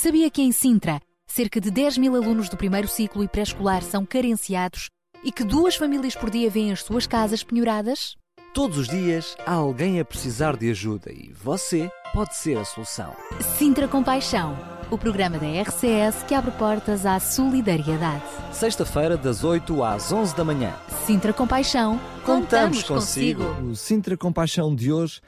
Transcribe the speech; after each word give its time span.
Sabia 0.00 0.30
que 0.30 0.40
em 0.40 0.52
Sintra, 0.52 1.00
cerca 1.26 1.60
de 1.60 1.72
10 1.72 1.98
mil 1.98 2.14
alunos 2.14 2.48
do 2.48 2.56
primeiro 2.56 2.86
ciclo 2.86 3.24
e 3.24 3.26
pré-escolar 3.26 3.82
são 3.82 4.06
carenciados 4.06 4.88
e 5.24 5.32
que 5.32 5.42
duas 5.42 5.74
famílias 5.74 6.14
por 6.14 6.30
dia 6.30 6.48
vêm 6.48 6.70
as 6.70 6.84
suas 6.84 7.04
casas 7.04 7.42
penhoradas? 7.42 8.14
Todos 8.54 8.78
os 8.78 8.86
dias 8.86 9.36
há 9.44 9.54
alguém 9.54 9.98
a 9.98 10.04
precisar 10.04 10.56
de 10.56 10.70
ajuda 10.70 11.10
e 11.10 11.32
você 11.32 11.90
pode 12.14 12.36
ser 12.36 12.56
a 12.58 12.64
solução. 12.64 13.12
Sintra 13.58 13.88
Compaixão, 13.88 14.56
o 14.88 14.96
programa 14.96 15.36
da 15.36 15.48
RCS 15.62 16.22
que 16.28 16.34
abre 16.34 16.52
portas 16.52 17.04
à 17.04 17.18
solidariedade. 17.18 18.22
Sexta-feira, 18.52 19.16
das 19.16 19.42
8 19.42 19.82
às 19.82 20.12
11 20.12 20.36
da 20.36 20.44
manhã. 20.44 20.76
Sintra 21.06 21.32
Compaixão, 21.32 21.98
contamos, 22.24 22.82
Contamos 22.82 22.82
consigo. 22.84 23.44
consigo. 23.44 23.70
O 23.70 23.74
Sintra 23.74 24.16
Compaixão 24.16 24.72
de 24.76 24.92
hoje 24.92 25.20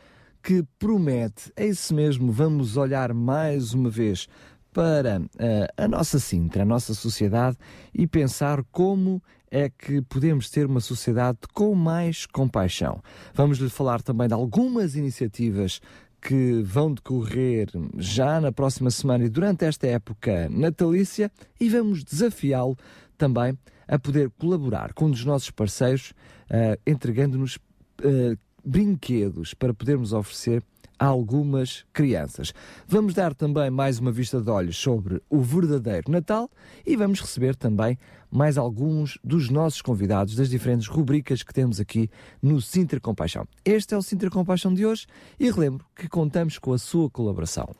que 0.42 0.64
promete, 0.78 1.52
é 1.54 1.66
isso 1.66 1.94
mesmo, 1.94 2.32
vamos 2.32 2.76
olhar 2.76 3.12
mais 3.12 3.74
uma 3.74 3.90
vez 3.90 4.26
para 4.72 5.22
eh, 5.38 5.68
a 5.76 5.88
nossa 5.88 6.18
Sintra, 6.18 6.62
a 6.62 6.66
nossa 6.66 6.94
sociedade 6.94 7.56
e 7.92 8.06
pensar 8.06 8.62
como 8.70 9.22
é 9.50 9.68
que 9.68 10.00
podemos 10.02 10.48
ter 10.48 10.66
uma 10.66 10.80
sociedade 10.80 11.38
com 11.52 11.74
mais 11.74 12.24
compaixão. 12.24 13.02
Vamos 13.34 13.58
lhe 13.58 13.68
falar 13.68 14.00
também 14.00 14.28
de 14.28 14.34
algumas 14.34 14.94
iniciativas 14.94 15.80
que 16.22 16.62
vão 16.62 16.92
decorrer 16.92 17.68
já 17.96 18.40
na 18.40 18.52
próxima 18.52 18.90
semana 18.90 19.24
e 19.24 19.28
durante 19.28 19.64
esta 19.64 19.86
época 19.86 20.48
natalícia 20.50 21.30
e 21.58 21.68
vamos 21.68 22.04
desafiá-lo 22.04 22.76
também 23.16 23.58
a 23.88 23.98
poder 23.98 24.30
colaborar 24.38 24.92
com 24.92 25.06
um 25.06 25.10
dos 25.10 25.24
nossos 25.24 25.50
parceiros, 25.50 26.12
eh, 26.48 26.78
entregando-nos 26.86 27.58
eh, 28.02 28.36
brinquedos 28.64 29.52
para 29.54 29.74
podermos 29.74 30.12
oferecer 30.12 30.62
algumas 31.00 31.86
crianças. 31.94 32.52
Vamos 32.86 33.14
dar 33.14 33.34
também 33.34 33.70
mais 33.70 33.98
uma 33.98 34.12
vista 34.12 34.40
de 34.40 34.50
olhos 34.50 34.76
sobre 34.76 35.22
o 35.30 35.40
verdadeiro 35.40 36.10
Natal 36.10 36.50
e 36.86 36.94
vamos 36.94 37.20
receber 37.20 37.56
também 37.56 37.98
mais 38.30 38.58
alguns 38.58 39.18
dos 39.24 39.48
nossos 39.48 39.80
convidados 39.80 40.34
das 40.36 40.50
diferentes 40.50 40.86
rubricas 40.86 41.42
que 41.42 41.54
temos 41.54 41.80
aqui 41.80 42.10
no 42.42 42.60
Sintra 42.60 43.00
Compaixão. 43.00 43.46
Este 43.64 43.94
é 43.94 43.96
o 43.96 44.02
Sintra 44.02 44.28
Compaixão 44.28 44.74
de 44.74 44.84
hoje 44.84 45.06
e 45.38 45.50
relembro 45.50 45.86
que 45.96 46.08
contamos 46.08 46.58
com 46.58 46.72
a 46.74 46.78
sua 46.78 47.08
colaboração. 47.10 47.74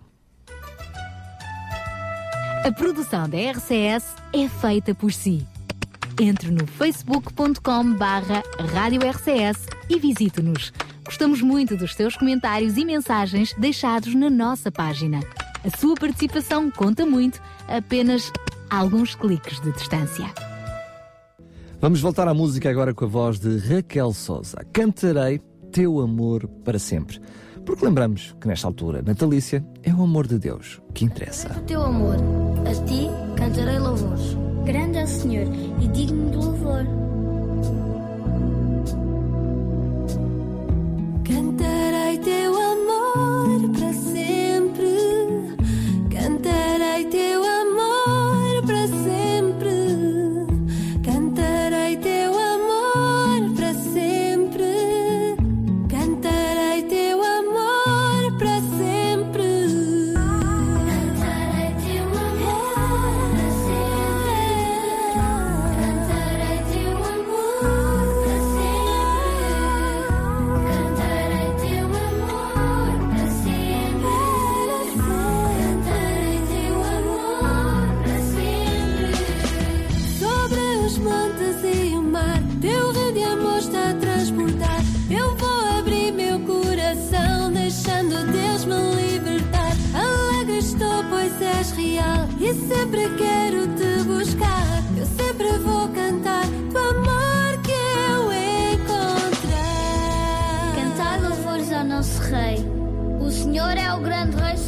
A 2.65 2.73
produção 2.73 3.29
da 3.29 3.39
RCS 3.39 4.05
é 4.35 4.49
feita 4.49 4.95
por 4.95 5.13
si. 5.13 5.47
Entre 6.21 6.51
no 6.51 6.67
facebook.com 6.67 7.95
barra 7.95 8.43
Rádio 8.75 9.01
RCS 9.01 9.67
e 9.89 9.99
visite-nos. 9.99 10.71
Gostamos 11.03 11.41
muito 11.41 11.79
dos 11.79 11.95
seus 11.95 12.15
comentários 12.15 12.77
e 12.77 12.85
mensagens 12.85 13.55
deixados 13.57 14.15
na 14.15 14.29
nossa 14.29 14.71
página. 14.71 15.21
A 15.65 15.79
sua 15.79 15.95
participação 15.95 16.71
conta 16.71 17.07
muito, 17.07 17.41
apenas 17.67 18.31
alguns 18.69 19.15
cliques 19.15 19.61
de 19.61 19.73
distância. 19.73 20.27
Vamos 21.81 22.03
voltar 22.03 22.29
à 22.29 22.35
música 22.35 22.69
agora 22.69 22.93
com 22.93 23.07
a 23.07 23.09
voz 23.09 23.41
de 23.41 23.57
Raquel 23.57 24.13
Souza. 24.13 24.59
Cantarei 24.75 25.41
teu 25.73 26.01
amor 26.01 26.47
para 26.63 26.79
sempre. 26.79 27.19
Porque 27.65 27.83
lembramos 27.83 28.37
que 28.39 28.47
nesta 28.47 28.67
altura 28.67 29.01
natalícia 29.01 29.65
é 29.83 29.95
o 29.95 30.03
amor 30.03 30.27
de 30.27 30.39
Deus 30.39 30.83
que 30.93 31.07
interessa. 31.07 31.59
O 31.59 31.63
teu 31.63 31.81
amor, 31.81 32.17
a 32.67 32.85
ti 32.85 33.09
cantarei 33.39 33.79
louvores. 33.79 34.50
Grande 34.71 34.99
é 34.99 35.03
o 35.03 35.07
Senhor 35.09 35.49
e 35.83 35.89
digno 35.89 36.31
de 36.31 36.37
louvor. 36.37 36.87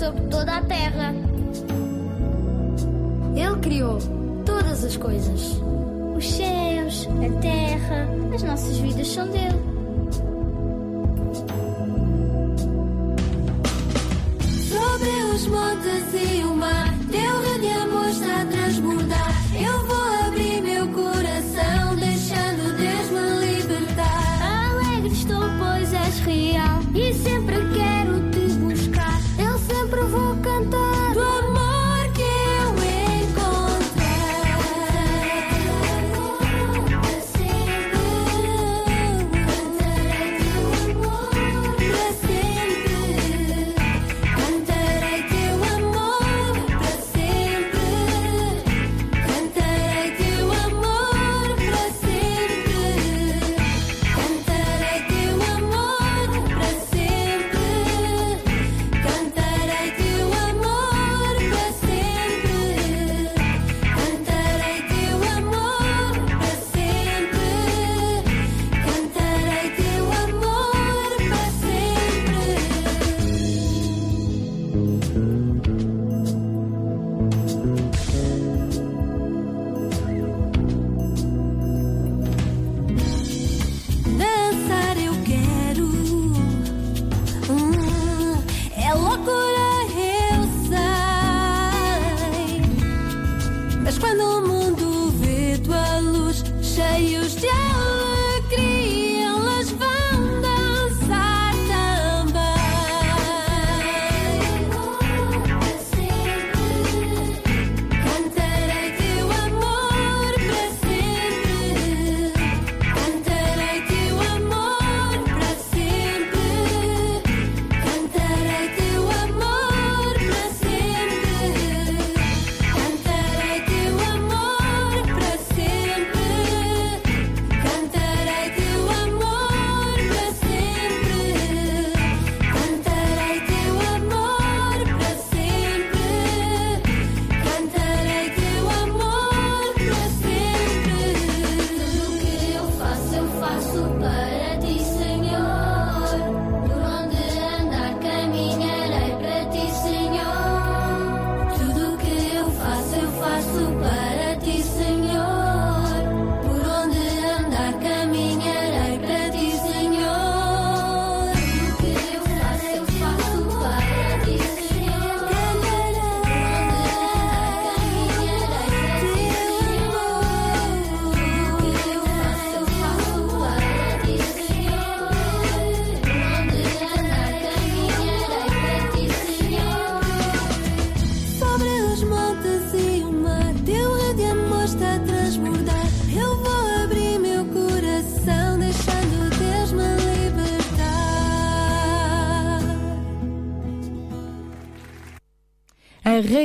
Sobre 0.03 0.21
toda 0.23 0.57
a 0.57 0.63
terra. 0.63 1.15
Ele 3.37 3.61
criou 3.61 3.99
todas 4.45 4.85
as 4.85 4.97
coisas. 4.97 5.61
Os 6.17 6.29
céus, 6.29 7.09
a 7.25 7.41
terra, 7.41 8.09
as 8.35 8.43
nossas 8.43 8.79
vidas 8.79 9.07
são 9.07 9.29
dele. 9.29 9.72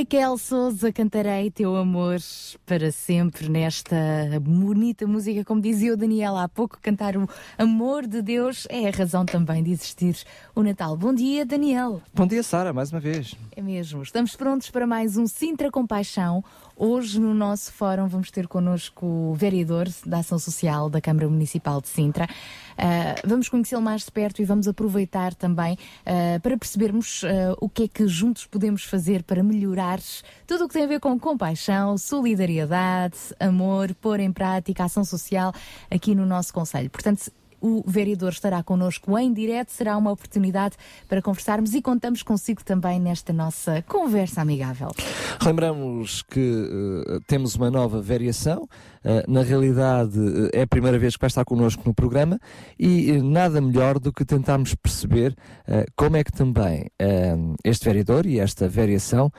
Raquel 0.08 0.38
Souza 0.38 0.90
cantarei 0.94 1.52
teu 1.52 1.76
amor 1.76 2.16
para 2.66 2.94
sempre 2.94 3.50
nesta 3.50 3.98
bonita 4.42 5.06
música, 5.06 5.44
como 5.44 5.60
dizia 5.60 5.92
o 5.92 5.98
Daniel 5.98 6.38
há 6.38 6.48
pouco, 6.48 6.80
cantar 6.82 7.18
o 7.18 7.28
amor 7.58 8.08
de 8.08 8.22
Deus 8.22 8.66
é 8.70 8.88
a 8.88 8.92
razão 8.92 9.26
também 9.26 9.62
de 9.62 9.72
existir 9.72 10.16
o 10.56 10.64
Natal. 10.64 10.96
Bom 10.96 11.14
dia, 11.14 11.46
Daniel. 11.46 12.02
Bom 12.14 12.26
dia, 12.26 12.42
Sara, 12.42 12.72
mais 12.72 12.90
uma 12.90 13.02
vez. 13.02 13.36
É 13.54 13.62
mesmo. 13.62 14.02
Estamos 14.02 14.34
prontos 14.34 14.72
para 14.72 14.88
mais 14.88 15.18
um 15.18 15.28
Sintra 15.28 15.70
Compaixão. 15.70 16.42
Hoje 16.80 17.20
no 17.20 17.34
nosso 17.34 17.74
fórum 17.74 18.08
vamos 18.08 18.30
ter 18.30 18.48
connosco 18.48 19.04
o 19.04 19.34
vereador 19.34 19.88
da 20.06 20.20
Ação 20.20 20.38
Social 20.38 20.92
da 20.92 21.02
Câmara 21.02 21.28
Municipal 21.28 21.82
de 21.82 21.88
Sintra. 21.88 22.26
Uh, 22.26 23.28
vamos 23.28 23.50
conhecê-lo 23.50 23.82
mais 23.82 24.04
de 24.06 24.12
perto 24.12 24.44
e 24.44 24.46
vamos 24.46 24.68
aproveitar 24.68 25.34
também 25.34 25.74
uh, 25.74 26.40
para 26.40 26.56
percebermos 26.56 27.24
uh, 27.24 27.58
o 27.60 27.68
que 27.68 27.86
é 27.86 27.88
que 27.88 28.08
juntos 28.08 28.46
podemos 28.46 28.84
fazer 28.84 29.24
para 29.24 29.42
melhorar 29.42 30.00
tudo 30.46 30.66
o 30.66 30.68
que 30.68 30.76
tem 30.76 30.84
a 30.84 30.88
ver 30.88 31.00
com 31.00 31.20
compaixão, 31.20 31.98
solidariedade, 31.98 33.18
amor, 33.40 33.96
pôr 33.96 34.20
em 34.20 34.32
prática 34.32 34.84
ação 34.84 35.04
social 35.04 35.52
aqui 35.90 36.14
no 36.14 36.28
nosso 36.28 36.54
Conselho. 36.54 36.92
Portanto, 36.92 37.32
o 37.62 37.84
vereador 37.86 38.32
estará 38.32 38.62
connosco 38.64 39.18
em 39.18 39.34
direto, 39.34 39.72
será 39.72 39.98
uma 39.98 40.12
oportunidade 40.12 40.76
para 41.08 41.22
conversarmos 41.22 41.74
e 41.74 41.82
contamos 41.82 42.24
consigo 42.24 42.64
também 42.64 43.00
nesta 43.00 43.34
nossa 43.34 43.82
conversa 43.84 44.42
amigável. 44.42 44.90
Lembramos 45.44 46.22
que 46.22 46.40
uh, 46.40 47.20
temos 47.22 47.56
uma 47.56 47.72
nova 47.72 48.02
variação, 48.02 48.68
na 49.28 49.42
realidade 49.42 50.20
uh, 50.20 50.50
é 50.54 50.64
a 50.64 50.68
primeira 50.68 50.98
vez 50.98 51.16
que 51.16 51.22
vai 51.22 51.28
estar 51.28 51.46
connosco 51.46 51.84
no 51.86 51.94
programa 51.94 52.40
e 52.80 53.22
nada 53.22 53.62
melhor 53.62 54.00
do 54.00 54.12
que 54.12 54.26
tentarmos 54.26 54.76
perceber 54.76 55.36
como 55.96 56.18
é 56.18 56.24
que 56.24 56.32
também 56.32 56.88
este 57.64 57.86
vereador 57.86 58.26
e 58.26 58.40
esta 58.40 58.68
variação 58.68 59.32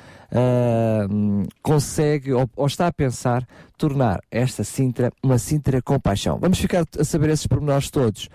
consegue 1.63 2.33
ou, 2.33 2.49
ou 2.57 2.67
está 2.67 2.87
a 2.87 2.93
pensar 2.93 3.47
tornar 3.77 4.21
esta 4.31 4.65
Sintra 4.65 5.13
uma 5.23 5.39
Sintra 5.39 5.81
com 5.83 5.99
paixão. 5.99 6.39
Vamos 6.39 6.59
ficar 6.59 6.85
a 6.99 7.05
saber 7.05 7.31
esses 7.31 7.47
pormenores 7.47 7.91
todos 7.91 8.29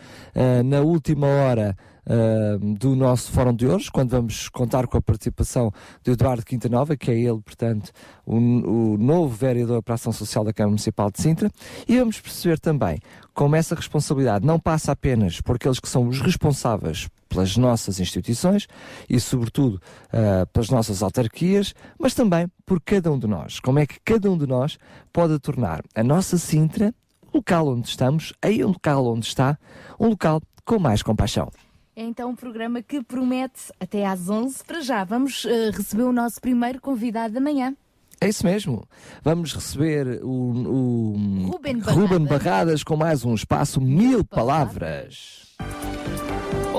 na 0.66 0.82
última 0.82 1.28
hora 1.28 1.76
uh, 2.08 2.74
do 2.76 2.96
nosso 2.96 3.32
fórum 3.32 3.54
de 3.54 3.68
hoje, 3.68 3.90
quando 3.92 4.12
vamos 4.12 4.50
contar 4.50 4.88
com 4.88 4.98
a 4.98 5.02
participação 5.02 5.72
de 6.04 6.12
Eduardo 6.12 6.46
Quintanova, 6.46 6.96
que 6.96 7.12
é 7.12 7.16
ele, 7.16 7.42
portanto, 7.42 7.92
o, 8.26 8.36
o 8.36 8.98
novo 8.98 9.34
vereador 9.34 9.82
para 9.82 9.94
a 9.94 9.96
Ação 9.96 10.12
Social 10.12 10.44
da 10.44 10.54
Câmara 10.54 10.72
Municipal 10.72 11.12
de 11.12 11.22
Sintra, 11.22 11.52
e 11.88 11.98
vamos 11.98 12.20
perceber 12.20 12.60
também 12.60 13.00
como 13.34 13.56
essa 13.56 13.76
responsabilidade 13.76 14.46
não 14.46 14.60
passa 14.60 14.92
apenas 14.92 15.42
por 15.42 15.56
aqueles 15.56 15.80
que 15.80 15.90
são 15.90 16.08
os 16.08 16.22
responsáveis 16.22 17.10
pelas 17.28 17.58
nossas 17.58 18.00
instituições 18.00 18.68
e, 19.10 19.20
sobretudo, 19.20 19.82
uh, 20.08 20.46
pelas 20.54 20.70
nossas 20.70 21.02
autarquias, 21.02 21.74
mas 22.00 22.14
também 22.14 22.48
por 22.66 22.80
cada 22.80 23.12
um 23.12 23.18
de 23.18 23.28
nós. 23.28 23.60
Como 23.60 23.80
é 23.80 23.88
que 23.88 24.00
cada 24.06 24.30
um 24.30 24.38
de 24.38 24.46
nós 24.46 24.78
pode 25.12 25.38
tornar 25.40 25.82
a 25.96 26.04
nossa 26.04 26.38
Sintra, 26.38 26.94
o 27.32 27.38
local 27.38 27.68
onde 27.68 27.88
estamos, 27.88 28.34
aí 28.42 28.64
um 28.64 28.68
local 28.68 29.08
onde 29.08 29.26
está, 29.26 29.58
um 30.00 30.10
local 30.10 30.42
com 30.64 30.78
mais 30.78 31.02
compaixão. 31.02 31.52
É 31.96 32.04
então 32.04 32.32
um 32.32 32.36
programa 32.36 32.82
que 32.82 33.04
promete 33.04 33.72
até 33.80 34.06
às 34.06 34.28
11 34.28 34.64
para 34.66 34.82
já. 34.82 35.04
Vamos 35.04 35.46
uh, 35.46 35.72
receber 35.72 36.04
o 36.04 36.12
nosso 36.12 36.42
primeiro 36.42 36.82
convidado 36.82 37.34
da 37.36 37.40
manhã. 37.40 37.76
É 38.20 38.28
isso 38.28 38.46
mesmo. 38.46 38.88
Vamos 39.22 39.54
receber 39.54 40.24
o, 40.24 40.28
o 40.28 41.48
Ruben, 41.52 41.78
Barradas. 41.78 41.96
Ruben 41.96 42.26
Barradas 42.26 42.84
com 42.84 42.96
mais 42.96 43.24
um 43.24 43.36
espaço 43.36 43.80
Mil 43.80 44.24
Palavras. 44.24 45.56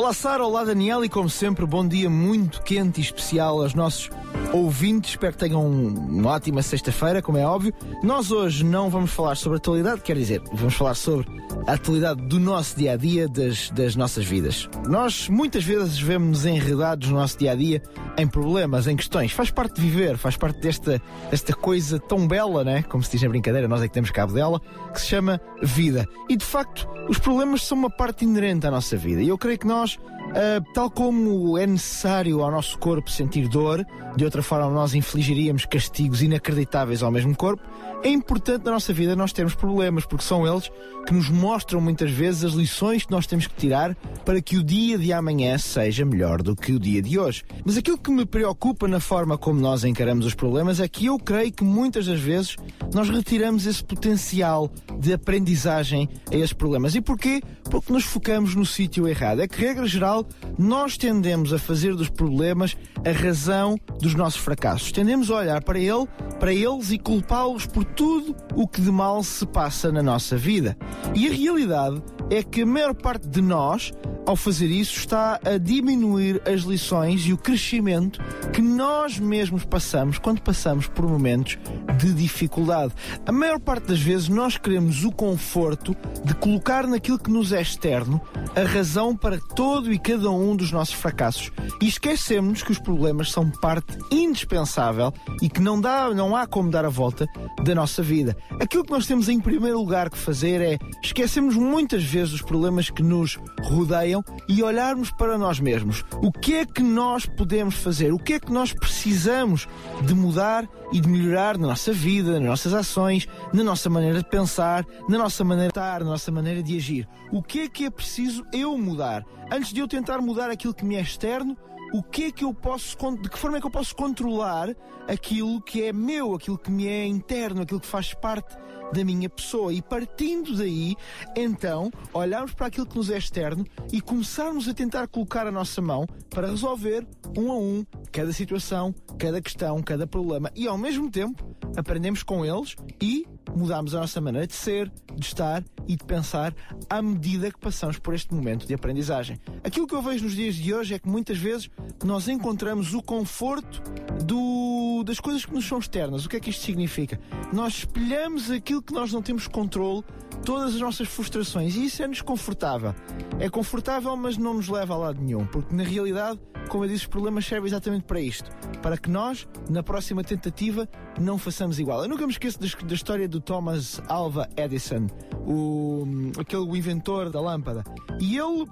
Olá 0.04 0.12
Sara, 0.12 0.44
olá 0.44 0.64
Daniel 0.64 1.02
e 1.02 1.08
como 1.08 1.30
sempre, 1.30 1.64
bom 1.64 1.88
dia 1.88 2.10
muito 2.10 2.60
quente 2.60 2.98
e 2.98 3.02
especial 3.02 3.62
aos 3.62 3.72
nossos 3.72 4.10
ouvintes. 4.52 5.12
Espero 5.12 5.32
que 5.32 5.38
tenham 5.38 5.66
uma 5.66 6.32
ótima 6.32 6.60
sexta-feira, 6.60 7.22
como 7.22 7.38
é 7.38 7.46
óbvio. 7.46 7.72
Nós 8.02 8.30
hoje 8.30 8.66
não 8.66 8.90
vamos 8.90 9.12
falar 9.12 9.34
sobre 9.34 9.56
atualidade, 9.56 10.02
quer 10.02 10.14
dizer, 10.14 10.42
vamos 10.52 10.74
falar 10.74 10.94
sobre 10.94 11.26
a 11.66 11.72
atualidade 11.72 12.20
do 12.20 12.38
nosso 12.38 12.76
dia 12.76 12.92
a 12.92 12.96
dia, 12.96 13.26
das, 13.26 13.70
das 13.70 13.96
nossas 13.96 14.26
vidas. 14.26 14.68
Nós 14.86 15.30
muitas 15.30 15.64
vezes 15.64 15.98
vemos-nos 15.98 16.44
enredados 16.44 17.08
no 17.08 17.16
nosso 17.16 17.38
dia 17.38 17.52
a 17.52 17.54
dia 17.54 17.82
em 18.18 18.26
problemas, 18.26 18.86
em 18.86 18.96
questões. 18.96 19.32
Faz 19.32 19.50
parte 19.50 19.76
de 19.76 19.80
viver, 19.80 20.18
faz 20.18 20.36
parte 20.36 20.60
desta, 20.60 21.00
desta 21.30 21.54
coisa 21.54 21.98
tão 21.98 22.28
bela, 22.28 22.62
né? 22.62 22.82
Como 22.82 23.02
se 23.02 23.11
diz 23.12 23.23
na 23.23 23.28
brincadeira, 23.30 23.66
nós 23.66 23.80
é 23.80 23.88
que 23.88 23.94
temos 23.94 24.11
cabo 24.11 24.34
dela, 24.34 24.61
que 24.92 25.00
se 25.00 25.06
chama 25.06 25.40
vida. 25.62 26.06
E 26.28 26.37
de 26.37 26.44
facto, 26.44 26.87
os 27.08 27.18
problemas 27.18 27.62
são 27.62 27.78
uma 27.78 27.90
parte 27.90 28.25
inerente 28.25 28.66
à 28.66 28.70
nossa 28.70 28.96
vida. 28.96 29.23
E 29.23 29.28
eu 29.28 29.38
creio 29.38 29.58
que 29.58 29.66
nós 29.66 29.93
slash 29.94 30.13
Uh, 30.35 30.73
tal 30.73 30.91
como 30.91 31.57
é 31.57 31.64
necessário 31.64 32.43
ao 32.43 32.50
nosso 32.50 32.76
corpo 32.76 33.09
sentir 33.09 33.47
dor, 33.47 33.87
de 34.17 34.25
outra 34.25 34.43
forma 34.43 34.69
nós 34.69 34.93
infligiríamos 34.93 35.64
castigos 35.64 36.23
inacreditáveis 36.23 37.05
ao 37.05 37.11
mesmo 37.12 37.37
corpo, 37.37 37.62
é 38.03 38.09
importante 38.11 38.64
na 38.64 38.73
nossa 38.73 38.93
vida 38.93 39.14
nós 39.14 39.33
termos 39.33 39.55
problemas, 39.55 40.05
porque 40.05 40.25
são 40.25 40.47
eles 40.47 40.71
que 41.07 41.14
nos 41.14 41.31
mostram 41.31 41.81
muitas 41.81 42.11
vezes 42.11 42.45
as 42.45 42.53
lições 42.53 43.05
que 43.05 43.11
nós 43.11 43.26
temos 43.26 43.47
que 43.47 43.55
tirar 43.55 43.95
para 44.25 44.43
que 44.43 44.57
o 44.57 44.62
dia 44.62 44.99
de 44.99 45.12
amanhã 45.12 45.57
seja 45.57 46.05
melhor 46.05 46.43
do 46.43 46.57
que 46.57 46.73
o 46.73 46.79
dia 46.79 47.00
de 47.00 47.19
hoje. 47.19 47.45
Mas 47.64 47.76
aquilo 47.76 47.97
que 47.97 48.11
me 48.11 48.26
preocupa 48.26 48.88
na 48.88 49.00
forma 49.00 49.38
como 49.38 49.61
nós 49.61 49.85
encaramos 49.85 50.26
os 50.26 50.35
problemas 50.35 50.81
é 50.81 50.88
que 50.88 51.07
eu 51.07 51.19
creio 51.19 51.53
que 51.53 51.64
muitas 51.64 52.07
das 52.07 52.21
vezes 52.21 52.57
nós 52.93 53.09
retiramos 53.09 53.67
esse 53.67 53.83
potencial 53.83 54.71
de 54.99 55.12
aprendizagem 55.12 56.09
a 56.31 56.37
esses 56.37 56.53
problemas. 56.53 56.95
E 56.95 57.00
porquê? 57.00 57.41
Porque 57.71 57.93
nos 57.93 58.05
focamos 58.05 58.55
no 58.55 58.67
sítio 58.67 59.09
errado. 59.09 59.41
É 59.41 59.49
que, 59.49 59.61
regra 59.61 59.87
geral, 59.87 60.24
nós 60.59 60.97
tendemos 60.97 61.52
a 61.52 61.59
fazer 61.59 61.95
dos 61.95 62.09
problemas 62.09 62.76
a 63.07 63.11
razão 63.11 63.78
dos 64.00 64.14
nossos 64.14 64.40
fracassos. 64.40 64.93
Tendemos 64.93 65.31
a 65.31 65.37
olhar 65.37 65.62
para 65.62 65.78
ele, 65.78 66.07
para 66.38 66.52
eles 66.52 66.90
e 66.90 66.99
culpá-los 66.99 67.66
por 67.66 67.85
tudo 67.85 68.35
o 68.54 68.66
que 68.66 68.81
de 68.81 68.90
mal 68.90 69.23
se 69.23 69.47
passa 69.47 69.90
na 69.90 70.02
nossa 70.02 70.37
vida. 70.37 70.76
E 71.14 71.28
a 71.28 71.33
realidade 71.33 72.02
é 72.31 72.43
que 72.43 72.62
a 72.62 72.66
maior 72.66 72.95
parte 72.95 73.28
de 73.28 73.43
nós, 73.43 73.93
ao 74.26 74.37
fazer 74.37 74.66
isso, 74.66 74.99
está 74.99 75.38
a 75.45 75.59
diminuir 75.59 76.40
as 76.47 76.62
lições 76.62 77.26
e 77.26 77.33
o 77.33 77.37
crescimento 77.37 78.21
que 78.52 78.62
nós 78.62 79.19
mesmos 79.19 79.64
passamos 79.64 80.19
quando 80.19 80.40
passamos 80.40 80.87
por 80.87 81.07
momentos 81.07 81.59
de 81.99 82.12
dificuldade. 82.12 82.93
A 83.26 83.33
maior 83.33 83.61
parte 83.61 83.88
das 83.88 84.00
vezes 84.00 84.28
nós 84.28 84.57
queremos 84.57 85.04
o 85.04 85.12
conforto 85.12 85.97
de 86.25 86.35
colocar 86.35 86.87
naquilo 86.87 87.19
que 87.19 87.31
nos 87.31 87.52
é 87.52 87.61
externo 87.61 88.21
a 88.57 88.62
razão 88.62 89.16
para 89.16 89.38
todo 89.38 89.93
e 89.93 89.99
cada 89.99 90.13
um 90.23 90.54
dos 90.56 90.71
nossos 90.71 90.94
fracassos. 90.94 91.50
E 91.80 91.88
esquecemos 91.88 92.62
que 92.62 92.73
os 92.73 92.78
problemas 92.78 93.30
são 93.30 93.50
parte 93.50 93.97
indispensável 94.11 95.12
e 95.42 95.49
que 95.49 95.61
não, 95.61 95.80
dá, 95.80 96.12
não 96.14 96.37
há 96.37 96.47
como 96.47 96.71
dar 96.71 96.85
a 96.85 96.88
volta 96.88 97.26
da 97.62 97.75
nossa 97.75 98.02
vida. 98.02 98.37
Aquilo 98.61 98.85
que 98.85 98.92
nós 98.92 99.06
temos 99.06 99.28
em 99.28 99.40
primeiro 99.40 99.78
lugar 99.78 100.11
que 100.11 100.18
fazer 100.18 100.61
é 100.61 100.78
esquecermos 101.02 101.56
muitas 101.56 102.04
vezes 102.04 102.35
os 102.35 102.42
problemas 102.42 102.90
que 102.90 103.02
nos 103.02 103.38
rodeiam 103.62 104.25
e 104.49 104.62
olharmos 104.62 105.11
para 105.11 105.38
nós 105.38 105.61
mesmos. 105.61 106.04
O 106.23 106.30
que 106.30 106.54
é 106.54 106.66
que 106.66 106.83
nós 106.83 107.26
podemos 107.26 107.75
fazer? 107.76 108.12
O 108.12 108.18
que 108.18 108.35
é 108.35 108.40
que 108.40 108.52
nós 108.52 108.73
precisamos 108.73 109.66
de 110.04 110.14
mudar 110.14 110.68
e 110.92 111.00
de 111.00 111.09
melhorar 111.09 111.59
na 111.59 111.68
nossa 111.68 111.92
vida, 111.92 112.38
nas 112.38 112.49
nossas 112.49 112.75
ações, 112.75 113.26
na 113.52 113.64
nossa 113.64 113.90
maneira 113.90 114.18
de 114.18 114.28
pensar, 114.28 114.85
na 115.09 115.18
nossa 115.18 115.42
maneira 115.44 115.68
de 115.68 115.78
estar, 115.78 116.00
na 116.00 116.11
nossa 116.11 116.30
maneira 116.30 116.62
de 116.62 116.76
agir? 116.76 117.09
O 117.33 117.42
que 117.42 117.61
é 117.61 117.68
que 117.68 117.85
é 117.85 117.90
preciso 117.90 118.44
eu 118.52 118.76
mudar? 118.78 119.25
Antes 119.50 119.73
de 119.73 119.80
eu 119.80 119.88
tentar 119.94 120.20
mudar 120.20 120.50
aquilo 120.50 120.74
que 120.74 120.84
me 120.84 120.96
é 120.96 121.00
externo, 121.00 121.56
o 121.92 122.02
que 122.02 122.24
é 122.24 122.32
que 122.32 122.42
eu 122.42 122.52
posso, 122.52 122.96
de 123.22 123.28
que 123.28 123.38
forma 123.38 123.58
é 123.58 123.60
que 123.60 123.66
eu 123.66 123.70
posso 123.70 123.94
controlar 123.94 124.74
aquilo 125.06 125.62
que 125.62 125.84
é 125.84 125.92
meu, 125.92 126.34
aquilo 126.34 126.58
que 126.58 126.68
me 126.68 126.88
é 126.88 127.06
interno, 127.06 127.62
aquilo 127.62 127.78
que 127.78 127.86
faz 127.86 128.12
parte 128.12 128.56
da 128.92 129.04
minha 129.04 129.28
pessoa. 129.30 129.72
E 129.72 129.80
partindo 129.80 130.56
daí, 130.56 130.96
então, 131.36 131.92
olharmos 132.12 132.52
para 132.54 132.66
aquilo 132.66 132.86
que 132.86 132.96
nos 132.96 133.08
é 133.08 133.16
externo 133.16 133.64
e 133.92 134.00
começarmos 134.00 134.68
a 134.68 134.74
tentar 134.74 135.06
colocar 135.06 135.46
a 135.46 135.52
nossa 135.52 135.80
mão 135.80 136.04
para 136.28 136.48
resolver 136.48 137.06
um 137.38 137.52
a 137.52 137.56
um 137.56 137.86
cada 138.10 138.32
situação, 138.32 138.92
cada 139.16 139.40
questão, 139.40 139.80
cada 139.80 140.08
problema. 140.08 140.50
E 140.56 140.66
ao 140.66 140.76
mesmo 140.76 141.08
tempo, 141.08 141.44
aprendemos 141.76 142.24
com 142.24 142.44
eles 142.44 142.74
e 143.00 143.28
mudamos 143.54 143.94
a 143.94 144.00
nossa 144.00 144.20
maneira 144.20 144.46
de 144.46 144.54
ser, 144.54 144.90
de 145.14 145.24
estar 145.24 145.64
e 145.86 145.96
de 145.96 146.04
pensar 146.04 146.54
à 146.88 147.02
medida 147.02 147.50
que 147.50 147.58
passamos 147.58 147.98
por 147.98 148.14
este 148.14 148.34
momento 148.34 148.66
de 148.66 148.74
aprendizagem. 148.74 149.40
Aquilo 149.62 149.86
que 149.86 149.94
eu 149.94 150.02
vejo 150.02 150.24
nos 150.24 150.34
dias 150.34 150.54
de 150.54 150.74
hoje 150.74 150.94
é 150.94 150.98
que 150.98 151.08
muitas 151.08 151.38
vezes 151.38 151.70
nós 152.02 152.28
encontramos 152.28 152.94
o 152.94 153.02
conforto 153.02 153.82
do, 154.24 155.02
das 155.04 155.20
coisas 155.20 155.44
que 155.44 155.52
nos 155.52 155.66
são 155.66 155.78
externas. 155.78 156.24
O 156.24 156.28
que 156.28 156.36
é 156.36 156.40
que 156.40 156.50
isto 156.50 156.64
significa? 156.64 157.20
Nós 157.52 157.78
espelhamos 157.78 158.50
aquilo 158.50 158.82
que 158.82 158.92
nós 158.92 159.12
não 159.12 159.22
temos 159.22 159.46
controle 159.46 160.02
todas 160.45 160.75
as 160.75 160.81
nossas 160.81 161.09
frustrações. 161.09 161.75
E 161.76 161.87
isso 161.87 162.03
é-nos 162.03 162.21
confortável. 162.21 162.95
É 163.38 163.49
confortável, 163.49 164.17
mas 164.17 164.37
não 164.37 164.55
nos 164.55 164.69
leva 164.69 164.95
a 164.95 164.97
lado 164.97 165.21
nenhum, 165.21 165.47
porque 165.47 165.75
na 165.75 165.83
realidade, 165.83 166.41
como 166.69 166.85
eu 166.85 166.88
disse, 166.88 167.03
os 167.03 167.07
problemas 167.07 167.45
servem 167.47 167.69
exatamente 167.69 168.05
para 168.05 168.21
isto. 168.21 168.50
Para 168.83 168.97
que 168.97 169.11
nós, 169.11 169.49
na 169.69 169.83
próxima 169.83 170.23
tentativa, 170.23 170.88
não 171.21 171.38
façamos 171.38 171.79
igual. 171.79 172.03
Eu 172.03 172.09
nunca 172.09 172.26
me 172.26 172.33
esqueço 172.33 172.59
da, 172.61 172.67
da 172.87 172.95
história 172.95 173.29
do 173.29 173.41
Thomas 173.41 174.00
Alva 174.09 174.49
Edison, 174.57 175.07
o, 175.47 176.07
aquele 176.38 176.79
inventor 176.79 177.31
da 177.31 177.41
lâmpada. 177.41 177.85
E 178.21 178.37
ele 178.37 178.67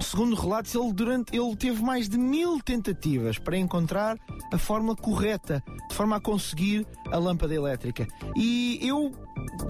segundo 0.00 0.34
relatos, 0.34 0.74
ele, 0.74 0.92
durante, 0.92 1.36
ele 1.36 1.56
teve 1.56 1.82
mais 1.82 2.08
de 2.08 2.18
mil 2.18 2.60
tentativas 2.60 3.38
para 3.38 3.56
encontrar 3.56 4.18
a 4.52 4.58
fórmula 4.58 4.96
correta, 4.96 5.62
de 5.88 5.94
forma 5.94 6.16
a 6.16 6.20
conseguir 6.20 6.86
a 7.10 7.18
lâmpada 7.18 7.54
elétrica. 7.54 8.06
E 8.36 8.78
eu 8.82 9.12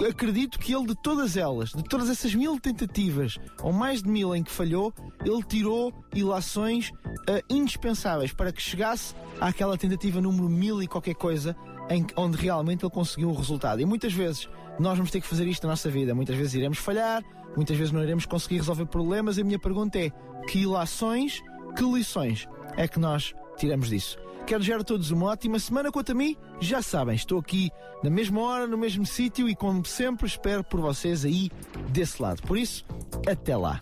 acredito 0.09 0.59
que 0.59 0.75
ele, 0.75 0.87
de 0.87 0.95
todas 0.95 1.37
elas, 1.37 1.71
de 1.71 1.83
todas 1.85 2.09
essas 2.09 2.35
mil 2.35 2.59
tentativas, 2.59 3.39
ou 3.63 3.73
mais 3.73 4.03
de 4.03 4.09
mil 4.09 4.35
em 4.35 4.43
que 4.43 4.51
falhou, 4.51 4.93
ele 5.25 5.43
tirou 5.43 5.93
ilações 6.15 6.91
uh, 6.91 7.43
indispensáveis 7.49 8.33
para 8.33 8.53
que 8.53 8.63
chegasse 8.63 9.15
àquela 9.41 9.77
tentativa 9.77 10.21
número 10.21 10.49
mil 10.49 10.83
e 10.83 10.87
qualquer 10.87 11.15
coisa, 11.15 11.57
em, 11.89 12.07
onde 12.17 12.37
realmente 12.37 12.85
ele 12.85 12.93
conseguiu 12.93 13.31
o 13.31 13.35
resultado. 13.35 13.81
E 13.81 13.85
muitas 13.85 14.13
vezes 14.13 14.49
nós 14.79 14.97
vamos 14.97 15.11
ter 15.11 15.21
que 15.21 15.27
fazer 15.27 15.47
isto 15.47 15.65
na 15.65 15.71
nossa 15.71 15.91
vida. 15.91 16.15
Muitas 16.15 16.37
vezes 16.37 16.55
iremos 16.55 16.79
falhar, 16.79 17.23
muitas 17.57 17.77
vezes 17.77 17.93
não 17.93 18.03
iremos 18.03 18.25
conseguir 18.27 18.57
resolver 18.57 18.87
problemas. 18.87 19.37
E 19.37 19.43
a 19.43 19.45
minha 19.45 19.59
pergunta 19.59 19.99
é: 19.99 20.11
que 20.49 20.61
ilações, 20.61 21.43
que 21.77 21.85
lições 21.85 22.49
é 22.77 22.89
que 22.89 22.99
nós 22.99 23.35
tiramos 23.59 23.91
disso? 23.91 24.19
Quero 24.51 24.63
desejar 24.63 24.81
a 24.81 24.85
todos 24.85 25.13
uma 25.13 25.27
ótima 25.27 25.61
semana 25.61 25.93
quanto 25.93 26.11
a 26.11 26.15
mim. 26.15 26.37
Já 26.59 26.83
sabem, 26.83 27.15
estou 27.15 27.39
aqui 27.39 27.71
na 28.03 28.11
mesma 28.11 28.41
hora, 28.41 28.67
no 28.67 28.77
mesmo 28.77 29.07
sítio 29.07 29.49
e, 29.49 29.55
como 29.55 29.87
sempre, 29.87 30.27
espero 30.27 30.65
por 30.65 30.81
vocês 30.81 31.25
aí 31.25 31.53
desse 31.91 32.21
lado. 32.21 32.43
Por 32.43 32.59
isso, 32.59 32.85
até 33.29 33.57
lá. 33.57 33.79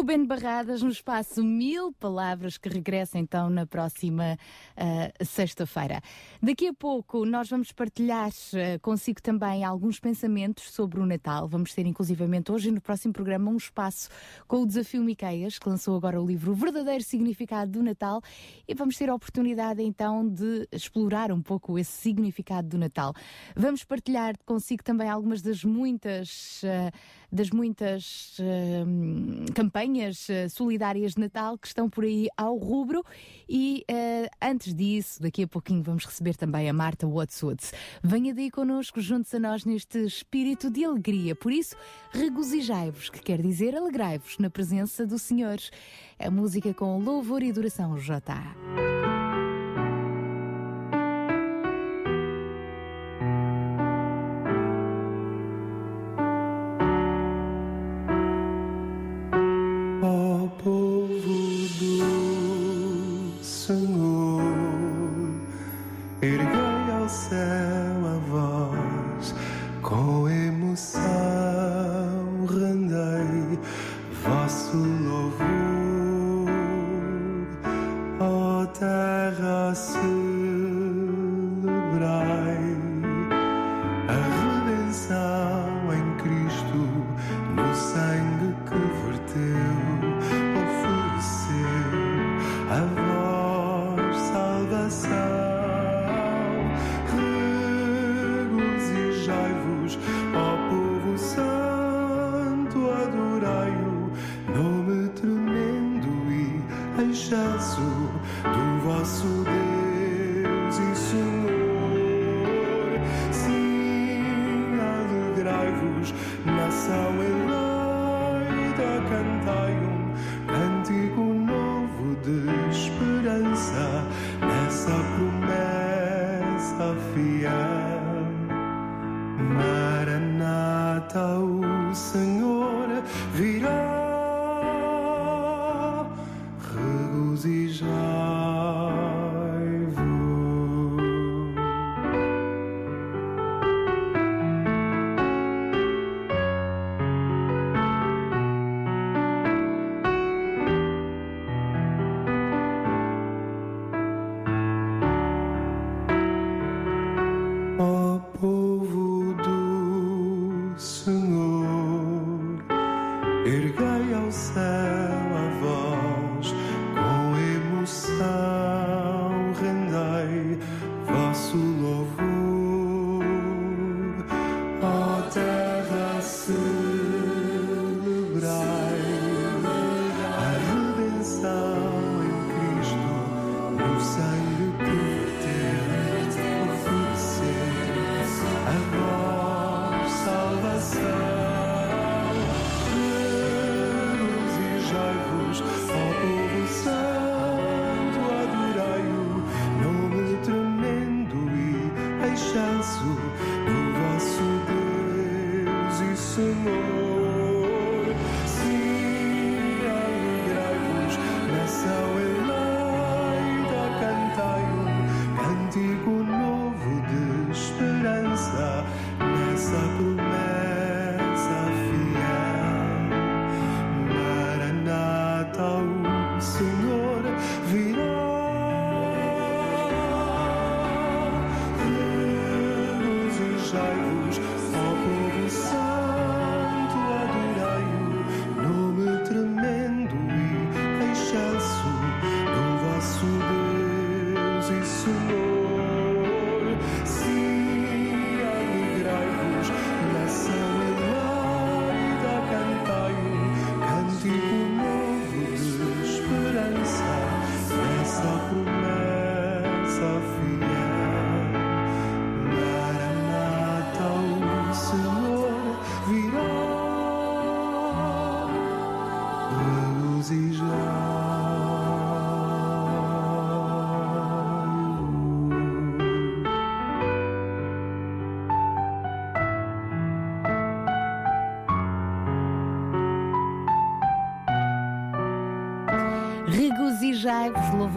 Ruben 0.00 0.24
Barradas 0.24 0.80
no 0.80 0.88
espaço 0.88 1.44
Mil 1.44 1.92
Palavras 1.92 2.56
que 2.56 2.70
regressa 2.70 3.18
então 3.18 3.50
na 3.50 3.66
próxima 3.66 4.38
uh, 4.74 5.24
sexta-feira. 5.26 6.00
Daqui 6.42 6.68
a 6.68 6.72
pouco 6.72 7.26
nós 7.26 7.50
vamos 7.50 7.70
partilhar 7.70 8.30
uh, 8.30 8.80
consigo 8.80 9.20
também 9.20 9.62
alguns 9.62 10.00
pensamentos 10.00 10.72
sobre 10.72 11.00
o 11.00 11.04
Natal. 11.04 11.46
Vamos 11.46 11.74
ter 11.74 11.84
inclusivamente 11.84 12.50
hoje 12.50 12.70
no 12.70 12.80
próximo 12.80 13.12
programa 13.12 13.50
um 13.50 13.58
espaço 13.58 14.08
com 14.48 14.62
o 14.62 14.66
Desafio 14.66 15.02
Miqueias, 15.04 15.58
que 15.58 15.68
lançou 15.68 15.94
agora 15.94 16.18
o 16.18 16.26
livro 16.26 16.52
O 16.52 16.54
Verdadeiro 16.54 17.04
Significado 17.04 17.70
do 17.70 17.82
Natal 17.82 18.22
e 18.66 18.72
vamos 18.72 18.96
ter 18.96 19.10
a 19.10 19.14
oportunidade 19.14 19.82
então 19.82 20.26
de 20.26 20.66
explorar 20.72 21.30
um 21.30 21.42
pouco 21.42 21.78
esse 21.78 21.92
significado 21.92 22.68
do 22.68 22.78
Natal. 22.78 23.12
Vamos 23.54 23.84
partilhar 23.84 24.32
consigo 24.46 24.82
também 24.82 25.10
algumas 25.10 25.42
das 25.42 25.62
muitas, 25.62 26.62
uh, 26.62 26.90
das 27.32 27.50
muitas 27.50 28.36
campanhas 29.54 29.80
campanhas 29.90 30.28
uh, 30.28 30.50
solidárias 30.50 31.14
de 31.14 31.20
Natal 31.20 31.56
que 31.56 31.66
estão 31.66 31.88
por 31.88 32.04
aí 32.04 32.28
ao 32.36 32.56
rubro 32.56 33.04
e 33.48 33.84
uh, 33.90 34.28
antes 34.42 34.74
disso, 34.74 35.22
daqui 35.22 35.42
a 35.42 35.48
pouquinho 35.48 35.82
vamos 35.82 36.04
receber 36.04 36.36
também 36.36 36.68
a 36.68 36.72
Marta 36.72 37.06
Watswoods. 37.06 37.72
Venha 38.02 38.34
daí 38.34 38.50
connosco, 38.50 39.00
juntos 39.00 39.34
a 39.34 39.38
nós 39.38 39.64
neste 39.64 39.98
espírito 40.04 40.70
de 40.70 40.84
alegria. 40.84 41.34
Por 41.34 41.52
isso, 41.52 41.76
regozijai-vos, 42.12 43.10
que 43.10 43.20
quer 43.20 43.40
dizer 43.40 43.74
alegrai-vos 43.74 44.38
na 44.38 44.50
presença 44.50 45.06
do 45.06 45.18
Senhor. 45.18 45.58
É 46.18 46.28
música 46.28 46.72
com 46.74 46.98
louvor 46.98 47.42
e 47.42 47.52
duração 47.52 47.98
J. 47.98 48.32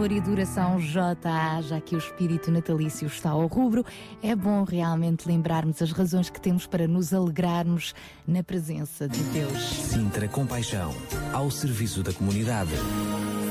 louvor 0.03 0.11
e 0.11 0.19
duração 0.19 0.79
JA, 0.79 1.61
já 1.61 1.79
que 1.79 1.95
o 1.95 1.97
espírito 1.97 2.51
natalício 2.51 3.07
está 3.07 3.29
ao 3.29 3.47
rubro, 3.47 3.85
é 4.21 4.35
bom 4.35 4.65
realmente 4.65 5.25
lembrarmos 5.25 5.81
as 5.81 5.93
razões 5.93 6.29
que 6.29 6.41
temos 6.41 6.67
para 6.67 6.87
nos 6.87 7.13
alegrarmos 7.13 7.95
na 8.27 8.43
presença 8.43 9.07
de 9.07 9.23
Deus. 9.25 9.57
Sintra 9.63 10.27
Compaixão, 10.27 10.93
ao 11.31 11.49
serviço 11.49 12.03
da 12.03 12.11
comunidade. 12.11 12.71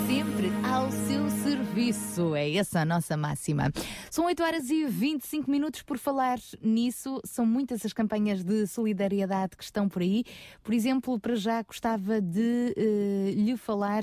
Sempre 0.07 0.53
ao 0.63 0.91
seu 0.91 1.31
serviço, 1.31 2.35
é 2.35 2.53
essa 2.55 2.81
a 2.81 2.85
nossa 2.85 3.17
máxima. 3.17 3.73
São 4.11 4.27
8 4.27 4.43
horas 4.43 4.69
e 4.69 4.85
25 4.85 5.51
minutos 5.51 5.81
por 5.81 5.97
falar 5.97 6.39
nisso. 6.61 7.19
São 7.25 7.47
muitas 7.47 7.87
as 7.87 7.95
campanhas 7.95 8.45
de 8.45 8.67
solidariedade 8.67 9.57
que 9.57 9.65
estão 9.65 9.89
por 9.89 10.03
aí. 10.03 10.25
Por 10.63 10.75
exemplo, 10.75 11.19
para 11.19 11.35
já 11.35 11.63
gostava 11.63 12.21
de 12.21 12.75
uh, 12.77 13.41
lhe 13.41 13.57
falar 13.57 14.03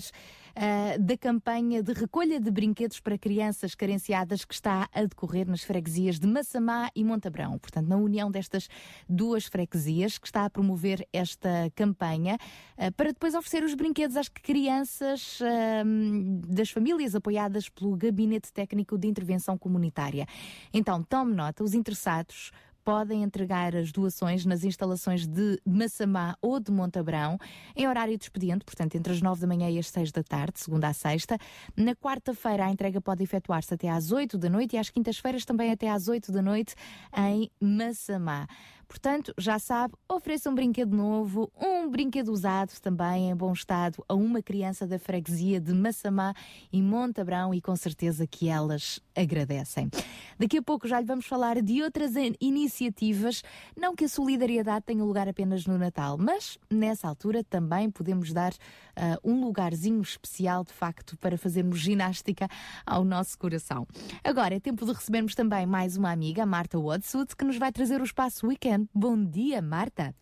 uh, 0.60 1.02
da 1.02 1.18
campanha 1.18 1.82
de 1.82 1.94
recolha 1.94 2.40
de 2.40 2.52
brinquedos 2.52 3.00
para 3.00 3.18
crianças 3.18 3.74
carenciadas 3.74 4.44
que 4.44 4.54
está 4.54 4.90
a 4.94 5.02
decorrer 5.04 5.48
nas 5.48 5.64
freguesias 5.64 6.20
de 6.20 6.28
Massamá 6.28 6.92
e 6.94 7.04
Montabrão. 7.04 7.58
Portanto, 7.58 7.88
na 7.88 7.96
união 7.96 8.30
destas 8.30 8.68
duas 9.08 9.46
freguesias 9.46 10.18
que 10.18 10.28
está 10.28 10.46
a 10.46 10.50
promover 10.50 11.08
esta 11.14 11.72
campanha 11.76 12.38
uh, 12.78 12.92
para 12.94 13.12
depois 13.12 13.34
oferecer 13.34 13.64
os 13.64 13.74
brinquedos 13.74 14.18
às 14.18 14.28
crianças 14.28 15.40
uh, 15.40 16.48
das 16.48 16.70
famílias 16.70 17.16
apoiadas 17.16 17.70
pelo 17.70 17.96
Gabinete 17.96 18.52
Técnico 18.52 18.98
de 18.98 19.08
Intervenção 19.08 19.58
Comunitária. 19.58 20.28
Então, 20.74 21.02
tome 21.02 21.34
nota, 21.34 21.64
os 21.64 21.74
interessados 21.74 22.52
podem 22.90 23.22
entregar 23.22 23.76
as 23.76 23.92
doações 23.92 24.48
nas 24.48 24.64
instalações 24.64 25.28
de 25.28 25.62
Massamá 25.64 26.36
ou 26.42 26.60
de 26.60 26.72
Montabrão, 26.72 27.38
em 27.76 27.88
horário 27.88 28.18
de 28.18 28.24
expediente, 28.24 28.66
portanto, 28.66 28.96
entre 28.96 29.14
as 29.14 29.22
9 29.22 29.42
da 29.42 29.46
manhã 29.46 29.70
e 29.70 29.78
as 29.78 29.90
6 29.90 30.12
da 30.12 30.24
tarde, 30.24 30.60
segunda 30.60 30.88
a 30.88 30.94
sexta. 30.94 31.38
Na 31.78 31.94
quarta-feira, 31.94 32.66
a 32.66 32.72
entrega 32.72 33.00
pode 33.00 33.24
efetuar-se 33.24 33.72
até 33.76 33.90
às 33.90 34.12
8 34.12 34.40
da 34.40 34.50
noite 34.50 34.76
e 34.76 34.80
às 34.80 34.90
quintas-feiras 34.90 35.46
também 35.46 35.72
até 35.72 35.88
às 35.88 36.08
8 36.08 36.32
da 36.32 36.42
noite 36.42 36.74
em 37.16 37.52
Massamá. 37.62 38.48
Portanto, 38.90 39.32
já 39.38 39.60
sabe, 39.60 39.94
ofereça 40.10 40.50
um 40.50 40.56
brinquedo 40.56 40.98
novo, 40.98 41.52
um 41.56 41.88
brinquedo 41.88 42.30
usado 42.30 42.72
também 42.82 43.30
em 43.30 43.36
bom 43.36 43.54
estado 43.54 44.04
a 44.10 44.16
uma 44.16 44.42
criança 44.42 44.88
da 44.88 44.98
freguesia 44.98 45.62
de 45.62 45.76
Massamá 45.76 46.34
e 46.74 46.82
Montabrão 46.82 47.54
e 47.54 47.62
com 47.62 47.76
certeza 47.76 48.26
que 48.26 48.50
elas 48.50 49.00
agradecem. 49.16 49.92
Daqui 50.40 50.58
a 50.58 50.62
pouco 50.64 50.88
já 50.88 51.00
lhe 51.00 51.06
vamos 51.06 51.28
falar 51.28 51.62
de 51.62 51.84
outras 51.84 52.14
iniciativas, 52.42 53.44
não 53.78 53.96
que 53.96 54.06
a 54.06 54.10
solidariedade 54.10 54.86
tenha 54.86 55.04
lugar 55.04 55.30
apenas 55.30 55.68
no 55.68 55.78
Natal, 55.78 56.18
mas 56.18 56.58
nessa 56.68 57.08
altura 57.08 57.44
também 57.44 57.92
podemos 57.92 58.34
dar 58.34 58.54
uh, 58.54 59.20
um 59.24 59.46
lugarzinho 59.46 60.02
especial 60.02 60.64
de 60.64 60.74
facto 60.74 61.16
para 61.18 61.38
fazermos 61.38 61.80
ginástica 61.80 62.48
ao 62.84 63.06
nosso 63.06 63.38
coração. 63.38 63.86
Agora 64.24 64.56
é 64.56 64.60
tempo 64.60 64.84
de 64.84 64.94
recebermos 64.94 65.36
também 65.36 65.68
mais 65.68 65.96
uma 65.96 66.12
amiga, 66.12 66.44
Marta 66.44 66.80
Wadsud, 66.80 67.36
que 67.36 67.46
nos 67.46 67.58
vai 67.58 67.72
trazer 67.72 68.02
o 68.02 68.04
espaço 68.04 68.48
Weekend 68.48 68.79
Bom 68.94 69.26
dia, 69.26 69.62
Marta. 69.62 70.16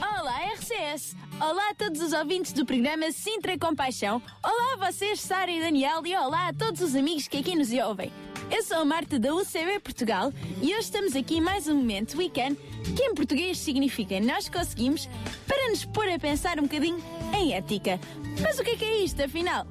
Olá, 0.00 0.40
RCS! 0.54 1.16
Olá 1.40 1.70
a 1.70 1.74
todos 1.74 2.00
os 2.00 2.12
ouvintes 2.12 2.52
do 2.52 2.64
programa 2.64 3.10
Sintra 3.10 3.58
Compaixão. 3.58 4.22
Olá 4.42 4.74
a 4.74 4.86
vocês, 4.86 5.20
Sara 5.20 5.50
e 5.50 5.60
Daniel, 5.60 6.06
e 6.06 6.16
olá 6.16 6.48
a 6.48 6.54
todos 6.54 6.80
os 6.80 6.94
amigos 6.94 7.28
que 7.28 7.38
aqui 7.38 7.54
nos 7.54 7.70
ouvem. 7.72 8.10
Eu 8.50 8.62
sou 8.62 8.78
a 8.78 8.84
Marta 8.84 9.18
da 9.18 9.34
UCB 9.34 9.80
Portugal 9.80 10.32
e 10.62 10.66
hoje 10.66 10.80
estamos 10.80 11.16
aqui 11.16 11.40
mais 11.40 11.66
um 11.66 11.76
momento 11.76 12.16
weekend 12.16 12.56
que 12.96 13.02
em 13.02 13.14
português 13.14 13.58
significa 13.58 14.20
nós 14.20 14.48
conseguimos 14.48 15.08
para 15.46 15.70
nos 15.70 15.84
pôr 15.84 16.08
a 16.08 16.18
pensar 16.18 16.58
um 16.58 16.62
bocadinho 16.62 17.02
em 17.34 17.54
ética. 17.54 17.98
Mas 18.40 18.58
o 18.58 18.62
que 18.62 18.70
é 18.70 18.76
que 18.76 18.84
é 18.84 18.98
isto, 19.02 19.22
afinal? 19.22 19.66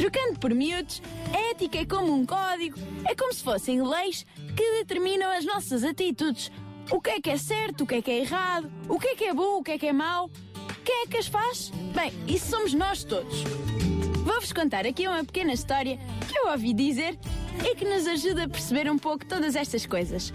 Trocando 0.00 0.40
por 0.40 0.54
miúdos, 0.54 1.02
a 1.30 1.50
ética 1.50 1.80
é 1.80 1.84
como 1.84 2.14
um 2.14 2.24
código, 2.24 2.78
é 3.06 3.14
como 3.14 3.34
se 3.34 3.42
fossem 3.42 3.82
leis 3.82 4.24
que 4.56 4.78
determinam 4.78 5.30
as 5.30 5.44
nossas 5.44 5.84
atitudes. 5.84 6.50
O 6.90 7.02
que 7.02 7.10
é 7.10 7.20
que 7.20 7.28
é 7.28 7.36
certo, 7.36 7.84
o 7.84 7.86
que 7.86 7.96
é 7.96 8.00
que 8.00 8.10
é 8.10 8.20
errado, 8.20 8.72
o 8.88 8.98
que 8.98 9.08
é 9.08 9.14
que 9.14 9.24
é 9.24 9.34
bom, 9.34 9.58
o 9.58 9.62
que 9.62 9.72
é 9.72 9.78
que 9.78 9.88
é 9.88 9.92
mau. 9.92 10.30
Quem 10.86 11.02
é 11.02 11.06
que 11.06 11.18
as 11.18 11.26
faz? 11.26 11.70
Bem, 11.94 12.10
isso 12.26 12.46
somos 12.46 12.72
nós 12.72 13.04
todos. 13.04 13.42
Vou-vos 14.24 14.54
contar 14.54 14.86
aqui 14.86 15.06
uma 15.06 15.22
pequena 15.22 15.52
história 15.52 15.98
que 16.26 16.38
eu 16.38 16.50
ouvi 16.50 16.72
dizer 16.72 17.18
e 17.64 17.74
que 17.74 17.84
nos 17.84 18.06
ajuda 18.06 18.44
a 18.44 18.48
perceber 18.48 18.90
um 18.90 18.98
pouco 18.98 19.24
todas 19.26 19.56
estas 19.56 19.86
coisas. 19.86 20.32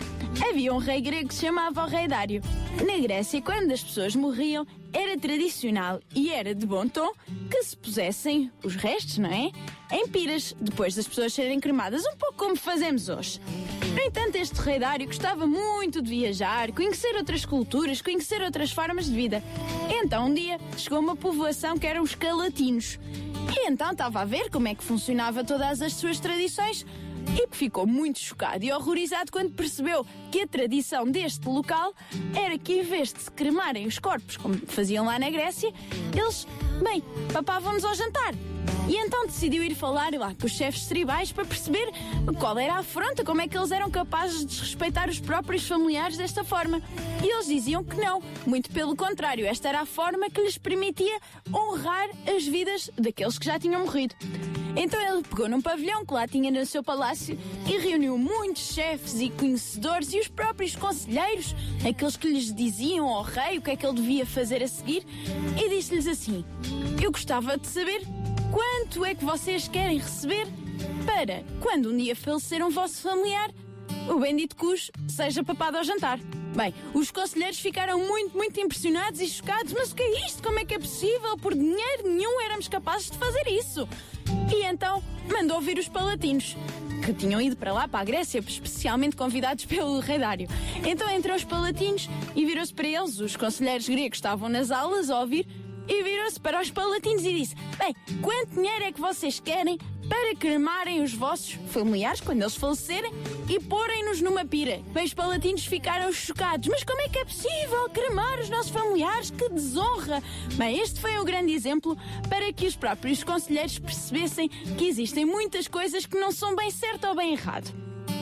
Havia 0.49 0.73
um 0.73 0.77
rei 0.77 1.01
grego 1.01 1.29
que 1.29 1.35
se 1.35 1.45
chamava 1.45 1.83
o 1.83 1.87
Rei 1.87 2.07
Dário. 2.07 2.41
Na 2.85 2.97
Grécia, 2.99 3.41
quando 3.41 3.71
as 3.71 3.83
pessoas 3.83 4.15
morriam, 4.15 4.67
era 4.91 5.17
tradicional 5.17 5.99
e 6.13 6.29
era 6.29 6.53
de 6.53 6.65
bom 6.65 6.87
tom 6.87 7.11
que 7.49 7.63
se 7.63 7.75
pusessem 7.75 8.51
os 8.63 8.75
restos, 8.75 9.17
não 9.17 9.29
é? 9.29 9.51
Em 9.91 10.07
piras, 10.07 10.55
depois 10.59 10.95
das 10.95 11.07
pessoas 11.07 11.33
serem 11.33 11.59
cremadas, 11.59 12.03
um 12.05 12.15
pouco 12.17 12.35
como 12.35 12.55
fazemos 12.55 13.09
hoje. 13.09 13.39
No 13.93 14.01
entanto, 14.01 14.35
este 14.35 14.59
rei 14.61 14.79
Dário 14.79 15.07
gostava 15.07 15.47
muito 15.47 16.01
de 16.01 16.09
viajar, 16.09 16.71
conhecer 16.71 17.15
outras 17.15 17.45
culturas, 17.45 18.01
conhecer 18.01 18.41
outras 18.41 18.71
formas 18.71 19.05
de 19.05 19.15
vida. 19.15 19.43
Então, 19.89 20.27
um 20.27 20.33
dia, 20.33 20.59
chegou 20.77 20.99
uma 20.99 21.15
povoação 21.15 21.77
que 21.77 21.87
eram 21.87 22.03
os 22.03 22.13
calatinos. 22.13 22.99
E 23.55 23.69
então 23.69 23.91
estava 23.91 24.21
a 24.21 24.25
ver 24.25 24.49
como 24.49 24.67
é 24.67 24.75
que 24.75 24.83
funcionava 24.83 25.43
todas 25.43 25.81
as 25.81 25.93
suas 25.93 26.19
tradições 26.19 26.85
e 27.33 27.47
ficou 27.55 27.87
muito 27.87 28.19
chocado 28.19 28.63
e 28.63 28.71
horrorizado 28.71 29.31
quando 29.31 29.51
percebeu 29.51 30.05
que 30.35 30.41
a 30.41 30.47
tradição 30.47 31.09
deste 31.09 31.47
local 31.47 31.93
era 32.35 32.57
que, 32.57 32.73
em 32.73 32.83
vez 32.83 33.13
de 33.13 33.21
se 33.21 33.31
cremarem 33.31 33.87
os 33.87 33.99
corpos, 33.99 34.35
como 34.35 34.57
faziam 34.67 35.05
lá 35.05 35.17
na 35.17 35.29
Grécia, 35.29 35.71
eles, 36.13 36.45
bem, 36.83 37.01
papavam-nos 37.31 37.85
ao 37.85 37.95
jantar. 37.95 38.33
E 38.89 38.97
então 38.97 39.25
decidiu 39.27 39.63
ir 39.63 39.73
falar 39.75 40.11
lá 40.13 40.35
com 40.35 40.45
os 40.45 40.51
chefes 40.51 40.87
tribais 40.87 41.31
para 41.31 41.45
perceber 41.45 41.89
qual 42.37 42.59
era 42.59 42.73
a 42.73 42.79
afronta, 42.79 43.23
como 43.23 43.39
é 43.39 43.47
que 43.47 43.57
eles 43.57 43.71
eram 43.71 43.89
capazes 43.89 44.39
de 44.39 44.45
desrespeitar 44.47 45.09
os 45.09 45.21
próprios 45.21 45.65
familiares 45.65 46.17
desta 46.17 46.43
forma. 46.43 46.81
E 47.23 47.31
eles 47.31 47.47
diziam 47.47 47.81
que 47.81 47.95
não, 47.95 48.21
muito 48.45 48.69
pelo 48.71 48.93
contrário, 48.93 49.45
esta 49.45 49.69
era 49.69 49.79
a 49.79 49.85
forma 49.85 50.29
que 50.29 50.41
lhes 50.41 50.57
permitia 50.57 51.17
honrar 51.49 52.09
as 52.27 52.45
vidas 52.45 52.91
daqueles 52.97 53.39
que 53.39 53.45
já 53.45 53.57
tinham 53.57 53.85
morrido. 53.85 54.13
Então 54.75 55.01
ele 55.01 55.23
pegou 55.23 55.47
num 55.47 55.61
pavilhão 55.61 56.05
que 56.05 56.13
lá 56.13 56.27
tinha 56.27 56.51
no 56.51 56.65
seu 56.65 56.83
palácio 56.83 57.39
e 57.65 57.77
reuniu 57.77 58.17
muitos 58.17 58.73
chefes 58.73 59.21
e 59.21 59.29
conhecedores 59.29 60.13
e 60.13 60.19
os 60.19 60.24
próprios 60.27 60.75
conselheiros, 60.75 61.55
aqueles 61.87 62.17
que 62.17 62.27
lhes 62.27 62.53
diziam 62.53 63.07
ao 63.07 63.23
rei 63.23 63.57
o 63.57 63.61
que 63.61 63.71
é 63.71 63.75
que 63.75 63.85
ele 63.85 63.95
devia 63.95 64.25
fazer 64.25 64.63
a 64.63 64.67
seguir, 64.67 65.05
e 65.57 65.69
disse-lhes 65.69 66.07
assim: 66.07 66.45
Eu 67.01 67.11
gostava 67.11 67.57
de 67.57 67.67
saber 67.67 68.01
quanto 68.51 69.03
é 69.05 69.15
que 69.15 69.25
vocês 69.25 69.67
querem 69.67 69.97
receber 69.97 70.47
para, 71.05 71.43
quando 71.59 71.91
um 71.91 71.97
dia 71.97 72.15
falecer 72.15 72.65
um 72.65 72.69
vosso 72.69 73.01
familiar, 73.01 73.51
o 74.07 74.19
bendito 74.19 74.55
Cus 74.55 74.91
seja 75.07 75.43
papado 75.43 75.77
ao 75.77 75.83
jantar. 75.83 76.19
Bem, 76.55 76.73
os 76.93 77.11
conselheiros 77.11 77.59
ficaram 77.59 77.99
muito, 77.99 78.37
muito 78.37 78.57
impressionados 78.61 79.19
e 79.19 79.27
chocados. 79.27 79.73
Mas 79.73 79.91
o 79.91 79.95
que 79.95 80.01
é 80.01 80.25
isto? 80.25 80.41
Como 80.41 80.57
é 80.57 80.63
que 80.63 80.73
é 80.73 80.79
possível? 80.79 81.37
Por 81.37 81.53
dinheiro 81.53 82.03
nenhum 82.05 82.41
éramos 82.41 82.69
capazes 82.69 83.11
de 83.11 83.17
fazer 83.17 83.45
isso. 83.47 83.87
E 84.53 84.63
então 84.63 85.03
mandou 85.29 85.59
vir 85.59 85.77
os 85.77 85.89
palatinos, 85.89 86.55
que 87.03 87.13
tinham 87.13 87.41
ido 87.41 87.55
para 87.55 87.73
lá, 87.73 87.87
para 87.87 88.01
a 88.01 88.03
Grécia, 88.03 88.39
especialmente 88.39 89.15
convidados 89.15 89.65
pelo 89.65 89.99
rei 89.99 90.19
Dário. 90.19 90.47
Então 90.85 91.09
entrou 91.09 91.35
os 91.35 91.43
palatinos 91.43 92.09
e 92.35 92.45
virou-se 92.45 92.73
para 92.73 92.87
eles. 92.87 93.19
Os 93.19 93.35
conselheiros 93.35 93.87
gregos 93.87 94.17
estavam 94.17 94.49
nas 94.49 94.71
aulas 94.71 95.09
a 95.09 95.19
ouvir 95.19 95.47
e 95.87 96.03
virou-se 96.03 96.39
para 96.39 96.61
os 96.61 96.71
palatinos 96.71 97.23
e 97.25 97.33
disse: 97.33 97.55
Bem, 97.77 97.95
quanto 98.21 98.55
dinheiro 98.55 98.85
é 98.85 98.91
que 98.91 98.99
vocês 98.99 99.39
querem 99.39 99.77
para 100.09 100.35
cremarem 100.35 101.01
os 101.01 101.13
vossos 101.13 101.57
familiares 101.69 102.21
quando 102.21 102.41
eles 102.41 102.55
falecerem 102.55 103.11
e 103.49 103.59
porem-nos 103.59 104.21
numa 104.21 104.45
pira? 104.45 104.81
Os 105.03 105.13
palatinos 105.13 105.65
ficaram 105.65 106.11
chocados. 106.11 106.67
Mas 106.67 106.83
como 106.83 107.01
é 107.01 107.09
que 107.09 107.19
é 107.19 107.25
possível 107.25 107.89
cremar 107.91 108.39
os 108.39 108.49
nossos 108.49 108.71
familiares? 108.71 109.31
Que 109.31 109.49
desonra! 109.49 110.21
Bem, 110.55 110.79
este 110.79 110.99
foi 110.99 111.17
o 111.17 111.25
grande 111.25 111.53
exemplo 111.53 111.97
para 112.29 112.51
que 112.53 112.67
os 112.67 112.75
próprios 112.75 113.23
conselheiros 113.23 113.79
percebessem 113.79 114.49
que 114.49 114.85
existem 114.85 115.25
muitas 115.25 115.67
coisas 115.67 116.05
que 116.05 116.17
não 116.17 116.31
são 116.31 116.55
bem 116.55 116.71
certo 116.71 117.07
ou 117.07 117.15
bem 117.15 117.33
errado. 117.33 117.73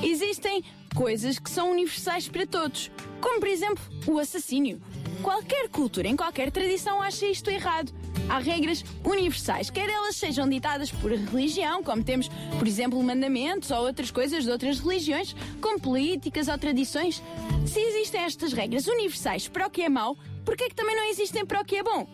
Existem 0.03 0.63
coisas 0.93 1.39
que 1.39 1.49
são 1.49 1.71
universais 1.71 2.27
para 2.27 2.45
todos, 2.45 2.91
como 3.19 3.39
por 3.39 3.49
exemplo 3.49 3.83
o 4.07 4.19
assassínio. 4.19 4.81
Qualquer 5.21 5.69
cultura, 5.69 6.07
em 6.07 6.15
qualquer 6.15 6.51
tradição, 6.51 7.01
acha 7.01 7.25
isto 7.25 7.49
errado. 7.49 7.93
Há 8.29 8.39
regras 8.39 8.83
universais, 9.03 9.69
quer 9.69 9.89
elas 9.89 10.15
sejam 10.15 10.47
ditadas 10.47 10.91
por 10.91 11.11
religião, 11.11 11.83
como 11.83 12.03
temos, 12.03 12.29
por 12.57 12.67
exemplo, 12.67 13.01
mandamentos 13.01 13.71
ou 13.71 13.85
outras 13.85 14.11
coisas 14.11 14.43
de 14.43 14.51
outras 14.51 14.79
religiões, 14.79 15.35
como 15.61 15.79
políticas 15.79 16.47
ou 16.47 16.57
tradições. 16.57 17.21
Se 17.65 17.79
existem 17.79 18.21
estas 18.21 18.53
regras 18.53 18.87
universais 18.87 19.47
para 19.47 19.67
o 19.67 19.69
que 19.69 19.81
é 19.81 19.89
mau, 19.89 20.17
por 20.45 20.55
que 20.55 20.65
é 20.65 20.69
que 20.69 20.75
também 20.75 20.95
não 20.95 21.09
existem 21.09 21.45
para 21.45 21.61
o 21.61 21.65
que 21.65 21.77
é 21.77 21.83
bom? 21.83 22.07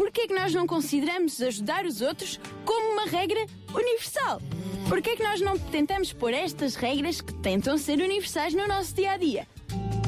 Por 0.00 0.10
que 0.10 0.22
é 0.22 0.26
que 0.28 0.32
nós 0.32 0.54
não 0.54 0.66
consideramos 0.66 1.42
ajudar 1.42 1.84
os 1.84 2.00
outros 2.00 2.40
como 2.64 2.92
uma 2.94 3.04
regra 3.04 3.44
universal? 3.74 4.40
Por 4.88 5.02
que 5.02 5.10
é 5.10 5.16
que 5.16 5.22
nós 5.22 5.42
não 5.42 5.58
tentamos 5.58 6.10
pôr 6.10 6.32
estas 6.32 6.74
regras 6.74 7.20
que 7.20 7.34
tentam 7.34 7.76
ser 7.76 7.98
universais 7.98 8.54
no 8.54 8.66
nosso 8.66 8.94
dia 8.94 9.12
a 9.12 9.18
dia? 9.18 9.46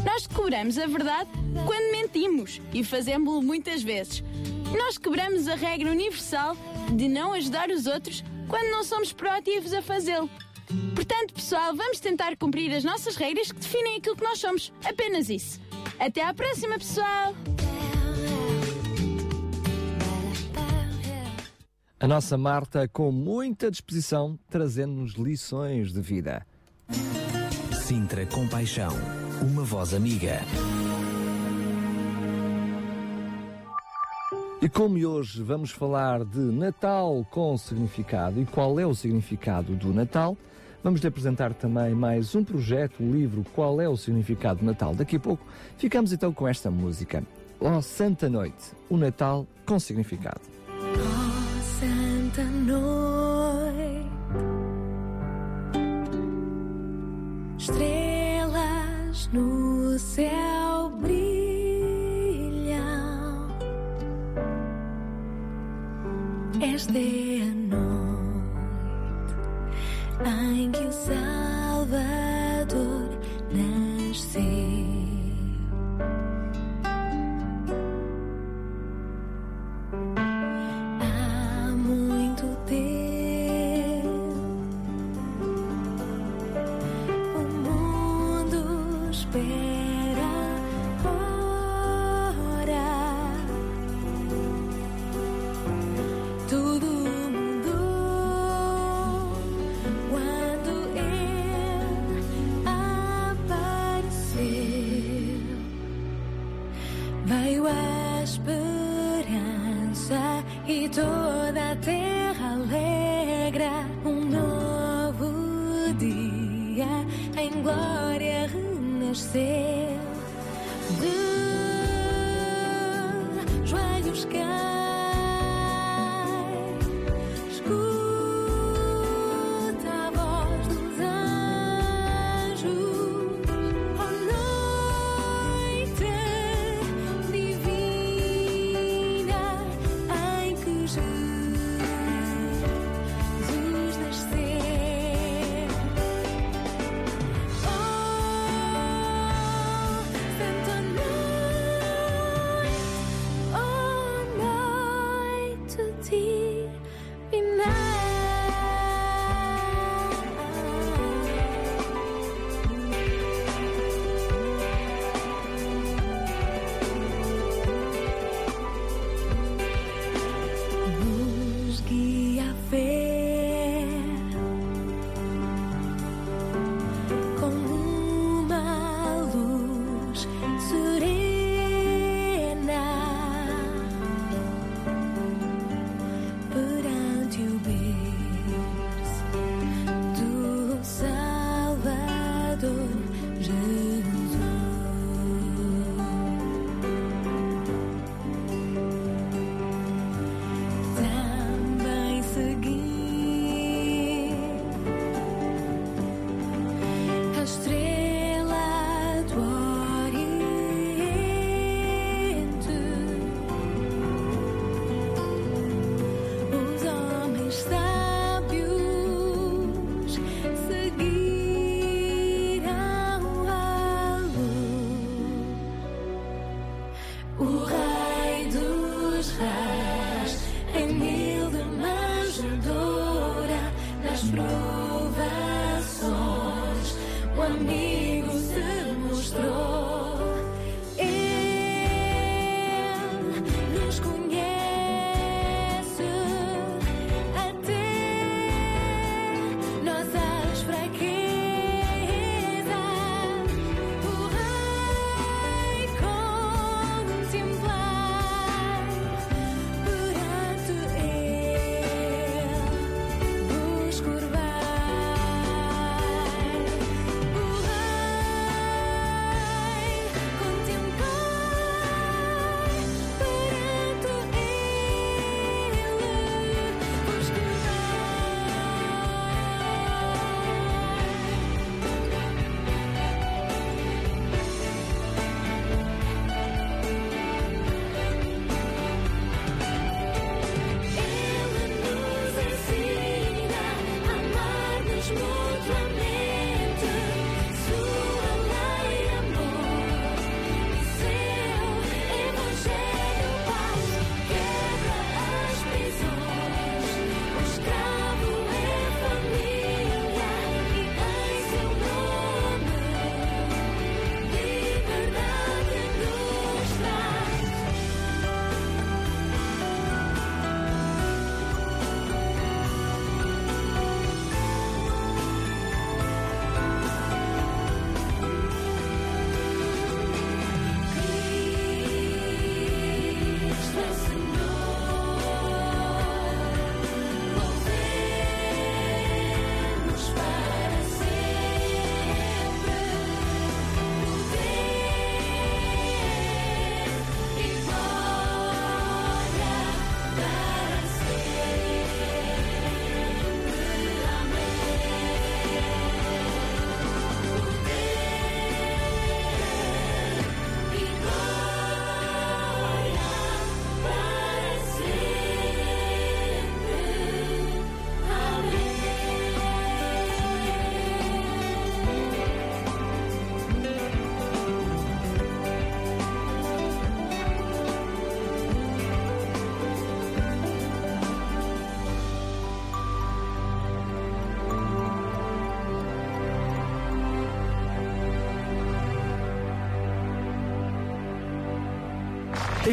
Nós 0.02 0.26
descobramos 0.26 0.78
a 0.78 0.86
verdade 0.86 1.28
quando 1.66 1.92
mentimos 1.92 2.58
e 2.72 2.82
fazemos-lo 2.82 3.42
muitas 3.42 3.82
vezes. 3.82 4.24
Nós 4.74 4.96
quebramos 4.96 5.46
a 5.46 5.56
regra 5.56 5.90
universal 5.90 6.56
de 6.90 7.06
não 7.06 7.34
ajudar 7.34 7.68
os 7.68 7.86
outros 7.86 8.24
quando 8.48 8.70
não 8.70 8.84
somos 8.84 9.12
proativos 9.12 9.74
a 9.74 9.82
fazê-lo. 9.82 10.30
Portanto, 10.94 11.34
pessoal, 11.34 11.76
vamos 11.76 12.00
tentar 12.00 12.34
cumprir 12.38 12.72
as 12.74 12.82
nossas 12.82 13.14
regras 13.14 13.52
que 13.52 13.60
definem 13.60 13.98
aquilo 13.98 14.16
que 14.16 14.24
nós 14.24 14.38
somos. 14.38 14.72
Apenas 14.86 15.28
isso. 15.28 15.60
Até 16.00 16.24
à 16.24 16.32
próxima, 16.32 16.78
pessoal! 16.78 17.34
A 22.02 22.08
nossa 22.08 22.36
Marta, 22.36 22.88
com 22.88 23.12
muita 23.12 23.70
disposição, 23.70 24.36
trazendo-nos 24.50 25.12
lições 25.12 25.92
de 25.92 26.00
vida. 26.00 26.44
Sintra 27.80 28.26
Compaixão, 28.26 28.90
uma 29.40 29.62
voz 29.62 29.94
amiga. 29.94 30.40
E 34.60 34.68
como 34.68 34.98
hoje 35.06 35.44
vamos 35.44 35.70
falar 35.70 36.24
de 36.24 36.40
Natal 36.40 37.24
com 37.30 37.56
significado 37.56 38.40
e 38.40 38.46
qual 38.46 38.80
é 38.80 38.84
o 38.84 38.96
significado 38.96 39.76
do 39.76 39.94
Natal, 39.94 40.36
vamos 40.82 41.00
lhe 41.00 41.06
apresentar 41.06 41.54
também 41.54 41.94
mais 41.94 42.34
um 42.34 42.42
projeto, 42.42 43.00
o 43.00 43.12
livro 43.12 43.44
Qual 43.54 43.80
é 43.80 43.88
o 43.88 43.96
Significado 43.96 44.58
do 44.58 44.66
Natal. 44.66 44.92
Daqui 44.92 45.14
a 45.14 45.20
pouco 45.20 45.46
ficamos 45.78 46.12
então 46.12 46.32
com 46.32 46.48
esta 46.48 46.68
música. 46.68 47.22
Ó 47.60 47.80
Santa 47.80 48.28
Noite, 48.28 48.72
o 48.90 48.96
Natal 48.96 49.46
com 49.64 49.78
significado. 49.78 50.61
Estrelas 57.62 59.30
no 59.32 59.96
céu 59.96 60.90
brilham. 61.00 61.22
Esta 66.60 66.98
é 66.98 67.42
a 67.42 67.46
noite 67.46 67.82
em 70.56 70.72
que 70.72 70.84
o 70.84 70.92
Salvador 70.92 71.21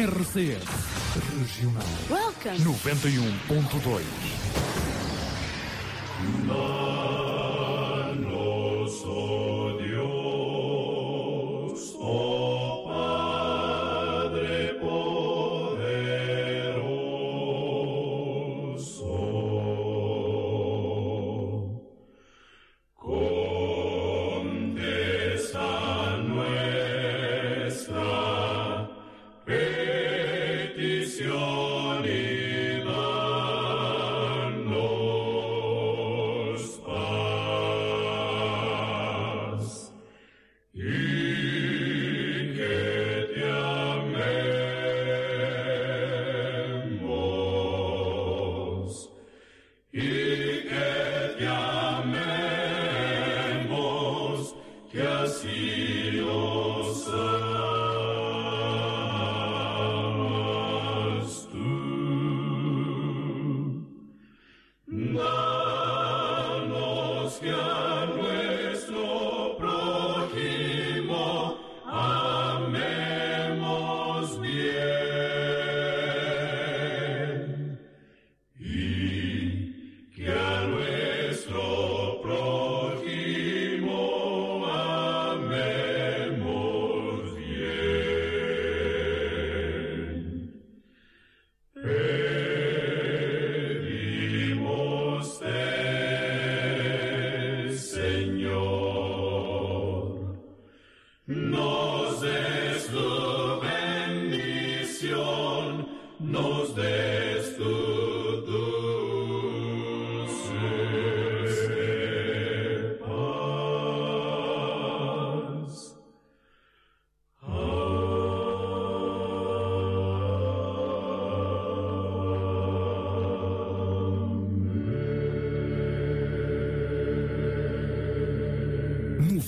RCS 0.06 0.64
Regional 1.36 1.84
Welcome. 2.08 2.56
91.2 2.64 4.49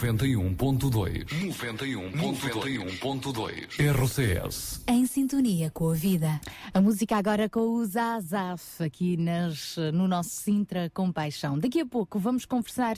91.2. 0.02 1.26
91.2. 1.26 3.78
RCS. 3.78 4.82
Em 4.88 5.06
sintonia 5.06 5.70
com 5.70 5.90
a 5.90 5.94
vida. 5.94 6.40
A 6.74 6.80
música 6.80 7.16
agora 7.16 7.48
com 7.48 7.60
o 7.60 7.84
Zazaf 7.84 8.82
aqui 8.82 9.16
nas, 9.16 9.76
no 9.94 10.08
nosso 10.08 10.30
Sintra 10.30 10.90
Compaixão. 10.90 11.56
Daqui 11.56 11.78
a 11.80 11.86
pouco 11.86 12.18
vamos 12.18 12.44
conversar 12.44 12.96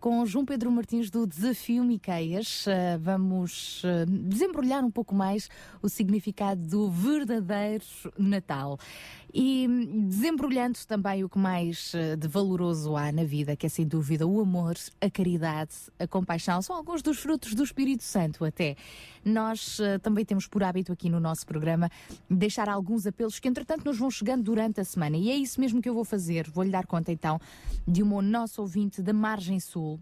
com 0.00 0.24
João 0.24 0.46
Pedro 0.46 0.70
Martins 0.70 1.10
do 1.10 1.26
Desafio 1.26 1.84
Miqueias. 1.84 2.66
Ah, 2.68 2.96
vamos 2.98 3.82
ah, 3.84 4.06
desembrulhar 4.08 4.84
um 4.84 4.90
pouco 4.90 5.14
mais 5.14 5.50
o 5.82 5.88
significado 5.88 6.62
do 6.62 6.90
verdadeiro 6.90 7.84
Natal. 8.16 8.78
E 9.38 9.68
hum, 9.68 10.08
desembrulhando 10.08 10.78
também 10.88 11.22
o 11.22 11.28
que 11.28 11.38
mais 11.38 11.92
uh, 11.92 12.16
de 12.16 12.26
valoroso 12.26 12.96
há 12.96 13.12
na 13.12 13.22
vida, 13.22 13.54
que 13.54 13.66
é 13.66 13.68
sem 13.68 13.86
dúvida 13.86 14.26
o 14.26 14.40
amor, 14.40 14.76
a 14.98 15.10
caridade, 15.10 15.74
a 15.98 16.06
compaixão. 16.06 16.62
São 16.62 16.74
alguns 16.74 17.02
dos 17.02 17.18
frutos 17.18 17.54
do 17.54 17.62
Espírito 17.62 18.02
Santo 18.02 18.46
até. 18.46 18.76
Nós 19.22 19.78
uh, 19.78 19.98
também 20.00 20.24
temos 20.24 20.46
por 20.46 20.62
hábito 20.62 20.90
aqui 20.90 21.10
no 21.10 21.20
nosso 21.20 21.44
programa 21.44 21.90
deixar 22.30 22.66
alguns 22.66 23.06
apelos 23.06 23.38
que 23.38 23.46
entretanto 23.46 23.84
nos 23.84 23.98
vão 23.98 24.10
chegando 24.10 24.42
durante 24.42 24.80
a 24.80 24.84
semana. 24.86 25.18
E 25.18 25.30
é 25.30 25.36
isso 25.36 25.60
mesmo 25.60 25.82
que 25.82 25.88
eu 25.90 25.94
vou 25.94 26.04
fazer. 26.06 26.48
Vou-lhe 26.48 26.70
dar 26.70 26.86
conta 26.86 27.12
então 27.12 27.38
de 27.86 28.02
uma 28.02 28.22
nossa 28.22 28.62
ouvinte 28.62 29.02
da 29.02 29.12
Margem 29.12 29.60
Sul, 29.60 30.00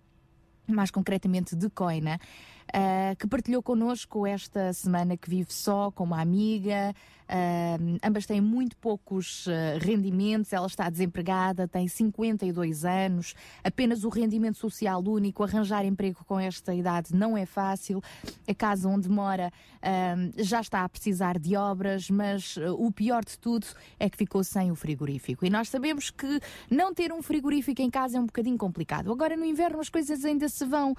mais 0.64 0.92
concretamente 0.92 1.56
de 1.56 1.68
Coina, 1.70 2.20
uh, 2.68 3.16
que 3.16 3.26
partilhou 3.26 3.64
connosco 3.64 4.28
esta 4.28 4.72
semana 4.72 5.16
que 5.16 5.28
vive 5.28 5.52
só 5.52 5.90
com 5.90 6.04
uma 6.04 6.20
amiga. 6.20 6.94
Uh, 7.24 7.98
ambas 8.02 8.26
têm 8.26 8.40
muito 8.40 8.76
poucos 8.76 9.46
uh, 9.46 9.50
rendimentos, 9.80 10.52
ela 10.52 10.66
está 10.66 10.90
desempregada, 10.90 11.66
tem 11.66 11.88
52 11.88 12.84
anos, 12.84 13.34
apenas 13.62 14.04
o 14.04 14.08
rendimento 14.10 14.58
social 14.58 15.02
único, 15.02 15.42
arranjar 15.42 15.84
emprego 15.84 16.24
com 16.26 16.38
esta 16.38 16.74
idade 16.74 17.14
não 17.14 17.36
é 17.36 17.46
fácil. 17.46 18.02
A 18.46 18.54
casa 18.54 18.88
onde 18.88 19.08
mora 19.08 19.52
já 20.36 20.60
está 20.60 20.82
a 20.82 20.88
precisar 20.88 21.38
de 21.38 21.56
obras, 21.56 22.08
mas 22.08 22.56
o 22.78 22.90
pior 22.90 23.22
de 23.24 23.38
tudo 23.38 23.66
é 23.98 24.08
que 24.08 24.16
ficou 24.16 24.42
sem 24.42 24.70
o 24.70 24.74
frigorífico. 24.74 25.44
E 25.44 25.50
nós 25.50 25.68
sabemos 25.68 26.10
que 26.10 26.40
não 26.70 26.94
ter 26.94 27.12
um 27.12 27.22
frigorífico 27.22 27.82
em 27.82 27.90
casa 27.90 28.16
é 28.16 28.20
um 28.20 28.26
bocadinho 28.26 28.56
complicado. 28.56 29.12
Agora 29.12 29.36
no 29.36 29.44
inverno 29.44 29.80
as 29.80 29.88
coisas 29.88 30.24
ainda 30.24 30.48
se 30.48 30.64
vão 30.64 30.94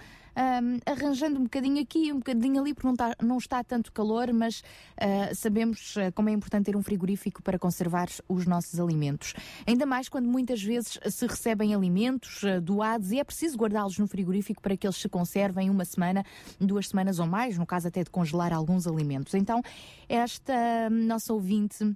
arranjando 0.85 1.39
um 1.39 1.43
bocadinho 1.43 1.81
aqui, 1.81 2.11
um 2.11 2.17
bocadinho 2.17 2.59
ali, 2.59 2.73
porque 2.73 2.87
não 2.87 2.93
está, 2.93 3.15
não 3.21 3.37
está 3.37 3.63
tanto 3.63 3.91
calor, 3.91 4.33
mas 4.33 4.59
uh, 4.59 5.33
sabemos 5.33 5.95
uh, 5.95 6.11
como 6.15 6.29
é 6.29 6.31
importante 6.31 6.65
ter 6.65 6.75
um 6.75 6.81
frigorífico 6.81 7.43
para 7.43 7.59
conservar 7.59 8.07
os 8.27 8.47
nossos 8.47 8.79
alimentos. 8.79 9.33
Ainda 9.67 9.85
mais 9.85 10.09
quando 10.09 10.27
muitas 10.27 10.63
vezes 10.63 10.97
se 11.11 11.27
recebem 11.27 11.75
alimentos 11.75 12.41
uh, 12.43 12.61
doados 12.61 13.11
e 13.11 13.19
é 13.19 13.23
preciso 13.23 13.57
guardá-los 13.57 13.99
no 13.99 14.07
frigorífico 14.07 14.61
para 14.61 14.75
que 14.75 14.87
eles 14.87 14.97
se 14.97 15.09
conservem 15.09 15.69
uma 15.69 15.85
semana, 15.85 16.25
duas 16.59 16.87
semanas 16.87 17.19
ou 17.19 17.27
mais, 17.27 17.57
no 17.57 17.65
caso 17.65 17.87
até 17.87 18.03
de 18.03 18.09
congelar 18.09 18.53
alguns 18.53 18.87
alimentos. 18.87 19.33
Então, 19.33 19.61
esta 20.07 20.89
nossa 20.89 21.33
ouvinte 21.33 21.95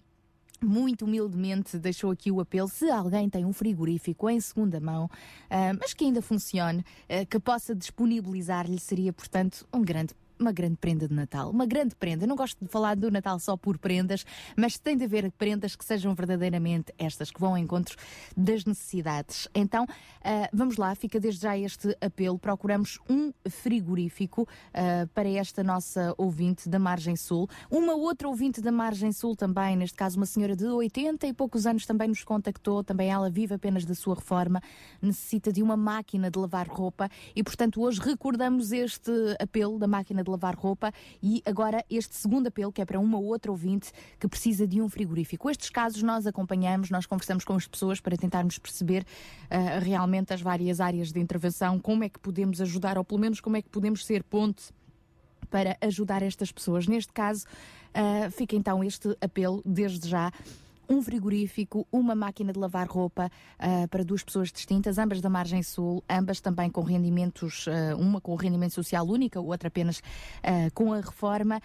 muito 0.62 1.06
humildemente 1.06 1.78
deixou 1.78 2.12
aqui 2.12 2.32
o 2.32 2.42
apelo, 2.42 2.68
se 2.68 2.90
alguém 2.90 3.30
tem 3.30 3.46
um 3.46 3.54
frigorífico 3.54 4.30
em 4.30 4.40
segunda 4.40 4.80
mão, 4.80 5.06
uh, 5.06 5.78
mas 5.80 5.94
que 5.94 6.04
ainda 6.04 6.22
funcione, 6.22 6.80
uh, 6.82 7.26
que 7.30 7.40
possa 7.40 7.74
disponibilizar-lhe, 7.74 8.80
seria, 8.80 9.14
portanto, 9.14 9.66
um 9.74 9.82
grande 9.82 10.14
uma 10.40 10.52
grande 10.52 10.78
prenda 10.78 11.08
de 11.08 11.14
Natal, 11.14 11.50
uma 11.50 11.66
grande 11.66 11.96
prenda. 11.96 12.24
Eu 12.24 12.28
não 12.28 12.36
gosto 12.36 12.64
de 12.64 12.70
falar 12.70 12.96
do 12.96 13.12
Natal 13.12 13.38
só 13.40 13.58
por 13.58 13.78
prendas, 13.78 14.26
mas 14.56 14.78
tem 14.78 14.96
de 14.96 15.04
haver 15.04 15.30
prendas 15.32 15.76
que 15.76 15.84
sejam 15.84 16.16
verdadeiramente 16.16 16.94
estas, 16.98 17.30
que 17.30 17.40
vão 17.40 17.52
ao 17.52 17.58
encontro 17.58 17.96
das 18.36 18.64
necessidades. 18.66 19.48
Então, 19.54 19.84
uh, 19.84 20.50
vamos 20.54 20.78
lá, 20.78 20.96
fica 20.96 21.20
desde 21.20 21.42
já 21.42 21.58
este 21.58 21.96
apelo. 22.02 22.40
Procuramos 22.40 23.00
um 23.10 23.34
frigorífico 23.50 24.44
uh, 24.44 25.08
para 25.14 25.28
esta 25.28 25.64
nossa 25.64 26.14
ouvinte 26.18 26.70
da 26.70 26.80
Margem 26.80 27.16
Sul. 27.16 27.50
Uma 27.70 27.94
outra 27.94 28.28
ouvinte 28.28 28.62
da 28.62 28.72
Margem 28.72 29.12
Sul 29.12 29.36
também, 29.36 29.76
neste 29.76 29.98
caso 29.98 30.18
uma 30.18 30.26
senhora 30.26 30.56
de 30.56 30.66
80 30.66 31.28
e 31.28 31.34
poucos 31.34 31.66
anos 31.66 31.86
também 31.86 32.08
nos 32.08 32.24
contactou, 32.24 32.84
também 32.84 33.10
ela 33.10 33.30
vive 33.30 33.56
apenas 33.56 33.84
da 33.84 33.94
sua 33.94 34.16
reforma, 34.16 34.62
necessita 35.02 35.52
de 35.52 35.62
uma 35.62 35.76
máquina 35.76 36.32
de 36.32 36.40
lavar 36.40 36.68
roupa 36.68 37.10
e, 37.36 37.44
portanto, 37.44 37.82
hoje 37.82 38.00
recordamos 38.00 38.72
este 38.72 39.12
apelo 39.40 39.78
da 39.78 39.88
máquina 39.88 40.24
de 40.24 40.29
lavar 40.30 40.56
roupa 40.56 40.92
e 41.22 41.42
agora 41.46 41.84
este 41.90 42.16
segundo 42.16 42.48
apelo, 42.48 42.72
que 42.72 42.82
é 42.82 42.86
para 42.86 43.00
uma 43.00 43.18
outra 43.18 43.52
ouvinte 43.52 43.92
que 44.20 44.28
precisa 44.28 44.68
de 44.68 44.82
um 44.82 44.88
frigorífico. 44.88 45.50
Estes 45.50 45.70
casos 45.70 46.02
nós 46.04 46.26
acompanhamos, 46.26 46.90
nós 46.90 47.06
conversamos 47.06 47.44
com 47.44 47.54
as 47.54 47.68
pessoas 47.68 48.00
para 48.00 48.16
tentarmos 48.16 48.58
perceber 48.58 49.04
uh, 49.04 49.84
realmente 49.84 50.34
as 50.34 50.42
várias 50.42 50.80
áreas 50.80 51.12
de 51.12 51.20
intervenção, 51.20 51.80
como 51.80 52.04
é 52.04 52.10
que 52.10 52.20
podemos 52.20 52.62
ajudar, 52.62 52.98
ou 52.98 53.04
pelo 53.04 53.20
menos 53.20 53.40
como 53.40 53.58
é 53.58 53.62
que 53.62 53.70
podemos 53.70 54.06
ser 54.06 54.24
ponte 54.24 54.72
para 55.50 55.78
ajudar 55.82 56.22
estas 56.22 56.52
pessoas. 56.52 56.88
Neste 56.88 57.12
caso, 57.12 57.46
uh, 57.90 58.32
fica 58.32 58.56
então 58.56 58.84
este 58.84 59.16
apelo 59.22 59.62
desde 59.66 60.08
já 60.08 60.32
um 60.90 61.02
frigorífico, 61.04 61.88
uma 61.92 62.16
máquina 62.16 62.52
de 62.52 62.60
lavar 62.60 62.88
roupa 62.88 63.30
ah, 63.60 63.88
para 63.90 64.04
duas 64.04 64.24
pessoas 64.24 64.52
distintas, 64.52 64.98
ambas 64.98 65.22
da 65.22 65.30
margem 65.30 65.62
sul, 65.62 66.04
ambas 66.10 66.42
também 66.42 66.70
com 66.70 66.82
rendimentos, 66.82 67.68
ah, 67.68 67.96
uma 67.96 68.20
com 68.20 68.34
rendimento 68.36 68.74
social 68.74 69.08
única, 69.08 69.40
outra 69.40 69.68
apenas 69.68 70.02
ah, 70.42 70.70
com 70.74 70.92
a 70.92 70.98
reforma. 70.98 71.62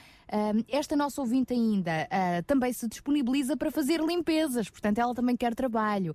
Esta 0.69 0.97
nossa 0.97 1.21
ouvinte 1.21 1.53
ainda 1.53 2.09
também 2.45 2.73
se 2.73 2.89
disponibiliza 2.89 3.57
para 3.57 3.71
fazer 3.71 4.01
limpezas, 4.01 4.69
portanto 4.69 4.99
ela 4.99 5.15
também 5.15 5.37
quer 5.37 5.55
trabalho. 5.55 6.13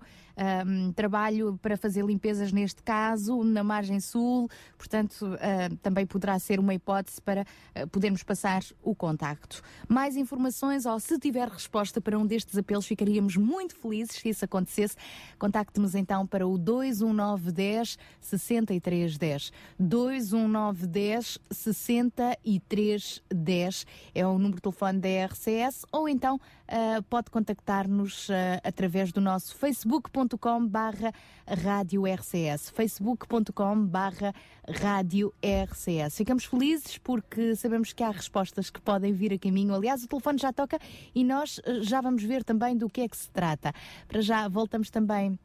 Trabalho 0.94 1.58
para 1.62 1.78
fazer 1.78 2.04
limpezas 2.04 2.52
neste 2.52 2.84
caso, 2.84 3.42
na 3.46 3.64
margem 3.64 4.02
sul, 4.02 4.50
portanto 4.78 5.38
também 5.82 6.06
poderá 6.06 6.38
ser 6.38 6.60
uma 6.60 6.74
hipótese 6.74 7.22
para 7.22 7.46
podermos 7.92 8.22
passar 8.22 8.62
o 8.84 8.94
contacto. 8.94 9.62
Mais 9.88 10.18
informações 10.18 10.86
ou 10.86 11.00
se 11.00 11.18
tiver 11.18 11.48
resposta 11.48 12.02
para 12.02 12.20
um 12.20 12.26
destes 12.26 12.58
apelos, 12.58 12.88
ficaríamos 13.00 13.38
muito 13.38 13.76
felizes 13.76 14.16
se 14.16 14.28
isso 14.28 14.44
acontecesse. 14.44 14.98
Contacte-nos 15.38 15.96
então 15.96 16.28
para 16.28 16.46
o 16.46 16.58
21910 16.58 17.98
6310. 18.20 19.54
21910 19.80 21.40
6310 21.50 23.86
é 24.14 24.28
o 24.28 24.34
número 24.34 24.56
de 24.56 24.62
telefone 24.62 25.00
da 25.00 25.08
RCS 25.28 25.86
ou 25.92 26.10
então 26.10 26.40
ah, 26.68 27.02
pode 27.10 27.32
contactar-nos 27.32 28.30
ah, 28.30 28.60
através 28.64 29.12
do 29.12 29.20
nosso 29.20 29.56
facebook.com 29.56 30.68
barra 30.68 31.12
rádio 31.48 32.04
RCS 32.06 32.70
facebook.com 32.70 33.86
barra 33.86 34.32
rádio 34.68 35.34
RCS 35.42 36.18
ficamos 36.18 36.46
felizes 36.46 37.00
porque 37.00 37.56
sabemos 37.56 37.92
que 37.92 38.04
há 38.04 38.12
respostas 38.12 38.70
que 38.70 38.80
podem 38.80 39.12
vir 39.14 39.34
a 39.34 39.40
caminho 39.40 39.74
aliás 39.74 40.04
o 40.04 40.08
telefone 40.08 40.38
já 40.38 40.54
toca 40.54 40.78
e 41.16 41.24
nós 41.24 41.60
ah, 41.66 41.80
já 41.82 42.02
vamos 42.02 42.22
ver 42.24 42.44
também 42.44 42.78
do 42.90 42.92
que 42.92 43.02
é 43.02 43.08
que 43.08 43.16
se 43.16 43.30
trata 43.30 43.72
para 44.08 44.22
já 44.22 44.48
voltamos 44.48 44.90
também 44.90 45.38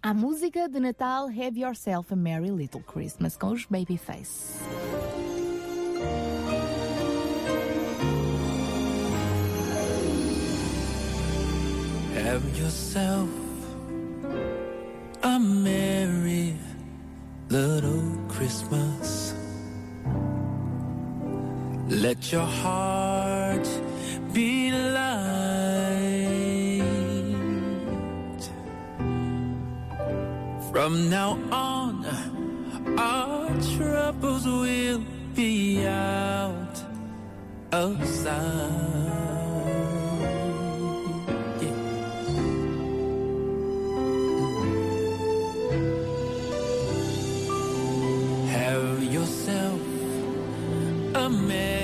à 0.00 0.14
música 0.14 0.68
de 0.68 0.78
Natal 0.78 1.26
Have 1.26 1.60
Yourself 1.60 2.12
a 2.12 2.16
Merry 2.16 2.50
Little 2.50 2.82
Christmas 2.82 3.36
com 3.36 3.48
os 3.48 3.66
Babyface 3.66 4.60
Have 12.16 12.58
yourself 12.58 13.28
a 15.22 15.38
merry 15.38 16.56
little 17.48 18.18
Christmas. 18.28 19.34
Let 21.88 22.32
your 22.32 22.46
heart 22.46 23.68
be 24.32 24.70
light. 24.70 25.63
From 30.74 31.08
now 31.08 31.38
on, 31.52 32.04
our 32.98 33.48
troubles 33.76 34.44
will 34.44 35.04
be 35.32 35.86
out 35.86 36.82
of 37.70 38.04
sight. 38.04 38.32
Have 48.50 49.04
yourself 49.04 49.80
a 51.14 51.30
merry 51.30 51.83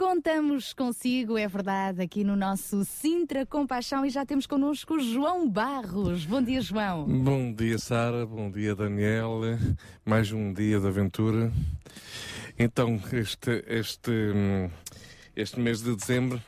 Contamos 0.00 0.72
consigo, 0.72 1.36
é 1.36 1.46
verdade, 1.46 2.00
aqui 2.00 2.24
no 2.24 2.34
nosso 2.34 2.86
Sintra 2.86 3.44
Compaixão 3.44 4.02
e 4.06 4.08
já 4.08 4.24
temos 4.24 4.46
connosco 4.46 4.98
João 4.98 5.46
Barros. 5.46 6.24
Bom 6.24 6.40
dia, 6.40 6.62
João. 6.62 7.04
Bom 7.04 7.52
dia, 7.52 7.76
Sara. 7.76 8.24
Bom 8.24 8.50
dia, 8.50 8.74
Daniel. 8.74 9.42
Mais 10.02 10.32
um 10.32 10.54
dia 10.54 10.80
de 10.80 10.86
aventura. 10.86 11.52
Então, 12.58 12.98
este, 13.12 13.62
este, 13.66 14.10
hum, 14.10 14.70
este 15.36 15.60
mês 15.60 15.82
de 15.82 15.94
dezembro 15.94 16.42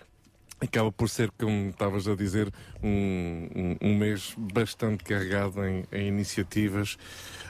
acaba 0.58 0.90
por 0.90 1.10
ser, 1.10 1.30
como 1.32 1.68
estavas 1.68 2.08
a 2.08 2.14
dizer, 2.14 2.50
um, 2.82 3.48
um, 3.54 3.88
um 3.90 3.98
mês 3.98 4.34
bastante 4.38 5.04
carregado 5.04 5.62
em, 5.62 5.84
em 5.92 6.08
iniciativas. 6.08 6.96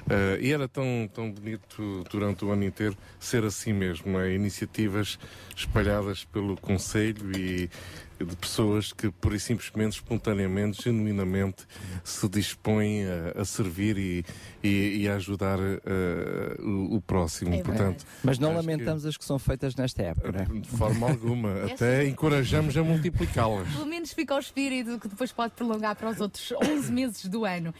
Uh, 0.07 0.41
e 0.41 0.53
era 0.53 0.69
tão, 0.69 1.09
tão 1.13 1.31
bonito 1.31 2.05
durante 2.11 2.45
o 2.45 2.51
ano 2.51 2.65
inteiro 2.65 2.97
ser 3.21 3.45
assim 3.45 3.73
mesmo, 3.73 4.19
é? 4.19 4.35
iniciativas 4.35 5.19
espalhadas 5.57 6.25
pelo 6.25 6.57
Conselho 6.57 7.31
e 7.37 7.71
de 8.25 8.37
pessoas 8.37 8.93
que, 8.93 9.11
por 9.11 9.35
e 9.35 9.41
simplesmente, 9.41 9.95
espontaneamente, 9.95 10.83
genuinamente, 10.83 11.67
se 12.05 12.29
dispõem 12.29 13.05
a, 13.05 13.41
a 13.41 13.45
servir 13.45 13.99
e, 13.99 14.25
e, 14.63 15.03
e, 15.03 15.09
a 15.09 15.15
ajudar 15.17 15.59
uh, 15.59 16.63
o, 16.63 16.97
o, 16.97 17.01
próximo. 17.01 17.55
É 17.55 17.63
Portanto, 17.63 18.05
Mas 18.23 18.39
não 18.39 18.55
lamentamos 18.55 19.03
que... 19.03 19.09
as 19.09 19.17
que 19.17 19.25
são 19.25 19.39
feitas 19.39 19.75
nesta 19.75 20.03
época, 20.03 20.33
não 20.33 20.41
é? 20.41 20.61
De 20.61 20.69
forma 20.69 21.09
alguma. 21.11 21.65
Até 21.73 22.07
encorajamos 22.07 22.77
a 22.77 22.83
multiplicá-las. 22.83 23.69
Pelo 23.73 23.87
menos 23.87 24.13
fica 24.13 24.35
o 24.35 24.39
espírito 24.39 24.99
que 24.99 25.09
depois 25.09 25.33
pode 25.33 25.55
prolongar 25.55 25.97
para 25.97 26.11
os 26.11 26.21
outros 26.21 26.53
11 26.53 26.93
meses 26.93 27.25
do 27.27 27.45
ano. 27.45 27.75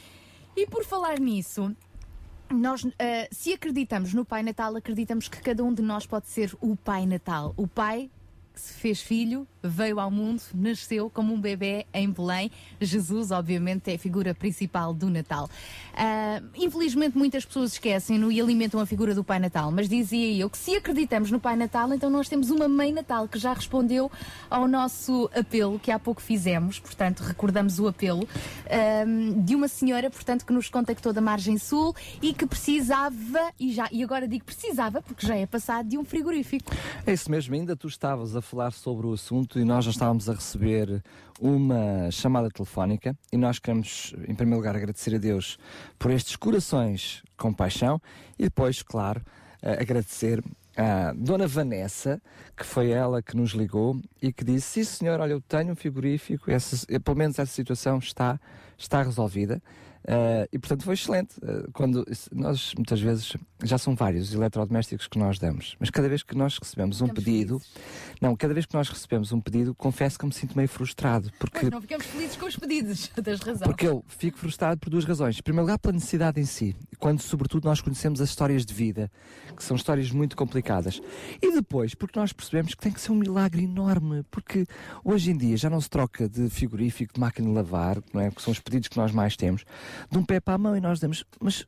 E 0.57 0.67
por 0.67 0.85
falar 0.85 1.19
nisso, 1.19 1.75
nós, 2.61 2.85
uh, 2.85 2.91
se 3.31 3.53
acreditamos 3.53 4.13
no 4.13 4.25
Pai 4.25 4.43
Natal, 4.43 4.77
acreditamos 4.77 5.29
que 5.29 5.41
cada 5.41 5.63
um 5.65 5.73
de 5.73 5.83
nós 5.83 6.07
pode 6.07 6.29
ser 6.29 6.55
o 6.61 6.77
Pai 6.77 7.07
Natal. 7.07 7.55
O 7.57 7.67
Pai 7.67 8.11
se 8.55 8.75
fez 8.75 9.01
filho, 9.01 9.47
veio 9.63 9.99
ao 10.01 10.11
mundo, 10.11 10.43
nasceu 10.55 11.09
como 11.09 11.33
um 11.33 11.41
bebê 11.41 11.87
em 11.93 12.11
Belém. 12.11 12.51
Jesus, 12.81 13.31
obviamente, 13.31 13.91
é 13.91 13.95
a 13.95 13.99
figura 13.99 14.35
principal 14.35 14.93
do 14.93 15.09
Natal. 15.09 15.49
Uh, 15.93 16.49
infelizmente, 16.57 17.17
muitas 17.17 17.45
pessoas 17.45 17.73
esquecem-no 17.73 18.31
e 18.31 18.41
alimentam 18.41 18.81
a 18.81 18.87
figura 18.87 19.15
do 19.15 19.23
Pai 19.23 19.39
Natal, 19.39 19.71
mas 19.71 19.89
dizia 19.89 20.37
eu 20.37 20.51
que 20.51 20.59
se 20.59 20.75
acreditamos 20.75 21.31
no 21.31 21.41
Pai 21.41 21.57
Natal, 21.57 21.93
então 21.93 22.11
nós 22.11 22.29
temos 22.29 22.51
uma 22.51 22.69
Mãe 22.69 22.93
Natal 22.93 23.29
que 23.29 23.39
já 23.39 23.53
respondeu 23.53 24.11
ao 24.51 24.67
nosso 24.67 25.31
apelo 25.35 25.79
que 25.79 25.91
há 25.91 25.99
pouco 25.99 26.21
fizemos, 26.21 26.79
portanto, 26.79 27.21
recordamos 27.21 27.79
o 27.79 27.89
apelo, 27.89 28.23
uh, 28.25 29.43
de 29.43 29.55
uma 29.55 29.69
senhora, 29.69 30.11
portanto, 30.11 30.45
que 30.45 30.53
nos 30.53 30.69
contactou 30.69 31.13
da 31.13 31.21
Margem 31.21 31.57
Sul 31.57 31.95
e 32.21 32.35
que 32.35 32.47
precisava, 32.47 33.53
e, 33.59 33.73
já, 33.73 33.89
e 33.93 34.03
agora 34.03 34.27
digo 34.29 34.45
precisava, 34.45 35.01
porque 35.01 35.27
já 35.27 35.37
é 35.37 35.47
passado, 35.47 35.89
de 35.89 35.97
um 35.97 36.05
frigorífico. 36.05 36.73
É 37.07 37.13
isso 37.13 37.31
mesmo, 37.31 37.55
ainda 37.55 37.77
tu 37.77 37.87
estavas 37.87 38.35
a 38.37 38.42
falar 38.43 38.73
sobre 38.73 39.07
o 39.07 39.13
assunto 39.13 39.59
e 39.59 39.65
nós 39.65 39.85
já 39.85 39.91
estávamos 39.91 40.29
a 40.29 40.35
receber 40.35 41.03
uma 41.41 42.11
chamada 42.11 42.51
telefónica 42.51 43.17
e 43.33 43.37
nós 43.37 43.59
queremos, 43.59 44.15
em 44.29 44.35
primeiro 44.35 44.59
lugar, 44.59 44.77
agradecer 44.77 45.15
a 45.15 45.19
Deus 45.19 45.59
por 45.99 46.11
estes 46.11 46.37
corações 46.37 47.23
com 47.37 47.53
paixão 47.53 48.01
e 48.39 48.45
depois, 48.45 48.83
claro, 48.83 49.23
agradecer 49.63 50.43
à 50.77 51.13
Dona 51.13 51.47
Vanessa, 51.47 52.21
que 52.57 52.65
foi 52.65 52.91
ela 52.91 53.23
que 53.23 53.37
nos 53.37 53.51
ligou 53.51 54.01
e 54.21 54.33
que 54.33 54.45
disse: 54.45 54.85
Sim, 54.85 54.85
senhor, 54.85 55.21
olha, 55.21 55.33
eu 55.33 55.41
tenho 55.41 55.73
um 55.73 55.77
frigorífico, 55.77 56.51
essa, 56.51 56.87
pelo 57.01 57.17
menos 57.17 57.39
essa 57.39 57.53
situação 57.53 57.99
está, 57.99 58.41
está 58.77 59.03
resolvida. 59.03 59.63
Uh, 60.03 60.49
e 60.53 60.59
portanto 60.59 60.83
foi 60.83 60.95
excelente. 60.95 61.37
Uh, 61.39 61.71
quando 61.73 62.05
nós 62.33 62.75
muitas 62.75 63.01
vezes 63.01 63.37
já 63.63 63.79
são 63.79 63.95
vários 63.95 64.29
os 64.29 64.35
eletrodomésticos 64.35 65.07
que 65.07 65.19
nós 65.19 65.39
damos, 65.39 65.77
mas 65.79 65.91
cada 65.91 66.09
vez 66.09 66.23
que 66.23 66.37
nós 66.37 66.59
recebemos 66.59 67.01
um 67.01 67.07
ficamos 67.07 67.25
pedido, 67.25 67.61
felizes. 67.61 68.17
não, 68.21 68.37
cada 68.37 68.53
vez 68.53 68.67
que 68.67 68.75
nós 68.75 68.89
recebemos 68.89 69.33
um 69.33 69.41
pedido, 69.41 69.75
confesso 69.75 70.19
que 70.19 70.27
me 70.27 70.33
sinto 70.33 70.57
meio 70.57 70.69
frustrado 70.69 71.31
porque 71.39 71.61
pois 71.61 71.71
não 71.71 71.81
ficamos 71.81 72.07
felizes 72.07 72.37
com 72.37 72.47
os 72.47 72.57
pedidos, 72.57 73.09
tens 73.23 73.41
razão. 73.41 73.67
Porque 73.67 73.87
eu 73.87 74.05
fico 74.09 74.39
frustrado 74.39 74.81
por 74.81 74.91
duas 74.91 75.05
razões. 75.05 75.39
Em 75.39 75.43
primeiro 75.43 75.67
lugar, 75.67 75.79
pela 75.79 75.93
necessidade 75.93 76.41
em 76.41 76.45
si, 76.45 76.75
quando 76.99 77.21
sobretudo 77.21 77.65
nós 77.65 77.81
conhecemos 77.81 78.21
as 78.21 78.29
histórias 78.29 78.67
de 78.67 78.75
vida, 78.75 79.11
que 79.57 79.63
são 79.63 79.77
histórias 79.77 80.11
muito 80.11 80.37
complicadas, 80.37 81.01
e 81.41 81.53
depois 81.53 81.95
porque 81.95 82.19
nós 82.19 82.33
percebemos 82.33 82.75
que 82.75 82.83
tem 82.83 82.93
que 82.93 83.01
ser 83.01 83.13
um 83.13 83.17
milagre 83.17 83.63
enorme, 83.63 84.25
porque 84.31 84.67
hoje 85.05 85.31
em 85.31 85.37
dia 85.37 85.57
já 85.57 85.71
não 85.71 85.81
se 85.81 85.89
troca 85.89 86.29
de 86.29 86.51
frigorífico, 86.51 87.15
de 87.15 87.21
máquina 87.21 87.49
de 87.49 87.55
lavar, 87.55 88.03
não 88.13 88.21
é? 88.21 88.31
que 88.31 88.43
são 88.43 88.53
os 88.53 88.59
pedidos 88.59 88.89
que 88.89 88.97
nós 88.97 89.13
mais 89.13 89.37
temos 89.37 89.65
de 90.11 90.19
um 90.19 90.25
pé 90.25 90.41
para 90.41 90.55
a 90.55 90.59
mão 90.59 90.77
e 90.77 90.81
nós 90.81 90.99
dizemos, 90.99 91.25
mas, 91.41 91.67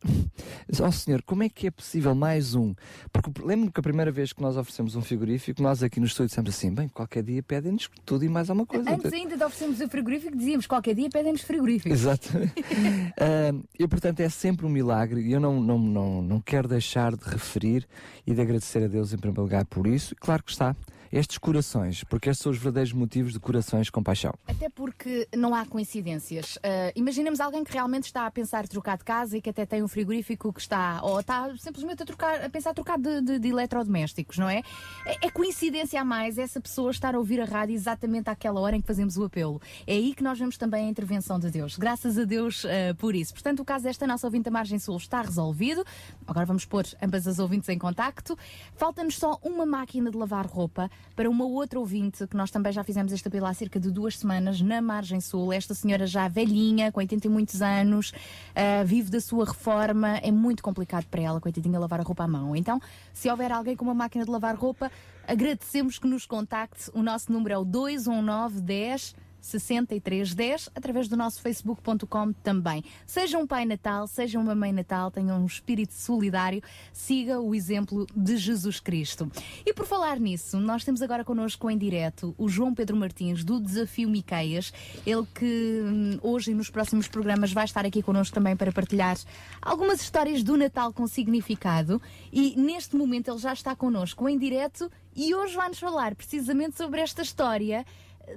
ó 0.80 0.88
oh, 0.88 0.92
senhor, 0.92 1.22
como 1.22 1.42
é 1.42 1.48
que 1.48 1.66
é 1.66 1.70
possível 1.70 2.14
mais 2.14 2.54
um? 2.54 2.74
Porque 3.12 3.30
lembro-me 3.42 3.72
que 3.72 3.80
a 3.80 3.82
primeira 3.82 4.10
vez 4.10 4.32
que 4.32 4.42
nós 4.42 4.56
oferecemos 4.56 4.96
um 4.96 5.02
frigorífico, 5.02 5.62
nós 5.62 5.82
aqui 5.82 6.00
no 6.00 6.06
estúdio 6.06 6.28
dissemos 6.28 6.50
assim, 6.50 6.74
bem, 6.74 6.88
qualquer 6.88 7.22
dia 7.22 7.42
pedem-nos 7.42 7.88
tudo 8.04 8.24
e 8.24 8.28
mais 8.28 8.50
alguma 8.50 8.66
coisa. 8.66 8.90
Antes 8.90 9.12
ainda 9.12 9.36
de 9.36 9.44
oferecermos 9.44 9.80
o 9.80 9.88
frigorífico, 9.88 10.36
dizíamos, 10.36 10.66
qualquer 10.66 10.94
dia 10.94 11.08
pedem-nos 11.08 11.42
frigorífico. 11.42 11.92
Exato. 11.92 12.28
uh, 12.36 13.64
e 13.78 13.86
portanto 13.86 14.20
é 14.20 14.28
sempre 14.28 14.66
um 14.66 14.68
milagre 14.68 15.20
e 15.20 15.32
eu 15.32 15.40
não, 15.40 15.60
não, 15.60 15.78
não, 15.78 16.22
não 16.22 16.40
quero 16.40 16.68
deixar 16.68 17.16
de 17.16 17.24
referir 17.24 17.86
e 18.26 18.34
de 18.34 18.40
agradecer 18.40 18.82
a 18.82 18.88
Deus 18.88 19.12
em 19.12 19.18
primeiro 19.18 19.42
lugar 19.42 19.64
por 19.64 19.86
isso. 19.86 20.14
Claro 20.16 20.42
que 20.42 20.50
está 20.50 20.74
estes 21.14 21.38
corações, 21.38 22.02
porque 22.02 22.28
estes 22.28 22.42
são 22.42 22.50
os 22.50 22.58
verdadeiros 22.58 22.92
motivos 22.92 23.32
de 23.32 23.38
corações 23.38 23.88
com 23.88 24.02
paixão. 24.02 24.34
Até 24.48 24.68
porque 24.68 25.28
não 25.36 25.54
há 25.54 25.64
coincidências. 25.64 26.56
Uh, 26.56 26.90
imaginemos 26.96 27.38
alguém 27.38 27.62
que 27.62 27.72
realmente 27.72 28.06
está 28.06 28.26
a 28.26 28.30
pensar 28.32 28.66
trocar 28.66 28.98
de 28.98 29.04
casa 29.04 29.38
e 29.38 29.40
que 29.40 29.48
até 29.48 29.64
tem 29.64 29.80
um 29.80 29.86
frigorífico 29.86 30.52
que 30.52 30.60
está, 30.60 31.00
ou 31.04 31.20
está 31.20 31.54
simplesmente 31.56 32.02
a, 32.02 32.06
trocar, 32.06 32.44
a 32.44 32.50
pensar 32.50 32.74
trocar 32.74 32.98
de, 32.98 33.20
de, 33.20 33.38
de 33.38 33.48
eletrodomésticos, 33.48 34.38
não 34.38 34.48
é? 34.48 34.62
é? 35.06 35.26
é? 35.26 35.30
coincidência 35.30 36.00
a 36.00 36.04
mais 36.04 36.36
essa 36.36 36.60
pessoa 36.60 36.90
estar 36.90 37.14
a 37.14 37.18
ouvir 37.18 37.40
a 37.40 37.44
rádio 37.44 37.76
exatamente 37.76 38.28
àquela 38.28 38.60
hora 38.60 38.74
em 38.74 38.80
que 38.80 38.86
fazemos 38.86 39.16
o 39.16 39.22
apelo. 39.22 39.62
É 39.86 39.92
aí 39.92 40.14
que 40.16 40.24
nós 40.24 40.36
vemos 40.36 40.58
também 40.58 40.86
a 40.86 40.90
intervenção 40.90 41.38
de 41.38 41.48
Deus. 41.48 41.76
Graças 41.76 42.18
a 42.18 42.24
Deus 42.24 42.64
uh, 42.64 42.68
por 42.98 43.14
isso. 43.14 43.32
Portanto, 43.32 43.60
o 43.60 43.64
caso 43.64 43.84
desta 43.84 44.04
nossa 44.04 44.26
ouvinte 44.26 44.46
da 44.46 44.50
Margem 44.50 44.80
Sul 44.80 44.96
está 44.96 45.22
resolvido. 45.22 45.84
Agora 46.26 46.44
vamos 46.44 46.64
pôr 46.64 46.84
ambas 47.00 47.28
as 47.28 47.38
ouvintes 47.38 47.68
em 47.68 47.78
contacto. 47.78 48.36
Falta-nos 48.74 49.16
só 49.16 49.38
uma 49.44 49.64
máquina 49.64 50.10
de 50.10 50.16
lavar 50.16 50.44
roupa 50.44 50.90
para 51.14 51.30
uma 51.30 51.44
outra 51.44 51.78
ouvinte, 51.78 52.26
que 52.26 52.36
nós 52.36 52.50
também 52.50 52.72
já 52.72 52.82
fizemos 52.82 53.12
este 53.12 53.28
apelo 53.28 53.46
há 53.46 53.54
cerca 53.54 53.78
de 53.78 53.90
duas 53.90 54.18
semanas, 54.18 54.60
na 54.60 54.82
Margem 54.82 55.20
Sul. 55.20 55.52
Esta 55.52 55.74
senhora 55.74 56.06
já 56.06 56.28
velhinha, 56.28 56.90
com 56.90 57.00
80 57.00 57.26
e 57.26 57.30
muitos 57.30 57.62
anos, 57.62 58.10
uh, 58.10 58.84
vive 58.84 59.10
da 59.10 59.20
sua 59.20 59.44
reforma, 59.44 60.18
é 60.18 60.30
muito 60.30 60.62
complicado 60.62 61.06
para 61.06 61.22
ela, 61.22 61.40
coitadinha, 61.40 61.78
lavar 61.78 62.00
a 62.00 62.02
roupa 62.02 62.24
à 62.24 62.28
mão. 62.28 62.56
Então, 62.56 62.80
se 63.12 63.30
houver 63.30 63.52
alguém 63.52 63.76
com 63.76 63.84
uma 63.84 63.94
máquina 63.94 64.24
de 64.24 64.30
lavar 64.30 64.56
roupa, 64.56 64.90
agradecemos 65.26 65.98
que 65.98 66.06
nos 66.06 66.26
contacte. 66.26 66.90
O 66.94 67.02
nosso 67.02 67.32
número 67.32 67.54
é 67.54 67.58
o 67.58 67.64
219 67.64 68.60
10 68.60 69.23
6310 69.44 70.70
através 70.74 71.06
do 71.06 71.16
nosso 71.16 71.40
facebook.com 71.42 72.32
também. 72.32 72.82
Seja 73.06 73.38
um 73.38 73.46
pai 73.46 73.64
natal, 73.64 74.06
seja 74.06 74.38
uma 74.38 74.54
mãe 74.54 74.72
natal, 74.72 75.10
tenham 75.10 75.40
um 75.40 75.46
espírito 75.46 75.92
solidário, 75.92 76.62
siga 76.92 77.40
o 77.40 77.54
exemplo 77.54 78.06
de 78.16 78.36
Jesus 78.36 78.80
Cristo. 78.80 79.30
E 79.64 79.72
por 79.72 79.86
falar 79.86 80.18
nisso, 80.18 80.58
nós 80.58 80.82
temos 80.82 81.02
agora 81.02 81.24
connosco 81.24 81.70
em 81.70 81.76
direto 81.76 82.34
o 82.38 82.48
João 82.48 82.74
Pedro 82.74 82.96
Martins 82.96 83.44
do 83.44 83.60
Desafio 83.60 84.08
Miqueias, 84.08 84.72
ele 85.06 85.26
que 85.34 85.80
hum, 85.84 86.18
hoje 86.22 86.50
e 86.50 86.54
nos 86.54 86.70
próximos 86.70 87.06
programas 87.06 87.52
vai 87.52 87.64
estar 87.64 87.84
aqui 87.84 88.02
connosco 88.02 88.34
também 88.34 88.56
para 88.56 88.72
partilhar 88.72 89.16
algumas 89.60 90.00
histórias 90.00 90.42
do 90.42 90.56
Natal 90.56 90.92
com 90.92 91.06
significado 91.06 92.00
e 92.32 92.54
neste 92.56 92.96
momento 92.96 93.30
ele 93.30 93.38
já 93.38 93.52
está 93.52 93.76
connosco 93.76 94.28
em 94.28 94.38
direto 94.38 94.90
e 95.14 95.34
hoje 95.34 95.54
vai-nos 95.54 95.78
falar 95.78 96.14
precisamente 96.14 96.76
sobre 96.76 97.00
esta 97.00 97.22
história 97.22 97.84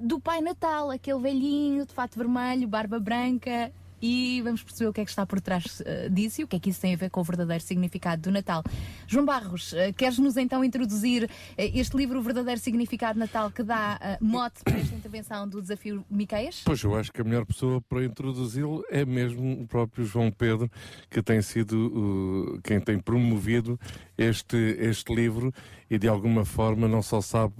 do 0.00 0.20
Pai 0.20 0.40
Natal, 0.40 0.90
aquele 0.90 1.18
velhinho 1.18 1.86
de 1.86 1.92
fato 1.92 2.18
vermelho, 2.18 2.68
barba 2.68 2.98
branca. 2.98 3.72
E 4.00 4.40
vamos 4.42 4.62
perceber 4.62 4.88
o 4.88 4.92
que 4.92 5.00
é 5.00 5.04
que 5.04 5.10
está 5.10 5.26
por 5.26 5.40
trás 5.40 5.80
uh, 5.80 6.10
disso 6.10 6.40
e 6.40 6.44
o 6.44 6.48
que 6.48 6.56
é 6.56 6.58
que 6.58 6.70
isso 6.70 6.80
tem 6.80 6.94
a 6.94 6.96
ver 6.96 7.10
com 7.10 7.20
o 7.20 7.24
verdadeiro 7.24 7.62
significado 7.62 8.22
do 8.22 8.30
Natal. 8.30 8.62
João 9.06 9.24
Barros, 9.24 9.72
uh, 9.72 9.92
queres-nos 9.96 10.36
então 10.36 10.64
introduzir 10.64 11.24
uh, 11.24 11.28
este 11.56 11.96
livro, 11.96 12.18
O 12.18 12.22
Verdadeiro 12.22 12.60
Significado 12.60 13.14
de 13.14 13.20
Natal, 13.20 13.50
que 13.50 13.62
dá 13.62 14.18
mote 14.20 14.62
para 14.62 14.78
esta 14.78 14.94
intervenção 14.94 15.48
do 15.48 15.60
Desafio 15.60 16.04
Miqueias? 16.10 16.62
Pois, 16.64 16.82
eu 16.82 16.96
acho 16.96 17.12
que 17.12 17.20
a 17.20 17.24
melhor 17.24 17.44
pessoa 17.44 17.80
para 17.80 18.04
introduzi-lo 18.04 18.84
é 18.90 19.04
mesmo 19.04 19.62
o 19.62 19.66
próprio 19.66 20.04
João 20.04 20.30
Pedro, 20.30 20.70
que 21.10 21.22
tem 21.22 21.42
sido 21.42 22.60
quem 22.62 22.80
tem 22.80 22.98
promovido 22.98 23.78
este, 24.16 24.56
este 24.56 25.14
livro 25.14 25.52
e 25.90 25.98
de 25.98 26.08
alguma 26.08 26.44
forma 26.44 26.86
não 26.86 27.02
só 27.02 27.20
sabe 27.20 27.54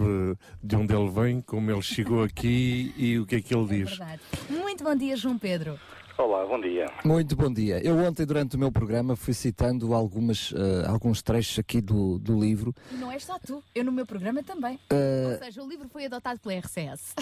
de 0.63 0.77
onde 0.77 0.95
ele 0.95 1.11
vem, 1.11 1.41
como 1.41 1.71
ele 1.71 1.83
chegou 1.83 2.23
aqui 2.23 2.93
e 2.97 3.19
o 3.19 3.27
que 3.27 3.37
é 3.37 3.41
que 3.41 3.55
ele 3.55 3.65
é 3.65 3.79
diz. 3.79 3.91
Verdade. 3.91 4.23
Muito 4.51 4.85
bom 4.85 4.95
dia, 4.95 5.17
João 5.17 5.39
Pedro. 5.39 5.79
Olá, 6.19 6.45
bom 6.45 6.61
dia. 6.61 6.91
Muito 7.05 7.37
bom 7.37 7.49
dia. 7.49 7.79
Eu 7.79 7.97
ontem, 7.97 8.27
durante 8.27 8.57
o 8.57 8.59
meu 8.59 8.73
programa, 8.73 9.15
fui 9.15 9.33
citando 9.33 9.95
algumas, 9.95 10.51
uh, 10.51 10.89
alguns 10.89 11.23
trechos 11.23 11.61
aqui 11.61 11.81
do, 11.81 12.19
do 12.19 12.37
livro. 12.37 12.75
E 12.91 12.97
não 12.97 13.13
és 13.13 13.25
só 13.25 13.39
tu, 13.39 13.63
eu 13.73 13.85
no 13.85 13.93
meu 13.93 14.05
programa 14.05 14.43
também. 14.43 14.81
Uh... 14.93 15.31
Ou 15.31 15.39
seja, 15.39 15.63
o 15.63 15.69
livro 15.69 15.89
foi 15.89 16.07
adotado 16.07 16.41
pela 16.41 16.59
RCS. 16.59 17.15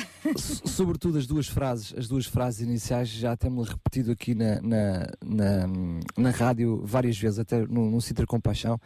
Sobretudo 0.64 1.18
as 1.18 1.26
duas 1.26 1.47
frases, 1.47 1.92
as 1.94 2.09
duas 2.09 2.24
frases 2.24 2.62
iniciais, 2.62 3.11
já 3.11 3.36
temos 3.36 3.68
repetido 3.68 4.12
aqui 4.12 4.34
na, 4.34 4.62
na, 4.62 5.07
na, 5.22 5.66
na, 6.16 6.30
rádio 6.30 6.80
várias 6.82 7.18
vezes, 7.18 7.38
até 7.38 7.66
no, 7.66 7.90
no 7.90 8.01
Citra 8.01 8.26
Compaixão 8.26 8.80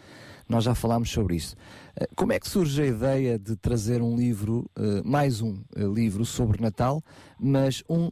nós 0.48 0.64
já 0.64 0.74
falámos 0.74 1.08
sobre 1.08 1.36
isso. 1.36 1.54
Eh, 1.94 2.08
como 2.16 2.32
é 2.32 2.40
que 2.40 2.48
surge 2.48 2.82
a 2.82 2.86
ideia 2.86 3.38
de 3.38 3.54
trazer 3.54 4.02
um 4.02 4.16
livro, 4.16 4.68
mais 5.04 5.40
um 5.40 5.62
livro 5.94 6.24
sobre 6.24 6.61
Natal, 6.61 7.00
mas 7.38 7.84
um 7.88 8.11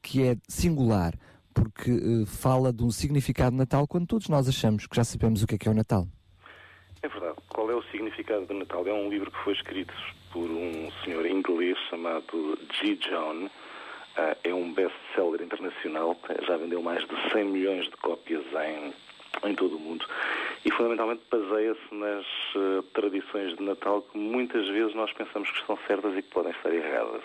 que 0.00 0.22
é 0.22 0.36
singular, 0.46 1.12
porque 1.54 1.90
eh, 1.90 2.26
fala 2.26 2.72
de 2.72 2.82
um 2.82 2.90
significado 2.90 3.52
de 3.52 3.58
Natal 3.58 3.86
quando 3.86 4.06
todos 4.06 4.28
nós 4.28 4.48
achamos 4.48 4.86
que 4.86 4.96
já 4.96 5.04
sabemos 5.04 5.42
o 5.42 5.46
que 5.46 5.54
é 5.54 5.58
que 5.58 5.68
é 5.68 5.70
o 5.70 5.74
Natal? 5.74 6.06
É 7.02 7.08
verdade. 7.08 7.36
Qual 7.48 7.70
é 7.70 7.74
o 7.74 7.82
significado 7.84 8.46
do 8.46 8.54
Natal? 8.54 8.86
É 8.86 8.92
um 8.92 9.08
livro 9.08 9.30
que 9.30 9.38
foi 9.44 9.52
escrito 9.54 9.92
por 10.32 10.48
um 10.50 10.90
senhor 11.04 11.26
inglês 11.26 11.76
chamado 11.90 12.58
G. 12.80 12.96
John. 12.96 13.50
Ah, 14.16 14.36
é 14.44 14.54
um 14.54 14.72
best-seller 14.72 15.42
internacional. 15.42 16.16
Já 16.46 16.56
vendeu 16.56 16.82
mais 16.82 17.06
de 17.06 17.32
100 17.32 17.44
milhões 17.44 17.84
de 17.86 17.96
cópias 17.96 18.44
em, 18.44 18.94
em 19.44 19.54
todo 19.54 19.76
o 19.76 19.78
mundo. 19.78 20.04
E 20.64 20.70
fundamentalmente 20.72 21.22
baseia-se 21.30 21.94
nas 21.94 22.24
ah, 22.56 22.84
tradições 22.94 23.56
de 23.56 23.62
Natal 23.64 24.02
que 24.02 24.18
muitas 24.18 24.68
vezes 24.68 24.94
nós 24.94 25.12
pensamos 25.12 25.50
que 25.50 25.58
estão 25.58 25.78
certas 25.86 26.16
e 26.16 26.22
que 26.22 26.30
podem 26.30 26.52
estar 26.52 26.72
erradas. 26.72 27.24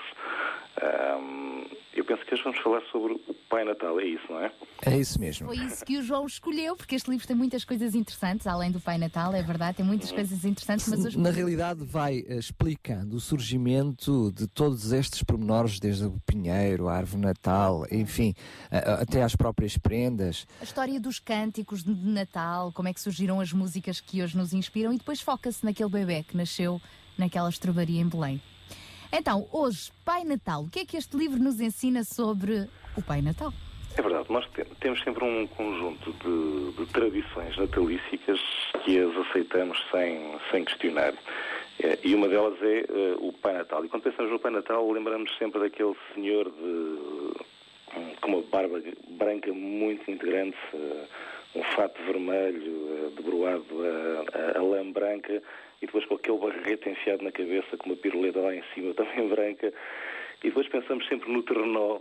Ahm, 0.81 1.65
eu 1.95 2.05
penso 2.05 2.23
que 2.23 2.33
hoje 2.35 2.43
vamos 2.43 2.59
falar 2.59 2.81
sobre 2.91 3.13
o 3.13 3.33
Pai 3.49 3.63
Natal. 3.65 3.99
É 3.99 4.05
isso, 4.05 4.23
não 4.29 4.39
é? 4.39 4.51
É 4.85 4.95
isso 4.95 5.19
mesmo. 5.19 5.47
Foi 5.47 5.57
isso 5.57 5.83
que 5.83 5.97
o 5.97 6.03
João 6.03 6.27
escolheu, 6.27 6.75
porque 6.75 6.93
este 6.93 7.09
livro 7.09 7.25
tem 7.25 7.35
muitas 7.35 7.65
coisas 7.65 7.95
interessantes, 7.95 8.45
além 8.45 8.71
do 8.71 8.79
Pai 8.79 8.99
Natal, 8.99 9.33
é 9.33 9.41
verdade, 9.41 9.77
tem 9.77 9.85
muitas 9.85 10.11
coisas 10.11 10.45
interessantes, 10.45 10.87
mas 10.87 11.05
hoje 11.05 11.17
Na 11.17 11.31
realidade, 11.31 11.83
vai 11.83 12.23
eh, 12.27 12.35
explicando 12.35 13.15
o 13.15 13.19
surgimento 13.19 14.31
de 14.31 14.47
todos 14.47 14.91
estes 14.91 15.23
pormenores, 15.23 15.79
desde 15.79 16.05
o 16.05 16.19
pinheiro, 16.25 16.87
a 16.87 16.93
árvore 16.93 17.23
natal, 17.23 17.85
enfim, 17.91 18.35
até 18.69 19.23
às 19.23 19.35
próprias 19.35 19.77
prendas. 19.77 20.45
a 20.61 20.63
história 20.63 20.99
dos 20.99 21.19
cânticos 21.19 21.83
de 21.83 21.93
Natal, 22.03 22.71
como 22.73 22.87
é 22.87 22.93
que 22.93 22.99
surgiram 23.01 23.39
as 23.39 23.51
músicas 23.53 23.99
que 23.99 24.21
hoje 24.21 24.37
nos 24.37 24.53
inspiram 24.53 24.93
e 24.93 24.97
depois 24.97 25.21
foca-se 25.21 25.63
naquele 25.65 25.89
bebê 25.89 26.23
que 26.23 26.35
nasceu 26.37 26.81
naquela 27.17 27.49
estrebaria 27.49 28.01
em 28.01 28.07
Belém. 28.07 28.41
Então, 29.11 29.47
hoje, 29.51 29.91
Pai 30.03 30.23
Natal, 30.23 30.63
o 30.63 30.69
que 30.69 30.79
é 30.79 30.85
que 30.85 30.97
este 30.97 31.15
livro 31.17 31.39
nos 31.39 31.59
ensina 31.61 32.03
sobre 32.03 32.67
o 32.97 33.01
Pai 33.01 33.21
Natal? 33.21 33.53
É 33.95 34.01
verdade, 34.01 34.29
nós 34.29 34.45
te- 34.51 34.65
temos 34.79 35.01
sempre 35.01 35.23
um 35.23 35.47
conjunto 35.47 36.11
de, 36.13 36.77
de 36.85 36.91
tradições 36.91 37.57
natalísticas 37.57 38.39
que 38.83 38.99
as 38.99 39.15
aceitamos 39.27 39.77
sem, 39.91 40.37
sem 40.51 40.65
questionar. 40.65 41.13
Eh, 41.79 41.97
E 42.03 42.13
uma 42.13 42.27
delas 42.27 42.61
é 42.61 42.79
eh, 42.81 43.15
o 43.19 43.33
Pai 43.33 43.53
Natal. 43.53 43.83
E 43.85 43.89
quando 43.89 44.03
pensamos 44.03 44.31
no 44.31 44.39
Pai 44.39 44.51
Natal, 44.51 44.91
lembramos 44.91 45.35
sempre 45.39 45.59
daquele 45.61 45.95
senhor 46.13 46.45
de, 46.51 48.17
com 48.21 48.27
uma 48.27 48.41
barba 48.43 48.79
branca 49.17 49.51
muito, 49.53 50.03
muito 50.07 50.23
grande, 50.25 50.55
eh, 50.73 51.05
um 51.59 51.63
fato 51.75 52.01
vermelho, 52.03 52.89
eh, 53.07 53.09
debruado 53.15 53.65
a, 53.83 54.37
a, 54.37 54.59
a 54.59 54.63
lã 54.63 54.91
branca, 54.91 55.41
e 55.81 55.85
depois 55.85 56.05
com 56.05 56.15
aquele 56.15 56.37
barrete 56.37 56.89
enfiado 56.89 57.23
na 57.23 57.31
cabeça, 57.31 57.77
com 57.77 57.89
uma 57.89 57.95
piruleta 57.95 58.39
lá 58.39 58.53
em 58.55 58.63
cima 58.73 58.93
também 58.95 59.27
branca. 59.27 59.73
E 60.43 60.47
depois 60.49 60.67
pensamos 60.67 61.07
sempre 61.07 61.31
no 61.31 61.41
Ternó, 61.43 61.99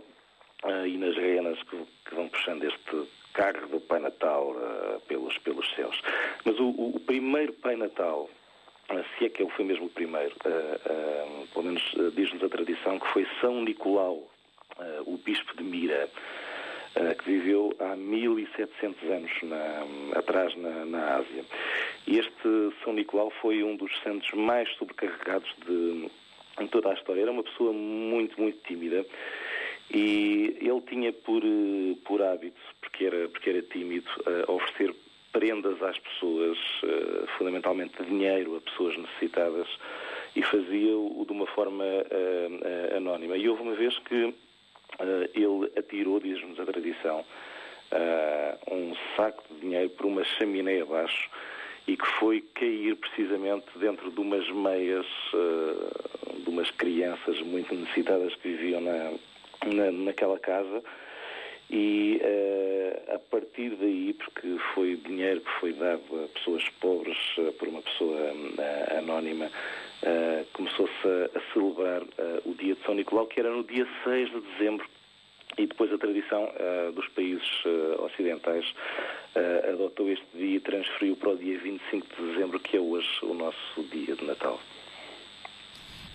ah, 0.63 0.87
e 0.87 0.97
nas 0.97 1.15
renas 1.15 1.61
que, 1.63 1.77
que 2.07 2.15
vão 2.15 2.27
puxando 2.29 2.63
este 2.63 3.07
carro 3.33 3.67
do 3.67 3.79
Pai 3.81 3.99
Natal 3.99 4.55
ah, 4.57 4.99
pelos, 5.07 5.37
pelos 5.39 5.67
céus. 5.75 5.99
Mas 6.45 6.59
o, 6.59 6.69
o- 6.69 6.99
primeiro 7.05 7.53
Pai 7.53 7.75
Natal, 7.75 8.29
ah, 8.89 9.03
se 9.17 9.25
é 9.25 9.29
que 9.29 9.41
ele 9.43 9.51
foi 9.51 9.65
mesmo 9.65 9.85
o 9.85 9.89
primeiro, 9.89 10.33
pelo 11.53 11.65
menos 11.65 11.83
diz-nos 12.15 12.43
a 12.43 12.49
tradição 12.49 12.99
que 12.99 13.07
foi 13.07 13.27
São 13.41 13.61
Nicolau, 13.63 14.27
o 15.05 15.17
bispo 15.17 15.55
de 15.57 15.63
Mira, 15.63 16.07
que 16.93 17.23
viveu 17.31 17.75
há 17.79 17.95
1700 17.95 19.03
anos 19.09 19.31
na- 19.43 20.17
atrás 20.19 20.55
na, 20.55 20.85
na 20.85 21.15
Ásia. 21.17 21.43
Este 22.07 22.73
São 22.83 22.93
Nicolau 22.93 23.31
foi 23.41 23.63
um 23.63 23.75
dos 23.75 23.91
santos 24.01 24.31
mais 24.33 24.69
sobrecarregados 24.77 25.49
de, 25.67 26.09
em 26.59 26.67
toda 26.67 26.89
a 26.89 26.93
história. 26.93 27.21
Era 27.21 27.31
uma 27.31 27.43
pessoa 27.43 27.71
muito, 27.73 28.39
muito 28.41 28.57
tímida 28.67 29.05
e 29.91 30.57
ele 30.59 30.81
tinha 30.89 31.13
por, 31.13 31.41
eh, 31.43 31.95
por 32.05 32.21
hábito, 32.21 32.59
porque 32.81 33.05
era, 33.05 33.27
porque 33.29 33.49
era 33.49 33.61
tímido, 33.61 34.09
eh, 34.25 34.45
oferecer 34.51 34.93
prendas 35.31 35.81
às 35.83 35.97
pessoas, 35.99 36.57
eh, 36.83 37.25
fundamentalmente 37.37 38.01
dinheiro 38.03 38.55
a 38.57 38.61
pessoas 38.61 38.97
necessitadas, 38.97 39.67
e 40.35 40.41
fazia-o 40.43 41.23
de 41.25 41.31
uma 41.31 41.45
forma 41.47 41.83
eh, 41.85 42.09
eh, 42.11 42.97
anónima. 42.97 43.37
E 43.37 43.47
houve 43.47 43.61
uma 43.61 43.73
vez 43.75 43.97
que 43.99 44.15
eh, 44.15 44.33
ele 44.99 45.71
atirou, 45.77 46.19
diz-nos 46.19 46.59
a 46.59 46.65
tradição, 46.65 47.23
eh, 47.91 48.57
um 48.71 48.93
saco 49.15 49.43
de 49.53 49.61
dinheiro 49.61 49.89
por 49.91 50.05
uma 50.05 50.23
chaminé 50.23 50.81
abaixo 50.81 51.29
e 51.87 51.95
que 51.95 52.05
foi 52.19 52.41
cair 52.55 52.95
precisamente 52.97 53.65
dentro 53.77 54.11
de 54.11 54.19
umas 54.19 54.47
meias 54.49 55.05
eh, 55.33 56.39
de 56.43 56.49
umas 56.49 56.69
crianças 56.71 57.39
muito 57.41 57.73
necessitadas 57.73 58.35
que 58.35 58.49
viviam 58.49 58.81
na, 58.81 59.11
na- 59.65 59.91
naquela 59.91 60.37
casa. 60.39 60.83
E 61.69 62.17
eh, 62.21 63.01
a 63.13 63.19
partir 63.19 63.71
daí, 63.71 64.13
porque 64.13 64.57
foi 64.73 64.95
dinheiro 64.95 65.41
que 65.41 65.51
foi 65.59 65.73
dado 65.73 66.01
a 66.23 66.27
pessoas 66.37 66.63
pobres 66.79 67.17
eh, 67.37 67.51
por 67.59 67.67
uma 67.67 67.81
pessoa 67.81 68.17
eh, 68.57 68.97
anónima, 68.99 69.51
eh, 70.03 70.45
começou-se 70.53 71.07
a, 71.07 71.37
a 71.37 71.53
celebrar 71.53 72.03
eh, 72.17 72.41
o 72.45 72.53
dia 72.53 72.75
de 72.75 72.83
São 72.83 72.93
Nicolau, 72.93 73.25
que 73.25 73.39
era 73.39 73.51
no 73.51 73.63
dia 73.63 73.87
6 74.03 74.29
de 74.29 74.41
dezembro, 74.41 74.87
e 75.57 75.65
depois 75.65 75.91
a 75.91 75.97
tradição 75.97 76.51
eh, 76.55 76.91
dos 76.93 77.07
países 77.09 77.47
ocidentais 77.99 78.65
adotou 79.71 80.09
este 80.09 80.25
dia 80.33 80.55
e 80.55 80.59
transferiu 80.59 81.15
para 81.15 81.29
o 81.29 81.37
dia 81.37 81.59
25 81.59 82.07
de 82.07 82.31
dezembro, 82.31 82.59
que 82.59 82.75
é 82.75 82.79
hoje 82.79 83.07
o 83.21 83.35
nosso 83.35 83.83
dia 83.91 84.15
de 84.15 84.25
Natal. 84.25 84.59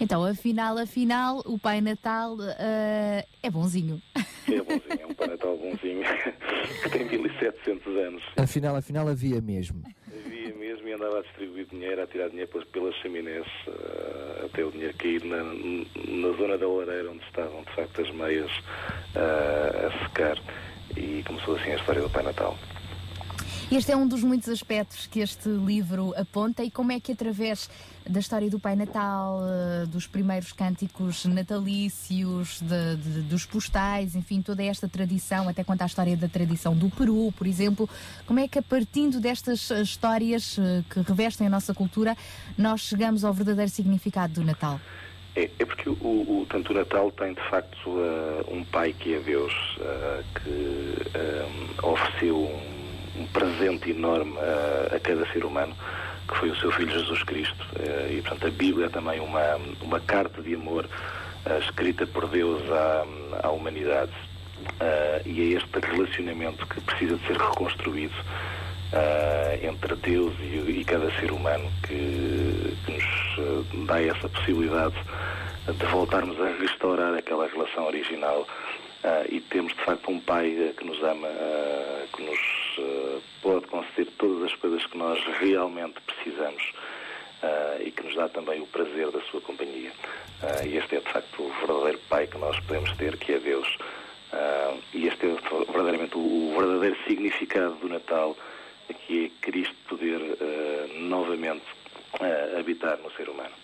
Então, 0.01 0.25
afinal, 0.25 0.77
afinal, 0.77 1.41
o 1.47 1.57
Pai 1.57 1.81
Natal 1.81 2.37
é 2.59 3.49
bonzinho. 3.49 4.03
É 4.17 4.61
bonzinho, 4.61 5.01
é 5.01 5.07
um 5.07 5.15
Pai 5.15 5.29
Natal 5.29 5.57
bonzinho, 5.57 6.03
que 6.83 6.91
tem 6.91 7.09
1700 7.09 7.87
anos. 7.97 8.23
Afinal, 8.37 8.75
afinal 8.75 9.07
havia 9.07 9.41
mesmo. 9.41 9.85
E 10.93 10.95
andava 10.95 11.21
a 11.21 11.23
distribuir 11.23 11.67
dinheiro, 11.71 12.03
a 12.03 12.07
tirar 12.07 12.29
dinheiro 12.29 12.51
pelas, 12.71 12.95
chaminés, 12.97 13.47
eh, 13.67 14.45
até 14.45 14.63
o 14.63 14.71
dinheiro 14.71 14.95
cair 14.99 15.25
na, 15.25 15.43
na 15.43 16.37
zona 16.37 16.59
da 16.59 16.69
lareira 16.69 17.11
onde 17.11 17.25
estavam, 17.25 17.63
de 17.63 17.75
facto, 17.75 18.03
as 18.03 18.11
meias 18.11 18.51
eh, 19.15 19.87
a 19.87 20.05
secar. 20.05 20.37
E 20.95 21.23
começou 21.27 21.57
assim 21.57 21.73
a 21.73 21.77
história 21.77 22.03
do 22.03 22.11
Pai 22.11 22.23
Natal. 22.23 22.59
Este 23.75 23.91
é 23.93 23.97
um 23.97 24.07
dos 24.07 24.23
muitos 24.23 24.51
aspectos 24.51 25.07
que 25.07 25.21
este 25.21 25.49
livro 25.49 26.13
aponta 26.15 26.63
e 26.63 26.71
como 26.71 26.93
é 26.93 27.01
que 27.01 27.13
através 27.13 27.71
da 28.07 28.21
história 28.21 28.51
do 28.51 28.59
Pai 28.61 28.77
Natal, 28.77 29.41
eh, 29.49 29.87
dos 29.87 30.07
primeiros 30.07 30.53
cânticos 30.53 31.25
natalícios, 31.25 32.61
de- 32.61 32.97
de- 32.97 33.23
dos 33.23 33.47
postais, 33.47 34.15
enfim, 34.15 34.43
toda 34.43 34.63
esta 34.63 34.87
tradição, 34.87 35.49
até 35.49 35.65
quanto 35.65 35.81
à 35.81 35.87
história 35.87 36.15
da 36.19 36.29
tradição 36.29 36.75
do 36.77 36.91
Peru, 36.91 37.33
por 37.33 37.47
exemplo, 37.47 37.89
como 38.27 38.41
é 38.41 38.47
que 38.47 38.59
a 38.59 38.63
partindo 38.63 39.19
destas 39.21 39.71
eh, 39.71 39.81
histórias 39.81 40.59
eh, 40.59 40.83
que 40.91 41.01
revestem 41.01 41.47
a 41.47 41.51
nossa 41.51 41.73
cultura, 41.73 42.15
nós 42.59 42.83
chegamos 42.83 43.25
ao 43.25 43.33
verdadeiro 43.33 43.71
significado 43.71 44.35
do 44.35 44.45
Natal? 44.45 44.79
É, 45.35 45.49
é 45.59 45.65
porque 45.65 45.89
o, 45.89 45.95
o- 45.95 46.47
tanto 46.51 46.73
o 46.73 46.77
Natal 46.77 47.11
tem 47.13 47.33
de 47.33 47.41
facto 47.49 47.89
eh, 47.99 48.45
um 48.53 48.63
pai 48.65 48.93
que 48.93 49.15
é 49.15 49.21
Deus, 49.21 49.55
eh, 49.81 50.23
que 50.45 51.87
ofereceu 51.87 52.37
um, 52.39 52.82
um 53.17 53.27
presente 53.27 53.91
enorme 53.91 54.37
a, 54.39 54.97
a 54.97 55.01
cada 55.01 55.27
ser 55.33 55.45
humano, 55.45 55.75
que 56.29 56.37
foi 56.37 56.51
o 56.51 56.57
seu 56.57 56.71
Filho 56.73 56.91
Jesus 56.91 57.23
Cristo. 57.25 57.67
Eh, 57.79 58.17
e 58.19 58.23
portanto 58.23 58.47
a 58.47 58.51
Bíblia 58.51 58.87
é 58.87 58.89
também 58.89 59.21
uma, 59.21 59.57
uma 59.81 60.01
carta 60.01 60.41
de 60.43 60.55
amor 60.55 60.89
eh, 61.45 61.59
escrita 61.59 62.07
por 62.07 62.29
Deus 62.29 62.63
à, 62.71 63.05
à 63.43 63.51
humanidade. 63.51 64.13
Eh, 64.81 65.23
e 65.27 65.41
é 65.41 65.59
este 65.59 65.79
relacionamento 65.81 66.67
que 66.67 66.81
precisa 66.81 67.17
de 67.17 67.27
ser 67.27 67.37
reconstruído 67.37 68.15
entre 69.63 69.97
Deus 69.97 70.35
e, 70.39 70.81
e 70.81 70.85
cada 70.85 71.11
ser 71.19 71.33
humano 71.33 71.67
que, 71.83 72.77
que 72.85 72.93
nos 72.93 73.87
dá 73.87 74.03
essa 74.03 74.29
possibilidade 74.29 74.95
de 75.67 75.87
voltarmos 75.87 76.39
a 76.39 76.49
restaurar 76.61 77.15
aquela 77.15 77.49
relação 77.49 77.87
original 77.87 78.47
ah, 79.05 79.25
e 79.29 79.41
temos 79.41 79.73
de 79.75 79.85
facto 79.85 80.11
um 80.11 80.21
Pai 80.21 80.57
ah, 80.69 80.73
que 80.79 80.85
nos 80.85 81.03
ama, 81.03 81.29
ah, 81.29 82.07
que 82.15 82.23
nos 82.23 82.39
ah, 82.79 83.21
pode 83.43 83.67
conceder 83.67 84.07
todas 84.17 84.45
as 84.45 84.55
coisas 84.59 84.87
que 84.87 84.97
nós 84.97 85.21
realmente 85.41 85.97
precisamos 86.07 86.63
e 87.81 87.91
que 87.91 88.05
nos 88.05 88.15
dá 88.15 88.29
também 88.29 88.61
o 88.61 88.67
prazer 88.69 89.11
da 89.11 89.21
sua 89.23 89.41
companhia. 89.41 89.91
E 90.65 90.77
este 90.77 90.95
é 90.95 91.01
de 91.01 91.11
facto 91.11 91.43
o 91.43 91.53
verdadeiro 91.67 91.99
Pai 92.09 92.29
que 92.29 92.39
nós 92.39 92.57
podemos 92.61 92.97
ter, 92.97 93.17
que 93.17 93.33
é 93.33 93.39
Deus. 93.41 93.67
E 94.95 95.09
este 95.09 95.27
é 95.27 95.35
verdadeiramente 95.67 96.17
o, 96.17 96.55
verdadeiro 96.57 96.97
significado 97.05 97.75
do 97.81 97.89
Natal, 97.89 98.37
que 98.87 99.25
é 99.25 99.45
Cristo 99.45 99.75
poder 99.89 100.21
novamente 101.01 101.65
habitar 102.57 102.97
no 102.99 103.11
ser 103.11 103.29
humano. 103.29 103.62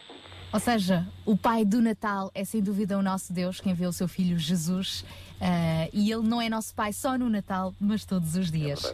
Ou 0.53 0.59
seja, 0.59 1.07
o 1.27 1.37
Pai 1.37 1.65
do 1.65 1.83
Natal 1.83 2.31
é 2.35 2.45
sem 2.45 2.63
dúvida 2.63 2.97
o 2.97 3.03
nosso 3.03 3.33
Deus, 3.33 3.61
quem 3.61 3.75
vê 3.75 3.87
o 3.87 3.93
seu 3.93 4.09
Filho 4.09 4.39
Jesus. 4.39 5.05
Uh, 5.41 5.89
e 5.93 6.11
ele 6.11 6.27
não 6.27 6.43
é 6.43 6.49
nosso 6.49 6.75
Pai 6.75 6.93
só 6.93 7.17
no 7.17 7.29
Natal, 7.29 7.75
mas 7.79 8.05
todos 8.05 8.35
os 8.35 8.51
dias. 8.51 8.93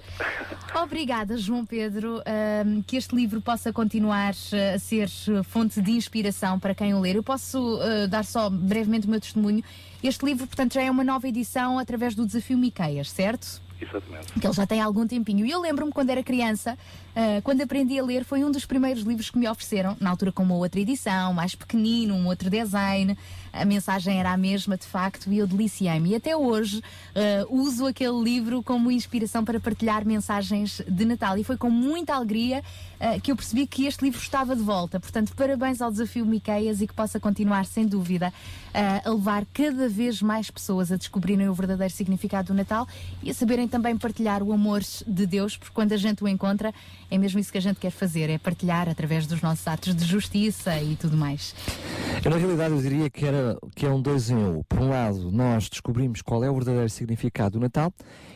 Obrigada, 0.82 1.38
João 1.38 1.64
Pedro, 1.64 2.18
uh, 2.18 2.82
que 2.86 2.96
este 2.96 3.14
livro 3.14 3.40
possa 3.40 3.72
continuar 3.72 4.34
a 4.74 4.78
ser 4.78 5.09
fonte 5.44 5.80
de 5.80 5.92
inspiração 5.92 6.59
para 6.59 6.74
quem 6.74 6.92
o 6.92 7.00
ler. 7.00 7.16
Eu 7.16 7.22
posso 7.22 7.76
uh, 7.76 8.09
dar 8.09 8.24
só 8.24 8.50
brevemente 8.50 9.07
o 9.07 9.11
meu 9.11 9.20
testemunho. 9.20 9.62
Este 10.02 10.24
livro, 10.26 10.46
portanto, 10.46 10.74
já 10.74 10.82
é 10.82 10.90
uma 10.90 11.05
nova 11.05 11.26
edição 11.26 11.78
através 11.78 12.14
do 12.14 12.26
Desafio 12.26 12.59
Miqueias, 12.59 13.11
certo? 13.11 13.64
Exatamente. 13.89 14.32
Que 14.41 14.47
ele 14.47 14.55
já 14.55 14.66
tem 14.66 14.80
algum 14.80 15.07
tempinho. 15.07 15.45
E 15.47 15.51
eu 15.51 15.61
lembro-me 15.61 15.93
quando 15.93 16.11
era 16.11 16.22
criança, 16.22 16.76
uh, 17.16 17.43
quando 17.43 17.61
aprendi 17.61 17.99
a 17.99 18.03
ler, 18.03 18.24
foi 18.24 18.45
um 18.45 18.51
dos 18.51 18.64
primeiros 18.64 19.03
livros 19.03 19.30
que 19.30 19.39
me 19.39 19.49
ofereceram, 19.49 19.97
na 20.01 20.11
altura 20.11 20.32
com 20.32 20.43
uma 20.43 20.55
outra 20.55 20.80
edição, 20.80 21.32
mais 21.32 21.55
pequenino, 21.55 22.14
um 22.14 22.26
outro 22.26 22.51
design. 22.51 23.16
A 23.55 23.64
mensagem 23.64 24.18
era 24.18 24.32
a 24.32 24.36
mesma, 24.36 24.76
de 24.76 24.86
facto, 24.86 25.32
e 25.32 25.38
eu 25.38 25.46
deliciei-me. 25.46 26.11
E 26.11 26.14
até 26.16 26.36
hoje 26.36 26.78
uh, 26.78 27.61
uso 27.61 27.86
aquele 27.86 28.20
livro 28.22 28.62
como 28.62 28.90
inspiração 28.90 29.44
para 29.44 29.61
partilhar 29.61 30.05
mensagens 30.05 30.82
de 30.88 31.05
Natal. 31.05 31.38
E 31.38 31.44
foi 31.44 31.57
com 31.57 31.70
muita 31.70 32.14
alegria 32.14 32.62
uh, 33.00 33.20
que 33.20 33.30
eu 33.30 33.36
percebi 33.36 33.66
que 33.66 33.86
este 33.86 34.05
livro 34.05 34.20
estava 34.20 34.57
de 34.57 34.62
volta. 34.62 34.98
Portanto, 34.98 35.32
parabéns 35.36 35.80
ao 35.80 35.90
desafio 35.90 36.26
Miqueias 36.26 36.80
e 36.80 36.86
que 36.86 36.94
possa 36.94 37.20
continuar, 37.20 37.64
sem 37.64 37.86
dúvida, 37.86 38.32
uh, 38.74 39.09
a 39.09 39.11
levar 39.11 39.46
cada 39.52 39.88
vez 39.88 40.20
mais 40.20 40.50
pessoas 40.50 40.90
a 40.90 40.96
descobrirem 40.96 41.48
o 41.48 41.55
verdadeiro 41.55 41.92
significado 41.92 42.48
do 42.48 42.55
Natal 42.55 42.88
e 43.22 43.30
a 43.30 43.34
saberem 43.34 43.68
também 43.68 43.96
partilhar 43.96 44.42
o 44.42 44.52
amor 44.52 44.82
de 45.07 45.26
Deus, 45.26 45.57
porque 45.57 45.72
quando 45.72 45.92
a 45.92 45.96
gente 45.96 46.24
o 46.24 46.28
encontra, 46.28 46.74
é 47.11 47.18
mesmo 47.18 47.38
isso 47.38 47.52
que 47.52 47.59
a 47.59 47.61
gente 47.61 47.78
quer 47.78 47.90
fazer, 47.90 48.30
é 48.30 48.38
partilhar 48.38 48.88
através 48.88 49.26
dos 49.26 49.40
nossos 49.40 49.66
atos 49.68 49.94
de 49.94 50.05
justiça 50.05 50.80
e 50.80 50.96
tudo 50.96 51.16
mais. 51.16 51.55
Eu, 52.24 52.30
na 52.30 52.36
realidade, 52.36 52.74
eu 52.74 52.80
diria 52.80 53.11
que, 53.11 53.24
era, 53.24 53.43
que 53.74 53.86
é 53.86 53.90
um 53.90 54.01
dois 54.01 54.30
em 54.30 54.36
um. 54.36 54.62
Por 54.62 54.80
um 54.80 54.90
lado, 54.90 55.30
nós 55.30 55.68
descobrimos 55.68 56.22
qual 56.22 56.45
é 56.45 56.51
o 56.51 56.55
verdadeiro 56.55 56.88
significado 56.88 57.59
do 57.59 57.61
Natal 57.61 57.92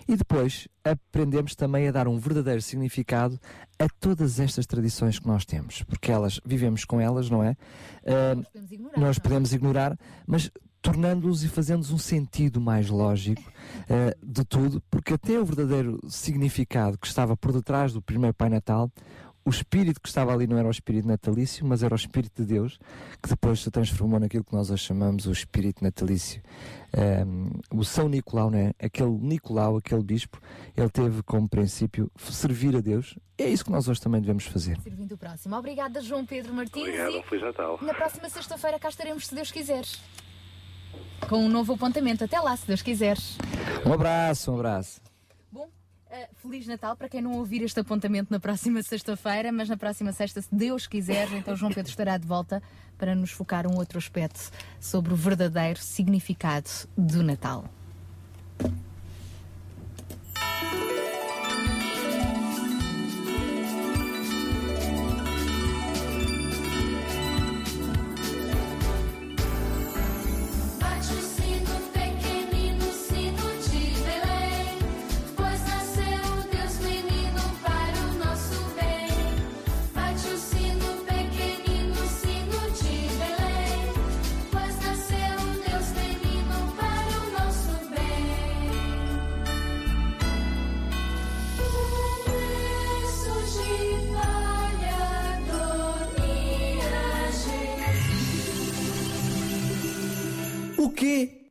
e 0.07 0.17
depois 0.17 0.69
aprendemos 0.85 1.55
também 1.55 1.89
a 1.89 1.93
dar 1.93 2.09
um 2.09 2.19
verdadeiro 2.19 2.63
significado 2.63 3.39
a 3.79 3.87
todas 4.01 4.41
estas 4.41 4.67
tradições 4.67 5.19
que 5.19 5.27
nós 5.27 5.45
temos, 5.45 5.83
porque 5.83 6.11
elas, 6.11 6.41
vivemos 6.45 6.85
com 6.85 7.01
elas, 7.01 7.31
não 7.31 7.43
é? 7.43 7.57
Uh, 8.03 8.37
nós 8.37 8.49
podemos 8.49 8.73
ignorar, 8.73 8.99
nós 8.99 9.19
podemos 9.19 9.53
ignorar 9.53 9.99
mas 10.27 10.51
tornando-os 10.81 11.43
e 11.43 11.49
fazendo-os 11.49 11.91
um 11.91 11.99
sentido 11.99 12.61
mais 12.61 12.89
lógico 12.89 13.43
uh, 13.43 14.15
de 14.25 14.45
tudo, 14.45 14.83
porque 14.91 15.15
até 15.15 15.39
o 15.39 15.45
verdadeiro 15.45 15.99
significado 16.09 16.99
que 16.99 17.07
estava 17.07 17.37
por 17.37 17.53
detrás 17.53 17.93
do 17.93 18.01
primeiro 18.01 18.35
Pai 18.35 18.49
Natal, 18.49 18.91
o 19.49 19.51
espírito 19.51 19.99
que 19.99 20.09
estava 20.09 20.31
ali 20.35 20.47
não 20.47 20.59
era 20.59 20.69
o 20.69 20.71
espírito 20.71 21.09
natalício, 21.09 21.65
mas 21.65 21.83
era 21.83 21.95
o 21.95 21.97
espírito 21.97 22.43
de 22.43 22.47
Deus, 22.47 22.79
que 23.23 23.31
depois 23.31 23.61
se 23.61 23.71
transformou 23.71 24.21
naquilo 24.21 24.45
que 24.45 24.53
nós 24.53 24.71
hoje 24.71 24.85
chamamos 24.85 25.25
o 25.25 25.33
espírito 25.33 25.83
natalício. 25.83 26.43
Um, 26.95 27.79
o 27.79 27.83
São 27.83 28.11
Nicolau, 28.11 28.51
né? 28.51 28.73
aquele 28.79 29.09
Nicolau, 29.09 29.79
aquele 29.79 30.03
bispo, 30.03 30.39
ele 30.77 30.91
teve 30.91 31.23
como 31.23 31.49
princípio 31.49 32.13
servir 32.19 32.77
a 32.77 32.81
Deus. 32.81 33.19
É 33.39 33.49
isso 33.49 33.65
que 33.65 33.71
nós 33.71 33.89
hoje 33.89 34.03
também 34.03 34.21
devemos 34.21 34.45
fazer. 34.45 34.79
Servindo 34.83 35.13
o 35.13 35.19
próximo. 35.19 35.57
Obrigada, 35.57 36.03
João 36.03 36.27
Pedro 36.27 36.53
Martins. 36.53 36.83
Obrigado, 36.83 37.19
um 37.19 37.23
Feliz 37.23 37.45
Natal. 37.45 37.79
Na 37.81 37.95
próxima 37.95 38.29
sexta-feira 38.29 38.79
cá 38.79 38.91
estaremos, 38.91 39.29
se 39.29 39.35
Deus 39.35 39.51
quiseres. 39.51 39.99
Com 41.27 41.39
um 41.39 41.49
novo 41.49 41.73
apontamento. 41.73 42.23
Até 42.23 42.39
lá, 42.39 42.55
se 42.55 42.67
Deus 42.67 42.83
quiseres. 42.83 43.39
Um 43.87 43.95
abraço, 43.95 44.53
um 44.53 44.57
abraço. 44.57 45.08
Uh, 46.11 46.27
Feliz 46.37 46.67
Natal 46.67 46.97
para 46.97 47.09
quem 47.09 47.21
não 47.21 47.33
ouvir 47.33 47.63
este 47.63 47.79
apontamento 47.81 48.33
na 48.33 48.41
próxima 48.41 48.83
sexta-feira, 48.83 49.53
mas 49.53 49.69
na 49.69 49.77
próxima 49.77 50.11
sexta, 50.11 50.41
se 50.41 50.49
Deus 50.51 50.87
quiser, 50.87 51.31
então 51.35 51.55
João 51.55 51.71
Pedro 51.71 51.91
estará 51.91 52.17
de 52.17 52.27
volta 52.27 52.63
para 52.97 53.15
nos 53.15 53.31
focar 53.31 53.67
um 53.67 53.77
outro 53.77 53.99
aspecto 53.99 54.51
sobre 54.81 55.13
o 55.13 55.17
verdadeiro 55.17 55.79
significado 55.79 56.71
do 56.97 57.23
Natal. 57.23 57.78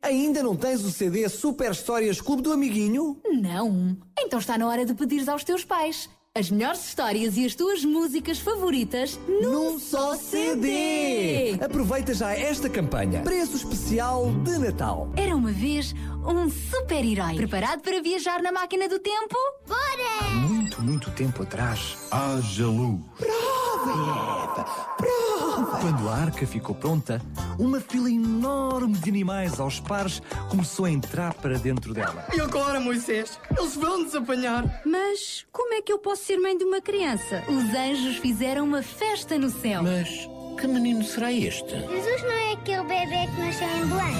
Ainda 0.08 0.42
não 0.42 0.56
tens 0.56 0.82
o 0.86 0.90
CD 0.90 1.28
Super 1.28 1.70
Histórias 1.70 2.18
Clube 2.18 2.40
do 2.40 2.50
Amiguinho? 2.50 3.20
Não. 3.30 3.94
Então 4.18 4.38
está 4.38 4.56
na 4.56 4.66
hora 4.66 4.86
de 4.86 4.94
pedir 4.94 5.28
aos 5.28 5.44
teus 5.44 5.66
pais. 5.66 6.08
As 6.34 6.50
melhores 6.50 6.82
histórias 6.86 7.36
e 7.36 7.44
as 7.44 7.54
tuas 7.54 7.84
músicas 7.84 8.38
favoritas 8.38 9.20
num, 9.28 9.72
num 9.72 9.78
só 9.78 10.16
CD. 10.16 11.58
Aproveita 11.60 12.14
já 12.14 12.32
esta 12.32 12.70
campanha. 12.70 13.20
Preço 13.20 13.56
especial 13.56 14.30
de 14.44 14.56
Natal. 14.56 15.12
Era 15.14 15.36
uma 15.36 15.52
vez 15.52 15.94
um 16.26 16.50
super-herói. 16.50 17.36
Preparado 17.36 17.80
para 17.80 18.00
viajar 18.02 18.42
na 18.42 18.52
máquina 18.52 18.88
do 18.88 18.98
tempo? 18.98 19.36
Bora! 19.66 20.30
Muito, 20.48 20.82
muito 20.82 21.10
tempo 21.12 21.42
atrás. 21.42 21.96
Haja 22.10 22.66
luz. 22.66 23.00
Prova, 23.18 23.92
Eva! 23.92 24.64
Prova! 24.96 25.78
Quando 25.80 26.08
a 26.08 26.14
arca 26.14 26.46
ficou 26.46 26.74
pronta, 26.74 27.20
uma 27.58 27.80
fila 27.80 28.10
enorme 28.10 28.94
de 28.94 29.10
animais 29.10 29.60
aos 29.60 29.80
pares 29.80 30.22
começou 30.50 30.84
a 30.84 30.90
entrar 30.90 31.34
para 31.34 31.58
dentro 31.58 31.94
dela. 31.94 32.26
E 32.34 32.40
agora, 32.40 32.80
Moisés? 32.80 33.38
Eles 33.56 33.74
vão 33.76 34.02
nos 34.02 34.14
apanhar. 34.14 34.82
Mas 34.84 35.46
como 35.52 35.74
é 35.74 35.82
que 35.82 35.92
eu 35.92 35.98
posso 35.98 36.24
ser 36.24 36.38
mãe 36.38 36.56
de 36.56 36.64
uma 36.64 36.80
criança? 36.80 37.44
Os 37.48 37.74
anjos 37.74 38.16
fizeram 38.16 38.64
uma 38.64 38.82
festa 38.82 39.38
no 39.38 39.50
céu. 39.50 39.82
Mas 39.82 40.28
que 40.58 40.66
menino 40.66 41.04
será 41.04 41.32
este? 41.32 41.70
Jesus 41.70 42.22
não 42.22 42.32
é 42.32 42.52
aquele 42.52 42.82
bebê 42.82 43.28
que 43.32 43.40
nasceu 43.40 43.68
em 43.68 43.86
Belém. 43.86 44.16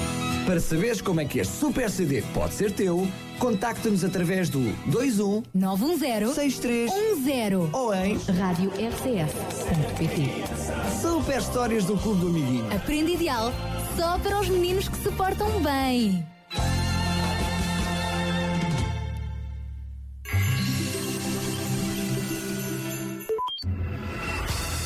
Para 0.47 0.61
saberes 0.61 1.03
como 1.03 1.21
é 1.21 1.25
que 1.25 1.41
este 1.41 1.53
super 1.55 1.91
CD 1.91 2.23
pode 2.33 2.55
ser 2.55 2.71
teu, 2.71 3.09
contacta-nos 3.41 4.05
através 4.05 4.49
do 4.49 4.61
21 4.87 5.43
910 5.53 6.35
6310 6.35 7.75
ou 7.75 7.93
em 7.93 8.17
radiorcs.pt. 8.39 10.31
Super 11.03 11.39
Histórias 11.39 11.85
do 11.85 11.99
Clube 11.99 12.21
do 12.21 12.29
Amiguinho. 12.29 12.73
Aprende 12.73 13.15
ideal 13.15 13.53
só 13.97 14.17
para 14.19 14.41
os 14.41 14.49
meninos 14.49 14.89
que 14.89 14.97
se 14.97 15.11
portam 15.11 15.61
bem. 15.61 16.25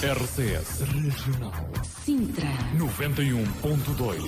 RCS 0.02 0.80
Regional 0.80 1.52
Sintra 2.04 2.48
91.2 2.76 4.18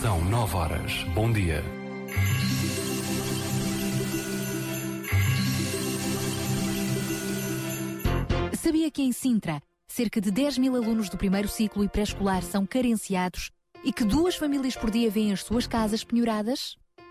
São 0.00 0.24
9 0.24 0.56
horas. 0.56 0.92
Bom 1.12 1.32
dia. 1.32 1.64
Sabia 8.54 8.88
que 8.92 9.02
em 9.02 9.10
Sintra, 9.10 9.60
cerca 9.88 10.20
de 10.20 10.30
10 10.30 10.58
mil 10.58 10.76
alunos 10.76 11.08
do 11.08 11.18
primeiro 11.18 11.48
ciclo 11.48 11.82
e 11.82 11.88
pré-escolar 11.88 12.44
são 12.44 12.64
carenciados 12.64 13.50
e 13.82 13.92
que 13.92 14.04
duas 14.04 14.36
famílias 14.36 14.76
por 14.76 14.88
dia 14.88 15.10
vêm 15.10 15.32
as 15.32 15.42
suas 15.42 15.66
casas 15.66 16.04
penhoradas? 16.04 16.76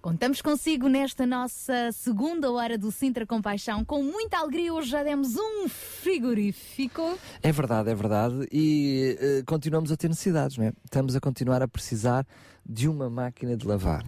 Contamos 0.00 0.40
consigo 0.40 0.88
nesta 0.88 1.26
nossa 1.26 1.92
segunda 1.92 2.50
hora 2.50 2.78
do 2.78 2.90
Sintra 2.90 3.26
Compaixão. 3.26 3.84
Com 3.84 4.02
muita 4.02 4.38
alegria, 4.38 4.72
hoje 4.72 4.88
já 4.88 5.02
demos 5.02 5.36
um 5.36 5.68
frigorífico. 5.68 7.18
É 7.42 7.52
verdade, 7.52 7.90
é 7.90 7.94
verdade. 7.94 8.48
E 8.50 9.18
uh, 9.20 9.44
continuamos 9.44 9.92
a 9.92 9.96
ter 9.98 10.08
necessidades, 10.08 10.56
não 10.56 10.64
é? 10.64 10.72
Estamos 10.84 11.14
a 11.14 11.20
continuar 11.20 11.60
a 11.60 11.68
precisar 11.68 12.26
de 12.64 12.88
uma 12.88 13.10
máquina 13.10 13.54
de 13.54 13.66
lavar. 13.66 14.02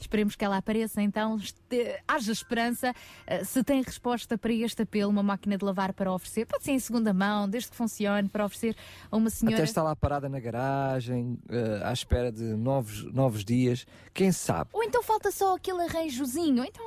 Esperemos 0.00 0.34
que 0.36 0.44
ela 0.44 0.56
apareça 0.56 1.02
então, 1.02 1.36
este- 1.36 2.00
haja 2.06 2.32
esperança. 2.32 2.94
Eh, 3.26 3.44
Se 3.44 3.62
tem 3.64 3.82
resposta 3.82 4.36
para 4.38 4.52
este 4.52 4.82
apelo, 4.82 5.10
uma 5.10 5.22
máquina 5.22 5.56
de 5.56 5.64
lavar 5.64 5.92
para 5.92 6.12
oferecer, 6.12 6.46
pode 6.46 6.64
ser 6.64 6.72
em 6.72 6.78
segunda 6.78 7.12
mão, 7.12 7.48
desde 7.48 7.70
que 7.70 7.76
funcione, 7.76 8.28
para 8.28 8.44
oferecer 8.44 8.76
a 9.10 9.16
uma 9.16 9.30
senhora. 9.30 9.56
Até 9.56 9.64
está 9.64 9.82
lá 9.82 9.94
parada 9.96 10.28
na 10.28 10.38
garagem, 10.40 11.38
eh, 11.48 11.80
à 11.84 11.92
espera 11.92 12.30
de 12.30 12.42
novos, 12.42 13.04
novos 13.12 13.44
dias. 13.44 13.86
Quem 14.12 14.30
sabe? 14.32 14.70
Ou 14.72 14.82
então 14.84 15.02
falta 15.02 15.30
só 15.30 15.56
aquele 15.56 15.82
arranjozinho, 15.82 16.64
então 16.64 16.84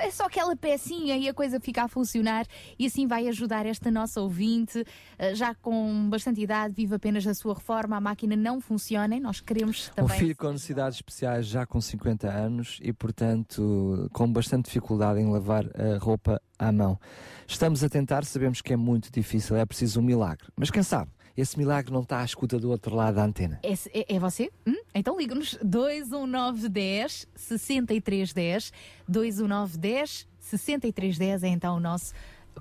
é 0.00 0.10
só 0.10 0.24
aquela 0.26 0.54
pecinha 0.56 1.16
e 1.16 1.28
a 1.28 1.34
coisa 1.34 1.60
fica 1.60 1.82
a 1.84 1.88
funcionar 1.88 2.46
e 2.78 2.86
assim 2.86 3.06
vai 3.06 3.26
ajudar 3.28 3.66
esta 3.66 3.90
nossa 3.90 4.20
ouvinte, 4.20 4.84
eh, 5.18 5.34
já 5.34 5.54
com 5.54 6.08
bastante 6.10 6.40
idade, 6.40 6.74
vive 6.74 6.94
apenas 6.94 7.26
a 7.26 7.34
sua 7.34 7.54
reforma, 7.54 7.96
a 7.96 8.00
máquina 8.00 8.36
não 8.36 8.60
funciona 8.60 9.14
e 9.16 9.20
nós 9.20 9.40
queremos 9.40 9.88
Um 9.90 9.94
também. 9.94 10.18
filho 10.18 10.36
com 10.36 10.50
necessidades 10.52 10.98
especiais 10.98 11.46
já 11.46 11.64
com 11.66 11.80
50 11.80 12.19
anos 12.26 12.78
e, 12.82 12.92
portanto, 12.92 14.08
com 14.12 14.30
bastante 14.32 14.66
dificuldade 14.66 15.20
em 15.20 15.30
lavar 15.30 15.64
a 15.74 15.98
roupa 15.98 16.40
à 16.58 16.70
mão. 16.72 16.98
Estamos 17.46 17.82
a 17.84 17.88
tentar, 17.88 18.24
sabemos 18.24 18.60
que 18.60 18.72
é 18.72 18.76
muito 18.76 19.10
difícil, 19.12 19.56
é 19.56 19.64
preciso 19.64 20.00
um 20.00 20.02
milagre. 20.02 20.46
Mas 20.56 20.70
quem 20.70 20.82
sabe, 20.82 21.10
esse 21.36 21.56
milagre 21.58 21.92
não 21.92 22.02
está 22.02 22.20
à 22.20 22.24
escuta 22.24 22.58
do 22.58 22.70
outro 22.70 22.94
lado 22.94 23.14
da 23.16 23.24
antena. 23.24 23.58
É, 23.62 23.72
é- 23.72 24.16
é 24.16 24.18
você? 24.18 24.50
Hum? 24.66 24.74
Então 24.94 25.16
liga-nos 25.18 25.56
21910 25.62 27.26
6310 27.34 28.72
21910 29.08 30.26
6310 30.40 31.42
é 31.44 31.48
então 31.48 31.76
o 31.76 31.80
nosso 31.80 32.12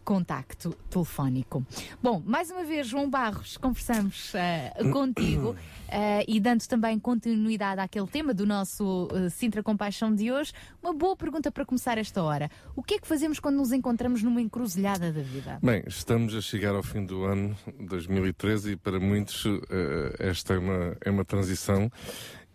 contacto 0.04 0.72
telefónico. 0.90 1.66
Bom, 2.02 2.22
mais 2.26 2.50
uma 2.50 2.64
vez, 2.64 2.88
João 2.88 3.10
Barros, 3.10 3.58
conversamos 3.58 4.34
eh, 4.34 4.74
contigo 4.92 5.56
eh, 5.88 6.26
e 6.28 6.40
dando 6.40 6.66
também 6.68 6.98
continuidade 7.00 7.82
àquele 7.82 8.08
tema 8.08 8.34
do 8.34 8.46
nosso 8.46 9.08
eh, 9.14 9.30
Sintra 9.30 9.62
Compaixão 9.62 10.14
de 10.14 10.32
hoje, 10.32 10.54
uma 10.82 10.94
boa 10.94 11.16
pergunta 11.16 11.52
para 11.52 11.66
começar 11.66 11.98
esta 11.98 12.24
hora. 12.24 12.50
O 12.76 12.84
que 12.84 12.96
é 12.96 13.00
que 13.00 13.08
fazemos 13.08 13.40
quando 13.40 13.58
nos 13.58 13.72
encontramos 13.72 14.24
numa 14.24 14.42
encruzilhada 14.42 15.12
da 15.12 15.22
vida? 15.22 15.60
Bem, 15.62 15.84
estamos 15.88 16.36
a 16.36 16.42
chegar 16.42 16.76
ao 16.76 16.84
fim 16.84 17.06
do 17.06 17.26
ano 17.26 17.56
2013 17.80 18.72
e 18.72 18.76
para 18.76 19.00
muitos 19.00 19.46
eh, 19.70 20.16
esta 20.20 20.54
é 20.54 20.60
uma, 20.60 20.98
é 21.02 21.10
uma 21.10 21.26
transição. 21.26 21.92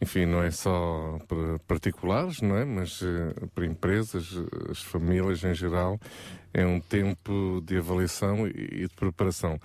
Enfim, 0.01 0.26
não 0.26 0.43
é 0.43 0.51
só 0.51 1.18
para 1.28 1.59
particulares, 1.66 2.41
não 2.41 2.57
é? 2.57 2.64
Mas 2.64 3.01
eh, 3.03 3.47
para 3.55 3.64
empresas, 3.64 4.35
as 4.70 4.82
famílias 4.82 5.43
em 5.45 5.55
geral, 5.55 5.99
é 6.55 6.65
um 6.65 6.81
tempo 6.81 7.61
de 7.67 7.77
avaliação 7.77 8.47
e 8.47 8.87
de 8.87 8.95
preparação. 8.97 9.61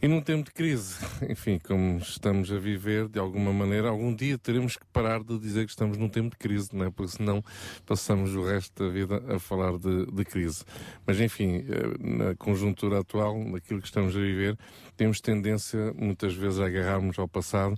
E 0.00 0.06
num 0.06 0.20
tempo 0.20 0.44
de 0.44 0.52
crise, 0.52 0.96
enfim, 1.28 1.58
como 1.58 1.98
estamos 1.98 2.52
a 2.52 2.58
viver, 2.58 3.08
de 3.08 3.18
alguma 3.18 3.52
maneira, 3.52 3.88
algum 3.88 4.14
dia 4.14 4.38
teremos 4.38 4.76
que 4.76 4.84
parar 4.92 5.24
de 5.24 5.36
dizer 5.40 5.64
que 5.64 5.70
estamos 5.70 5.96
num 5.96 6.08
tempo 6.08 6.30
de 6.30 6.36
crise, 6.36 6.68
não 6.72 6.86
é? 6.86 6.90
Porque 6.90 7.16
senão 7.16 7.42
passamos 7.84 8.32
o 8.36 8.44
resto 8.44 8.84
da 8.84 8.92
vida 8.92 9.20
a 9.28 9.40
falar 9.40 9.76
de, 9.76 10.06
de 10.06 10.24
crise. 10.24 10.64
Mas, 11.04 11.20
enfim, 11.20 11.64
eh, 11.68 11.96
na 11.98 12.34
conjuntura 12.36 13.00
atual, 13.00 13.42
naquilo 13.42 13.80
que 13.80 13.88
estamos 13.88 14.14
a 14.14 14.20
viver, 14.20 14.56
temos 14.96 15.20
tendência, 15.20 15.92
muitas 15.96 16.32
vezes, 16.32 16.60
a 16.60 16.66
agarrarmos 16.66 17.18
ao 17.18 17.26
passado 17.26 17.76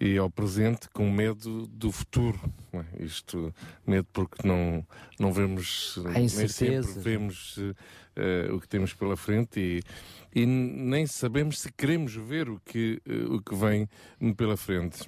e 0.00 0.16
ao 0.16 0.30
presente 0.30 0.88
com 0.92 1.10
medo 1.10 1.66
do 1.66 1.92
futuro. 1.92 2.40
é? 2.72 3.04
Isto, 3.04 3.54
medo 3.86 4.08
porque 4.12 4.46
não, 4.46 4.84
não 5.18 5.32
vemos, 5.32 6.00
nem 6.14 6.26
sempre 6.28 6.44
incertezas. 6.46 7.04
vemos 7.04 7.58
eh, 8.16 8.48
o 8.50 8.58
que 8.58 8.66
temos 8.66 8.94
pela 8.94 9.16
frente 9.16 9.60
e, 9.60 9.82
e 10.34 10.46
nem 10.46 11.06
sabemos 11.06 11.60
se 11.60 11.70
queremos 11.72 12.14
ver 12.14 12.48
o 12.48 12.58
que, 12.64 13.00
eh, 13.06 13.24
o 13.28 13.42
que 13.42 13.54
vem 13.54 13.88
pela 14.34 14.56
frente. 14.56 15.06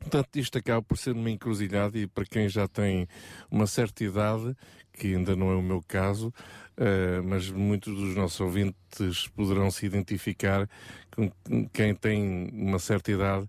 Portanto, 0.00 0.36
isto 0.36 0.58
acaba 0.58 0.82
por 0.82 0.98
ser 0.98 1.12
uma 1.12 1.30
encruzilhada 1.30 1.98
e 1.98 2.06
para 2.06 2.24
quem 2.24 2.48
já 2.48 2.68
tem 2.68 3.08
uma 3.50 3.66
certa 3.66 4.04
idade, 4.04 4.56
que 4.92 5.14
ainda 5.14 5.34
não 5.34 5.50
é 5.50 5.54
o 5.54 5.62
meu 5.62 5.82
caso, 5.86 6.32
eh, 6.76 7.20
mas 7.24 7.50
muitos 7.50 7.94
dos 7.94 8.14
nossos 8.14 8.40
ouvintes 8.40 9.28
poderão 9.34 9.70
se 9.70 9.86
identificar 9.86 10.68
com 11.10 11.30
quem 11.72 11.94
tem 11.94 12.50
uma 12.52 12.78
certa 12.78 13.10
idade, 13.10 13.48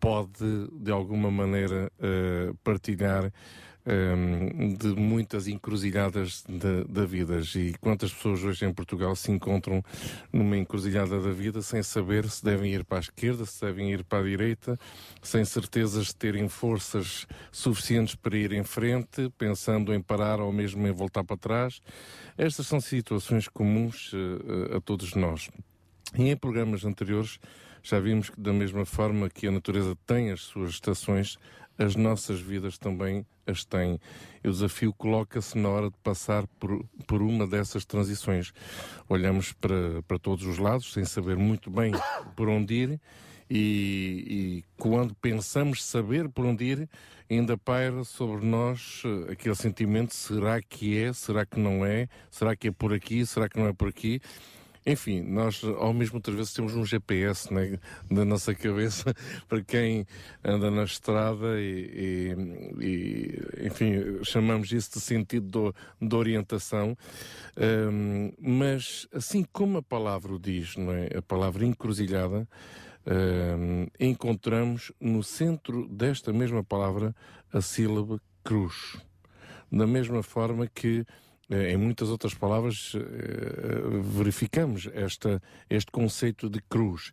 pode 0.00 0.68
de 0.72 0.90
alguma 0.90 1.30
maneira 1.30 1.90
eh, 1.98 2.52
partilhar 2.62 3.32
eh, 3.86 4.76
de 4.78 4.88
muitas 4.88 5.46
encruzilhadas 5.46 6.42
da, 6.48 6.84
da 6.88 7.04
vida. 7.06 7.40
E 7.54 7.74
quantas 7.80 8.12
pessoas 8.12 8.42
hoje 8.42 8.64
em 8.64 8.72
Portugal 8.72 9.14
se 9.14 9.30
encontram 9.30 9.82
numa 10.32 10.56
encruzilhada 10.56 11.20
da 11.20 11.30
vida 11.30 11.60
sem 11.60 11.82
saber 11.82 12.28
se 12.30 12.42
devem 12.42 12.72
ir 12.72 12.84
para 12.84 12.98
a 12.98 13.00
esquerda, 13.00 13.44
se 13.44 13.60
devem 13.60 13.92
ir 13.92 14.02
para 14.02 14.20
a 14.20 14.22
direita, 14.22 14.78
sem 15.22 15.44
certezas 15.44 16.06
de 16.06 16.16
terem 16.16 16.48
forças 16.48 17.26
suficientes 17.52 18.14
para 18.14 18.36
ir 18.36 18.52
em 18.52 18.64
frente, 18.64 19.30
pensando 19.36 19.92
em 19.92 20.00
parar 20.00 20.40
ou 20.40 20.50
mesmo 20.50 20.86
em 20.86 20.92
voltar 20.92 21.22
para 21.22 21.36
trás. 21.36 21.80
Estas 22.38 22.66
são 22.66 22.80
situações 22.80 23.48
comuns 23.48 24.12
eh, 24.14 24.76
a 24.76 24.80
todos 24.80 25.14
nós. 25.14 25.50
E 26.16 26.28
em 26.28 26.36
programas 26.36 26.84
anteriores 26.84 27.38
já 27.82 28.00
vimos 28.00 28.30
que 28.30 28.40
da 28.40 28.52
mesma 28.52 28.84
forma 28.84 29.28
que 29.28 29.46
a 29.46 29.50
natureza 29.50 29.96
tem 30.06 30.30
as 30.30 30.40
suas 30.40 30.70
estações, 30.70 31.38
as 31.78 31.96
nossas 31.96 32.40
vidas 32.40 32.78
também 32.78 33.26
as 33.46 33.64
têm. 33.64 34.00
E 34.42 34.48
o 34.48 34.52
desafio 34.52 34.92
coloca-se 34.92 35.58
na 35.58 35.68
hora 35.68 35.90
de 35.90 35.96
passar 36.02 36.46
por, 36.58 36.84
por 37.06 37.20
uma 37.20 37.46
dessas 37.46 37.84
transições. 37.84 38.52
Olhamos 39.08 39.52
para, 39.52 40.02
para 40.06 40.18
todos 40.18 40.46
os 40.46 40.58
lados, 40.58 40.92
sem 40.92 41.04
saber 41.04 41.36
muito 41.36 41.70
bem 41.70 41.92
por 42.34 42.48
onde 42.48 42.74
ir, 42.74 43.00
e, 43.50 44.24
e 44.26 44.64
quando 44.78 45.14
pensamos 45.16 45.84
saber 45.84 46.28
por 46.28 46.46
onde 46.46 46.64
ir, 46.64 46.88
ainda 47.30 47.58
paira 47.58 48.02
sobre 48.02 48.44
nós 48.44 49.02
eh, 49.04 49.32
aquele 49.32 49.54
sentimento: 49.54 50.14
será 50.14 50.62
que 50.62 50.96
é? 50.98 51.12
Será 51.12 51.44
que 51.44 51.60
não 51.60 51.84
é? 51.84 52.08
Será 52.30 52.56
que 52.56 52.68
é 52.68 52.72
por 52.72 52.94
aqui? 52.94 53.26
Será 53.26 53.48
que 53.48 53.58
não 53.58 53.66
é 53.66 53.72
por 53.72 53.88
aqui? 53.88 54.20
Enfim, 54.86 55.22
nós 55.22 55.62
ao 55.64 55.94
mesmo 55.94 56.16
outras 56.16 56.36
vezes 56.36 56.52
temos 56.52 56.74
um 56.74 56.84
GPS 56.84 57.52
né, 57.52 57.78
na 58.10 58.22
nossa 58.22 58.54
cabeça 58.54 59.14
para 59.48 59.62
quem 59.62 60.06
anda 60.44 60.70
na 60.70 60.84
estrada 60.84 61.58
e, 61.58 62.34
e- 62.78 62.84
e, 62.84 63.66
enfim, 63.66 64.22
chamamos 64.22 64.70
isso 64.72 64.92
de 64.92 65.00
sentido 65.00 65.74
de, 66.00 66.14
orientação. 66.14 66.96
Ahm, 67.56 68.32
mas 68.38 69.08
assim 69.12 69.42
como 69.52 69.78
a 69.78 69.82
palavra 69.82 70.34
o 70.34 70.38
diz, 70.38 70.76
não 70.76 70.92
é? 70.92 71.08
A 71.16 71.22
palavra 71.22 71.64
encruzilhada, 71.64 72.46
ahm, 73.06 73.86
encontramos 73.98 74.92
no 75.00 75.22
centro 75.22 75.88
desta 75.88 76.32
mesma 76.32 76.62
palavra 76.62 77.14
a 77.52 77.60
sílaba 77.62 78.20
cruz. 78.42 78.98
Da 79.72 79.86
mesma 79.86 80.22
forma 80.22 80.66
que 80.68 81.04
em 81.50 81.76
muitas 81.76 82.08
outras 82.08 82.34
palavras 82.34 82.92
eh, 82.94 83.00
verificamos 84.02 84.88
esta, 84.92 85.42
este 85.68 85.90
conceito 85.90 86.48
de 86.48 86.60
cruz. 86.62 87.12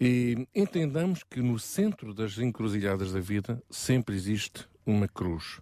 E 0.00 0.46
entendamos 0.54 1.22
que 1.22 1.40
no 1.40 1.58
centro 1.58 2.12
das 2.12 2.38
encruzilhadas 2.38 3.12
da 3.12 3.20
vida 3.20 3.62
sempre 3.70 4.14
existe 4.14 4.66
uma 4.84 5.08
cruz. 5.08 5.60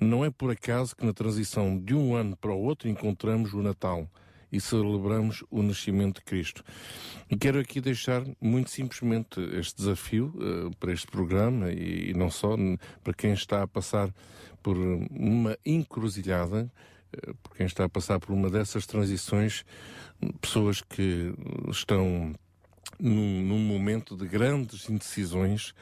Não 0.00 0.24
é 0.24 0.30
por 0.30 0.50
acaso 0.50 0.94
que 0.94 1.04
na 1.04 1.12
transição 1.12 1.76
de 1.78 1.94
um 1.94 2.14
ano 2.14 2.36
para 2.36 2.52
o 2.52 2.62
outro 2.62 2.88
encontramos 2.88 3.52
o 3.52 3.62
Natal 3.62 4.08
e 4.50 4.60
celebramos 4.60 5.44
o 5.50 5.62
nascimento 5.62 6.20
de 6.20 6.24
Cristo. 6.24 6.64
E 7.28 7.36
quero 7.36 7.58
aqui 7.58 7.80
deixar 7.80 8.22
muito 8.40 8.70
simplesmente 8.70 9.40
este 9.58 9.76
desafio 9.76 10.32
eh, 10.40 10.70
para 10.78 10.92
este 10.92 11.06
programa 11.08 11.70
e, 11.70 12.10
e 12.10 12.14
não 12.14 12.30
só 12.30 12.56
para 13.04 13.12
quem 13.12 13.32
está 13.32 13.62
a 13.62 13.66
passar 13.66 14.10
por 14.62 14.76
uma 14.76 15.56
encruzilhada, 15.66 16.70
eh, 16.70 16.97
por 17.42 17.56
quem 17.56 17.66
está 17.66 17.84
a 17.84 17.88
passar 17.88 18.18
por 18.18 18.32
uma 18.32 18.50
dessas 18.50 18.86
transições, 18.86 19.64
pessoas 20.40 20.82
que 20.82 21.32
estão 21.70 22.34
num, 22.98 23.42
num 23.42 23.58
momento 23.58 24.16
de 24.16 24.26
grandes 24.26 24.88
indecisões, 24.88 25.74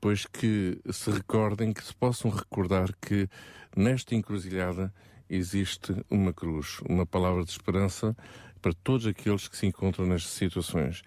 pois 0.00 0.26
que 0.26 0.78
se 0.90 1.10
recordem, 1.10 1.72
que 1.72 1.84
se 1.84 1.94
possam 1.94 2.30
recordar 2.30 2.94
que 3.00 3.28
nesta 3.76 4.14
encruzilhada 4.14 4.92
existe 5.28 5.94
uma 6.10 6.32
cruz, 6.32 6.80
uma 6.88 7.04
palavra 7.04 7.44
de 7.44 7.50
esperança 7.50 8.16
para 8.60 8.72
todos 8.72 9.06
aqueles 9.06 9.48
que 9.48 9.56
se 9.56 9.66
encontram 9.66 10.06
nestas 10.06 10.32
situações. 10.32 11.02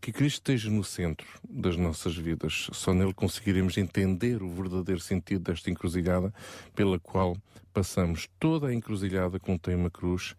Que 0.00 0.12
Cristo 0.12 0.36
esteja 0.36 0.70
no 0.70 0.84
centro 0.84 1.26
das 1.48 1.76
nossas 1.76 2.16
vidas. 2.16 2.68
Só 2.72 2.92
nele 2.92 3.14
conseguiremos 3.14 3.78
entender 3.78 4.42
o 4.42 4.50
verdadeiro 4.50 5.00
sentido 5.00 5.44
desta 5.44 5.70
encruzilhada 5.70 6.32
pela 6.74 6.98
qual 6.98 7.36
passamos. 7.72 8.28
Toda 8.38 8.68
a 8.68 8.74
encruzilhada 8.74 9.40
contém 9.40 9.74
uma 9.74 9.90
cruz 9.90 10.36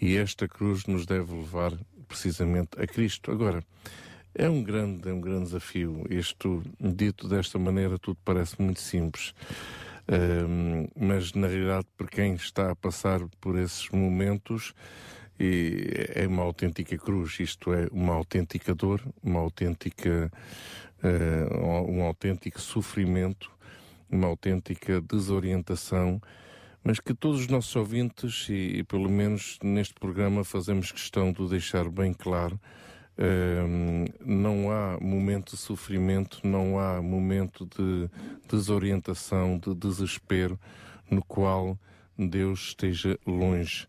e 0.00 0.16
esta 0.16 0.46
cruz 0.46 0.86
nos 0.86 1.06
deve 1.06 1.32
levar 1.32 1.72
precisamente 2.06 2.80
a 2.80 2.86
Cristo. 2.86 3.30
Agora, 3.30 3.64
é 4.34 4.48
um 4.48 4.62
grande, 4.62 5.08
é 5.08 5.12
um 5.12 5.20
grande 5.20 5.44
desafio. 5.44 6.06
Isto, 6.08 6.62
dito 6.78 7.26
desta 7.28 7.58
maneira, 7.58 7.98
tudo 7.98 8.18
parece 8.24 8.60
muito 8.60 8.80
simples. 8.80 9.34
Mas 10.94 11.32
na 11.32 11.48
realidade, 11.48 11.86
para 11.96 12.06
quem 12.06 12.34
está 12.34 12.70
a 12.70 12.76
passar 12.76 13.20
por 13.40 13.58
esses 13.58 13.88
momentos, 13.90 14.72
e 15.38 15.90
é 16.14 16.26
uma 16.26 16.42
autêntica 16.42 16.96
cruz, 16.98 17.38
isto 17.40 17.72
é, 17.72 17.86
uma 17.92 18.14
autêntica 18.14 18.74
dor, 18.74 19.02
uma 19.22 19.40
autêntica, 19.40 20.32
eh, 21.02 21.48
um 21.88 22.02
autêntico 22.02 22.60
sofrimento 22.60 23.50
uma 24.10 24.26
autêntica 24.26 25.00
desorientação, 25.00 26.20
mas 26.82 26.98
que 26.98 27.12
todos 27.12 27.40
os 27.40 27.48
nossos 27.48 27.74
ouvintes, 27.76 28.48
e, 28.48 28.78
e 28.78 28.82
pelo 28.82 29.10
menos 29.10 29.58
neste 29.62 29.94
programa 29.94 30.44
fazemos 30.44 30.90
questão 30.90 31.32
de 31.32 31.46
deixar 31.48 31.88
bem 31.88 32.12
claro, 32.14 32.58
ehm, 33.18 34.06
não 34.24 34.70
há 34.70 34.98
momento 35.00 35.52
de 35.52 35.58
sofrimento, 35.58 36.40
não 36.44 36.78
há 36.78 37.02
momento 37.02 37.66
de 37.66 38.08
desorientação, 38.48 39.58
de 39.58 39.74
desespero, 39.74 40.58
no 41.10 41.22
qual 41.22 41.78
Deus 42.16 42.68
esteja 42.68 43.18
longe 43.26 43.86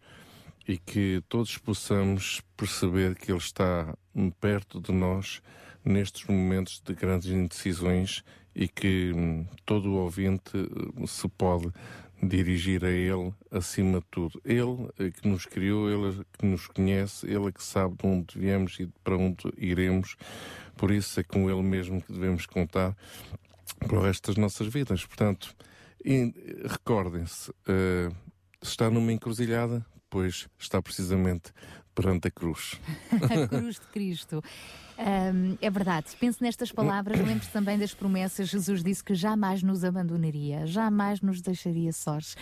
e 0.70 0.78
que 0.78 1.24
todos 1.28 1.58
possamos 1.58 2.44
perceber 2.56 3.16
que 3.16 3.32
Ele 3.32 3.40
está 3.40 3.92
perto 4.40 4.80
de 4.80 4.92
nós 4.92 5.42
nestes 5.84 6.26
momentos 6.26 6.80
de 6.86 6.94
grandes 6.94 7.32
indecisões 7.32 8.24
e 8.54 8.68
que 8.68 9.12
hum, 9.12 9.48
todo 9.66 9.96
ouvinte 9.96 10.52
hum, 10.96 11.08
se 11.08 11.28
pode 11.28 11.72
dirigir 12.22 12.86
a 12.86 12.92
Ele 12.92 13.34
acima 13.50 14.00
de 14.00 14.06
tudo. 14.12 14.40
Ele 14.46 14.88
é 15.00 15.10
que 15.10 15.28
nos 15.28 15.48
criou, 15.48 15.90
Ele 15.90 16.24
que 16.38 16.46
nos 16.46 16.68
conhece, 16.68 17.26
Ele 17.26 17.52
que 17.52 17.64
sabe 17.64 17.96
de 17.98 18.06
onde 18.06 18.38
viemos 18.38 18.80
e 18.80 18.86
para 19.04 19.18
onde 19.18 19.52
iremos. 19.58 20.18
Por 20.78 20.92
isso 20.92 21.20
é 21.20 21.24
com 21.24 21.50
Ele 21.50 21.64
mesmo 21.64 22.00
que 22.00 22.14
devemos 22.14 22.46
contar 22.46 22.96
para 23.80 23.98
o 23.98 24.04
resto 24.04 24.28
das 24.28 24.38
nossas 24.38 24.68
vidas. 24.68 25.04
Portanto, 25.04 25.52
recordem-se, 26.64 27.50
uh, 27.50 28.16
está 28.62 28.88
numa 28.92 29.12
encruzilhada, 29.12 29.84
pois 30.10 30.48
está 30.60 30.82
precisamente 30.82 31.52
perante 31.94 32.30
a 32.30 32.32
cruz. 32.32 32.80
a 33.12 33.48
cruz 33.48 33.80
de 33.80 33.86
Cristo. 33.88 34.44
Um, 35.00 35.58
é 35.62 35.70
verdade. 35.70 36.08
Pense 36.20 36.42
nestas 36.42 36.74
palavras, 36.74 37.18
lembre-se 37.18 37.50
também 37.52 37.80
das 37.80 37.94
promessas. 37.94 38.50
Jesus 38.50 38.84
disse 38.84 39.02
que 39.02 39.16
jamais 39.16 39.64
nos 39.64 39.86
abandonaria, 39.86 40.68
jamais 40.68 41.22
nos 41.22 41.42
deixaria 41.42 41.94
sós. 41.94 42.36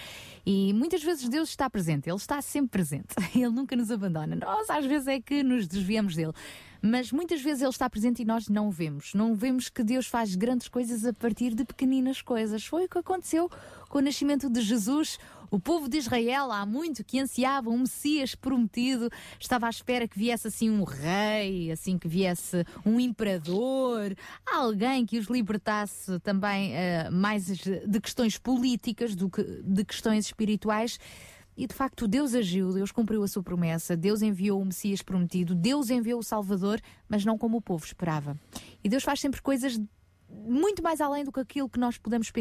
E 0.44 0.74
muitas 0.74 1.04
vezes 1.04 1.30
Deus 1.30 1.50
está 1.50 1.70
presente, 1.70 2.10
Ele 2.10 2.18
está 2.18 2.42
sempre 2.42 2.70
presente. 2.72 3.14
Ele 3.36 3.50
nunca 3.50 3.76
nos 3.76 3.92
abandona. 3.92 4.36
Nós, 4.36 4.68
às 4.72 4.86
vezes, 4.86 5.08
é 5.08 5.22
que 5.22 5.44
nos 5.44 5.68
desviamos 5.68 6.16
dele. 6.16 6.34
Mas 6.82 7.12
muitas 7.12 7.42
vezes 7.42 7.62
Ele 7.62 7.70
está 7.70 7.90
presente 7.90 8.22
e 8.22 8.26
nós 8.26 8.48
não 8.48 8.70
o 8.70 8.72
vemos. 8.72 9.14
Não 9.14 9.36
vemos 9.36 9.70
que 9.70 9.84
Deus 9.84 10.08
faz 10.08 10.36
grandes 10.36 10.68
coisas 10.68 11.06
a 11.06 11.14
partir 11.14 11.54
de 11.54 11.64
pequeninas 11.64 12.22
coisas. 12.22 12.66
Foi 12.66 12.86
o 12.86 12.90
que 12.90 12.98
aconteceu 12.98 13.52
com 13.90 14.00
o 14.00 14.02
nascimento 14.02 14.50
de 14.50 14.62
Jesus. 14.62 15.20
O 15.50 15.60
povo 15.60 15.88
de 15.88 15.98
Israel, 15.98 16.52
há 16.52 16.66
muito 16.66 17.04
que 17.06 17.20
ansiava 17.20 17.70
um 17.70 17.80
Messias 17.80 18.36
prometido, 18.36 19.10
estava 19.40 19.68
à 19.68 19.70
espera 19.70 20.06
que 20.06 20.20
viesse 20.20 20.48
assim 20.48 20.70
um 20.70 20.84
rei, 20.84 21.72
assim 21.72 21.98
que 21.98 22.08
viesse 22.08 22.47
um 22.86 23.00
imperador, 23.00 24.16
alguém 24.46 25.06
que 25.06 25.18
os 25.18 25.28
libertasse 25.28 26.20
também 26.20 26.74
uh, 26.74 27.12
mais 27.12 27.46
de 27.48 28.00
questões 28.02 28.38
políticas 28.38 29.16
do 29.16 29.30
que 29.30 29.44
de 29.44 29.86
questões 29.86 30.26
espirituais. 30.26 31.00
E 31.58 31.66
de 31.66 31.74
facto 31.74 32.08
Deus 32.08 32.36
agiu, 32.36 32.72
Deus 32.72 32.92
cumpriu 32.92 33.24
a 33.24 33.28
sua 33.28 33.42
promessa, 33.42 33.98
Deus 33.98 34.22
enviou 34.22 34.62
o 34.62 34.66
Messias 34.66 35.02
prometido, 35.02 35.56
Deus 35.56 35.90
enviou 35.90 36.20
o 36.20 36.24
Salvador, 36.24 36.80
mas 37.10 37.26
não 37.26 37.36
como 37.36 37.58
o 37.58 37.62
povo 37.62 37.84
esperava. 37.84 38.38
E 38.84 38.88
Deus 38.88 39.04
faz 39.04 39.20
sempre 39.20 39.42
coisas 39.42 39.82
muito 40.30 40.84
mais 40.84 41.02
além 41.02 41.24
do 41.24 41.32
que 41.32 41.40
aquilo 41.40 41.70
que 41.70 41.80
nós 41.80 41.98
podemos 41.98 42.32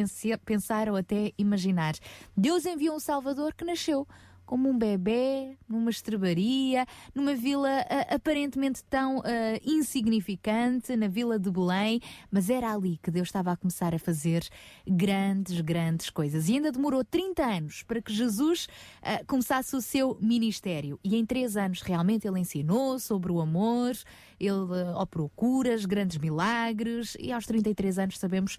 pensar 0.45 0.89
ou 0.89 0.97
até 0.97 1.33
imaginar. 1.39 1.95
Deus 2.37 2.67
enviou 2.67 2.97
um 2.97 3.01
Salvador 3.01 3.55
que 3.55 3.65
nasceu 3.65 4.07
como 4.47 4.69
um 4.69 4.79
bebê, 4.79 5.59
numa 5.69 5.91
estrebaria, 5.91 6.87
numa 7.15 7.35
vila 7.35 7.69
uh, 7.69 8.15
aparentemente 8.15 8.83
tão 8.85 9.19
uh, 9.19 9.23
insignificante, 9.65 10.97
na 10.97 11.09
vila 11.09 11.39
de 11.39 11.51
Belém, 11.51 12.01
mas 12.31 12.49
era 12.49 12.73
ali 12.73 12.99
que 13.03 13.11
Deus 13.11 13.29
estava 13.29 13.53
a 13.53 13.57
começar 13.57 13.95
a 13.95 13.99
fazer 13.99 14.47
grandes, 14.87 15.61
grandes 15.61 16.09
coisas. 16.09 16.49
E 16.49 16.55
ainda 16.55 16.71
demorou 16.73 17.05
30 17.05 17.45
anos 17.45 17.83
para 17.83 18.01
que 18.01 18.13
Jesus 18.13 18.69
uh, 19.03 19.27
começasse 19.27 19.75
o 19.75 19.83
seu 19.83 20.17
ministério. 20.21 20.99
E 21.03 21.17
em 21.17 21.27
três 21.27 21.57
anos 21.57 21.83
realmente 21.83 22.27
ele 22.27 22.39
ensinou 22.39 22.99
sobre 22.99 23.33
o 23.33 23.41
amor, 23.41 23.95
ele 24.39 24.93
operou 24.95 25.29
curas, 25.35 25.85
grandes 25.85 26.19
milagres, 26.19 27.17
e 27.19 27.33
aos 27.33 27.47
33 27.47 27.99
anos 27.99 28.19
sabemos 28.19 28.59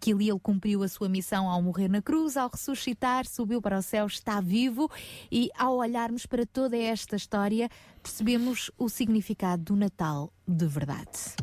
que 0.00 0.12
ali 0.12 0.28
ele 0.28 0.38
cumpriu 0.38 0.82
a 0.82 0.88
sua 0.88 1.08
missão 1.08 1.48
ao 1.48 1.62
morrer 1.62 1.88
na 1.88 2.02
cruz, 2.02 2.36
ao 2.36 2.48
ressuscitar, 2.48 3.26
subiu 3.26 3.60
para 3.60 3.78
o 3.78 3.82
céu, 3.82 4.06
está 4.06 4.40
vivo 4.40 4.90
e 5.30 5.50
ao 5.56 5.76
olharmos 5.76 6.26
para 6.26 6.46
toda 6.46 6.76
esta 6.76 7.16
história, 7.16 7.68
percebemos 8.02 8.70
o 8.78 8.88
significado 8.88 9.62
do 9.62 9.76
Natal 9.76 10.32
de 10.46 10.66
verdade. 10.66 11.36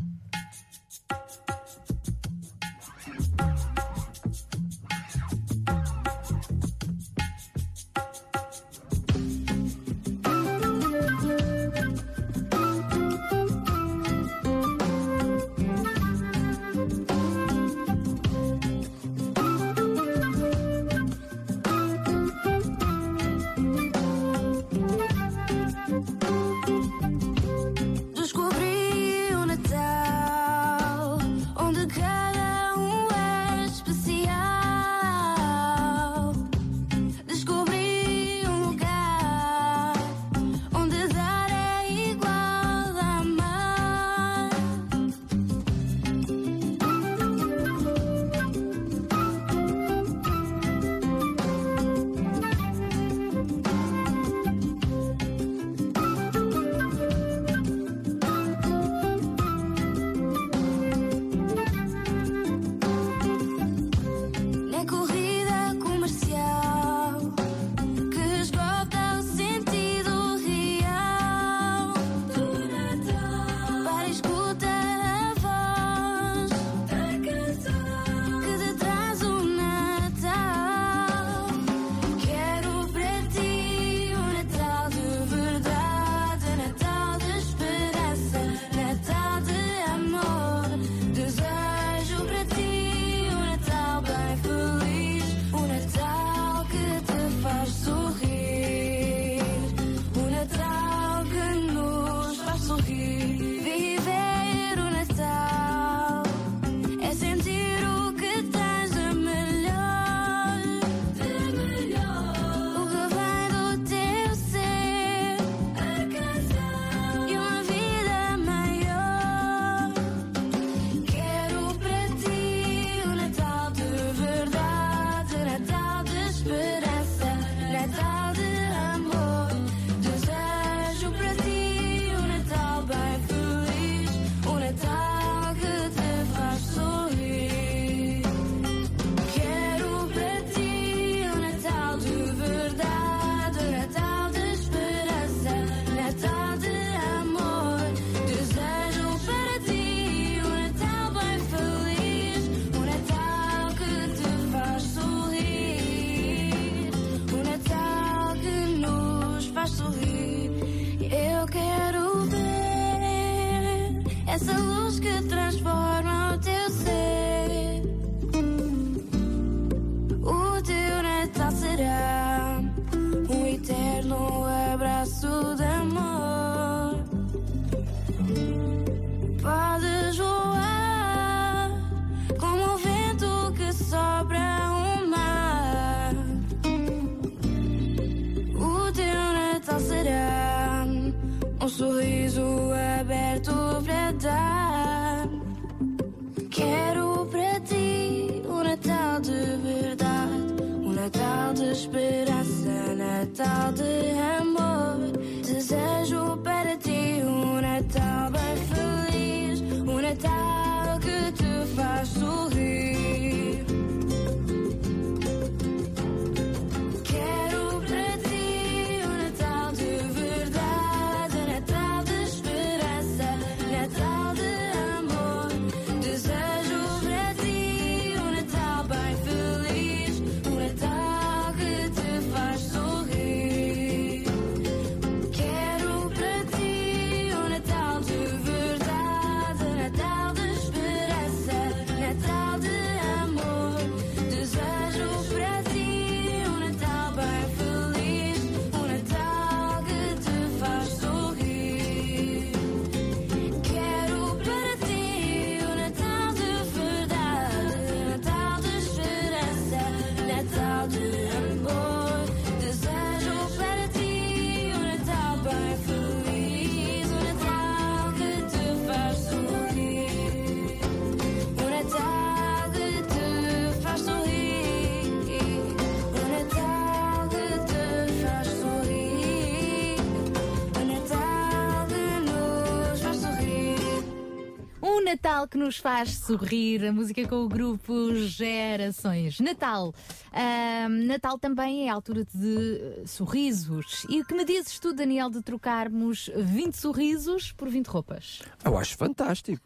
Que 285.50 285.58
nos 285.60 285.78
faz 285.78 286.18
sorrir, 286.18 286.84
a 286.86 286.92
música 286.92 287.28
com 287.28 287.44
o 287.44 287.48
grupo 287.48 288.16
Gerações. 288.16 289.40
Natal. 289.40 289.94
Ahm, 290.34 291.06
Natal 291.06 291.38
também 291.38 291.88
é 291.88 291.92
a 291.92 291.94
altura 291.94 292.26
de 292.34 293.06
sorrisos. 293.06 294.06
E 294.10 294.22
o 294.22 294.26
que 294.26 294.34
me 294.34 294.44
dizes 294.44 294.80
tu, 294.80 294.92
Daniel, 294.92 295.30
de 295.30 295.42
trocarmos 295.42 296.32
20 296.36 296.74
sorrisos 296.76 297.52
por 297.52 297.70
20 297.70 297.88
roupas? 297.88 298.42
Eu 298.64 298.78
acho 298.78 298.98
fantástico. 298.98 299.62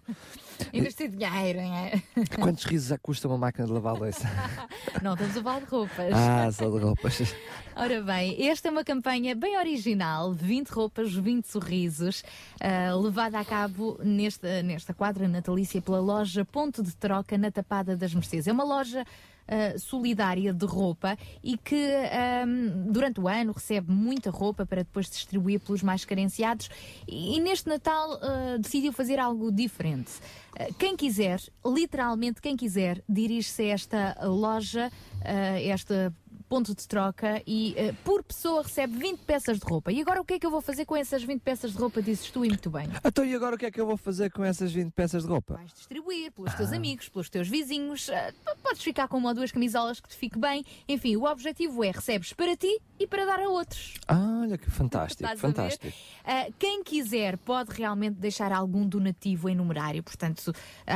Investir 0.74 1.10
dinheiro, 1.10 1.62
não 1.62 1.76
é? 1.76 2.02
Quantos 2.40 2.64
risos 2.66 2.92
é 2.92 2.98
que 2.98 3.04
custa 3.04 3.28
uma 3.28 3.38
máquina 3.38 3.66
de 3.66 3.74
lavar 3.74 3.96
louça? 3.96 4.28
Não, 5.02 5.14
estamos 5.14 5.38
a 5.38 5.44
falar 5.44 5.60
de 5.60 5.66
roupas. 5.66 6.14
ah, 6.14 6.52
só 6.52 6.70
de 6.70 6.78
roupas. 6.80 7.36
Ora 7.76 8.02
bem, 8.02 8.48
esta 8.48 8.68
é 8.68 8.72
uma 8.72 8.84
campanha 8.84 9.34
bem 9.36 9.58
original, 9.58 10.34
20 10.34 10.70
roupas, 10.70 11.14
20 11.14 11.46
sorrisos, 11.46 12.24
ah, 12.60 12.94
levada 12.96 13.40
a 13.40 13.46
cabo 13.46 13.98
nesta, 14.04 14.62
nesta 14.62 14.94
quadra 14.94 15.28
natalícia 15.28 15.82
pela 15.82 16.00
loja 16.00 16.44
Ponto 16.44 16.84
de 16.84 16.96
Troca 16.96 17.38
na 17.38 17.52
Tapada 17.52 17.96
das 17.96 18.14
Mercedes. 18.14 18.48
É 18.48 18.52
uma 18.52 18.64
loja 18.64 19.06
ah, 19.52 19.78
solidária 19.80 20.54
de 20.54 20.66
roupa 20.66 21.18
e 21.44 21.58
que 21.58 21.76
ahm, 21.76 22.92
durante 22.92 23.20
o 23.20 23.28
ano 23.28 23.52
recebe 23.52 23.92
muita 23.92 24.30
roupa 24.30 24.64
para 24.64 24.84
depois 24.84 25.10
distribuir 25.10 25.60
pelos 25.60 25.82
mais 25.82 26.06
carenciados 26.06 26.70
e, 27.08 27.40
neste 27.40 27.68
Natal 27.68 28.20
ah, 28.22 28.58
decidiu 28.60 28.94
fazer 28.94 29.18
algo 29.18 29.52
diferente. 29.52 30.12
Ah, 30.56 30.68
quem 30.78 30.96
quiser, 30.96 31.42
literalmente 31.66 32.42
quem 32.42 32.56
quiser, 32.56 33.04
dirige-se 33.10 33.64
a 33.64 33.74
esta 33.74 34.18
loja, 34.28 34.92
esta 35.24 36.14
ponto 36.50 36.74
de 36.76 36.88
troca 36.88 37.42
e 37.46 37.76
eh, 37.78 37.94
por 38.04 38.24
pessoa 38.24 38.64
recebe 38.64 38.98
20 38.98 39.20
peças 39.20 39.60
de 39.60 39.66
roupa. 39.66 39.92
E 39.92 40.02
agora 40.02 40.20
o 40.20 40.26
que 40.26 40.34
é 40.34 40.40
que 40.40 40.46
eu 40.46 40.50
vou 40.52 40.62
fazer 40.62 40.84
com 40.84 40.96
essas 40.96 41.22
20 41.24 41.42
peças 41.42 41.72
de 41.72 41.78
roupa? 41.78 42.02
Dizes 42.02 42.30
tu 42.32 42.44
e 42.44 42.50
muito 42.50 42.70
bem. 42.72 42.88
Então 43.06 43.24
e 43.24 43.36
agora 43.36 43.56
o 43.56 43.58
que 43.58 43.68
é 43.68 43.72
que 43.72 43.80
eu 43.80 43.86
vou 43.86 43.96
fazer 43.96 44.32
com 44.32 44.44
essas 44.44 44.72
20 44.74 44.92
peças 44.92 45.24
de 45.24 45.30
roupa? 45.30 45.60
Distribuir 45.74 46.32
pelos 46.32 46.54
teus 46.56 46.74
amigos, 46.74 47.08
pelos 47.08 47.30
teus 47.30 47.48
vizinhos. 47.48 48.08
p- 48.08 48.56
podes 48.64 48.82
ficar 48.82 49.08
com 49.08 49.18
uma 49.18 49.30
ou 49.30 49.36
duas 49.36 49.52
camisolas 49.52 50.00
que 50.00 50.10
te 50.10 50.16
fique 50.16 50.40
bem. 50.40 50.66
Enfim, 50.88 51.16
o 51.16 51.26
objetivo 51.26 51.84
é 51.84 51.92
recebes 51.92 52.34
para 52.34 52.58
ti 52.58 52.80
e 53.00 53.06
para 53.06 53.26
dar 53.26 53.40
a 53.40 53.48
outros. 53.48 53.94
Ah, 54.08 54.40
olha 54.42 54.58
que 54.58 54.70
fantástico, 54.72 55.24
Estás 55.24 55.40
fantástico. 55.40 55.88
Uh, 55.88 56.54
quem 56.58 56.84
quiser 56.84 57.38
pode 57.38 57.72
realmente 57.72 58.16
deixar 58.16 58.52
algum 58.52 58.86
donativo 58.88 59.48
em 59.50 59.56
numerário. 59.56 60.02
Portanto, 60.04 60.48
uh, 60.50 60.54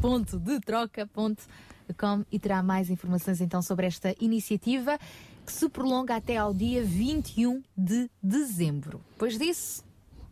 e 2.32 2.40
terá 2.40 2.64
mais 2.64 2.90
informações 2.90 3.42
então 3.42 3.62
sobre 3.62 3.86
esta 3.88 4.16
iniciativa 4.20 4.98
que 5.46 5.52
se 5.52 5.68
prolonga 5.70 6.16
até 6.16 6.38
ao 6.38 6.54
dia 6.54 6.84
21 6.84 7.62
de 7.78 8.10
dezembro. 8.22 9.02
Depois 9.12 9.38
disso, 9.38 9.84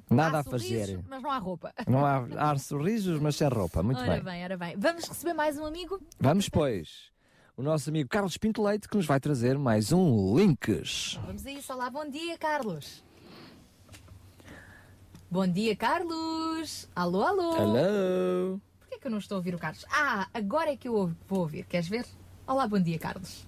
Nada 0.09 0.37
há 0.37 0.39
a 0.41 0.43
fazer. 0.43 0.85
sorrisos, 0.85 1.05
Mas 1.07 1.21
não 1.21 1.31
há 1.31 1.37
roupa. 1.37 1.73
Não 1.87 2.05
há, 2.05 2.25
há 2.51 2.57
sorrisos, 2.57 3.19
mas 3.19 3.35
sem 3.35 3.47
roupa. 3.47 3.83
Muito 3.83 3.99
ora 4.01 4.13
bem. 4.15 4.23
bem, 4.23 4.43
ora 4.43 4.57
bem. 4.57 4.75
Vamos 4.77 5.05
receber 5.07 5.33
mais 5.33 5.57
um 5.57 5.65
amigo? 5.65 5.99
Vamos, 6.19 6.49
pois. 6.49 7.11
O 7.55 7.61
nosso 7.61 7.89
amigo 7.89 8.09
Carlos 8.09 8.37
Pinto 8.37 8.63
Leite 8.63 8.87
que 8.87 8.95
nos 8.95 9.05
vai 9.05 9.19
trazer 9.19 9.57
mais 9.57 9.91
um 9.91 10.37
Links. 10.37 11.19
Vamos 11.25 11.45
a 11.45 11.51
isso. 11.51 11.73
Olá, 11.73 11.89
bom 11.89 12.09
dia, 12.09 12.37
Carlos. 12.37 13.03
Bom 15.29 15.45
dia, 15.45 15.75
Carlos. 15.75 16.87
Alô, 16.95 17.21
alô. 17.21 17.55
Hello. 17.55 18.61
Que 18.99 19.07
eu 19.07 19.11
não 19.11 19.19
estou 19.19 19.35
a 19.35 19.39
ouvir 19.39 19.55
o 19.55 19.57
Carlos? 19.57 19.85
Ah, 19.89 20.27
agora 20.33 20.71
é 20.71 20.75
que 20.75 20.87
eu 20.87 21.13
vou 21.27 21.39
ouvir. 21.39 21.65
Queres 21.65 21.87
ver? 21.87 22.05
Olá, 22.45 22.67
bom 22.67 22.79
dia, 22.79 22.99
Carlos. 22.99 23.47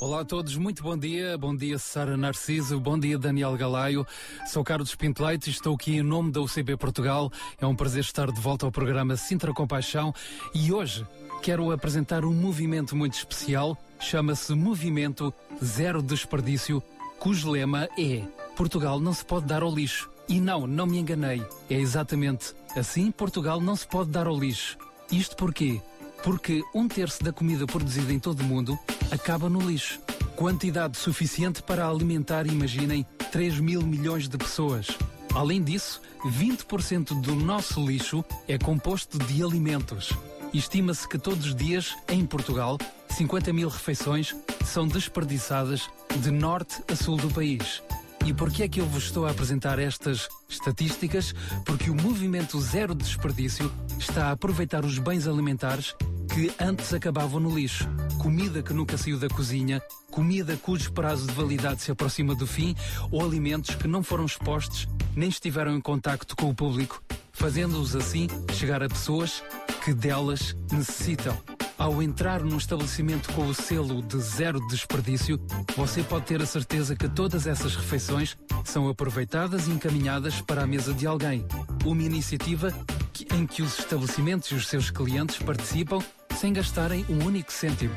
Olá 0.00 0.22
a 0.22 0.24
todos, 0.24 0.56
muito 0.56 0.82
bom 0.82 0.98
dia. 0.98 1.38
Bom 1.38 1.54
dia, 1.54 1.78
Sara 1.78 2.16
Narciso. 2.16 2.80
Bom 2.80 2.98
dia, 2.98 3.16
Daniel 3.16 3.56
Galaio. 3.56 4.04
Sou 4.46 4.64
Carlos 4.64 4.96
Pinto 4.96 5.24
Leite 5.24 5.46
e 5.46 5.52
estou 5.52 5.76
aqui 5.76 5.98
em 5.98 6.02
nome 6.02 6.32
da 6.32 6.40
UCB 6.40 6.76
Portugal. 6.76 7.30
É 7.60 7.66
um 7.66 7.76
prazer 7.76 8.00
estar 8.00 8.32
de 8.32 8.40
volta 8.40 8.66
ao 8.66 8.72
programa 8.72 9.16
Sintra 9.16 9.52
Compaixão 9.52 10.12
e 10.52 10.72
hoje 10.72 11.06
quero 11.42 11.70
apresentar 11.70 12.24
um 12.24 12.32
movimento 12.32 12.96
muito 12.96 13.14
especial. 13.14 13.78
Chama-se 14.00 14.52
Movimento 14.52 15.32
Zero 15.62 16.02
Desperdício, 16.02 16.82
cujo 17.20 17.52
lema 17.52 17.88
é 17.96 18.24
Portugal 18.56 18.98
não 18.98 19.12
se 19.12 19.24
pode 19.24 19.46
dar 19.46 19.62
ao 19.62 19.72
lixo. 19.72 20.10
E 20.28 20.40
não, 20.40 20.66
não 20.66 20.86
me 20.86 20.98
enganei. 20.98 21.44
É 21.68 21.74
exatamente 21.74 22.54
assim 22.76 23.10
Portugal 23.10 23.60
não 23.60 23.76
se 23.76 23.86
pode 23.86 24.10
dar 24.10 24.26
ao 24.26 24.38
lixo. 24.38 24.78
Isto 25.10 25.36
porquê? 25.36 25.80
Porque 26.22 26.62
um 26.74 26.88
terço 26.88 27.22
da 27.22 27.32
comida 27.32 27.66
produzida 27.66 28.12
em 28.12 28.18
todo 28.18 28.40
o 28.40 28.44
mundo 28.44 28.78
acaba 29.10 29.48
no 29.48 29.60
lixo. 29.60 30.00
Quantidade 30.36 30.96
suficiente 30.96 31.62
para 31.62 31.88
alimentar, 31.88 32.46
imaginem, 32.46 33.06
3 33.30 33.60
mil 33.60 33.82
milhões 33.82 34.28
de 34.28 34.38
pessoas. 34.38 34.88
Além 35.34 35.62
disso, 35.62 36.00
20% 36.24 37.20
do 37.20 37.34
nosso 37.34 37.84
lixo 37.84 38.24
é 38.46 38.58
composto 38.58 39.18
de 39.18 39.42
alimentos. 39.42 40.12
Estima-se 40.52 41.08
que 41.08 41.18
todos 41.18 41.46
os 41.46 41.54
dias, 41.54 41.96
em 42.08 42.26
Portugal, 42.26 42.78
50 43.08 43.52
mil 43.52 43.68
refeições 43.68 44.36
são 44.64 44.86
desperdiçadas 44.86 45.88
de 46.20 46.30
norte 46.30 46.82
a 46.90 46.94
sul 46.94 47.16
do 47.16 47.30
país. 47.30 47.82
E 48.24 48.32
por 48.32 48.50
que 48.50 48.62
é 48.62 48.68
que 48.68 48.80
eu 48.80 48.86
vos 48.86 49.04
estou 49.04 49.26
a 49.26 49.30
apresentar 49.30 49.78
estas 49.78 50.28
estatísticas? 50.48 51.34
Porque 51.64 51.90
o 51.90 51.94
movimento 51.94 52.60
Zero 52.60 52.94
Desperdício 52.94 53.70
está 53.98 54.28
a 54.28 54.30
aproveitar 54.32 54.84
os 54.84 54.98
bens 54.98 55.26
alimentares 55.26 55.94
que 56.32 56.52
antes 56.58 56.94
acabavam 56.94 57.40
no 57.40 57.54
lixo. 57.54 57.88
Comida 58.20 58.62
que 58.62 58.72
nunca 58.72 58.96
saiu 58.96 59.18
da 59.18 59.28
cozinha, 59.28 59.82
comida 60.10 60.56
cujo 60.56 60.92
prazo 60.92 61.26
de 61.26 61.32
validade 61.32 61.82
se 61.82 61.90
aproxima 61.90 62.34
do 62.34 62.46
fim 62.46 62.76
ou 63.10 63.24
alimentos 63.24 63.74
que 63.74 63.88
não 63.88 64.02
foram 64.02 64.24
expostos 64.24 64.86
nem 65.16 65.28
estiveram 65.28 65.76
em 65.76 65.80
contacto 65.80 66.36
com 66.36 66.48
o 66.48 66.54
público, 66.54 67.02
fazendo-os 67.32 67.96
assim 67.96 68.28
chegar 68.54 68.82
a 68.82 68.88
pessoas 68.88 69.42
que 69.84 69.92
delas 69.92 70.56
necessitam. 70.70 71.36
Ao 71.82 72.00
entrar 72.00 72.44
num 72.44 72.58
estabelecimento 72.58 73.32
com 73.32 73.44
o 73.48 73.52
selo 73.52 74.00
de 74.02 74.16
zero 74.20 74.64
desperdício, 74.68 75.36
você 75.76 76.00
pode 76.00 76.26
ter 76.26 76.40
a 76.40 76.46
certeza 76.46 76.94
que 76.94 77.08
todas 77.08 77.44
essas 77.44 77.74
refeições 77.74 78.36
são 78.64 78.88
aproveitadas 78.88 79.66
e 79.66 79.72
encaminhadas 79.72 80.40
para 80.40 80.62
a 80.62 80.66
mesa 80.66 80.94
de 80.94 81.08
alguém. 81.08 81.44
Uma 81.84 82.04
iniciativa 82.04 82.72
que- 83.12 83.26
em 83.34 83.44
que 83.48 83.62
os 83.62 83.80
estabelecimentos 83.80 84.48
e 84.52 84.54
os 84.54 84.68
seus 84.68 84.92
clientes 84.92 85.38
participam 85.38 85.98
sem 86.38 86.52
gastarem 86.52 87.04
um 87.08 87.24
único 87.26 87.52
cêntimo. 87.52 87.96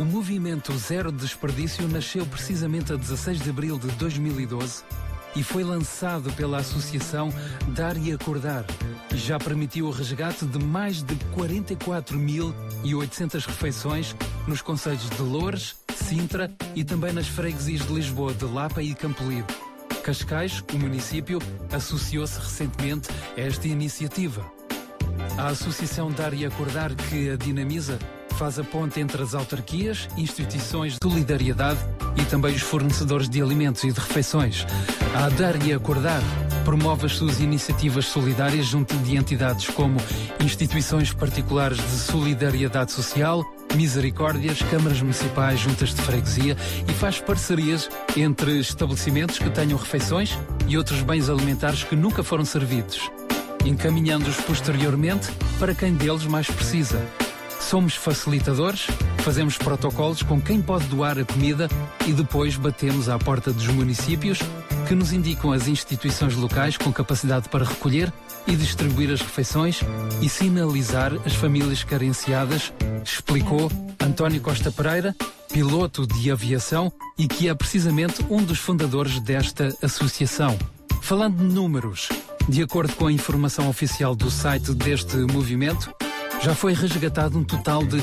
O 0.00 0.04
movimento 0.04 0.76
Zero 0.76 1.12
Desperdício 1.12 1.86
nasceu 1.86 2.26
precisamente 2.26 2.92
a 2.92 2.96
16 2.96 3.38
de 3.40 3.50
abril 3.50 3.78
de 3.78 3.86
2012 3.92 4.82
e 5.34 5.42
foi 5.42 5.64
lançado 5.64 6.30
pela 6.32 6.58
Associação 6.58 7.32
Dar 7.68 7.96
e 7.96 8.12
Acordar. 8.12 8.66
Já 9.14 9.38
permitiu 9.38 9.86
o 9.86 9.90
resgate 9.90 10.44
de 10.46 10.58
mais 10.58 11.02
de 11.02 11.14
44.800 11.36 13.46
refeições 13.46 14.14
nos 14.46 14.62
concelhos 14.62 15.10
de 15.10 15.22
Loures, 15.22 15.76
Sintra 15.94 16.50
e 16.74 16.84
também 16.84 17.12
nas 17.12 17.28
freguesias 17.28 17.86
de 17.86 17.92
Lisboa, 17.92 18.34
de 18.34 18.44
Lapa 18.44 18.82
e 18.82 18.94
Campolide. 18.94 19.46
Cascais, 20.02 20.64
o 20.72 20.78
município, 20.78 21.38
associou-se 21.72 22.38
recentemente 22.38 23.08
a 23.36 23.40
esta 23.40 23.68
iniciativa. 23.68 24.44
A 25.38 25.48
Associação 25.48 26.10
Dar 26.10 26.34
e 26.34 26.44
Acordar, 26.44 26.94
que 26.94 27.30
a 27.30 27.36
dinamiza, 27.36 27.98
faz 28.32 28.58
a 28.58 28.64
ponte 28.64 29.00
entre 29.00 29.22
as 29.22 29.34
autarquias, 29.34 30.08
instituições 30.16 30.94
de 30.94 30.98
solidariedade 31.02 31.78
e 32.16 32.24
também 32.24 32.54
os 32.54 32.62
fornecedores 32.62 33.28
de 33.28 33.40
alimentos 33.40 33.84
e 33.84 33.92
de 33.92 34.00
refeições. 34.00 34.66
A 35.14 35.28
Dar 35.28 35.62
e 35.66 35.72
Acordar 35.72 36.22
promove 36.64 37.06
as 37.06 37.16
suas 37.16 37.40
iniciativas 37.40 38.06
solidárias 38.06 38.66
junto 38.66 38.96
de 38.98 39.16
entidades 39.16 39.68
como 39.68 39.98
instituições 40.40 41.12
particulares 41.12 41.78
de 41.78 41.98
solidariedade 41.98 42.92
social, 42.92 43.44
misericórdias, 43.74 44.62
câmaras 44.62 45.00
municipais, 45.00 45.60
juntas 45.60 45.94
de 45.94 46.02
freguesia 46.02 46.56
e 46.88 46.92
faz 46.92 47.20
parcerias 47.20 47.88
entre 48.16 48.58
estabelecimentos 48.58 49.38
que 49.38 49.50
tenham 49.50 49.78
refeições 49.78 50.38
e 50.66 50.76
outros 50.76 51.02
bens 51.02 51.28
alimentares 51.28 51.84
que 51.84 51.96
nunca 51.96 52.22
foram 52.22 52.44
servidos 52.44 53.10
encaminhando-os 53.64 54.36
posteriormente 54.40 55.30
para 55.58 55.74
quem 55.74 55.94
deles 55.94 56.26
mais 56.26 56.48
precisa. 56.48 57.00
Somos 57.68 57.94
facilitadores, 57.94 58.86
fazemos 59.18 59.56
protocolos 59.56 60.22
com 60.22 60.40
quem 60.40 60.60
pode 60.60 60.86
doar 60.86 61.18
a 61.18 61.24
comida 61.24 61.68
e 62.06 62.12
depois 62.12 62.56
batemos 62.56 63.08
à 63.08 63.18
porta 63.18 63.50
dos 63.52 63.66
municípios 63.68 64.40
que 64.86 64.94
nos 64.94 65.12
indicam 65.12 65.52
as 65.52 65.68
instituições 65.68 66.34
locais 66.34 66.76
com 66.76 66.92
capacidade 66.92 67.48
para 67.48 67.64
recolher 67.64 68.12
e 68.46 68.54
distribuir 68.54 69.10
as 69.10 69.22
refeições 69.22 69.80
e 70.20 70.28
sinalizar 70.28 71.12
as 71.24 71.34
famílias 71.34 71.82
carenciadas, 71.82 72.72
explicou 73.02 73.70
António 73.98 74.40
Costa 74.42 74.70
Pereira, 74.70 75.16
piloto 75.50 76.06
de 76.06 76.30
aviação 76.30 76.92
e 77.16 77.26
que 77.26 77.48
é 77.48 77.54
precisamente 77.54 78.22
um 78.28 78.42
dos 78.42 78.58
fundadores 78.58 79.18
desta 79.20 79.74
associação. 79.80 80.58
Falando 81.00 81.38
de 81.38 81.54
números, 81.54 82.08
de 82.48 82.62
acordo 82.62 82.94
com 82.96 83.06
a 83.06 83.12
informação 83.12 83.68
oficial 83.68 84.14
do 84.14 84.30
site 84.30 84.74
deste 84.74 85.16
movimento, 85.16 85.94
já 86.42 86.54
foi 86.56 86.74
resgatado 86.74 87.38
um 87.38 87.44
total 87.44 87.84
de 87.84 87.98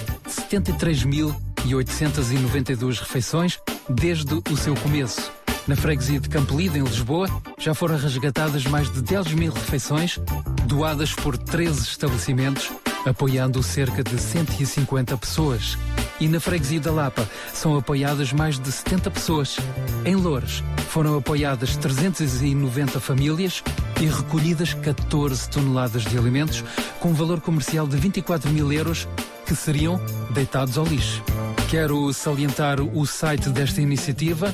73.892 0.49 2.99
refeições 2.99 3.59
desde 3.89 4.41
o 4.49 4.55
seu 4.55 4.73
começo. 4.75 5.29
Na 5.67 5.75
freguesia 5.75 6.21
de 6.21 6.29
Campolide, 6.29 6.79
em 6.79 6.83
Lisboa, 6.83 7.27
já 7.57 7.73
foram 7.73 7.97
resgatadas 7.97 8.65
mais 8.65 8.89
de 8.89 9.01
10 9.01 9.33
mil 9.33 9.51
refeições, 9.51 10.17
doadas 10.65 11.13
por 11.13 11.37
13 11.37 11.81
estabelecimentos, 11.81 12.71
apoiando 13.05 13.61
cerca 13.63 14.03
de 14.03 14.19
150 14.19 15.17
pessoas. 15.17 15.77
E 16.19 16.27
na 16.27 16.39
freguesia 16.39 16.79
da 16.79 16.91
Lapa 16.91 17.27
são 17.53 17.77
apoiadas 17.77 18.33
mais 18.33 18.59
de 18.59 18.71
70 18.71 19.11
pessoas. 19.11 19.57
Em 20.05 20.15
Loures 20.15 20.63
foram 20.89 21.17
apoiadas 21.17 21.77
390 21.77 22.99
famílias 22.99 23.63
e 24.01 24.05
recolhidas 24.05 24.73
14 24.73 25.49
toneladas 25.49 26.03
de 26.03 26.17
alimentos 26.17 26.63
com 26.99 27.13
valor 27.13 27.39
comercial 27.39 27.87
de 27.87 27.95
24 27.97 28.49
mil 28.49 28.71
euros 28.71 29.07
que 29.49 29.55
seriam 29.55 29.99
deitados 30.29 30.77
ao 30.77 30.85
lixo. 30.85 31.21
Quero 31.69 32.13
salientar 32.13 32.79
o 32.79 33.05
site 33.07 33.49
desta 33.49 33.81
iniciativa 33.81 34.53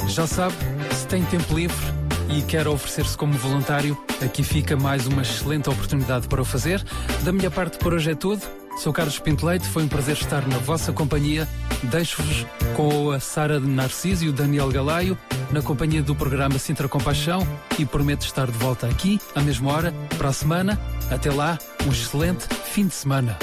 Já 0.06 0.24
sabe, 0.28 0.54
se 0.92 1.08
tem 1.08 1.24
tempo 1.24 1.52
livre 1.52 1.76
e 2.30 2.40
quer 2.42 2.68
oferecer-se 2.68 3.16
como 3.16 3.32
voluntário, 3.32 4.00
aqui 4.24 4.44
fica 4.44 4.76
mais 4.76 5.08
uma 5.08 5.22
excelente 5.22 5.68
oportunidade 5.68 6.28
para 6.28 6.40
o 6.40 6.44
fazer. 6.44 6.82
Da 7.24 7.32
minha 7.32 7.50
parte 7.50 7.78
por 7.78 7.92
hoje 7.92 8.12
é 8.12 8.14
tudo. 8.14 8.42
Sou 8.78 8.92
Carlos 8.92 9.18
Pinto 9.18 9.44
Leite, 9.44 9.66
foi 9.66 9.82
um 9.82 9.88
prazer 9.88 10.16
estar 10.16 10.46
na 10.46 10.58
vossa 10.58 10.92
companhia. 10.92 11.48
Deixo-vos 11.82 12.46
com 12.76 13.10
a 13.10 13.18
Sara 13.18 13.60
de 13.60 13.66
Narciso 13.66 14.24
e 14.24 14.28
o 14.28 14.32
Daniel 14.32 14.70
Galaio 14.70 15.18
na 15.50 15.60
companhia 15.60 16.02
do 16.02 16.14
programa 16.14 16.58
Sintra 16.58 16.88
Compaixão 16.88 17.46
e 17.78 17.84
prometo 17.84 18.24
estar 18.24 18.46
de 18.46 18.56
volta 18.56 18.86
aqui 18.86 19.20
à 19.34 19.40
mesma 19.40 19.72
hora 19.72 19.92
para 20.16 20.28
a 20.28 20.32
semana. 20.32 20.80
Até 21.10 21.30
lá, 21.30 21.58
um 21.86 21.90
excelente 21.90 22.46
fim 22.64 22.86
de 22.86 22.94
semana. 22.94 23.36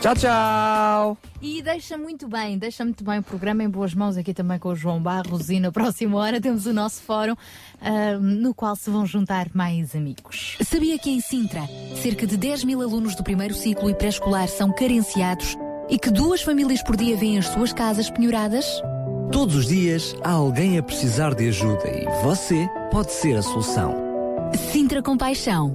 Tchau, 0.00 0.14
tchau! 0.14 1.18
E 1.42 1.60
deixa 1.62 1.98
muito 1.98 2.28
bem, 2.28 2.56
deixa 2.56 2.84
muito 2.84 3.02
bem 3.02 3.18
o 3.18 3.22
programa 3.22 3.64
em 3.64 3.68
boas 3.68 3.94
mãos 3.94 4.16
aqui 4.16 4.32
também 4.32 4.58
com 4.58 4.68
o 4.68 4.76
João 4.76 5.00
Barros 5.00 5.50
e 5.50 5.58
na 5.58 5.72
próxima 5.72 6.16
hora 6.18 6.40
temos 6.40 6.66
o 6.66 6.72
nosso 6.72 7.02
fórum 7.02 7.34
ah, 7.80 8.16
no 8.20 8.54
qual 8.54 8.76
se 8.76 8.88
vão 8.90 9.04
juntar 9.04 9.48
mais 9.52 9.96
amigos. 9.96 10.56
Sabia 10.62 10.98
que 10.98 11.10
em 11.10 11.20
Sintra, 11.20 11.62
cerca 12.00 12.26
de 12.26 12.36
10 12.36 12.64
mil 12.64 12.80
alunos 12.82 13.16
do 13.16 13.24
primeiro 13.24 13.54
ciclo 13.54 13.90
e 13.90 13.94
pré-escolar 13.94 14.48
são 14.48 14.72
carenciados 14.72 15.56
e 15.88 15.98
que 15.98 16.10
duas 16.10 16.42
famílias 16.42 16.82
por 16.82 16.96
dia 16.96 17.16
vêm 17.16 17.38
as 17.38 17.46
suas 17.46 17.72
casas 17.72 18.08
penhoradas? 18.08 18.66
Todos 19.32 19.56
os 19.56 19.66
dias 19.66 20.14
há 20.22 20.30
alguém 20.30 20.78
a 20.78 20.82
precisar 20.82 21.34
de 21.34 21.48
ajuda 21.48 21.88
e 21.88 22.04
você 22.22 22.68
pode 22.92 23.12
ser 23.12 23.36
a 23.36 23.42
solução. 23.42 23.94
Sintra 24.72 25.02
Compaixão, 25.02 25.74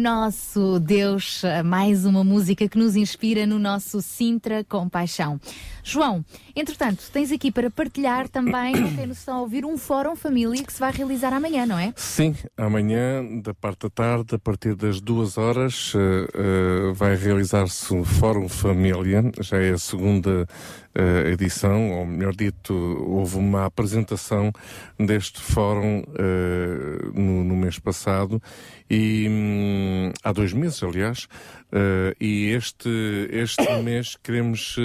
nosso 0.00 0.80
Deus, 0.80 1.42
mais 1.64 2.04
uma 2.04 2.24
música 2.24 2.66
que 2.68 2.78
nos 2.78 2.96
inspira 2.96 3.46
no 3.46 3.58
nosso 3.58 4.00
Sintra 4.00 4.64
Compaixão. 4.64 5.38
João, 5.82 6.24
entretanto, 6.54 7.04
tens 7.12 7.32
aqui 7.32 7.50
para 7.50 7.70
partilhar 7.70 8.28
também, 8.28 8.72
para 8.72 8.90
quem 8.96 9.06
nos 9.06 9.18
está 9.18 9.32
a 9.32 9.40
ouvir, 9.40 9.64
um 9.64 9.76
Fórum 9.76 10.14
Família 10.16 10.62
que 10.62 10.72
se 10.72 10.80
vai 10.80 10.92
realizar 10.92 11.32
amanhã, 11.32 11.66
não 11.66 11.78
é? 11.78 11.92
Sim, 11.96 12.34
amanhã, 12.56 13.24
da 13.42 13.54
parte 13.54 13.82
da 13.82 13.90
tarde, 13.90 14.34
a 14.34 14.38
partir 14.38 14.74
das 14.74 15.00
duas 15.00 15.38
horas, 15.38 15.92
eh, 15.94 16.28
eh, 16.34 16.92
vai 16.94 17.16
realizar-se 17.16 17.92
o 17.94 18.04
Fórum 18.04 18.48
Família, 18.48 19.22
já 19.40 19.58
é 19.58 19.70
a 19.70 19.78
segunda 19.78 20.46
eh, 20.94 21.30
edição, 21.30 21.92
ou 21.92 22.04
melhor 22.04 22.34
dito, 22.34 22.74
houve 22.74 23.36
uma 23.36 23.64
apresentação 23.64 24.52
deste 24.98 25.40
fórum 25.40 26.02
eh, 26.18 27.10
no, 27.14 27.44
no 27.44 27.54
mês 27.54 27.78
passado, 27.78 28.42
e 28.90 29.26
hum, 29.30 30.12
há 30.24 30.32
dois 30.32 30.52
meses, 30.52 30.82
aliás, 30.82 31.28
eh, 31.70 32.14
e 32.20 32.50
este, 32.50 32.88
este 33.30 33.62
mês 33.84 34.16
queremos 34.20 34.76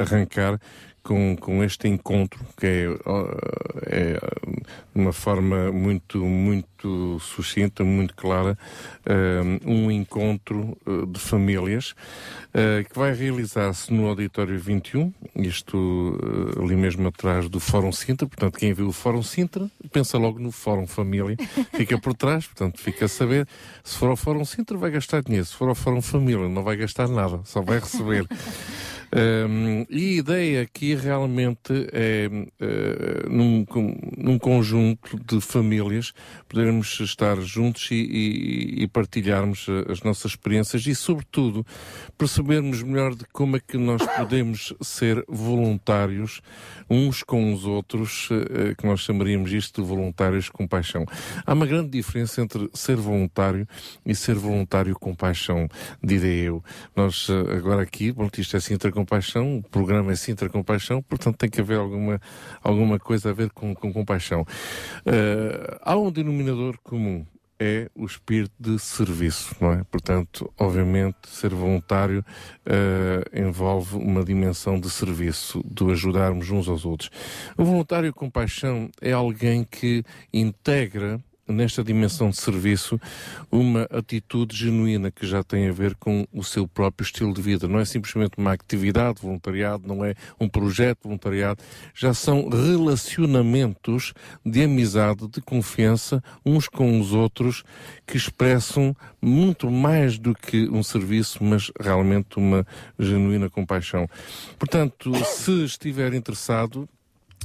arrancar 0.00 0.58
com, 1.06 1.36
com 1.36 1.62
este 1.62 1.86
encontro, 1.86 2.44
que 2.56 2.66
é, 2.66 2.86
é 3.86 4.20
uma 4.92 5.12
forma 5.12 5.70
muito, 5.70 6.18
muito 6.18 7.20
sucinta, 7.20 7.84
muito 7.84 8.14
clara, 8.14 8.58
um 9.64 9.90
encontro 9.90 10.76
de 11.08 11.20
famílias 11.20 11.94
que 12.90 12.98
vai 12.98 13.12
realizar-se 13.12 13.92
no 13.92 14.08
Auditório 14.08 14.58
21, 14.58 15.12
isto 15.36 16.18
ali 16.60 16.74
mesmo 16.74 17.06
atrás 17.06 17.48
do 17.48 17.60
Fórum 17.60 17.92
Sintra, 17.92 18.26
portanto, 18.26 18.58
quem 18.58 18.72
viu 18.72 18.88
o 18.88 18.92
Fórum 18.92 19.22
Sintra 19.22 19.70
pensa 19.92 20.18
logo 20.18 20.38
no 20.40 20.50
Fórum 20.50 20.86
Família, 20.86 21.36
fica 21.74 21.98
por 21.98 22.14
trás, 22.14 22.46
portanto, 22.46 22.80
fica 22.80 23.04
a 23.04 23.08
saber. 23.08 23.46
Se 23.84 23.96
for 23.96 24.10
ao 24.10 24.16
Fórum 24.16 24.44
Sintra, 24.44 24.76
vai 24.76 24.90
gastar 24.90 25.22
dinheiro, 25.22 25.46
se 25.46 25.54
for 25.54 25.68
ao 25.68 25.74
Fórum 25.74 26.02
Família, 26.02 26.48
não 26.48 26.62
vai 26.62 26.76
gastar 26.76 27.08
nada, 27.08 27.40
só 27.44 27.60
vai 27.62 27.78
receber. 27.78 28.26
Um, 29.14 29.86
e 29.88 30.16
a 30.16 30.18
ideia 30.18 30.62
aqui 30.62 30.94
realmente 30.94 31.88
é, 31.92 32.28
uh, 32.28 33.30
num, 33.30 33.64
num, 34.16 34.38
conjunto 34.38 35.18
de 35.24 35.40
famílias, 35.40 36.12
podermos 36.48 36.98
estar 37.00 37.40
juntos 37.40 37.88
e, 37.90 37.94
e, 37.94 38.82
e, 38.82 38.88
partilharmos 38.88 39.66
as 39.88 40.02
nossas 40.02 40.32
experiências 40.32 40.86
e, 40.86 40.94
sobretudo, 40.94 41.64
percebermos 42.18 42.82
melhor 42.82 43.14
de 43.14 43.24
como 43.32 43.56
é 43.56 43.60
que 43.60 43.76
nós 43.76 44.02
podemos 44.16 44.74
ser 44.82 45.24
voluntários 45.28 46.40
uns 46.90 47.22
com 47.22 47.52
os 47.52 47.64
outros, 47.64 48.28
uh, 48.30 48.74
que 48.76 48.86
nós 48.86 49.00
chamaríamos 49.00 49.52
isto 49.52 49.82
de 49.82 49.88
voluntários 49.88 50.48
com 50.48 50.66
paixão. 50.66 51.04
Há 51.44 51.52
uma 51.52 51.66
grande 51.66 51.90
diferença 51.90 52.40
entre 52.40 52.68
ser 52.74 52.96
voluntário 52.96 53.68
e 54.04 54.14
ser 54.14 54.34
voluntário 54.34 54.94
com 54.98 55.14
paixão, 55.14 55.68
direi 56.02 56.40
eu. 56.40 56.62
Nós, 56.94 57.28
uh, 57.28 57.50
agora 57.56 57.82
aqui, 57.82 58.10
bom, 58.10 58.28
isto 58.36 58.56
é 58.56 58.58
assim, 58.58 58.76
compaixão, 59.06 59.58
o 59.58 59.62
programa 59.62 60.10
é 60.10 60.16
Sintra 60.16 60.48
Compaixão, 60.48 61.00
portanto 61.00 61.36
tem 61.36 61.48
que 61.48 61.60
haver 61.60 61.78
alguma, 61.78 62.20
alguma 62.60 62.98
coisa 62.98 63.30
a 63.30 63.32
ver 63.32 63.50
com, 63.50 63.72
com 63.72 63.92
compaixão. 63.92 64.42
Uh, 64.42 65.78
há 65.80 65.96
um 65.96 66.10
denominador 66.10 66.76
comum, 66.82 67.24
é 67.58 67.88
o 67.94 68.04
espírito 68.04 68.52
de 68.58 68.78
serviço, 68.78 69.54
não 69.60 69.72
é? 69.72 69.84
Portanto, 69.84 70.52
obviamente, 70.58 71.16
ser 71.28 71.54
voluntário 71.54 72.24
uh, 72.66 73.38
envolve 73.38 73.96
uma 73.96 74.24
dimensão 74.24 74.78
de 74.78 74.90
serviço, 74.90 75.62
de 75.64 75.90
ajudarmos 75.90 76.50
uns 76.50 76.68
aos 76.68 76.84
outros. 76.84 77.08
O 77.56 77.64
voluntário 77.64 78.12
com 78.12 78.28
paixão 78.28 78.90
é 79.00 79.12
alguém 79.12 79.64
que 79.64 80.04
integra 80.34 81.18
nesta 81.48 81.82
dimensão 81.82 82.30
de 82.30 82.36
serviço, 82.36 83.00
uma 83.50 83.82
atitude 83.84 84.56
genuína 84.56 85.10
que 85.10 85.26
já 85.26 85.42
tem 85.42 85.68
a 85.68 85.72
ver 85.72 85.94
com 85.94 86.26
o 86.32 86.42
seu 86.42 86.66
próprio 86.66 87.04
estilo 87.04 87.32
de 87.32 87.40
vida. 87.40 87.68
Não 87.68 87.78
é 87.78 87.84
simplesmente 87.84 88.38
uma 88.38 88.52
atividade, 88.52 89.20
voluntariado, 89.22 89.86
não 89.86 90.04
é 90.04 90.14
um 90.40 90.48
projeto 90.48 91.04
voluntariado, 91.04 91.62
já 91.94 92.12
são 92.12 92.48
relacionamentos 92.48 94.12
de 94.44 94.62
amizade, 94.62 95.28
de 95.28 95.40
confiança 95.40 96.22
uns 96.44 96.68
com 96.68 97.00
os 97.00 97.12
outros 97.12 97.62
que 98.06 98.16
expressam 98.16 98.96
muito 99.20 99.70
mais 99.70 100.18
do 100.18 100.34
que 100.34 100.68
um 100.68 100.82
serviço, 100.82 101.42
mas 101.42 101.70
realmente 101.80 102.36
uma 102.36 102.66
genuína 102.98 103.48
compaixão. 103.48 104.08
Portanto, 104.58 105.12
se 105.24 105.64
estiver 105.64 106.14
interessado, 106.14 106.88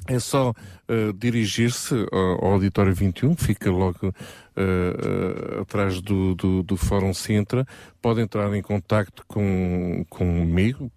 é 0.08 0.20
só 0.20 0.52
uh, 0.52 1.14
dirigir-se 1.14 1.94
ao, 2.12 2.46
ao 2.46 2.54
Auditório 2.54 2.94
21, 2.94 3.36
que 3.36 3.44
fica 3.44 3.72
logo 3.72 4.14
uh, 4.56 5.58
uh, 5.58 5.62
atrás 5.62 6.02
do, 6.02 6.36
do, 6.36 6.62
do, 6.64 6.78
Fórum 6.78 7.14
Sintra. 7.14 7.66
Pode 8.02 8.22
entrar 8.22 8.54
em 8.56 8.62
contacto 8.64 9.24
com, 9.28 10.04
comigo, 10.10 10.92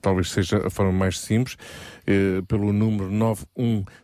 talvez 0.00 0.32
seja 0.32 0.66
a 0.66 0.70
forma 0.70 0.90
mais 0.90 1.20
simples, 1.20 1.56
pelo 2.48 2.72
número 2.72 3.08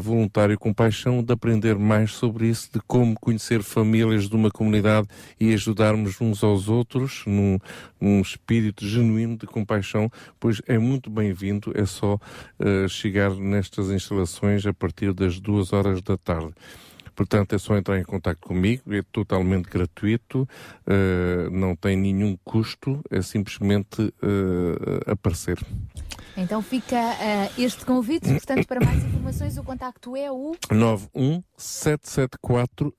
voluntário 0.00 0.58
com 0.58 0.72
paixão, 0.72 1.22
de 1.22 1.30
aprender 1.30 1.76
mais 1.76 2.12
sobre 2.12 2.48
isso, 2.48 2.70
de 2.72 2.80
como 2.86 3.14
conhecer 3.20 3.62
famílias 3.62 4.30
de 4.30 4.34
uma 4.34 4.50
comunidade 4.50 5.06
e 5.38 5.52
ajudarmos 5.52 6.18
uns 6.24 6.42
aos 6.42 6.68
outros 6.68 7.24
num, 7.26 7.58
num 8.00 8.20
espírito 8.20 8.86
genuíno 8.86 9.36
de 9.36 9.46
compaixão, 9.46 10.10
pois 10.40 10.60
é 10.66 10.78
muito 10.78 11.10
bem-vindo, 11.10 11.72
é 11.74 11.84
só 11.84 12.14
uh, 12.14 12.88
chegar 12.88 13.34
nestas 13.34 13.90
instalações 13.90 14.66
a 14.66 14.72
partir 14.72 15.12
das 15.12 15.38
duas 15.38 15.72
horas 15.72 16.02
da 16.02 16.16
tarde. 16.16 16.54
Portanto, 17.14 17.54
é 17.54 17.58
só 17.58 17.76
entrar 17.76 17.98
em 17.98 18.04
contato 18.04 18.38
comigo, 18.40 18.92
é 18.92 19.02
totalmente 19.12 19.68
gratuito, 19.68 20.42
uh, 20.42 21.50
não 21.50 21.76
tem 21.76 21.96
nenhum 21.96 22.36
custo, 22.44 23.00
é 23.10 23.22
simplesmente 23.22 24.02
uh, 24.02 25.10
aparecer. 25.10 25.58
Então 26.36 26.60
fica 26.60 26.96
uh, 26.96 27.48
este 27.56 27.84
convite, 27.84 28.28
portanto, 28.28 28.66
para 28.66 28.84
mais 28.84 29.04
informações, 29.04 29.56
o 29.56 29.62
contacto 29.62 30.16
é 30.16 30.32
o 30.32 30.56
91774 30.70 32.92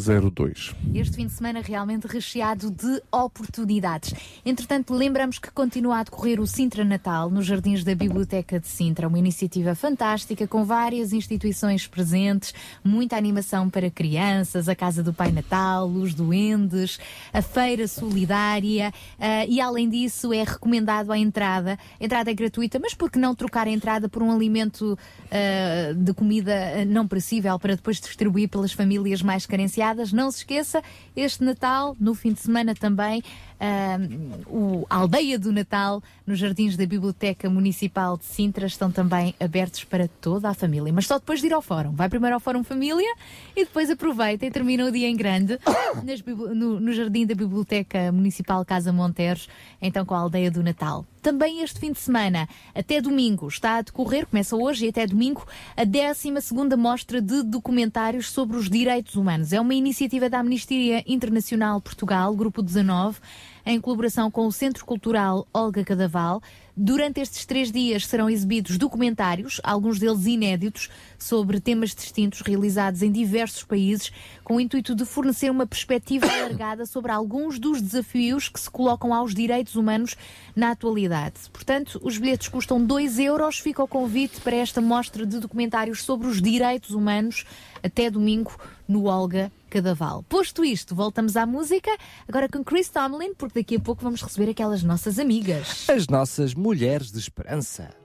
7102. 0.00 0.74
Este 0.94 1.16
fim 1.16 1.26
de 1.26 1.32
semana 1.32 1.60
realmente 1.60 2.06
recheado 2.06 2.70
de 2.70 3.02
oportunidades. 3.12 4.14
Entretanto, 4.44 4.94
lembramos 4.94 5.38
que 5.38 5.50
continua 5.50 5.98
a 5.98 6.02
decorrer 6.02 6.40
o 6.40 6.46
Sintra 6.46 6.84
Natal 6.84 7.30
nos 7.30 7.46
Jardins 7.46 7.84
da 7.84 7.94
Biblioteca 7.94 8.58
de 8.58 8.66
Sintra, 8.66 9.08
uma 9.08 9.18
iniciativa 9.18 9.74
fantástica 9.74 10.46
com 10.46 10.64
várias 10.64 11.12
instituições 11.12 11.86
presentes, 11.86 12.54
muita 12.82 13.16
animação 13.16 13.68
para 13.68 13.90
crianças, 13.90 14.68
a 14.68 14.74
Casa 14.74 15.02
do 15.02 15.12
Pai 15.12 15.30
Natal, 15.32 15.88
os 15.88 16.14
duendes, 16.14 16.98
a 17.32 17.42
Feira 17.42 17.86
Solidária 17.86 18.92
uh, 19.18 19.46
e, 19.48 19.60
além 19.60 19.88
disso, 19.88 20.32
é 20.32 20.42
recomendado 20.42 21.12
a 21.12 21.18
entrada. 21.18 21.78
A 22.00 22.04
entrada 22.04 22.30
é 22.30 22.34
gratuita, 22.34 22.78
mas 22.78 22.94
por 22.94 23.10
que 23.10 23.18
não 23.18 23.34
trocar 23.34 23.66
a 23.66 23.70
entrada 23.70 24.08
por 24.08 24.22
um 24.22 24.32
alimento 24.32 24.96
uh, 24.96 25.94
de 25.94 26.14
comida 26.14 26.84
não 26.86 27.06
perecível 27.06 27.58
para 27.58 27.76
depois 27.76 28.00
distribuir 28.00 28.48
pelas 28.48 28.72
famílias 28.72 29.22
mais 29.22 29.46
carenciadas? 29.46 29.89
Não 30.12 30.30
se 30.30 30.38
esqueça, 30.38 30.82
este 31.14 31.44
Natal, 31.44 31.96
no 31.98 32.14
fim 32.14 32.32
de 32.32 32.40
semana 32.40 32.74
também, 32.74 33.22
uh, 33.60 34.44
o 34.46 34.86
Aldeia 34.88 35.38
do 35.38 35.52
Natal, 35.52 36.02
nos 36.26 36.38
jardins 36.38 36.76
da 36.76 36.86
Biblioteca 36.86 37.48
Municipal 37.50 38.16
de 38.16 38.24
Sintra, 38.24 38.66
estão 38.66 38.90
também 38.90 39.34
abertos 39.38 39.84
para 39.84 40.08
toda 40.20 40.48
a 40.48 40.54
família. 40.54 40.92
Mas 40.92 41.06
só 41.06 41.18
depois 41.18 41.40
de 41.40 41.46
ir 41.46 41.52
ao 41.52 41.62
fórum. 41.62 41.92
Vai 41.92 42.08
primeiro 42.08 42.34
ao 42.34 42.40
Fórum 42.40 42.64
Família 42.64 43.14
e 43.54 43.64
depois 43.64 43.90
aproveita 43.90 44.46
e 44.46 44.50
termina 44.50 44.86
o 44.86 44.90
dia 44.90 45.08
em 45.08 45.16
grande 45.16 45.58
nas, 46.02 46.22
no, 46.54 46.80
no 46.80 46.92
jardim 46.92 47.26
da 47.26 47.34
Biblioteca 47.34 48.10
Municipal 48.10 48.64
Casa 48.64 48.92
Monteros, 48.92 49.48
então 49.80 50.04
com 50.04 50.14
a 50.14 50.18
Aldeia 50.18 50.50
do 50.50 50.62
Natal. 50.62 51.04
Também 51.22 51.60
este 51.60 51.78
fim 51.78 51.92
de 51.92 51.98
semana, 51.98 52.48
até 52.74 52.98
domingo, 52.98 53.46
está 53.46 53.76
a 53.76 53.82
decorrer, 53.82 54.26
começa 54.26 54.56
hoje 54.56 54.86
e 54.86 54.88
até 54.88 55.06
domingo, 55.06 55.46
a 55.76 55.84
12 55.84 56.32
Mostra 56.78 57.20
de 57.20 57.42
Documentários 57.42 58.30
sobre 58.30 58.56
os 58.56 58.70
Direitos 58.70 59.16
Humanos. 59.16 59.52
É 59.52 59.60
uma 59.60 59.74
iniciativa 59.74 60.30
da 60.30 60.40
Amnistia 60.40 61.04
Internacional 61.06 61.78
Portugal, 61.78 62.34
Grupo 62.34 62.62
19, 62.62 63.18
em 63.64 63.80
colaboração 63.80 64.30
com 64.30 64.46
o 64.46 64.52
Centro 64.52 64.84
Cultural 64.84 65.46
Olga 65.52 65.84
Cadaval. 65.84 66.42
Durante 66.76 67.20
estes 67.20 67.44
três 67.44 67.70
dias 67.70 68.06
serão 68.06 68.30
exibidos 68.30 68.78
documentários, 68.78 69.60
alguns 69.62 69.98
deles 69.98 70.24
inéditos, 70.24 70.88
sobre 71.18 71.60
temas 71.60 71.94
distintos 71.94 72.40
realizados 72.40 73.02
em 73.02 73.12
diversos 73.12 73.64
países, 73.64 74.10
com 74.42 74.56
o 74.56 74.60
intuito 74.60 74.94
de 74.94 75.04
fornecer 75.04 75.50
uma 75.50 75.66
perspectiva 75.66 76.24
alargada 76.32 76.86
sobre 76.86 77.12
alguns 77.12 77.58
dos 77.58 77.82
desafios 77.82 78.48
que 78.48 78.58
se 78.58 78.70
colocam 78.70 79.12
aos 79.12 79.34
direitos 79.34 79.74
humanos 79.74 80.16
na 80.56 80.70
atualidade. 80.70 81.50
Portanto, 81.52 82.00
os 82.02 82.16
bilhetes 82.16 82.48
custam 82.48 82.82
2 82.82 83.18
euros. 83.18 83.58
Fica 83.58 83.82
o 83.82 83.88
convite 83.88 84.40
para 84.40 84.56
esta 84.56 84.80
mostra 84.80 85.26
de 85.26 85.38
documentários 85.38 86.02
sobre 86.02 86.28
os 86.28 86.40
direitos 86.40 86.90
humanos 86.90 87.44
até 87.82 88.10
domingo 88.10 88.56
no 88.88 89.04
Olga 89.04 89.52
Cadaval. 89.70 90.24
Posto 90.24 90.64
isto, 90.64 90.94
voltamos 90.94 91.36
à 91.36 91.46
música, 91.46 91.90
agora 92.28 92.48
com 92.48 92.62
Chris 92.62 92.88
Tomlin, 92.88 93.32
porque 93.34 93.60
daqui 93.60 93.76
a 93.76 93.80
pouco 93.80 94.02
vamos 94.02 94.20
receber 94.20 94.50
aquelas 94.50 94.82
nossas 94.82 95.18
amigas. 95.18 95.88
As 95.88 96.08
nossas 96.08 96.52
mulheres 96.52 97.12
de 97.12 97.18
esperança. 97.18 97.99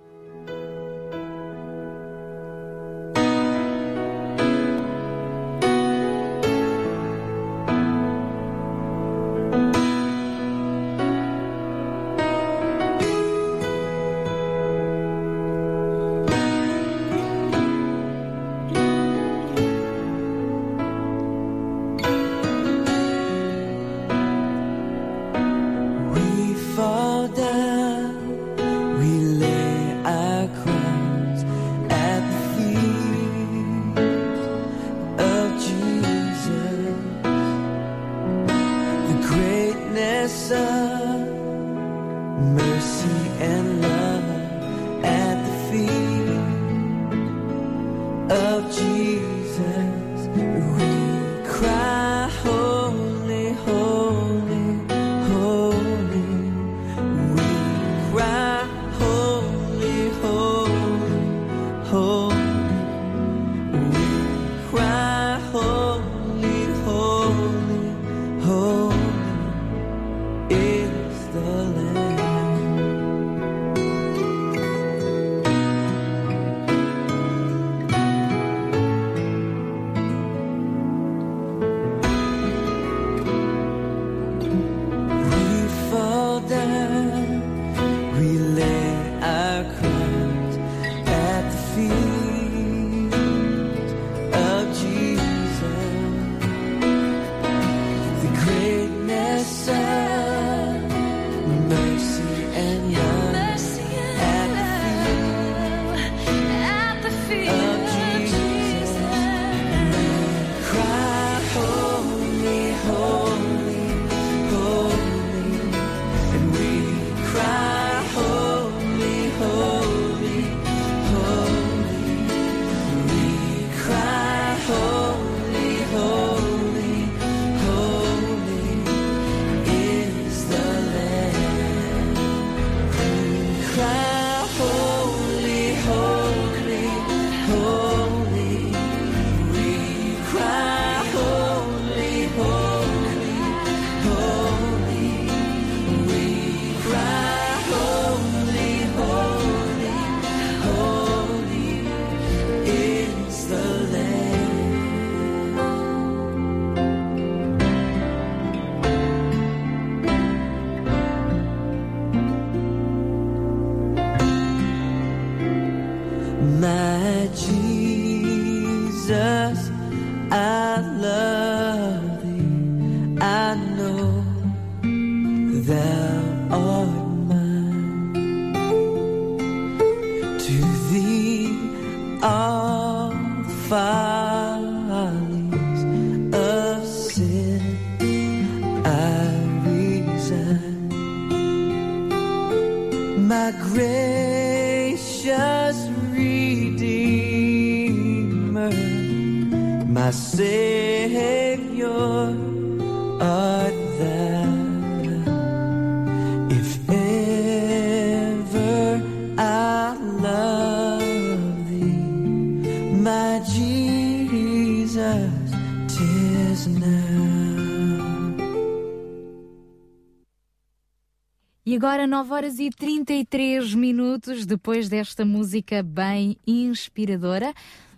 19 222.16 222.32
horas 222.32 222.60
e 222.60 222.70
33 222.70 223.74
minutos 223.74 224.46
depois 224.46 224.88
desta 224.88 225.26
música 225.26 225.84
bem 225.84 226.38
inspiradora. 226.48 227.54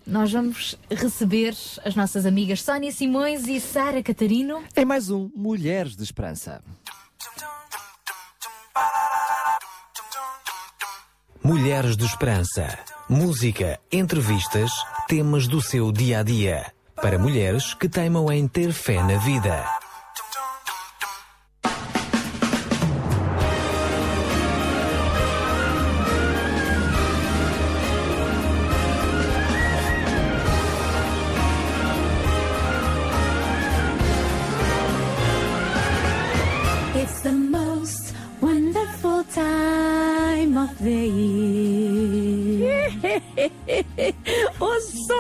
Nós 0.08 0.32
vamos 0.32 0.76
receber 0.90 1.56
as 1.86 1.96
nossas 1.96 2.26
amigas 2.26 2.64
Sónia 2.64 2.92
Simões 2.92 3.48
e 3.48 3.60
Sara 3.60 4.02
Catarino 4.02 4.64
em 4.76 4.86
mais 4.86 5.12
um 5.12 5.30
Mulheres 5.36 5.96
de 5.96 6.02
Esperança. 6.02 6.64
Mulheres 11.44 11.96
de 11.96 12.06
Esperança. 12.06 12.68
Música, 13.08 13.80
entrevistas, 13.92 14.72
temas 15.08 15.48
do 15.48 15.62
seu 15.62 15.92
dia 15.92 16.22
a 16.22 16.24
dia. 16.24 16.74
Para 16.96 17.20
mulheres 17.20 17.76
que 17.76 17.88
teimam 17.88 18.32
em 18.32 18.48
ter 18.48 18.74
fé 18.74 19.04
na 19.04 19.20
vida. 19.20 19.87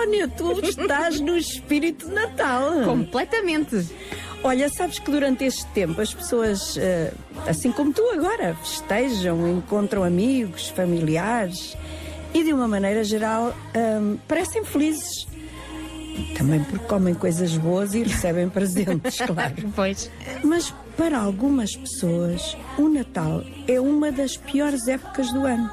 Sónia, 0.08 0.28
tu 0.30 0.58
estás 0.62 1.20
no 1.20 1.36
espírito 1.36 2.08
de 2.08 2.14
Natal. 2.14 2.84
Completamente. 2.86 3.86
Olha, 4.42 4.70
sabes 4.70 5.00
que 5.00 5.12
durante 5.12 5.44
este 5.44 5.66
tempo 5.74 6.00
as 6.00 6.14
pessoas, 6.14 6.78
eh, 6.78 7.12
assim 7.46 7.74
como 7.74 7.92
tu 7.92 8.02
agora, 8.12 8.56
festejam, 8.56 9.46
encontram 9.50 10.06
amigos, 10.06 10.70
familiares 10.70 11.76
e, 12.34 12.42
de 12.42 12.54
uma 12.54 12.70
maneira 12.70 13.04
geral, 13.04 13.54
hum, 13.76 14.18
parecem 14.30 14.64
felizes. 14.64 15.28
Também 16.38 16.64
porque 16.64 16.86
comem 16.86 17.14
coisas 17.14 17.58
boas 17.58 17.94
e 17.94 18.04
recebem 18.04 18.48
presentes, 18.50 19.18
claro. 19.18 19.56
Pois. 19.76 20.10
Mas 20.42 20.74
para 20.96 21.20
algumas 21.20 21.76
pessoas, 21.76 22.56
o 22.78 22.88
Natal 22.88 23.44
é 23.68 23.78
uma 23.82 24.10
das 24.10 24.38
piores 24.38 24.88
épocas 24.88 25.34
do 25.34 25.46
ano. 25.46 25.70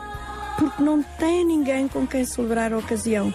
Porque 0.59 0.82
não 0.82 1.05
têm 1.05 1.44
ninguém 1.44 1.86
com 1.86 2.05
quem 2.05 2.24
celebrar 2.24 2.73
a 2.73 2.78
ocasião. 2.78 3.32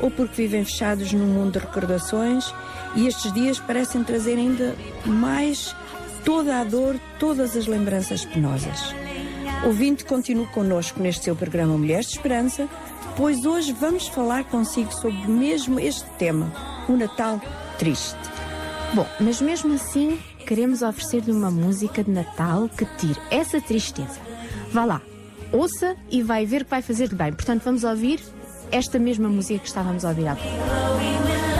Ou 0.00 0.10
porque 0.10 0.42
vivem 0.42 0.64
fechados 0.64 1.12
num 1.12 1.26
mundo 1.26 1.52
de 1.52 1.58
recordações 1.58 2.52
e 2.94 3.06
estes 3.06 3.32
dias 3.32 3.58
parecem 3.58 4.04
trazer 4.04 4.36
ainda 4.36 4.74
mais 5.04 5.74
toda 6.24 6.60
a 6.60 6.64
dor, 6.64 6.98
todas 7.18 7.56
as 7.56 7.66
lembranças 7.66 8.24
penosas. 8.24 8.94
Ouvinte, 9.64 10.04
continue 10.04 10.46
connosco 10.48 11.00
neste 11.00 11.24
seu 11.24 11.36
programa 11.36 11.78
Mulheres 11.78 12.06
de 12.06 12.12
Esperança, 12.12 12.68
pois 13.16 13.46
hoje 13.46 13.72
vamos 13.72 14.08
falar 14.08 14.44
consigo 14.44 14.92
sobre 14.92 15.26
mesmo 15.26 15.80
este 15.80 16.08
tema, 16.18 16.52
o 16.88 16.92
Natal 16.92 17.40
triste. 17.78 18.18
Bom, 18.94 19.06
mas 19.20 19.40
mesmo 19.40 19.74
assim, 19.74 20.18
queremos 20.46 20.82
oferecer-lhe 20.82 21.32
uma 21.32 21.50
música 21.50 22.04
de 22.04 22.10
Natal 22.10 22.68
que 22.68 22.84
tire 22.96 23.20
essa 23.30 23.60
tristeza. 23.60 24.20
Vá 24.72 24.84
lá, 24.84 25.02
ouça 25.52 25.96
e 26.10 26.22
vai 26.22 26.46
ver 26.46 26.64
que 26.64 26.70
vai 26.70 26.82
fazer-lhe 26.82 27.14
bem. 27.14 27.32
Portanto, 27.32 27.62
vamos 27.64 27.84
ouvir 27.84 28.20
esta 28.70 28.98
mesma 28.98 29.28
música 29.28 29.60
que 29.60 29.68
estávamos 29.68 30.04
a 30.04 30.08
ouvir 30.08 30.28
há 30.28 30.36
pouco. 30.36 31.55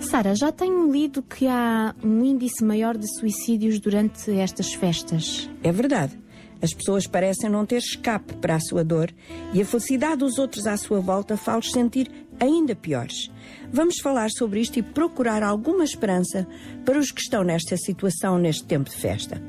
Sara, 0.00 0.34
já 0.34 0.52
tenho 0.52 0.90
lido 0.90 1.22
que 1.22 1.46
há 1.46 1.94
um 2.02 2.24
índice 2.24 2.64
maior 2.64 2.96
de 2.96 3.06
suicídios 3.18 3.80
durante 3.80 4.30
estas 4.32 4.74
festas. 4.74 5.48
É 5.62 5.72
verdade. 5.72 6.18
As 6.60 6.72
pessoas 6.72 7.06
parecem 7.06 7.50
não 7.50 7.66
ter 7.66 7.76
escape 7.76 8.34
para 8.36 8.54
a 8.54 8.60
sua 8.60 8.82
dor 8.82 9.12
e 9.52 9.60
a 9.60 9.66
felicidade 9.66 10.18
dos 10.18 10.38
outros 10.38 10.66
à 10.66 10.76
sua 10.76 11.00
volta 11.00 11.36
faz-os 11.36 11.72
sentir 11.72 12.10
ainda 12.40 12.74
piores. 12.74 13.30
Vamos 13.72 13.96
falar 14.02 14.28
sobre 14.30 14.60
isto 14.60 14.78
e 14.78 14.82
procurar 14.82 15.42
alguma 15.42 15.84
esperança 15.84 16.46
para 16.84 16.98
os 16.98 17.10
que 17.10 17.20
estão 17.20 17.42
nesta 17.42 17.76
situação 17.76 18.38
neste 18.38 18.64
tempo 18.64 18.90
de 18.90 18.96
festa. 18.96 19.42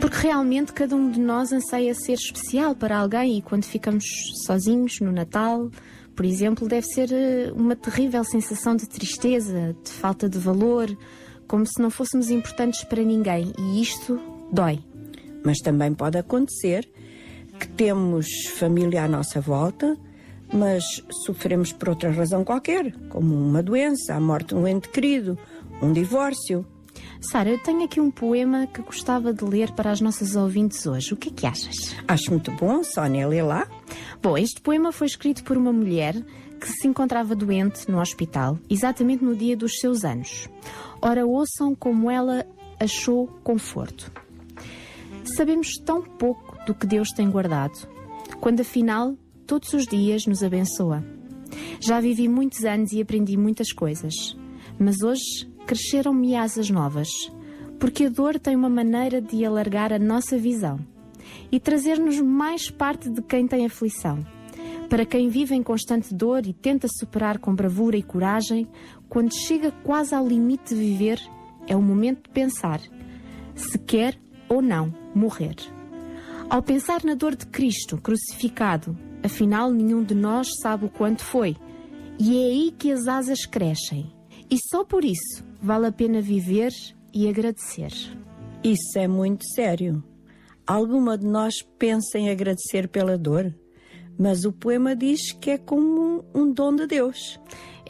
Porque 0.00 0.16
realmente 0.16 0.72
cada 0.72 0.94
um 0.96 1.10
de 1.10 1.20
nós 1.20 1.52
anseia 1.52 1.94
ser 1.94 2.14
especial 2.14 2.74
para 2.74 2.98
alguém 2.98 3.38
e 3.38 3.42
quando 3.42 3.64
ficamos 3.64 4.04
sozinhos 4.46 5.00
no 5.00 5.12
Natal, 5.12 5.70
Por 6.20 6.26
exemplo, 6.26 6.68
deve 6.68 6.86
ser 6.86 7.10
eh, 7.12 7.50
uma 7.54 7.74
terrível 7.74 8.22
sensação 8.24 8.76
de 8.76 8.86
tristeza, 8.86 9.74
de 9.82 9.90
falta 9.90 10.28
de 10.28 10.38
valor, 10.38 10.94
como 11.48 11.64
se 11.64 11.80
não 11.80 11.88
fôssemos 11.88 12.28
importantes 12.28 12.84
para 12.84 13.02
ninguém. 13.02 13.54
E 13.58 13.80
isto 13.80 14.20
dói. 14.52 14.80
Mas 15.42 15.60
também 15.60 15.94
pode 15.94 16.18
acontecer 16.18 16.86
que 17.58 17.66
temos 17.68 18.26
família 18.56 19.04
à 19.04 19.08
nossa 19.08 19.40
volta, 19.40 19.96
mas 20.52 20.84
sofremos 21.24 21.72
por 21.72 21.90
outra 21.90 22.10
razão 22.10 22.44
qualquer, 22.44 22.92
como 23.08 23.34
uma 23.34 23.62
doença, 23.62 24.14
a 24.14 24.20
morte 24.20 24.48
de 24.48 24.54
um 24.54 24.66
ente 24.66 24.88
querido, 24.88 25.38
um 25.82 25.92
divórcio. 25.92 26.66
Sara, 27.20 27.50
eu 27.50 27.58
tenho 27.58 27.84
aqui 27.84 28.00
um 28.00 28.10
poema 28.10 28.66
que 28.66 28.82
gostava 28.82 29.32
de 29.32 29.44
ler 29.44 29.72
para 29.72 29.90
as 29.90 30.00
nossas 30.00 30.36
ouvintes 30.36 30.86
hoje. 30.86 31.12
O 31.12 31.16
que 31.16 31.28
é 31.28 31.32
que 31.32 31.46
achas? 31.46 31.94
Acho 32.08 32.30
muito 32.30 32.50
bom, 32.52 32.82
Sónia, 32.82 33.28
lê 33.28 33.42
lá. 33.42 33.68
Bom, 34.22 34.36
este 34.36 34.60
poema 34.60 34.90
foi 34.90 35.06
escrito 35.06 35.44
por 35.44 35.56
uma 35.56 35.72
mulher 35.72 36.14
que 36.60 36.68
se 36.68 36.86
encontrava 36.86 37.34
doente 37.34 37.90
no 37.90 38.00
hospital, 38.00 38.58
exatamente 38.68 39.24
no 39.24 39.34
dia 39.34 39.56
dos 39.56 39.78
seus 39.78 40.04
anos. 40.04 40.48
Ora, 41.00 41.26
ouçam 41.26 41.74
como 41.74 42.10
ela 42.10 42.44
achou 42.78 43.26
conforto. 43.42 44.12
Sabemos 45.36 45.68
tão 45.84 46.02
pouco 46.02 46.58
do 46.66 46.74
que 46.74 46.86
Deus 46.86 47.10
tem 47.10 47.30
guardado, 47.30 47.88
quando 48.40 48.60
afinal 48.60 49.16
todos 49.50 49.72
os 49.72 49.84
dias 49.84 50.28
nos 50.28 50.44
abençoa. 50.44 51.02
Já 51.80 51.98
vivi 51.98 52.28
muitos 52.28 52.64
anos 52.64 52.92
e 52.92 53.02
aprendi 53.02 53.36
muitas 53.36 53.72
coisas, 53.72 54.14
mas 54.78 55.02
hoje 55.02 55.50
cresceram-me 55.66 56.36
asas 56.36 56.70
novas, 56.70 57.08
porque 57.76 58.04
a 58.04 58.08
dor 58.08 58.38
tem 58.38 58.54
uma 58.54 58.68
maneira 58.68 59.20
de 59.20 59.44
alargar 59.44 59.92
a 59.92 59.98
nossa 59.98 60.38
visão 60.38 60.78
e 61.50 61.58
trazer-nos 61.58 62.20
mais 62.20 62.70
parte 62.70 63.10
de 63.10 63.20
quem 63.22 63.48
tem 63.48 63.66
aflição. 63.66 64.24
Para 64.88 65.04
quem 65.04 65.28
vive 65.28 65.56
em 65.56 65.64
constante 65.64 66.14
dor 66.14 66.46
e 66.46 66.52
tenta 66.52 66.86
superar 66.86 67.38
com 67.38 67.52
bravura 67.52 67.96
e 67.96 68.04
coragem, 68.04 68.68
quando 69.08 69.34
chega 69.34 69.72
quase 69.82 70.14
ao 70.14 70.28
limite 70.28 70.76
de 70.76 70.80
viver, 70.80 71.20
é 71.66 71.74
o 71.74 71.82
momento 71.82 72.28
de 72.28 72.30
pensar 72.30 72.80
se 73.56 73.76
quer 73.80 74.16
ou 74.48 74.62
não 74.62 74.94
morrer. 75.12 75.56
Ao 76.48 76.62
pensar 76.62 77.02
na 77.02 77.14
dor 77.14 77.34
de 77.34 77.46
Cristo 77.46 77.98
crucificado, 77.98 79.09
afinal 79.22 79.70
nenhum 79.70 80.02
de 80.02 80.14
nós 80.14 80.48
sabe 80.60 80.86
o 80.86 80.88
quanto 80.88 81.24
foi, 81.24 81.56
e 82.18 82.36
é 82.36 82.46
aí 82.46 82.74
que 82.76 82.92
as 82.92 83.08
asas 83.08 83.46
crescem. 83.46 84.12
E 84.50 84.58
só 84.68 84.84
por 84.84 85.04
isso 85.04 85.44
vale 85.62 85.86
a 85.86 85.92
pena 85.92 86.20
viver 86.20 86.72
e 87.14 87.28
agradecer. 87.28 87.92
Isso 88.62 88.98
é 88.98 89.08
muito 89.08 89.44
sério. 89.54 90.02
Alguma 90.66 91.16
de 91.16 91.26
nós 91.26 91.62
pensa 91.78 92.18
em 92.18 92.30
agradecer 92.30 92.88
pela 92.88 93.16
dor, 93.16 93.54
mas 94.18 94.44
o 94.44 94.52
poema 94.52 94.94
diz 94.94 95.32
que 95.32 95.50
é 95.50 95.58
como 95.58 96.24
um 96.34 96.52
dom 96.52 96.74
de 96.74 96.86
Deus. 96.86 97.40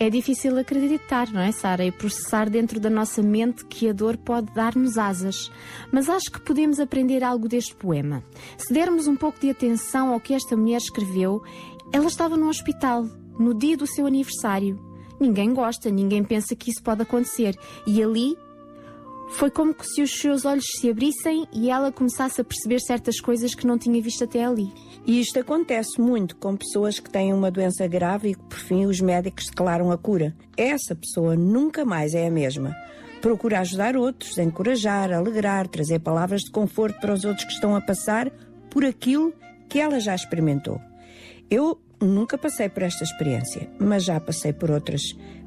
É 0.02 0.08
difícil 0.08 0.56
acreditar, 0.56 1.30
não 1.30 1.42
é, 1.42 1.52
Sara? 1.52 1.84
E 1.84 1.92
processar 1.92 2.48
dentro 2.48 2.80
da 2.80 2.88
nossa 2.88 3.20
mente 3.20 3.66
que 3.66 3.86
a 3.86 3.92
dor 3.92 4.16
pode 4.16 4.50
dar-nos 4.54 4.96
asas. 4.96 5.52
Mas 5.92 6.08
acho 6.08 6.32
que 6.32 6.40
podemos 6.40 6.80
aprender 6.80 7.22
algo 7.22 7.46
deste 7.46 7.74
poema. 7.74 8.24
Se 8.56 8.72
dermos 8.72 9.06
um 9.06 9.14
pouco 9.14 9.38
de 9.38 9.50
atenção 9.50 10.10
ao 10.10 10.18
que 10.18 10.32
esta 10.32 10.56
mulher 10.56 10.78
escreveu, 10.78 11.42
ela 11.92 12.06
estava 12.06 12.34
no 12.34 12.48
hospital, 12.48 13.04
no 13.38 13.52
dia 13.52 13.76
do 13.76 13.86
seu 13.86 14.06
aniversário. 14.06 14.80
Ninguém 15.20 15.52
gosta, 15.52 15.90
ninguém 15.90 16.24
pensa 16.24 16.56
que 16.56 16.70
isso 16.70 16.82
pode 16.82 17.02
acontecer. 17.02 17.54
E 17.86 18.02
ali 18.02 18.38
foi 19.30 19.50
como 19.50 19.74
se 19.80 20.02
os 20.02 20.10
seus 20.18 20.44
olhos 20.44 20.64
se 20.78 20.90
abrissem 20.90 21.46
e 21.52 21.70
ela 21.70 21.92
começasse 21.92 22.40
a 22.40 22.44
perceber 22.44 22.80
certas 22.80 23.20
coisas 23.20 23.54
que 23.54 23.66
não 23.66 23.78
tinha 23.78 24.00
visto 24.02 24.24
até 24.24 24.44
ali. 24.44 24.72
E 25.06 25.20
isto 25.20 25.38
acontece 25.38 26.00
muito 26.00 26.36
com 26.36 26.56
pessoas 26.56 26.98
que 26.98 27.10
têm 27.10 27.32
uma 27.32 27.50
doença 27.50 27.86
grave 27.86 28.30
e 28.30 28.34
que, 28.34 28.42
por 28.42 28.58
fim, 28.58 28.86
os 28.86 29.00
médicos 29.00 29.46
declaram 29.46 29.90
a 29.90 29.96
cura. 29.96 30.34
Essa 30.56 30.94
pessoa 30.94 31.36
nunca 31.36 31.84
mais 31.84 32.14
é 32.14 32.26
a 32.26 32.30
mesma. 32.30 32.76
Procura 33.20 33.60
ajudar 33.60 33.96
outros, 33.96 34.36
encorajar, 34.38 35.12
alegrar, 35.12 35.68
trazer 35.68 36.00
palavras 36.00 36.42
de 36.42 36.50
conforto 36.50 37.00
para 37.00 37.14
os 37.14 37.24
outros 37.24 37.44
que 37.44 37.52
estão 37.52 37.74
a 37.74 37.80
passar 37.80 38.30
por 38.70 38.84
aquilo 38.84 39.32
que 39.68 39.78
ela 39.78 40.00
já 40.00 40.14
experimentou. 40.14 40.80
Eu 41.50 41.80
nunca 42.00 42.38
passei 42.38 42.68
por 42.68 42.82
esta 42.82 43.04
experiência, 43.04 43.68
mas 43.78 44.04
já 44.04 44.18
passei 44.18 44.52
por 44.52 44.70
outras 44.70 45.02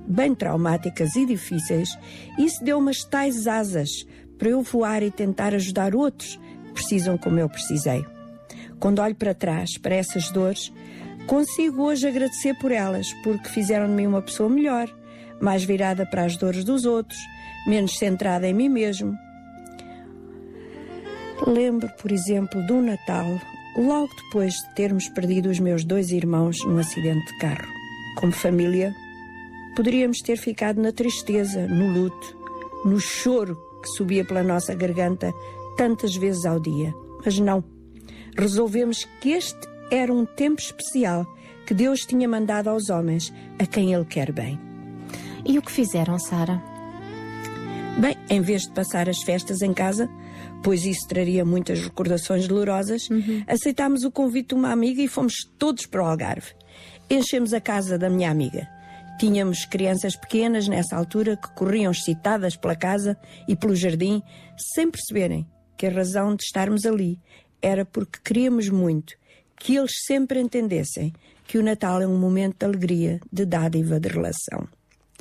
bem 0.08 0.36
traumáticas 0.36 1.16
e 1.16 1.26
difíceis, 1.26 1.90
isso 2.38 2.64
deu 2.64 2.78
umas 2.78 3.04
tais 3.04 3.48
asas 3.48 3.90
para 4.38 4.50
eu 4.50 4.62
voar 4.62 5.04
e 5.04 5.12
tentar 5.12 5.54
ajudar 5.54 5.96
outros 5.96 6.40
que 6.68 6.74
precisam 6.74 7.18
como 7.18 7.40
eu 7.40 7.50
precisei. 7.50 8.06
Quando 8.80 9.00
olho 9.00 9.16
para 9.16 9.34
trás, 9.34 9.78
para 9.78 9.96
essas 9.96 10.30
dores, 10.32 10.74
consigo 11.26 11.84
hoje 11.84 12.08
agradecer 12.08 12.54
por 12.60 12.72
elas, 12.72 13.14
porque 13.24 13.48
fizeram 13.50 13.88
de 13.88 13.94
mim 13.94 14.08
uma 14.08 14.22
pessoa 14.22 14.50
melhor, 14.50 14.90
mais 15.40 15.64
virada 15.64 16.06
para 16.06 16.26
as 16.26 16.36
dores 16.36 16.64
dos 16.64 16.86
outros, 16.86 17.20
menos 17.66 17.98
centrada 17.98 18.48
em 18.48 18.54
mim 18.54 18.70
mesmo. 18.70 19.18
Lembro, 21.48 21.90
por 22.02 22.12
exemplo, 22.12 22.66
do 22.68 22.82
Natal, 22.82 23.26
logo 23.78 24.10
depois 24.26 24.54
de 24.54 24.76
termos 24.76 25.08
perdido 25.10 25.50
os 25.50 25.60
meus 25.60 25.84
dois 25.84 26.12
irmãos 26.12 26.58
num 26.66 26.78
acidente 26.78 27.26
de 27.32 27.40
carro. 27.40 27.68
Como 28.20 28.32
família, 28.32 28.94
Poderíamos 29.76 30.20
ter 30.20 30.38
ficado 30.38 30.82
na 30.82 30.92
tristeza, 30.92 31.68
no 31.68 31.92
luto, 31.92 32.38
no 32.86 33.00
choro 33.00 33.56
que 33.82 33.90
subia 33.90 34.24
pela 34.24 34.44
nossa 34.44 34.74
garganta 34.74 35.34
tantas 35.76 36.16
vezes 36.16 36.46
ao 36.46 36.60
dia. 36.60 36.94
Mas 37.24 37.40
não. 37.40 37.64
Resolvemos 38.38 39.06
que 39.22 39.32
este 39.32 39.68
era 39.92 40.12
um 40.12 40.26
tempo 40.26 40.62
especial 40.62 41.26
que 41.66 41.74
Deus 41.74 42.02
tinha 42.02 42.28
mandado 42.28 42.70
aos 42.70 42.90
homens, 42.90 43.34
a 43.60 43.66
quem 43.66 43.94
Ele 43.94 44.06
quer 44.06 44.32
bem. 44.32 44.60
E 45.46 45.58
o 45.58 45.62
que 45.62 45.72
fizeram, 45.72 46.18
Sara? 46.20 46.62
Bem, 47.98 48.16
em 48.30 48.42
vez 48.42 48.64
de 48.64 48.72
passar 48.72 49.08
as 49.08 49.22
festas 49.22 49.62
em 49.62 49.74
casa, 49.74 50.10
pois 50.64 50.86
isso 50.86 51.08
traria 51.08 51.46
muitas 51.46 51.80
recordações 51.82 52.48
dolorosas, 52.48 53.10
uhum. 53.10 53.44
aceitámos 53.46 54.04
o 54.04 54.12
convite 54.12 54.50
de 54.50 54.56
uma 54.56 54.72
amiga 54.72 55.02
e 55.02 55.08
fomos 55.08 55.34
todos 55.60 55.86
para 55.86 56.04
o 56.04 56.06
Algarve. 56.06 56.54
Enchemos 57.10 57.54
a 57.54 57.62
casa 57.62 57.98
da 57.98 58.10
minha 58.10 58.32
amiga. 58.32 58.68
Tínhamos 59.20 59.66
crianças 59.66 60.16
pequenas 60.16 60.68
nessa 60.68 60.96
altura 60.96 61.38
que 61.38 61.52
corriam 61.54 61.92
excitadas 61.92 62.56
pela 62.56 62.76
casa 62.76 63.18
e 63.48 63.56
pelo 63.56 63.76
jardim, 63.76 64.22
sem 64.76 64.90
perceberem 64.90 65.48
que 65.78 65.86
a 65.86 65.92
razão 65.92 66.36
de 66.36 66.44
estarmos 66.44 66.86
ali 66.86 67.20
era 67.62 67.86
porque 67.86 68.20
queríamos 68.24 68.70
muito 68.70 69.14
que 69.56 69.78
eles 69.78 69.94
sempre 70.06 70.40
entendessem 70.40 71.14
que 71.48 71.58
o 71.58 71.64
Natal 71.64 72.02
é 72.02 72.08
um 72.08 72.18
momento 72.18 72.58
de 72.60 72.66
alegria, 72.66 73.20
de 73.32 73.46
dádiva, 73.46 74.00
de 74.00 74.10
relação. 74.10 74.68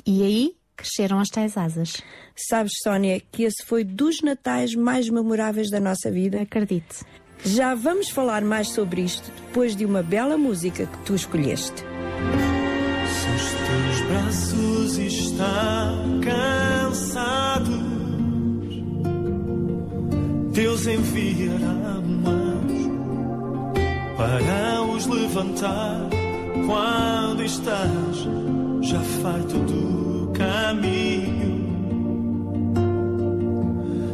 E 0.05 0.21
aí 0.23 0.55
cresceram 0.75 1.19
as 1.19 1.29
tais 1.29 1.55
asas. 1.55 2.01
Sabes, 2.35 2.73
Sónia, 2.83 3.21
que 3.31 3.43
esse 3.43 3.63
foi 3.63 3.83
dos 3.83 4.21
Natais 4.21 4.75
mais 4.75 5.09
memoráveis 5.09 5.69
da 5.69 5.79
nossa 5.79 6.11
vida? 6.11 6.41
Acredite. 6.41 7.05
Já 7.45 7.75
vamos 7.75 8.09
falar 8.09 8.41
mais 8.43 8.69
sobre 8.69 9.01
isto 9.01 9.31
depois 9.45 9.75
de 9.75 9.85
uma 9.85 10.01
bela 10.01 10.37
música 10.37 10.85
que 10.85 10.97
tu 11.05 11.15
escolheste 11.15 11.83
braços 14.07 14.97
estão 14.97 16.19
cansados, 16.21 17.73
Deus 20.51 20.87
enviará 20.87 22.01
anjo 22.25 22.91
para 24.17 24.81
os 24.83 25.05
levantar 25.07 26.09
quando 26.65 27.43
estás 27.43 28.27
já 28.81 28.99
farto 29.21 29.57
do 29.59 30.31
caminho. 30.33 31.53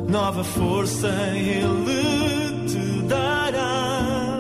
Nova 0.10 0.44
força 0.44 1.08
Ele 1.36 2.68
te 2.68 3.02
dará. 3.08 4.40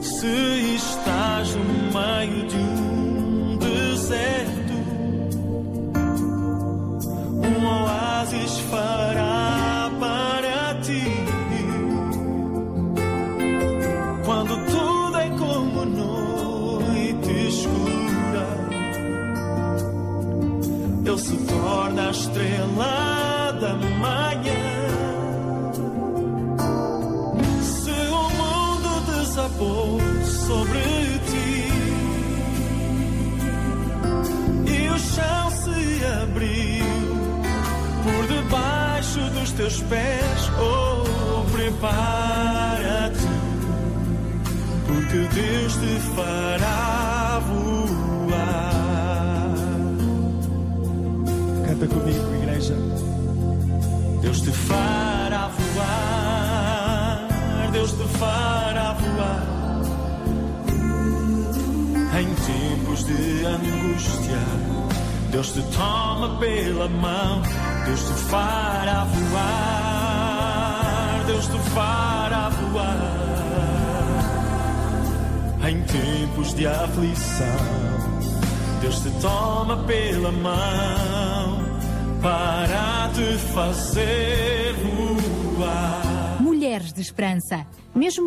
Se 0.00 0.74
estás 0.76 1.54
no 1.54 1.64
meio 1.64 2.33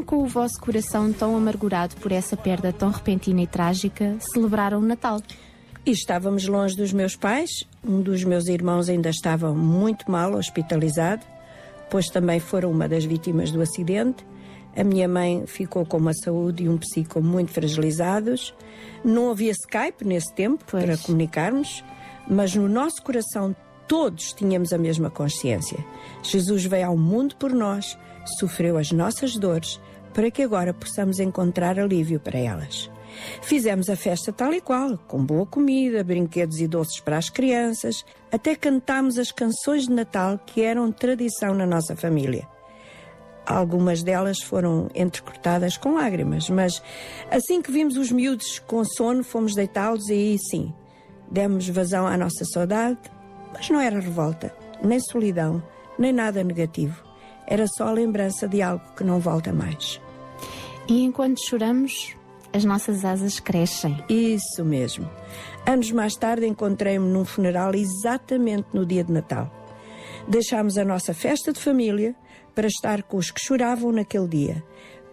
com 0.07 0.23
o 0.23 0.25
vosso 0.25 0.57
coração 0.61 1.11
tão 1.11 1.35
amargurado 1.35 1.97
por 1.97 2.13
essa 2.13 2.37
perda 2.37 2.71
tão 2.71 2.89
repentina 2.89 3.41
e 3.41 3.47
trágica, 3.47 4.15
celebraram 4.21 4.79
o 4.79 4.81
Natal. 4.81 5.21
E 5.85 5.91
estávamos 5.91 6.47
longe 6.47 6.77
dos 6.77 6.93
meus 6.93 7.17
pais. 7.17 7.49
Um 7.85 8.01
dos 8.01 8.23
meus 8.23 8.47
irmãos 8.47 8.87
ainda 8.87 9.09
estava 9.09 9.53
muito 9.53 10.09
mal, 10.09 10.33
hospitalizado, 10.33 11.25
pois 11.89 12.07
também 12.07 12.39
foram 12.39 12.71
uma 12.71 12.87
das 12.87 13.03
vítimas 13.03 13.51
do 13.51 13.61
acidente. 13.61 14.25
A 14.77 14.83
minha 14.83 15.09
mãe 15.09 15.45
ficou 15.45 15.85
com 15.85 15.97
uma 15.97 16.13
saúde 16.13 16.63
e 16.63 16.69
um 16.69 16.77
psico 16.77 17.21
muito 17.21 17.51
fragilizados. 17.51 18.53
Não 19.03 19.29
havia 19.29 19.51
Skype 19.51 20.05
nesse 20.05 20.33
tempo 20.33 20.63
para 20.63 20.97
comunicarmos, 20.97 21.83
mas 22.29 22.55
no 22.55 22.69
nosso 22.69 23.03
coração 23.03 23.53
todos 23.89 24.31
tínhamos 24.31 24.71
a 24.71 24.77
mesma 24.77 25.09
consciência. 25.09 25.83
Jesus 26.23 26.63
veio 26.63 26.87
ao 26.87 26.97
mundo 26.97 27.35
por 27.35 27.51
nós, 27.51 27.97
sofreu 28.39 28.77
as 28.77 28.91
nossas 28.91 29.35
dores, 29.35 29.79
para 30.17 30.31
que 30.31 30.41
agora 30.41 30.73
possamos 30.73 31.19
encontrar 31.19 31.79
alívio 31.79 32.19
para 32.19 32.39
elas. 32.39 32.89
Fizemos 33.43 33.87
a 33.87 33.95
festa 33.95 34.33
tal 34.33 34.51
e 34.51 34.59
qual, 34.59 34.97
com 35.07 35.23
boa 35.23 35.45
comida, 35.45 36.03
brinquedos 36.03 36.59
e 36.59 36.67
doces 36.67 36.99
para 36.99 37.19
as 37.19 37.29
crianças, 37.29 38.03
até 38.31 38.55
cantámos 38.55 39.19
as 39.19 39.31
canções 39.31 39.83
de 39.83 39.93
Natal 39.93 40.39
que 40.43 40.63
eram 40.63 40.91
tradição 40.91 41.53
na 41.53 41.67
nossa 41.67 41.95
família. 41.95 42.47
Algumas 43.45 44.01
delas 44.01 44.41
foram 44.41 44.89
entrecortadas 44.95 45.77
com 45.77 45.93
lágrimas, 45.93 46.49
mas 46.49 46.81
assim 47.29 47.61
que 47.61 47.71
vimos 47.71 47.95
os 47.95 48.11
miúdos 48.11 48.57
com 48.57 48.83
sono, 48.83 49.23
fomos 49.23 49.53
deitá-los 49.53 50.09
e 50.09 50.13
aí 50.13 50.37
sim, 50.49 50.73
demos 51.29 51.69
vazão 51.69 52.07
à 52.07 52.17
nossa 52.17 52.43
saudade, 52.43 52.97
mas 53.53 53.69
não 53.69 53.79
era 53.79 53.99
revolta, 53.99 54.51
nem 54.83 54.99
solidão, 54.99 55.61
nem 55.99 56.11
nada 56.11 56.43
negativo. 56.43 57.05
Era 57.45 57.67
só 57.67 57.89
a 57.89 57.91
lembrança 57.91 58.47
de 58.47 58.63
algo 58.63 58.83
que 58.95 59.03
não 59.03 59.19
volta 59.19 59.53
mais. 59.53 60.01
E 60.89 61.03
enquanto 61.03 61.45
choramos, 61.45 62.15
as 62.53 62.63
nossas 62.63 63.03
asas 63.03 63.41
crescem. 63.41 64.01
Isso 64.07 64.63
mesmo. 64.63 65.09
Anos 65.65 65.91
mais 65.91 66.15
tarde 66.15 66.47
encontrei-me 66.47 67.05
num 67.05 67.25
funeral 67.25 67.73
exatamente 67.75 68.69
no 68.73 68.85
dia 68.85 69.03
de 69.03 69.11
Natal. 69.11 69.51
Deixámos 70.29 70.77
a 70.77 70.85
nossa 70.85 71.13
festa 71.13 71.51
de 71.51 71.59
família 71.59 72.15
para 72.55 72.67
estar 72.67 73.03
com 73.03 73.17
os 73.17 73.29
que 73.29 73.41
choravam 73.41 73.91
naquele 73.91 74.27
dia, 74.27 74.63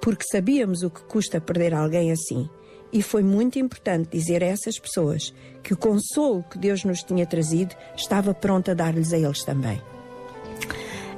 porque 0.01 0.25
sabíamos 0.31 0.83
o 0.83 0.91
que 0.91 1.03
custa 1.05 1.41
perder 1.41 1.75
alguém 1.75 2.13
assim. 2.13 2.49
E 2.93 3.03
foi 3.03 3.25
muito 3.25 3.59
importante 3.59 4.17
dizer 4.17 4.45
a 4.45 4.47
essas 4.47 4.79
pessoas 4.79 5.35
que 5.63 5.75
o 5.75 5.77
consolo 5.77 6.45
que 6.45 6.57
Deus 6.57 6.85
nos 6.85 7.03
tinha 7.03 7.27
trazido 7.27 7.75
estava 7.97 8.33
pronto 8.33 8.71
a 8.71 8.75
dar-lhes 8.75 9.13
a 9.13 9.19
eles 9.19 9.43
também. 9.43 9.83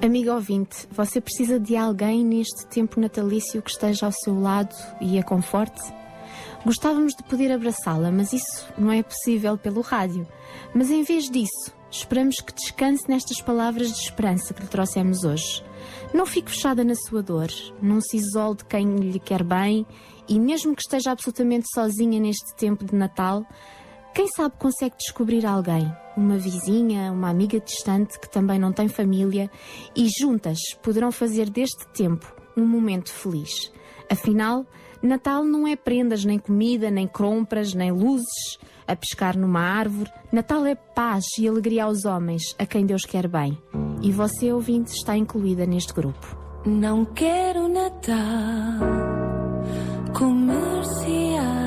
Amigo 0.03 0.31
ouvinte, 0.31 0.87
você 0.91 1.21
precisa 1.21 1.59
de 1.59 1.75
alguém 1.75 2.23
neste 2.23 2.67
tempo 2.67 3.01
natalício 3.01 3.63
que 3.63 3.71
esteja 3.71 4.07
ao 4.07 4.13
seu 4.13 4.39
lado 4.39 4.75
e 5.01 5.19
a 5.19 5.23
conforte? 5.23 5.81
Gostávamos 6.65 7.15
de 7.15 7.25
poder 7.25 7.51
abraçá-la, 7.51 8.13
mas 8.13 8.33
isso 8.33 8.67
não 8.77 8.93
é 8.93 9.03
possível 9.03 9.57
pelo 9.57 9.81
rádio. 9.81 10.29
Mas 10.75 10.91
em 10.91 11.03
vez 11.03 11.31
disso, 11.31 11.73
esperamos 11.91 12.37
que 12.41 12.53
descanse 12.53 13.09
nestas 13.09 13.41
palavras 13.41 13.89
de 13.89 14.01
esperança 14.01 14.53
que 14.53 14.61
lhe 14.63 14.69
trouxemos 14.69 15.25
hoje. 15.25 15.65
Não 16.13 16.27
fique 16.27 16.51
fechada 16.51 16.85
na 16.85 16.95
sua 16.95 17.23
dor, 17.23 17.49
não 17.81 18.01
se 18.01 18.19
isole 18.19 18.57
de 18.57 18.65
quem 18.67 18.97
lhe 18.97 19.19
quer 19.19 19.43
bem 19.43 19.87
e, 20.29 20.39
mesmo 20.39 20.77
que 20.77 20.83
esteja 20.83 21.13
absolutamente 21.13 21.67
sozinha 21.75 22.21
neste 22.21 22.55
tempo 22.55 22.85
de 22.85 22.95
Natal, 22.95 23.47
quem 24.15 24.29
sabe 24.29 24.57
consegue 24.59 24.97
descobrir 24.99 25.47
alguém, 25.47 25.91
uma 26.17 26.39
vizinha, 26.39 27.13
uma 27.13 27.29
amiga 27.29 27.61
distante 27.61 28.19
que 28.19 28.29
também 28.29 28.59
não 28.59 28.73
tem 28.73 28.89
família 28.89 29.51
e 29.95 30.09
juntas 30.09 30.59
poderão 30.83 31.13
fazer 31.13 31.51
deste 31.51 31.87
tempo 31.89 32.35
um 32.57 32.67
momento 32.67 33.13
feliz. 33.13 33.73
Afinal, 34.11 34.65
Natal 35.03 35.45
não 35.45 35.67
é 35.67 35.77
prendas, 35.77 36.25
nem 36.25 36.39
comida, 36.39 36.91
nem 36.91 37.07
compras, 37.07 37.75
nem 37.75 37.93
luzes 37.93 38.59
a 38.87 38.97
pescar 38.97 39.37
numa 39.37 39.61
árvore. 39.61 40.11
Natal 40.33 40.65
é 40.65 40.75
paz 40.75 41.25
e 41.39 41.47
alegria 41.47 41.85
aos 41.85 42.05
homens, 42.05 42.55
a 42.59 42.65
quem 42.65 42.87
Deus 42.87 43.05
quer 43.05 43.29
bem. 43.29 43.59
E 44.03 44.11
você, 44.11 44.53
ouvinte, 44.53 44.93
está 44.93 45.17
incluída 45.17 45.67
neste 45.67 45.93
grupo. 45.93 46.37
Não 46.65 47.05
quero 47.05 47.69
Natal 47.69 49.17
comercial. 50.13 51.66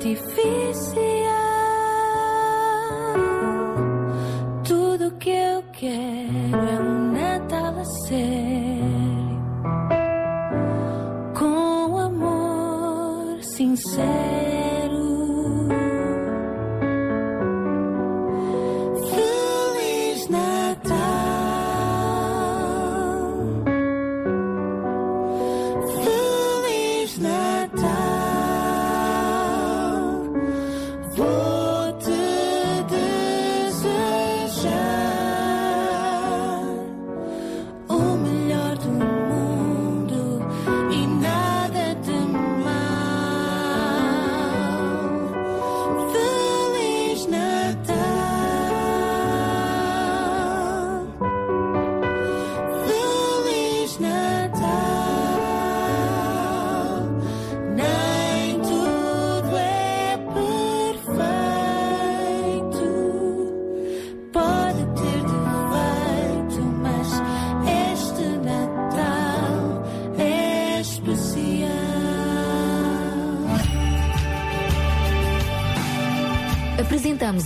Artificial. 0.00 0.24
Tudo 4.64 5.10
que 5.18 5.30
eu 5.30 5.62
quero 5.72 6.56
é 6.56 6.80
um 6.80 7.12
Natal 7.12 7.84
sério, 7.84 9.42
com 11.38 11.98
amor 11.98 13.42
sincero. 13.42 14.59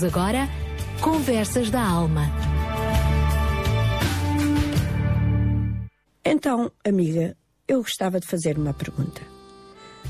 Agora 0.03 0.49
Conversas 1.01 1.71
da 1.71 1.83
Alma. 1.83 2.23
Então, 6.25 6.73
amiga, 6.85 7.37
eu 7.69 7.83
gostava 7.83 8.19
de 8.19 8.27
fazer 8.27 8.59
uma 8.59 8.73
pergunta. 8.73 9.21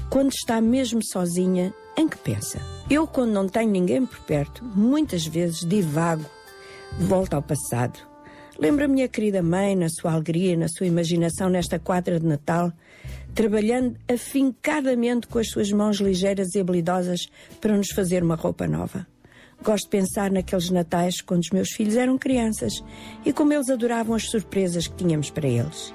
Quando 0.09 0.31
está 0.31 0.61
mesmo 0.61 1.01
sozinha, 1.05 1.75
em 1.97 2.09
que 2.09 2.17
pensa? 2.17 2.61
Eu, 2.89 3.07
quando 3.07 3.33
não 3.33 3.49
tenho 3.49 3.71
ninguém 3.71 4.07
por 4.07 4.21
perto, 4.21 4.65
muitas 4.65 5.27
vezes 5.27 5.61
divago, 5.61 6.25
volto 6.99 7.35
ao 7.35 7.43
passado. 7.43 7.99
Lembro 8.59 8.85
a 8.85 8.89
minha 8.89 9.09
querida 9.09 9.43
mãe, 9.43 9.75
na 9.75 9.89
sua 9.89 10.13
alegria, 10.13 10.57
na 10.57 10.69
sua 10.69 10.87
imaginação, 10.87 11.49
nesta 11.49 11.79
quadra 11.79 12.21
de 12.21 12.27
Natal, 12.27 12.73
trabalhando 13.35 13.97
afincadamente 14.09 15.27
com 15.27 15.41
as 15.41 15.49
suas 15.49 15.71
mãos 15.73 15.97
ligeiras 15.97 16.55
e 16.55 16.61
habilidosas 16.61 17.29
para 17.61 17.77
nos 17.77 17.89
fazer 17.91 18.23
uma 18.23 18.37
roupa 18.37 18.69
nova. 18.69 19.14
Gosto 19.65 19.85
de 19.85 19.91
pensar 19.91 20.31
naqueles 20.31 20.69
natais 20.69 21.23
quando 21.23 21.41
os 21.41 21.49
meus 21.49 21.71
filhos 21.71 21.97
eram 21.97 22.19
crianças 22.19 22.85
e 23.25 23.33
como 23.33 23.51
eles 23.55 23.71
adoravam 23.71 24.15
as 24.15 24.25
surpresas 24.25 24.87
que 24.87 24.97
tínhamos 24.97 25.31
para 25.31 25.49
eles. 25.49 25.95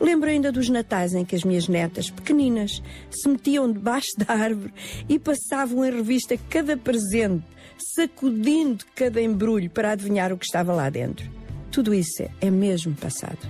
Lembro 0.00 0.30
ainda 0.30 0.52
dos 0.52 0.68
natais 0.68 1.14
em 1.14 1.24
que 1.24 1.34
as 1.34 1.42
minhas 1.42 1.66
netas, 1.66 2.10
pequeninas, 2.10 2.80
se 3.10 3.28
metiam 3.28 3.72
debaixo 3.72 4.12
da 4.16 4.32
árvore 4.32 4.72
e 5.08 5.18
passavam 5.18 5.84
em 5.84 5.90
revista 5.90 6.38
cada 6.48 6.76
presente, 6.76 7.42
sacudindo 7.96 8.84
cada 8.94 9.20
embrulho 9.20 9.68
para 9.68 9.90
adivinhar 9.90 10.32
o 10.32 10.38
que 10.38 10.46
estava 10.46 10.72
lá 10.72 10.88
dentro. 10.88 11.28
Tudo 11.72 11.92
isso 11.92 12.22
é 12.40 12.50
mesmo 12.50 12.94
passado. 12.94 13.48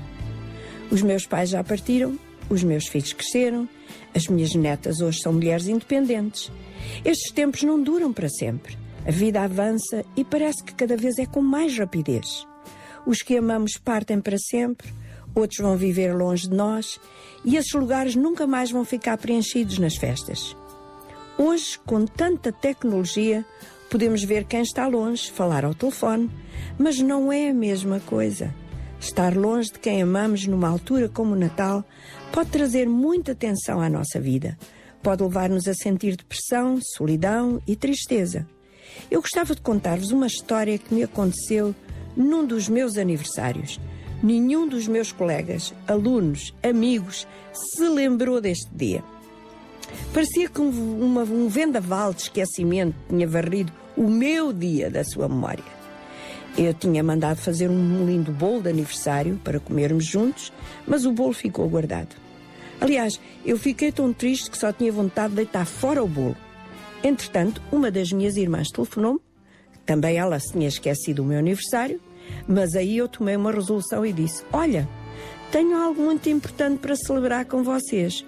Os 0.90 1.03
meus 1.03 1.27
pais 1.27 1.51
já 1.51 1.62
partiram, 1.62 2.19
os 2.49 2.62
meus 2.62 2.86
filhos 2.86 3.12
cresceram, 3.12 3.69
as 4.15 4.28
minhas 4.28 4.55
netas 4.55 5.03
hoje 5.03 5.20
são 5.20 5.35
mulheres 5.35 5.69
independentes. 5.69 6.51
Estes 7.05 7.31
tempos 7.32 7.62
não 7.65 7.82
duram 7.82 8.15
para 8.15 8.31
sempre. 8.31 8.88
A 9.09 9.10
vida 9.10 9.40
avança 9.40 10.05
e 10.14 10.22
parece 10.22 10.62
que 10.62 10.74
cada 10.74 10.94
vez 10.94 11.18
é 11.18 11.24
com 11.24 11.40
mais 11.40 11.78
rapidez. 11.78 12.47
Os 13.06 13.22
que 13.22 13.39
amamos 13.39 13.78
partem 13.78 14.20
para 14.20 14.36
sempre, 14.36 14.93
outros 15.35 15.60
vão 15.60 15.78
viver 15.78 16.14
longe 16.14 16.47
de 16.47 16.55
nós 16.55 17.01
e 17.43 17.56
esses 17.56 17.72
lugares 17.72 18.14
nunca 18.14 18.47
mais 18.47 18.70
vão 18.70 18.85
ficar 18.85 19.16
preenchidos 19.16 19.78
nas 19.78 19.97
festas. 19.97 20.55
Hoje, 21.39 21.78
com 21.86 22.05
tanta 22.05 22.52
tecnologia, 22.52 23.47
podemos 23.89 24.22
ver 24.22 24.44
quem 24.44 24.60
está 24.60 24.86
longe, 24.86 25.30
falar 25.30 25.64
ao 25.64 25.74
telefone, 25.74 26.28
mas 26.78 27.01
não 27.01 27.32
é 27.32 27.48
a 27.48 27.55
mesma 27.55 28.01
coisa. 28.01 28.55
Estar 29.01 29.35
longe 29.35 29.72
de 29.72 29.78
quem 29.78 30.02
amamos 30.02 30.47
numa 30.47 30.68
altura 30.68 31.09
como 31.09 31.32
o 31.32 31.39
Natal 31.39 31.82
pode 32.30 32.51
trazer 32.51 32.86
muita 32.86 33.35
tensão 33.35 33.80
à 33.80 33.89
nossa 33.89 34.20
vida. 34.20 34.59
Pode 35.02 35.22
levar-nos 35.22 35.66
a 35.66 35.72
sentir 35.72 36.14
depressão, 36.14 36.78
solidão 36.82 37.62
e 37.66 37.74
tristeza. 37.74 38.47
Eu 39.10 39.20
gostava 39.20 39.54
de 39.54 39.60
contar-vos 39.60 40.10
uma 40.10 40.26
história 40.26 40.78
que 40.78 40.94
me 40.94 41.02
aconteceu 41.02 41.74
num 42.16 42.44
dos 42.44 42.68
meus 42.68 42.96
aniversários. 42.96 43.80
Nenhum 44.22 44.66
dos 44.66 44.88
meus 44.88 45.12
colegas, 45.12 45.72
alunos, 45.86 46.54
amigos 46.62 47.26
se 47.52 47.88
lembrou 47.88 48.40
deste 48.40 48.68
dia. 48.74 49.02
Parecia 50.12 50.48
que 50.48 50.60
um, 50.60 50.70
uma, 51.00 51.22
um 51.22 51.48
vendaval 51.48 52.12
de 52.12 52.22
esquecimento 52.22 52.94
tinha 53.08 53.26
varrido 53.26 53.72
o 53.96 54.08
meu 54.08 54.52
dia 54.52 54.90
da 54.90 55.04
sua 55.04 55.28
memória. 55.28 55.64
Eu 56.56 56.74
tinha 56.74 57.02
mandado 57.02 57.36
fazer 57.36 57.70
um 57.70 58.04
lindo 58.04 58.32
bolo 58.32 58.62
de 58.62 58.70
aniversário 58.70 59.40
para 59.44 59.60
comermos 59.60 60.04
juntos, 60.04 60.52
mas 60.86 61.06
o 61.06 61.12
bolo 61.12 61.32
ficou 61.32 61.68
guardado. 61.68 62.16
Aliás, 62.80 63.20
eu 63.44 63.56
fiquei 63.56 63.92
tão 63.92 64.12
triste 64.12 64.50
que 64.50 64.58
só 64.58 64.72
tinha 64.72 64.90
vontade 64.90 65.30
de 65.30 65.36
deitar 65.36 65.66
fora 65.66 66.02
o 66.02 66.08
bolo. 66.08 66.36
Entretanto, 67.02 67.62
uma 67.70 67.90
das 67.90 68.12
minhas 68.12 68.36
irmãs 68.36 68.68
telefonou-me, 68.68 69.20
também 69.86 70.16
ela 70.16 70.38
se 70.38 70.52
tinha 70.52 70.68
esquecido 70.68 71.20
o 71.20 71.24
meu 71.24 71.38
aniversário, 71.38 72.00
mas 72.46 72.74
aí 72.74 72.98
eu 72.98 73.08
tomei 73.08 73.36
uma 73.36 73.52
resolução 73.52 74.04
e 74.04 74.12
disse: 74.12 74.44
Olha, 74.52 74.88
tenho 75.50 75.76
algo 75.76 76.02
muito 76.02 76.28
importante 76.28 76.78
para 76.78 76.96
celebrar 76.96 77.46
com 77.46 77.62
vocês. 77.62 78.24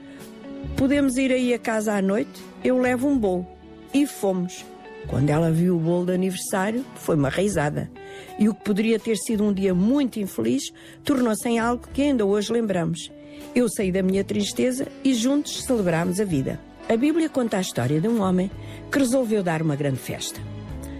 Podemos 0.77 1.17
ir 1.17 1.33
aí 1.33 1.53
a 1.53 1.59
casa 1.59 1.95
à 1.95 2.01
noite? 2.01 2.43
Eu 2.65 2.81
levo 2.81 3.09
um 3.09 3.19
bolo. 3.19 3.47
E 3.93 4.07
fomos. 4.07 4.65
Quando 5.07 5.29
ela 5.31 5.51
viu 5.51 5.77
o 5.77 5.81
bolo 5.81 6.07
de 6.07 6.13
aniversário, 6.13 6.85
foi 6.95 7.17
uma 7.17 7.29
risada. 7.29 7.91
E 8.39 8.49
o 8.49 8.55
que 8.55 8.65
poderia 8.65 8.99
ter 8.99 9.17
sido 9.17 9.45
um 9.45 9.53
dia 9.53 9.75
muito 9.75 10.21
infeliz 10.21 10.63
tornou-se 11.05 11.47
em 11.49 11.59
algo 11.59 11.89
que 11.93 12.03
ainda 12.03 12.25
hoje 12.25 12.53
lembramos. 12.53 13.11
Eu 13.55 13.69
saí 13.69 13.91
da 13.91 14.03
minha 14.03 14.23
tristeza 14.23 14.87
e 15.03 15.13
juntos 15.13 15.65
celebramos 15.65 16.21
a 16.21 16.25
vida. 16.25 16.61
A 16.91 16.97
Bíblia 16.97 17.29
conta 17.29 17.57
a 17.57 17.61
história 17.61 18.01
de 18.01 18.09
um 18.09 18.21
homem 18.21 18.51
que 18.91 18.99
resolveu 18.99 19.45
dar 19.45 19.63
uma 19.63 19.77
grande 19.77 19.99
festa. 20.01 20.41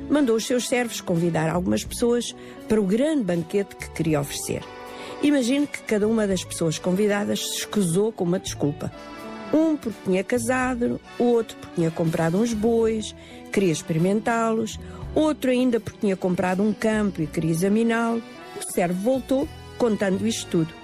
Mandou 0.09 0.37
os 0.37 0.47
seus 0.47 0.69
servos 0.69 1.01
convidar 1.01 1.51
algumas 1.51 1.83
pessoas 1.83 2.33
para 2.69 2.81
o 2.81 2.87
grande 2.87 3.25
banquete 3.25 3.75
que 3.75 3.91
queria 3.91 4.21
oferecer. 4.21 4.63
Imagine 5.21 5.67
que 5.67 5.83
cada 5.83 6.07
uma 6.07 6.29
das 6.29 6.45
pessoas 6.45 6.79
convidadas 6.79 7.41
se 7.41 7.57
escusou 7.57 8.13
com 8.13 8.23
uma 8.23 8.39
desculpa. 8.39 8.93
Um 9.53 9.77
porque 9.77 9.99
tinha 10.05 10.23
casado, 10.23 11.01
outro 11.19 11.57
porque 11.57 11.75
tinha 11.75 11.91
comprado 11.91 12.41
uns 12.41 12.55
bois, 12.55 13.13
queria 13.53 13.73
experimentá-los, 13.73 14.79
outro 15.13 15.51
ainda 15.51 15.81
porque 15.81 16.03
tinha 16.03 16.15
comprado 16.15 16.63
um 16.63 16.73
campo 16.73 17.21
e 17.21 17.27
queria 17.27 17.51
examiná-lo. 17.51 18.23
O 18.57 18.73
servo 18.73 19.03
voltou 19.03 19.49
contando 19.77 20.25
isto 20.25 20.49
tudo. 20.51 20.80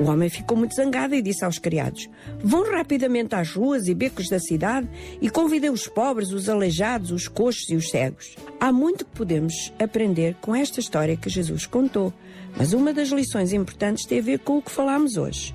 O 0.00 0.04
homem 0.04 0.30
ficou 0.30 0.56
muito 0.56 0.74
zangado 0.74 1.14
e 1.14 1.20
disse 1.20 1.44
aos 1.44 1.58
criados: 1.58 2.08
Vão 2.42 2.64
rapidamente 2.72 3.34
às 3.34 3.52
ruas 3.52 3.86
e 3.86 3.92
becos 3.92 4.30
da 4.30 4.38
cidade 4.38 4.88
e 5.20 5.28
convidem 5.28 5.68
os 5.68 5.86
pobres, 5.86 6.32
os 6.32 6.48
aleijados, 6.48 7.10
os 7.10 7.28
coxos 7.28 7.68
e 7.68 7.76
os 7.76 7.90
cegos. 7.90 8.34
Há 8.58 8.72
muito 8.72 9.04
que 9.04 9.14
podemos 9.14 9.70
aprender 9.78 10.36
com 10.40 10.56
esta 10.56 10.80
história 10.80 11.18
que 11.18 11.28
Jesus 11.28 11.66
contou, 11.66 12.14
mas 12.56 12.72
uma 12.72 12.94
das 12.94 13.10
lições 13.10 13.52
importantes 13.52 14.06
tem 14.06 14.20
a 14.20 14.22
ver 14.22 14.38
com 14.38 14.56
o 14.56 14.62
que 14.62 14.70
falámos 14.70 15.18
hoje. 15.18 15.54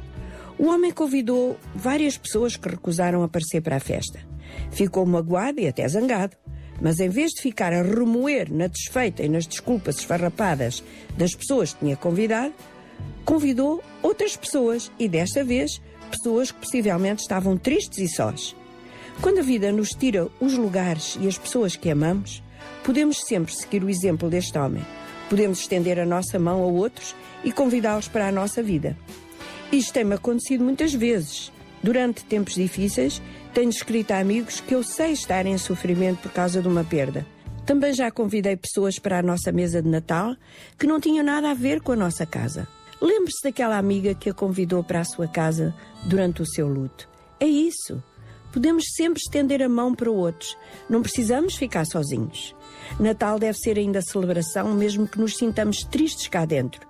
O 0.60 0.68
homem 0.68 0.92
convidou 0.92 1.58
várias 1.74 2.16
pessoas 2.16 2.56
que 2.56 2.70
recusaram 2.70 3.24
aparecer 3.24 3.62
para 3.62 3.78
a 3.78 3.80
festa. 3.80 4.20
Ficou 4.70 5.08
magoado 5.08 5.60
e 5.60 5.68
até 5.68 5.88
zangado. 5.88 6.38
Mas 6.80 7.00
em 7.00 7.08
vez 7.08 7.32
de 7.32 7.42
ficar 7.42 7.72
a 7.72 7.82
remoer 7.82 8.52
na 8.52 8.68
desfeita 8.68 9.24
e 9.24 9.30
nas 9.30 9.48
desculpas 9.48 9.98
esfarrapadas 10.00 10.84
das 11.18 11.34
pessoas 11.34 11.74
que 11.74 11.80
tinha 11.80 11.96
convidado, 11.96 12.54
convidou 13.26 13.84
outras 14.02 14.38
pessoas 14.38 14.92
e 15.00 15.10
desta 15.10 15.44
vez 15.44 15.82
pessoas 16.12 16.52
que 16.52 16.60
possivelmente 16.60 17.24
estavam 17.24 17.58
tristes 17.58 17.98
e 17.98 18.08
sós. 18.08 18.56
Quando 19.22 19.40
a 19.40 19.44
vida 19.44 19.72
nos 19.72 19.90
tira 19.90 20.30
os 20.40 20.54
lugares 20.54 21.18
e 21.20 21.28
as 21.28 21.38
pessoas 21.38 21.76
que 21.76 21.90
amamos, 21.90 22.44
podemos 22.84 23.22
sempre 23.26 23.54
seguir 23.54 23.84
o 23.84 23.90
exemplo 23.90 24.30
deste 24.30 24.58
homem. 24.58 24.86
Podemos 25.30 25.60
estender 25.60 26.00
a 26.00 26.06
nossa 26.06 26.38
mão 26.38 26.62
a 26.62 26.68
outros 26.68 27.16
e 27.44 27.52
convidá-los 27.52 28.08
para 28.08 28.28
a 28.28 28.32
nossa 28.32 28.62
vida. 28.62 28.96
Isto 29.72 29.94
tem-me 29.94 30.14
acontecido 30.14 30.64
muitas 30.64 30.94
vezes. 30.94 31.52
Durante 31.82 32.24
tempos 32.26 32.56
difíceis, 32.56 33.22
tenho 33.54 33.70
escrito 33.70 34.12
a 34.12 34.20
amigos 34.20 34.60
que 34.60 34.76
eu 34.76 34.84
sei 34.84 35.12
estar 35.12 35.46
em 35.46 35.58
sofrimento 35.58 36.20
por 36.20 36.32
causa 36.32 36.62
de 36.62 36.68
uma 36.68 36.84
perda. 36.84 37.26
Também 37.66 37.94
já 37.94 38.12
convidei 38.12 38.56
pessoas 38.56 39.00
para 39.00 39.20
a 39.20 39.24
nossa 39.24 39.52
mesa 39.52 39.82
de 39.82 39.90
Natal 39.90 40.36
que 40.78 40.86
não 40.86 41.00
tinham 41.00 41.26
nada 41.26 41.50
a 41.50 41.54
ver 41.56 41.82
com 41.82 41.92
a 41.92 41.96
nossa 41.96 42.26
casa. 42.26 42.68
Lembre-se 43.06 43.44
daquela 43.44 43.78
amiga 43.78 44.16
que 44.16 44.32
a 44.32 44.34
convidou 44.34 44.84
para 44.84 45.02
a 45.02 45.06
sua 45.06 45.28
casa 45.28 45.76
durante 46.06 46.42
o 46.42 46.46
seu 46.46 46.68
luto. 46.68 47.08
É 47.40 47.46
isso. 47.46 48.04
Podemos 48.52 48.84
sempre 48.96 49.22
estender 49.24 49.62
a 49.62 49.70
mão 49.70 49.94
para 49.94 50.10
outros. 50.10 50.58
Não 50.90 51.04
precisamos 51.04 51.56
ficar 51.56 51.86
sozinhos. 51.86 52.56
Natal 53.00 53.38
deve 53.38 53.60
ser 53.60 53.78
ainda 53.78 54.02
celebração, 54.02 54.74
mesmo 54.74 55.08
que 55.08 55.20
nos 55.20 55.38
sintamos 55.38 55.84
tristes 55.84 56.28
cá 56.28 56.46
dentro. 56.46 56.82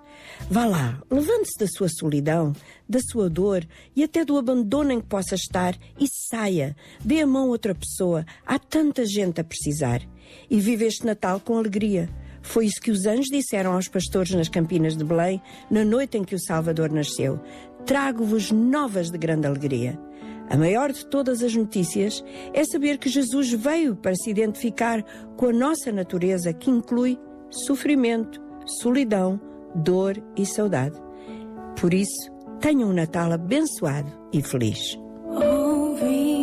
Vá 0.50 0.64
lá, 0.64 1.02
levante-se 1.10 1.58
da 1.58 1.66
sua 1.66 1.88
solidão, 1.90 2.54
da 2.88 2.98
sua 3.12 3.28
dor 3.28 3.66
e 3.94 4.02
até 4.02 4.24
do 4.24 4.38
abandono 4.38 4.92
em 4.92 5.02
que 5.02 5.06
possa 5.06 5.34
estar 5.34 5.76
e 6.00 6.06
saia. 6.30 6.74
Dê 7.04 7.20
a 7.20 7.26
mão 7.26 7.42
a 7.42 7.48
outra 7.48 7.74
pessoa. 7.74 8.24
Há 8.46 8.58
tanta 8.58 9.04
gente 9.04 9.38
a 9.38 9.44
precisar. 9.44 10.00
E 10.48 10.58
vive 10.58 10.86
este 10.86 11.04
Natal 11.04 11.40
com 11.40 11.58
alegria. 11.58 12.08
Foi 12.46 12.64
isso 12.64 12.80
que 12.80 12.92
os 12.92 13.06
anjos 13.06 13.26
disseram 13.26 13.72
aos 13.72 13.88
pastores 13.88 14.32
nas 14.32 14.48
campinas 14.48 14.96
de 14.96 15.04
Belém 15.04 15.42
na 15.68 15.84
noite 15.84 16.16
em 16.16 16.24
que 16.24 16.34
o 16.34 16.40
Salvador 16.40 16.90
nasceu. 16.90 17.40
Trago-vos 17.84 18.52
novas 18.52 19.10
de 19.10 19.18
grande 19.18 19.46
alegria. 19.46 19.98
A 20.48 20.56
maior 20.56 20.92
de 20.92 21.04
todas 21.06 21.42
as 21.42 21.54
notícias 21.54 22.24
é 22.54 22.64
saber 22.64 22.98
que 22.98 23.08
Jesus 23.08 23.52
veio 23.52 23.96
para 23.96 24.14
se 24.14 24.30
identificar 24.30 25.02
com 25.36 25.46
a 25.46 25.52
nossa 25.52 25.90
natureza, 25.90 26.52
que 26.52 26.70
inclui 26.70 27.18
sofrimento, 27.50 28.40
solidão, 28.80 29.40
dor 29.74 30.16
e 30.36 30.46
saudade. 30.46 30.96
Por 31.80 31.92
isso, 31.92 32.30
tenham 32.60 32.90
um 32.90 32.94
Natal 32.94 33.32
abençoado 33.32 34.10
e 34.32 34.40
feliz. 34.40 34.96
Ouvindo 35.26 36.35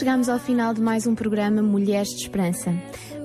chegamos 0.00 0.30
ao 0.30 0.38
final 0.38 0.72
de 0.72 0.80
mais 0.80 1.06
um 1.06 1.14
programa 1.14 1.60
Mulheres 1.60 2.08
de 2.08 2.22
Esperança. 2.22 2.72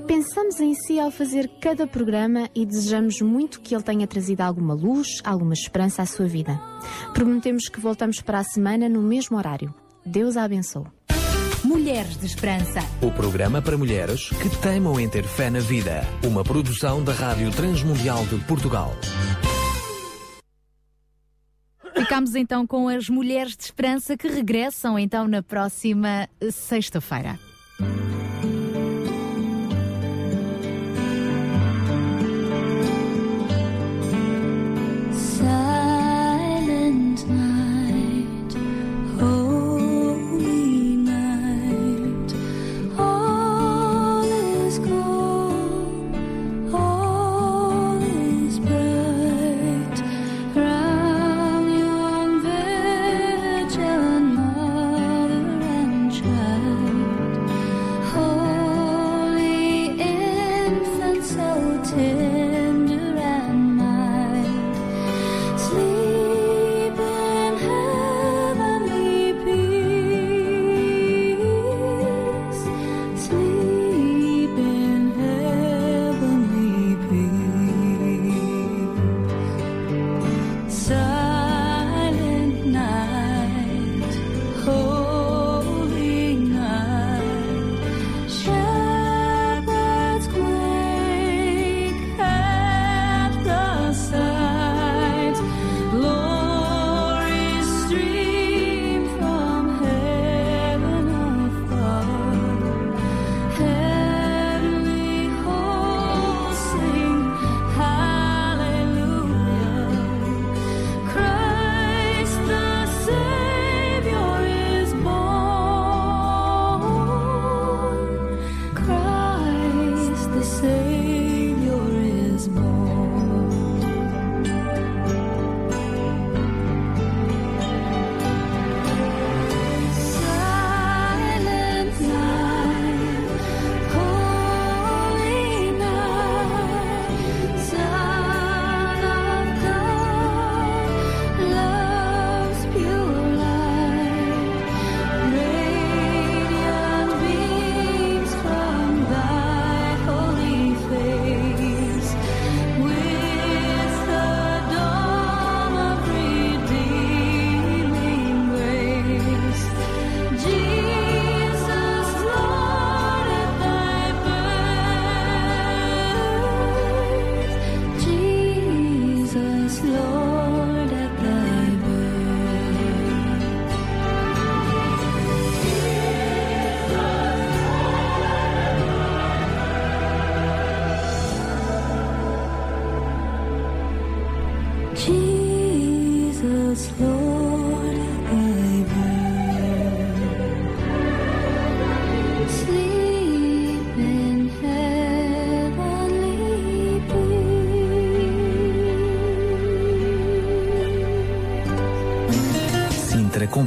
Pensamos 0.06 0.60
em 0.60 0.76
si 0.76 1.00
ao 1.00 1.10
fazer 1.10 1.50
cada 1.62 1.88
programa 1.88 2.50
e 2.54 2.66
desejamos 2.66 3.22
muito 3.22 3.62
que 3.62 3.74
ele 3.74 3.82
tenha 3.82 4.06
trazido 4.06 4.42
alguma 4.42 4.74
luz, 4.74 5.08
alguma 5.24 5.54
esperança 5.54 6.02
à 6.02 6.06
sua 6.06 6.28
vida. 6.28 6.60
Prometemos 7.14 7.70
que 7.70 7.80
voltamos 7.80 8.20
para 8.20 8.40
a 8.40 8.44
semana 8.44 8.90
no 8.90 9.02
mesmo 9.02 9.38
horário. 9.38 9.74
Deus 10.06 10.36
a 10.36 10.44
abençoe. 10.44 10.84
Mulheres 11.64 12.18
de 12.18 12.26
Esperança. 12.26 12.82
O 13.02 13.10
programa 13.10 13.62
para 13.62 13.78
mulheres 13.78 14.28
que 14.28 14.50
teimam 14.62 15.00
em 15.00 15.08
ter 15.08 15.24
fé 15.24 15.50
na 15.50 15.60
vida. 15.60 16.06
Uma 16.26 16.44
produção 16.44 17.02
da 17.02 17.14
Rádio 17.14 17.52
Transmundial 17.52 18.26
de 18.26 18.38
Portugal. 18.44 18.94
Ficamos 22.06 22.36
então 22.36 22.68
com 22.68 22.88
as 22.88 23.10
Mulheres 23.10 23.58
de 23.58 23.64
Esperança 23.64 24.16
que 24.16 24.28
regressam 24.28 25.00
então 25.00 25.28
na 25.28 25.42
próxima 25.42 26.30
sexta-feira. 26.52 27.40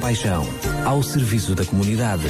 Compaixão. 0.09 0.49
Ao 0.87 1.03
serviço 1.03 1.55
da 1.55 1.67
comunidade. 1.67 2.25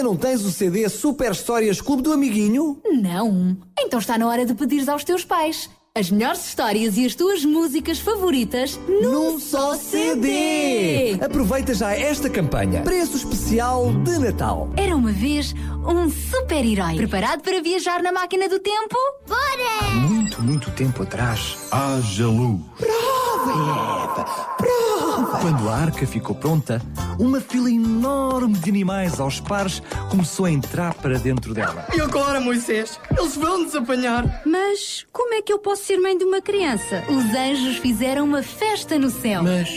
Ainda 0.00 0.08
não 0.08 0.16
tens 0.16 0.42
o 0.46 0.50
CD 0.50 0.88
Super 0.88 1.32
Histórias 1.32 1.78
Clube 1.78 2.00
do 2.00 2.10
Amiguinho? 2.10 2.80
Não. 2.90 3.54
Então 3.78 3.98
está 3.98 4.16
na 4.16 4.26
hora 4.26 4.46
de 4.46 4.54
pedires 4.54 4.88
aos 4.88 5.04
teus 5.04 5.26
pais. 5.26 5.68
As 5.94 6.10
melhores 6.10 6.46
histórias 6.46 6.96
e 6.96 7.04
as 7.04 7.14
tuas 7.14 7.44
músicas 7.44 7.98
favoritas 7.98 8.80
num, 8.88 9.38
só 9.38 9.74
CD. 9.74 11.18
Aproveita 11.20 11.74
já 11.74 11.92
esta 11.92 12.30
campanha. 12.30 12.80
Preço 12.80 13.14
especial 13.14 13.92
de 13.92 14.18
Natal. 14.18 14.70
Era 14.74 14.96
uma 14.96 15.12
vez 15.12 15.54
um 15.86 16.08
super-herói. 16.08 16.96
Preparado 16.96 17.42
para 17.42 17.60
viajar 17.60 18.02
na 18.02 18.10
máquina 18.10 18.48
do 18.48 18.58
tempo? 18.58 18.96
Bora! 19.28 19.90
Muito, 20.08 20.42
muito 20.42 20.70
tempo 20.70 21.02
atrás, 21.02 21.58
haja 21.70 22.26
luz. 22.26 22.69
Prova, 22.80 23.52
Eva! 23.52 24.24
Prova! 24.56 25.38
Quando 25.40 25.68
a 25.68 25.76
arca 25.76 26.06
ficou 26.06 26.34
pronta, 26.34 26.80
uma 27.18 27.40
fila 27.40 27.70
enorme 27.70 28.58
de 28.58 28.70
animais 28.70 29.20
aos 29.20 29.40
pares 29.40 29.82
começou 30.10 30.46
a 30.46 30.50
entrar 30.50 30.94
para 30.94 31.18
dentro 31.18 31.54
dela. 31.54 31.86
E 31.94 32.00
agora, 32.00 32.40
Moisés? 32.40 32.98
Eles 33.16 33.36
vão-nos 33.36 33.74
apanhar. 33.74 34.42
Mas 34.44 35.06
como 35.12 35.34
é 35.34 35.42
que 35.42 35.52
eu 35.52 35.58
posso 35.58 35.84
ser 35.84 35.98
mãe 35.98 36.16
de 36.16 36.24
uma 36.24 36.40
criança? 36.40 37.04
Os 37.08 37.34
anjos 37.34 37.76
fizeram 37.76 38.24
uma 38.24 38.42
festa 38.42 38.98
no 38.98 39.10
céu. 39.10 39.42
Mas 39.42 39.68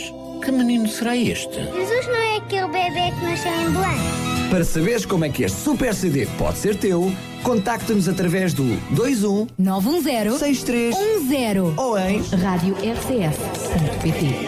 que 0.44 0.50
menino 0.50 0.88
será 0.88 1.16
este? 1.16 1.54
Jesus 1.54 2.06
não 2.06 2.16
é 2.16 2.36
aquele 2.36 2.68
bebê 2.68 3.12
que 3.18 3.24
nasceu 3.24 3.52
em 3.52 3.70
Belém. 3.70 4.43
Para 4.54 4.62
saberes 4.62 5.04
como 5.04 5.24
é 5.24 5.28
que 5.30 5.42
este 5.42 5.58
Super 5.58 5.92
CD 5.92 6.26
pode 6.38 6.58
ser 6.58 6.76
teu, 6.76 7.12
contacta-nos 7.42 8.08
através 8.08 8.54
do 8.54 8.62
21 8.92 9.48
910 9.58 10.38
6310 10.38 11.76
ou 11.76 11.98
em 11.98 12.22
Rádio 12.22 12.76
RCS.pt. 12.76 14.46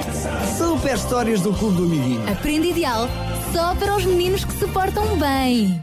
Super 0.57 0.95
Histórias 0.95 1.41
do 1.41 1.53
Clube 1.53 1.78
do 1.78 1.83
Amiguinho. 1.87 2.23
Aprende 2.31 2.69
ideal 2.69 3.09
só 3.53 3.74
para 3.74 3.97
os 3.97 4.05
meninos 4.05 4.45
que 4.45 4.53
se 4.53 4.69
portam 4.69 5.19
bem. 5.19 5.83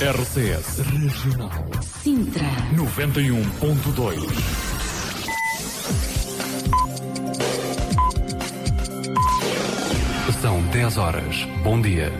RCS 0.00 0.78
Regional 0.78 1.64
Sintra. 2.02 2.50
91.2 2.74 4.71
10 10.82 10.96
horas. 10.96 11.36
Bom 11.62 11.80
dia. 11.80 12.10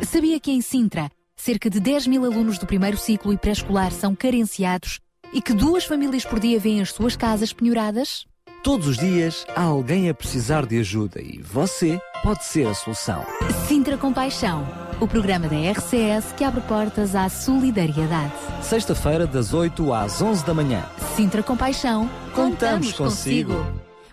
Sabia 0.05 0.39
que 0.39 0.51
em 0.51 0.61
Sintra, 0.61 1.11
cerca 1.35 1.71
de 1.71 1.81
10 1.81 2.07
mil 2.07 2.27
alunos 2.27 2.59
do 2.59 2.67
primeiro 2.67 2.99
ciclo 2.99 3.33
e 3.33 3.39
pré-escolar 3.39 3.93
são 3.93 4.15
carenciados 4.15 5.01
e 5.33 5.41
que 5.41 5.55
duas 5.55 5.87
famílias 5.87 6.27
por 6.27 6.39
dia 6.39 6.59
vêm 6.59 6.83
as 6.83 6.93
suas 6.93 7.17
casas 7.17 7.51
penhoradas? 7.53 8.27
Todos 8.63 8.89
os 8.89 8.99
dias 8.99 9.47
há 9.55 9.63
alguém 9.63 10.11
a 10.11 10.15
precisar 10.15 10.67
de 10.67 10.81
ajuda 10.81 11.23
e 11.23 11.41
você 11.41 11.99
pode 12.23 12.45
ser 12.45 12.67
a 12.67 12.75
solução. 12.75 13.25
Sintra 13.67 13.97
Compaixão, 13.97 14.67
o 15.01 15.07
programa 15.07 15.49
da 15.49 15.57
RCS 15.57 16.33
que 16.37 16.45
abre 16.45 16.61
portas 16.63 17.15
à 17.15 17.29
solidariedade. 17.29 18.33
Sexta-feira, 18.63 19.27
das 19.27 19.55
8 19.55 19.93
às 19.93 20.21
11 20.21 20.45
da 20.45 20.55
manhã. 20.55 20.85
Sintra 21.15 21.43
Compaixão, 21.43 22.09
Contamos 22.35 22.93
consigo. 22.93 23.55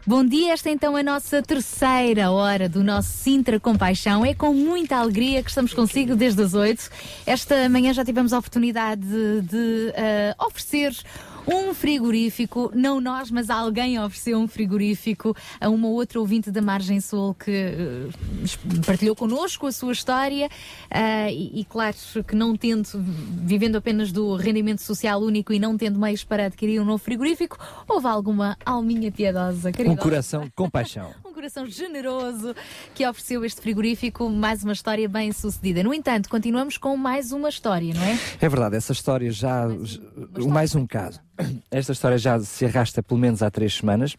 Bom 0.08 0.24
dia, 0.24 0.54
esta 0.54 0.70
é 0.70 0.72
então 0.72 0.96
a 0.96 1.02
nossa 1.02 1.42
terceira 1.42 2.30
hora 2.30 2.70
do 2.70 2.84
nosso 2.84 3.10
Sintra 3.10 3.60
Compaixão. 3.60 4.24
É 4.24 4.36
com 4.36 4.54
muita 4.54 4.98
alegria 4.98 5.42
que 5.42 5.50
estamos 5.50 5.74
consigo 5.74 6.16
desde 6.16 6.44
as 6.44 6.54
8. 6.54 6.90
Esta 7.26 7.68
manhã 7.70 7.92
já 7.92 8.06
tivemos 8.06 8.32
a 8.32 8.38
oportunidade 8.38 9.02
de, 9.02 9.42
de, 9.42 9.92
eh, 9.96 10.36
oferecer 10.40 10.96
um 11.48 11.74
frigorífico, 11.74 12.72
não 12.74 13.00
nós, 13.00 13.30
mas 13.30 13.50
alguém 13.50 14.00
ofereceu 14.00 14.38
um 14.40 14.48
frigorífico 14.48 15.36
a 15.60 15.70
uma 15.70 15.88
outra 15.88 16.20
ouvinte 16.20 16.52
da 16.52 16.62
Margem 16.62 17.00
Sul 17.00 17.36
que 17.36 17.52
eh, 17.52 18.08
partilhou 18.86 19.16
connosco 19.16 19.68
a 19.68 19.72
sua 19.72 19.92
história 19.92 20.50
ah, 20.90 21.32
e, 21.32 21.62
e 21.62 21.66
claro 21.66 21.96
que 22.28 22.36
não 22.36 22.56
tendo, 22.56 22.88
vivendo 22.94 23.76
apenas 23.76 24.12
do 24.12 24.36
rendimento 24.36 24.82
social 24.82 25.22
único 25.22 25.54
e 25.54 25.60
não 25.60 25.78
tendo 25.78 26.00
meios 26.00 26.24
para 26.24 26.46
adquirir 26.46 26.80
um 26.80 26.86
novo 26.86 27.04
frigorífico, 27.04 27.58
houve 27.88 28.08
alguma 28.08 28.58
alminha 28.66 29.12
piedosa, 29.12 29.72
Um 29.86 29.96
coração 29.96 30.50
com 30.56 30.70
paixão. 30.70 31.14
um 31.46 31.48
coração 31.48 31.68
generoso 31.68 32.56
que 32.96 33.08
ofereceu 33.08 33.46
este 33.46 33.62
frigorífico, 33.62 34.28
mais 34.30 34.64
uma 34.64 34.74
história 34.74 35.08
bem 35.08 35.32
sucedida. 35.32 35.84
No 35.84 35.94
entanto, 35.94 36.28
continuamos 36.28 36.76
com 36.78 36.98
mais 36.98 37.32
uma 37.32 37.50
história, 37.50 37.94
não 37.94 38.02
é? 38.02 38.18
É 38.42 38.50
verdade, 38.50 38.76
essa 38.76 38.92
história 38.94 39.30
já. 39.32 39.68
Mais 40.50 40.74
um 40.76 40.88
caso. 40.88 41.20
Esta 41.70 41.92
história 41.92 42.18
já 42.18 42.40
se 42.40 42.66
arrasta 42.66 43.04
pelo 43.04 43.20
menos 43.20 43.44
há 43.44 43.52
três 43.52 43.76
semanas. 43.76 44.16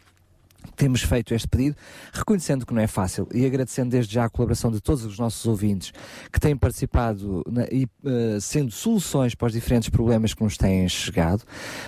Temos 0.75 1.01
feito 1.01 1.33
este 1.33 1.47
pedido, 1.47 1.75
reconhecendo 2.13 2.65
que 2.65 2.73
não 2.73 2.81
é 2.81 2.87
fácil 2.87 3.27
e 3.33 3.45
agradecendo 3.45 3.89
desde 3.91 4.13
já 4.13 4.25
a 4.25 4.29
colaboração 4.29 4.71
de 4.71 4.79
todos 4.79 5.03
os 5.03 5.17
nossos 5.17 5.45
ouvintes 5.45 5.91
que 6.31 6.39
têm 6.39 6.55
participado 6.55 7.43
na- 7.49 7.65
e 7.71 7.87
eh, 8.05 8.37
sendo 8.39 8.71
soluções 8.71 9.33
para 9.33 9.47
os 9.47 9.53
diferentes 9.53 9.89
problemas 9.89 10.33
que 10.33 10.43
nos 10.43 10.55
têm 10.57 10.87
chegado, 10.87 11.43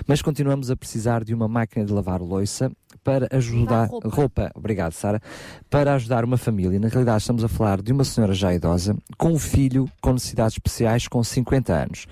mas 0.07 0.21
continuamos 0.21 0.71
a 0.71 0.75
precisar 0.75 1.23
de 1.23 1.33
uma 1.33 1.47
máquina 1.47 1.85
de 1.85 1.93
lavar 1.93 2.21
louça 2.21 2.71
para 3.03 3.27
ajudar 3.31 3.87
roupa. 3.87 4.09
roupa, 4.09 4.51
obrigado 4.55 4.93
Sara, 4.93 5.21
para 5.69 5.93
ajudar 5.95 6.23
uma 6.23 6.37
família. 6.37 6.79
Na 6.79 6.87
realidade 6.87 7.21
estamos 7.21 7.43
a 7.43 7.47
falar 7.47 7.81
de 7.81 7.91
uma 7.91 8.03
senhora 8.03 8.33
já 8.33 8.53
idosa 8.53 8.95
com 9.17 9.31
um 9.31 9.39
filho 9.39 9.89
com 10.01 10.13
necessidades 10.13 10.55
especiais 10.55 11.07
com 11.07 11.23
50 11.23 11.73
anos 11.73 12.05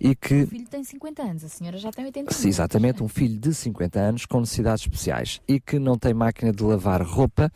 e 0.00 0.14
que 0.14 0.42
O 0.42 0.46
filho 0.46 0.68
tem 0.68 0.84
50 0.84 1.22
anos, 1.22 1.44
a 1.44 1.48
senhora 1.48 1.78
já 1.78 1.90
tem 1.90 2.04
80 2.04 2.32
Sim, 2.32 2.48
exatamente, 2.48 3.02
um 3.02 3.08
filho 3.08 3.38
de 3.38 3.52
50 3.52 3.98
anos 3.98 4.26
com 4.26 4.40
necessidades 4.40 4.82
especiais 4.82 5.40
e 5.48 5.58
que 5.58 5.78
não 5.78 5.98
tem 5.98 6.14
máquina 6.14 6.52
de 6.52 6.62
lavar 6.62 7.02
roupa 7.02 7.50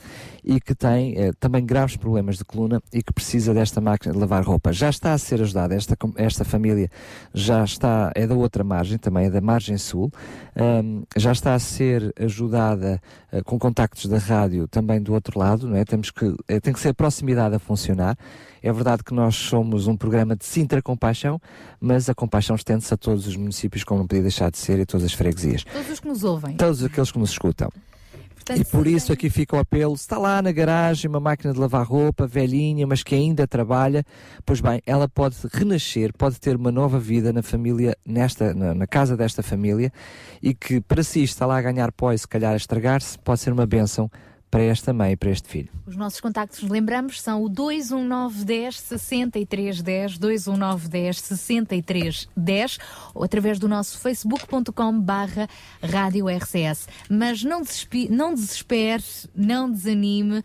e 0.45 0.61
que 0.61 0.75
tem 0.75 1.15
eh, 1.17 1.33
também 1.39 1.65
graves 1.65 1.97
problemas 1.97 2.37
de 2.37 2.45
coluna 2.45 2.83
e 2.93 3.03
que 3.03 3.13
precisa 3.13 3.55
desta 3.55 3.81
máquina 3.81 4.13
de 4.13 4.19
lavar 4.19 4.43
roupa. 4.43 4.73
Já 4.73 4.91
está 4.91 5.13
a 5.13 5.19
ser 5.19 5.41
ajudada, 5.41 5.75
esta, 5.75 5.97
esta 6.17 6.45
família 6.45 6.91
já 7.33 7.65
está, 7.65 8.11
é 8.15 8.27
da 8.27 8.35
outra 8.35 8.65
margem, 8.65 8.99
também 8.99 9.27
é 9.27 9.31
da 9.31 9.41
margem 9.41 9.79
sul, 9.79 10.11
ahm, 10.57 11.03
já 11.17 11.33
está 11.33 11.55
a 11.55 11.59
ser 11.59 12.13
ajudada 12.19 12.72
eh, 12.81 13.43
com 13.43 13.59
contactos 13.59 14.07
da 14.07 14.19
rádio 14.19 14.67
também 14.69 15.01
do 15.01 15.13
outro 15.13 15.39
lado, 15.39 15.69
não 15.69 15.77
é? 15.77 15.85
Temos 15.85 16.11
que, 16.11 16.35
eh, 16.49 16.61
tem 16.61 16.73
que 16.73 16.81
ser 16.81 16.91
a 16.91 16.95
proximidade 16.95 17.55
a 17.55 17.59
funcionar. 17.59 18.17
É 18.63 18.73
verdade 18.73 19.03
que 19.03 19.13
nós 19.13 19.35
somos 19.35 19.87
um 19.87 19.97
programa 19.97 20.37
de 20.37 20.45
Sintra 20.45 20.81
Compaixão, 20.81 21.41
mas 21.81 22.09
a 22.09 22.15
compaixão 22.15 22.55
estende-se 22.57 22.95
a 22.95 22.97
todos 22.97 23.27
os 23.27 23.37
municípios, 23.37 23.85
como 23.85 24.01
não 24.01 24.07
podia 24.07 24.23
deixar 24.23 24.51
de 24.51 24.59
ser, 24.59 24.79
e 24.79 24.87
todas 24.87 25.05
as 25.05 25.13
freguesias. 25.13 25.65
Todos 25.65 25.91
os 25.91 26.01
que 26.01 26.09
nos 26.09 26.25
ouvem. 26.25 26.57
Todos 26.57 26.83
aqueles 26.85 27.11
que 27.11 27.19
nos 27.19 27.31
escutam. 27.31 27.71
Portanto, 28.45 28.61
E 28.61 28.65
por 28.65 28.87
isso 28.87 29.13
aqui 29.13 29.31
fica 29.31 29.57
o 29.57 29.59
apelo, 29.61 29.97
se 29.97 30.03
está 30.03 30.19
lá 30.19 30.43
na 30.43 30.51
garagem 30.51 31.09
uma 31.09 31.21
máquina 31.21 31.53
de 31.53 31.61
lavar 31.61 31.87
roupa, 31.87 32.27
velhinha, 32.27 32.87
mas 32.87 33.03
que 33.03 33.15
ainda 33.15 33.47
trabalha, 33.47 34.05
pois 34.45 34.61
bem, 34.61 34.83
ela 34.85 35.09
pode 35.09 35.37
renascer, 35.53 36.13
pode 36.13 36.41
ter 36.41 36.57
uma 36.57 36.73
nova 36.73 36.99
vida 36.99 37.33
na 37.33 37.43
família, 37.43 37.97
nesta, 38.05 38.53
na, 38.53 38.75
na 38.75 38.87
casa 38.87 39.17
desta 39.17 39.43
família, 39.43 39.93
e 40.43 40.53
que 40.53 40.81
para 40.81 41.05
si 41.05 41.23
está 41.23 41.47
lá 41.47 41.57
a 41.57 41.63
ganhar 41.63 41.93
pó 41.93 42.13
e 42.13 42.19
se 42.19 42.27
calhar 42.27 42.53
a 42.53 42.57
estragar-se, 42.57 43.17
pode 43.19 43.41
ser 43.41 43.53
uma 43.53 43.67
bênção 43.67 44.11
para 44.53 44.63
esta 44.65 44.93
mãe 44.93 45.13
e 45.13 45.17
para 45.17 45.31
este 45.31 45.49
filho. 45.49 45.71
Os 45.87 45.97
nossos 45.97 46.21
contactos, 46.21 46.61
lembramos, 46.69 47.23
são 47.23 47.43
o 47.43 47.49
21910 47.49 48.79
6310, 48.81 50.19
21910 50.19 51.17
6310 51.21 52.79
ou 53.15 53.25
através 53.25 53.59
do 53.59 53.67
nosso 53.67 53.99
facebook.com 53.99 55.01
barra 55.01 55.49
rádio 55.83 56.29
RCS. 56.29 56.87
Mas 57.09 57.43
não, 57.43 57.63
desespe- 57.63 58.11
não 58.11 58.35
desespere, 58.35 59.03
não 59.35 59.71
desanime, 59.71 60.45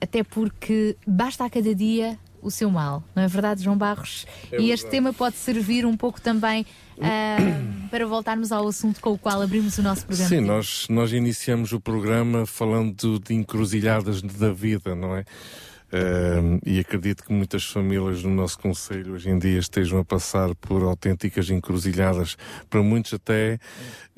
até 0.00 0.22
porque 0.22 0.96
basta 1.04 1.44
a 1.44 1.50
cada 1.50 1.74
dia 1.74 2.16
o 2.40 2.50
seu 2.50 2.70
mal, 2.70 3.02
não 3.14 3.22
é 3.22 3.28
verdade, 3.28 3.62
João 3.62 3.76
Barros? 3.78 4.26
É 4.50 4.60
e 4.60 4.70
este 4.70 4.84
verdade. 4.84 4.90
tema 4.90 5.12
pode 5.12 5.36
servir 5.36 5.86
um 5.86 5.96
pouco 5.96 6.20
também 6.20 6.64
para 7.90 8.06
voltarmos 8.06 8.50
ao 8.52 8.66
assunto 8.66 9.00
com 9.00 9.12
o 9.12 9.18
qual 9.18 9.42
abrimos 9.42 9.76
o 9.78 9.82
nosso 9.82 10.06
programa. 10.06 10.28
Sim, 10.28 10.40
nós, 10.40 10.86
nós 10.88 11.12
iniciamos 11.12 11.72
o 11.72 11.80
programa 11.80 12.46
falando 12.46 13.18
de 13.18 13.34
encruzilhadas 13.34 14.22
da 14.22 14.50
vida, 14.50 14.94
não 14.94 15.14
é? 15.14 15.24
Ahm, 15.92 16.58
e 16.64 16.80
acredito 16.80 17.22
que 17.22 17.32
muitas 17.32 17.66
famílias 17.66 18.22
no 18.22 18.30
nosso 18.30 18.58
Conselho 18.58 19.12
hoje 19.12 19.28
em 19.28 19.38
dia 19.38 19.58
estejam 19.58 19.98
a 19.98 20.04
passar 20.04 20.54
por 20.54 20.82
autênticas 20.82 21.50
encruzilhadas. 21.50 22.36
Para 22.70 22.82
muitos, 22.82 23.12
até, 23.12 23.58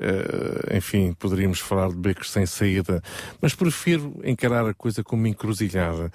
ah, 0.01 0.77
enfim, 0.77 1.13
poderíamos 1.19 1.59
falar 1.59 1.89
de 1.89 1.97
becos 1.97 2.31
sem 2.31 2.47
saída, 2.47 3.03
mas 3.41 3.55
prefiro 3.55 4.21
encarar 4.23 4.65
a 4.67 4.75
coisa 4.75 5.03
como 5.03 5.27
encruzilhada, 5.27 6.13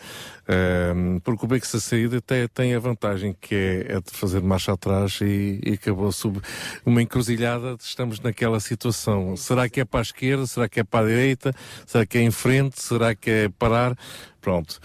Ahm, 0.47 1.19
porque 1.19 1.45
o 1.45 1.47
beco 1.47 1.67
sem 1.67 1.79
saída 1.79 2.17
até 2.17 2.47
tem 2.47 2.73
a 2.73 2.79
vantagem 2.79 3.35
que 3.39 3.53
é, 3.53 3.97
é 3.97 4.01
de 4.01 4.09
fazer 4.11 4.41
marcha 4.41 4.73
atrás 4.73 5.19
e, 5.21 5.59
e 5.63 5.73
acabou 5.73 6.11
sob 6.11 6.41
uma 6.83 7.01
encruzilhada. 7.03 7.77
Estamos 7.79 8.19
naquela 8.19 8.59
situação. 8.59 9.37
Será 9.37 9.69
que 9.69 9.81
é 9.81 9.85
para 9.85 9.99
a 9.99 10.01
esquerda? 10.01 10.47
Será 10.47 10.67
que 10.67 10.79
é 10.79 10.83
para 10.83 11.05
a 11.05 11.07
direita? 11.07 11.53
Será 11.85 12.05
que 12.05 12.17
é 12.17 12.21
em 12.21 12.31
frente? 12.31 12.81
Será 12.81 13.13
que 13.13 13.29
é 13.29 13.49
parar? 13.49 13.95
Pronto. 14.41 14.79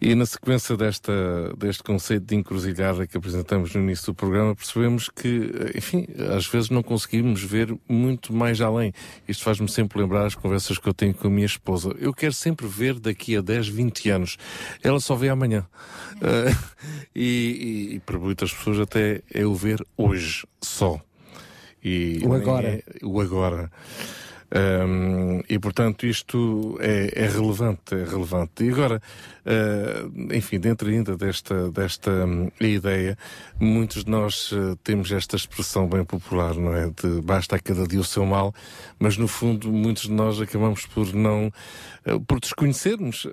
E 0.00 0.14
na 0.14 0.24
sequência 0.24 0.76
desta, 0.78 1.12
deste 1.58 1.82
conceito 1.82 2.24
de 2.24 2.34
encruzilhada 2.34 3.06
que 3.06 3.18
apresentamos 3.18 3.74
no 3.74 3.82
início 3.82 4.06
do 4.06 4.14
programa, 4.14 4.54
percebemos 4.56 5.10
que, 5.10 5.50
enfim, 5.76 6.06
às 6.34 6.46
vezes 6.46 6.70
não 6.70 6.82
conseguimos 6.82 7.42
ver 7.42 7.76
muito 7.86 8.32
mais 8.32 8.62
além. 8.62 8.94
Isto 9.28 9.44
faz-me 9.44 9.68
sempre 9.68 10.00
lembrar 10.00 10.24
as 10.24 10.34
conversas 10.34 10.78
que 10.78 10.88
eu 10.88 10.94
tenho 10.94 11.12
com 11.12 11.28
a 11.28 11.30
minha 11.30 11.44
esposa. 11.44 11.94
Eu 11.98 12.14
quero 12.14 12.32
sempre 12.32 12.66
ver 12.66 12.98
daqui 12.98 13.36
a 13.36 13.42
10, 13.42 13.68
20 13.68 14.08
anos. 14.08 14.38
Ela 14.82 15.00
só 15.00 15.14
vê 15.14 15.28
amanhã. 15.28 15.66
Ah, 16.22 16.50
e, 17.14 17.96
e, 17.96 18.00
para 18.00 18.18
muitas 18.18 18.54
pessoas 18.54 18.80
até 18.80 19.20
é 19.32 19.44
o 19.44 19.54
ver 19.54 19.84
hoje 19.98 20.46
só. 20.62 20.98
E 21.84 22.20
O 22.24 22.32
agora. 22.32 22.68
é 22.68 22.82
o 23.02 23.20
agora. 23.20 23.70
Hum, 24.52 25.42
e 25.48 25.60
portanto 25.60 26.06
isto 26.06 26.76
é, 26.80 27.24
é 27.24 27.28
relevante, 27.28 27.94
é 27.94 28.04
relevante. 28.04 28.64
E 28.64 28.70
agora, 28.70 29.00
ah, 29.46 30.08
enfim, 30.34 30.58
dentro 30.58 30.88
ainda 30.88 31.16
desta, 31.16 31.70
desta 31.70 32.10
hum, 32.10 32.50
ideia, 32.60 33.16
muitos 33.58 34.04
de 34.04 34.10
nós 34.10 34.50
ah, 34.52 34.76
temos 34.82 35.10
esta 35.12 35.36
expressão 35.36 35.88
bem 35.88 36.04
popular, 36.04 36.54
não 36.54 36.74
é? 36.74 36.90
De 36.90 37.20
basta 37.22 37.56
a 37.56 37.58
cada 37.58 37.86
dia 37.86 38.00
o 38.00 38.04
seu 38.04 38.24
mal, 38.26 38.54
mas 38.98 39.16
no 39.16 39.28
fundo 39.28 39.70
muitos 39.70 40.04
de 40.04 40.12
nós 40.12 40.40
acabamos 40.40 40.86
por 40.86 41.12
não, 41.14 41.52
ah, 42.04 42.18
por 42.26 42.40
desconhecermos 42.40 43.26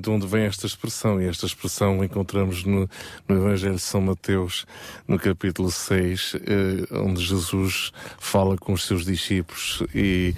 de 0.00 0.10
onde 0.10 0.26
vem 0.26 0.44
esta 0.44 0.66
expressão. 0.66 1.20
E 1.20 1.26
esta 1.26 1.46
expressão 1.46 2.02
encontramos 2.02 2.64
no, 2.64 2.88
no 3.28 3.36
Evangelho 3.36 3.76
de 3.76 3.80
São 3.80 4.00
Mateus, 4.00 4.66
no 5.06 5.18
capítulo 5.18 5.70
6, 5.70 6.36
eh, 6.36 6.94
onde 6.98 7.22
Jesus 7.22 7.92
fala 8.18 8.56
com 8.56 8.72
os 8.72 8.84
seus 8.84 9.04
discípulos 9.04 9.82
e, 9.94 10.34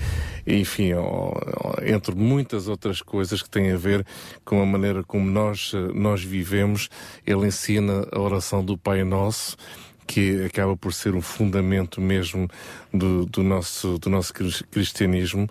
enfim, 0.46 0.90
entre 1.84 2.14
muitas 2.14 2.68
outras 2.68 3.00
coisas 3.00 3.42
que 3.42 3.50
têm 3.50 3.72
a 3.72 3.76
ver 3.76 4.04
com 4.44 4.60
a 4.60 4.65
maneira 4.66 5.02
como 5.02 5.30
nós, 5.30 5.72
eh, 5.74 5.92
nós 5.94 6.22
vivemos, 6.22 6.88
ele 7.26 7.46
ensina 7.46 8.06
a 8.12 8.20
oração 8.20 8.64
do 8.64 8.76
Pai 8.76 9.04
Nosso, 9.04 9.56
que 10.06 10.44
acaba 10.44 10.76
por 10.76 10.92
ser 10.92 11.14
um 11.14 11.22
fundamento 11.22 12.00
mesmo 12.00 12.48
do, 12.92 13.26
do 13.26 13.42
nosso, 13.42 13.98
do 13.98 14.08
nosso 14.08 14.32
cris- 14.32 14.62
cristianismo. 14.70 15.48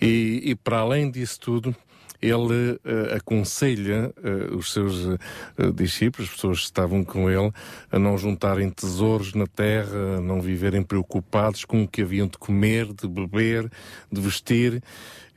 E, 0.00 0.40
e 0.44 0.54
para 0.54 0.78
além 0.78 1.10
disso 1.10 1.38
tudo, 1.40 1.76
ele 2.20 2.80
eh, 2.84 3.16
aconselha 3.16 4.12
eh, 4.24 4.54
os 4.54 4.72
seus 4.72 5.06
eh, 5.06 5.70
discípulos, 5.72 6.28
as 6.28 6.34
pessoas 6.34 6.58
que 6.58 6.64
estavam 6.64 7.04
com 7.04 7.30
ele, 7.30 7.52
a 7.92 7.98
não 7.98 8.18
juntarem 8.18 8.68
tesouros 8.70 9.34
na 9.34 9.46
terra, 9.46 10.16
a 10.16 10.20
não 10.20 10.40
viverem 10.40 10.82
preocupados 10.82 11.64
com 11.64 11.84
o 11.84 11.88
que 11.88 12.02
haviam 12.02 12.26
de 12.26 12.36
comer, 12.36 12.92
de 12.92 13.06
beber, 13.06 13.70
de 14.10 14.20
vestir, 14.20 14.82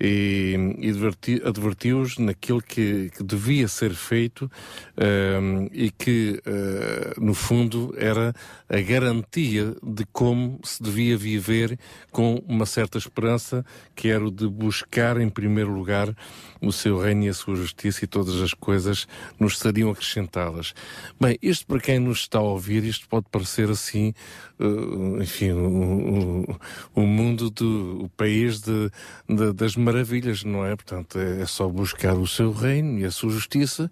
e, 0.04 0.56
e 0.80 0.90
adverti- 0.90 1.42
advertiu-os 1.46 2.18
naquilo 2.18 2.60
que, 2.60 3.12
que 3.16 3.24
devia 3.24 3.68
ser 3.68 3.94
feito 3.94 4.50
ehm, 4.98 5.68
e 5.72 5.92
que, 5.92 6.42
eh, 6.44 7.14
no 7.20 7.36
fundo, 7.36 7.94
era 7.96 8.34
a 8.68 8.82
garantia 8.82 9.76
de 9.84 10.04
como 10.12 10.60
se 10.64 10.82
devia 10.82 11.16
viver 11.16 11.78
com 12.12 12.42
uma 12.48 12.66
certa 12.66 12.98
esperança, 12.98 13.64
que 13.96 14.10
era 14.10 14.26
o 14.26 14.32
de 14.32 14.48
buscar, 14.48 15.22
em 15.22 15.30
primeiro 15.30 15.72
lugar, 15.72 16.16
o 16.62 16.72
seu 16.72 17.00
reino 17.00 17.24
e 17.24 17.30
a 17.30 17.34
sua 17.34 17.56
justiça 17.56 18.06
e 18.06 18.08
todas 18.08 18.40
as 18.42 18.54
coisas 18.54 19.08
nos 19.40 19.58
seriam 19.58 19.90
acrescentadas. 19.90 20.74
Bem, 21.20 21.38
isto 21.42 21.66
para 21.66 21.80
quem 21.80 22.00
nos 22.00 22.20
está 22.20 22.38
a 22.40 22.44
ouvir, 22.44 22.84
isto 22.84 23.08
pode 23.10 23.26
parecer 23.32 23.70
assim, 23.70 24.14
eh, 24.60 25.24
enfim, 25.24 25.52
o, 25.52 26.46
o- 26.52 26.56
o 26.96 27.02
mundo 27.02 27.50
do 27.50 28.04
o 28.04 28.10
país 28.10 28.62
de, 28.62 28.90
de- 29.28 29.54
das 29.54 29.76
maravilhas, 29.76 30.44
não 30.44 30.66
é? 30.66 30.76
Portanto, 30.76 31.18
é, 31.18 31.42
é 31.42 31.46
só 31.46 31.68
buscar 31.68 32.14
o 32.16 32.28
seu 32.28 32.52
reino 32.52 33.00
e 33.00 33.06
a 33.06 33.12
sua 33.12 33.32
justiça 33.32 33.90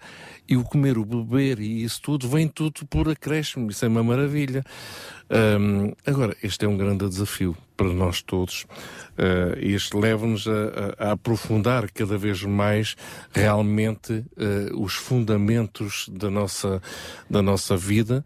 e 0.48 0.56
o 0.56 0.64
comer, 0.64 0.98
o 0.98 1.06
beber 1.06 1.60
e 1.60 1.84
isso 1.84 2.02
tudo, 2.02 2.30
vem 2.30 2.48
tudo 2.48 2.86
por 2.88 3.10
acréscimo, 3.10 3.70
isso 3.72 3.84
é 3.84 3.88
uma 3.88 4.04
maravilha. 4.04 4.64
Ahm, 5.30 5.94
agora, 6.06 6.36
este 6.42 6.66
é 6.66 6.68
um 6.68 6.76
grande 6.78 7.08
desafio 7.08 7.56
para 7.78 7.88
nós 7.94 8.22
todos. 8.22 8.66
E 9.62 9.74
este 9.74 9.96
leva-nos 9.96 10.48
a, 10.48 11.06
a- 11.08 11.12
aprofundar 11.12 11.90
cada 11.92 12.18
vez 12.18 12.42
mais 12.44 12.96
realmente 13.32 14.26
ah, 14.38 14.76
os 14.76 14.96
fundamentos 14.96 16.10
da 16.12 16.30
nossa, 16.30 16.82
da 17.30 17.42
nossa 17.42 17.78
vida. 17.78 18.26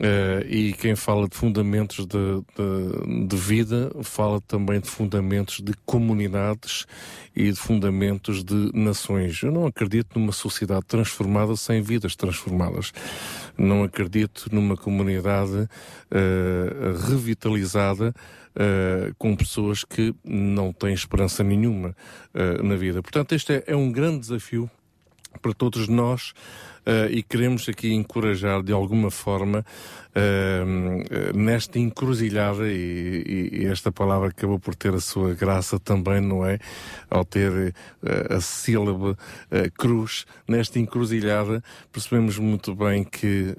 Ah, 0.00 0.44
e 0.46 0.72
quem 0.72 0.94
fala 0.94 1.28
de 1.28 1.36
fundamentos 1.36 2.06
de, 2.06 2.42
de, 2.56 3.26
de 3.26 3.36
vida 3.36 3.90
fala 4.02 4.40
também 4.40 4.80
de 4.80 4.88
fundamentos 4.88 5.60
de 5.60 5.72
comunidades 5.84 6.86
e 7.34 7.50
de 7.50 7.58
fundamentos 7.58 8.44
de 8.44 8.70
nações. 8.72 9.42
Eu 9.42 9.50
não 9.50 9.66
acredito 9.66 10.18
numa 10.18 10.32
sociedade 10.32 10.86
transformada 10.86 11.56
sem 11.56 11.82
vidas 11.82 12.14
transformadas. 12.14 12.92
Não 13.56 13.82
acredito 13.82 14.48
numa 14.52 14.76
comunidade 14.76 15.68
ah, 16.10 17.08
revitalizada 17.08 18.14
ah, 18.54 19.12
com 19.18 19.34
pessoas 19.34 19.82
que 19.82 20.14
não 20.24 20.72
têm 20.72 20.94
esperança 20.94 21.42
nenhuma 21.42 21.96
na 22.62 22.76
vida. 22.76 23.02
Portanto, 23.02 23.34
este 23.34 23.52
é, 23.54 23.64
é 23.68 23.76
um 23.76 23.90
grande 23.90 24.20
desafio 24.20 24.70
para 25.42 25.52
todos 25.52 25.88
nós 25.88 26.32
eh, 26.88 27.08
e 27.10 27.22
queremos 27.22 27.68
aqui 27.68 27.92
encorajar 27.92 28.62
de 28.62 28.72
alguma 28.72 29.10
forma 29.10 29.62
eh, 30.14 30.64
nesta 31.34 31.78
encruzilhada 31.78 32.66
e, 32.66 33.50
e- 33.52 33.66
esta 33.66 33.92
palavra 33.92 34.28
acabou 34.28 34.58
por 34.58 34.74
ter 34.74 34.94
a 34.94 35.00
sua 35.00 35.34
graça 35.34 35.78
também, 35.78 36.18
não 36.22 36.46
é? 36.46 36.58
Ao 37.10 37.26
ter 37.26 37.74
eh, 38.02 38.34
a 38.34 38.40
sílaba 38.40 39.18
cruz, 39.76 40.24
nesta 40.48 40.78
encruzilhada 40.78 41.62
percebemos 41.92 42.38
muito 42.38 42.74
bem 42.74 43.04
que 43.04 43.54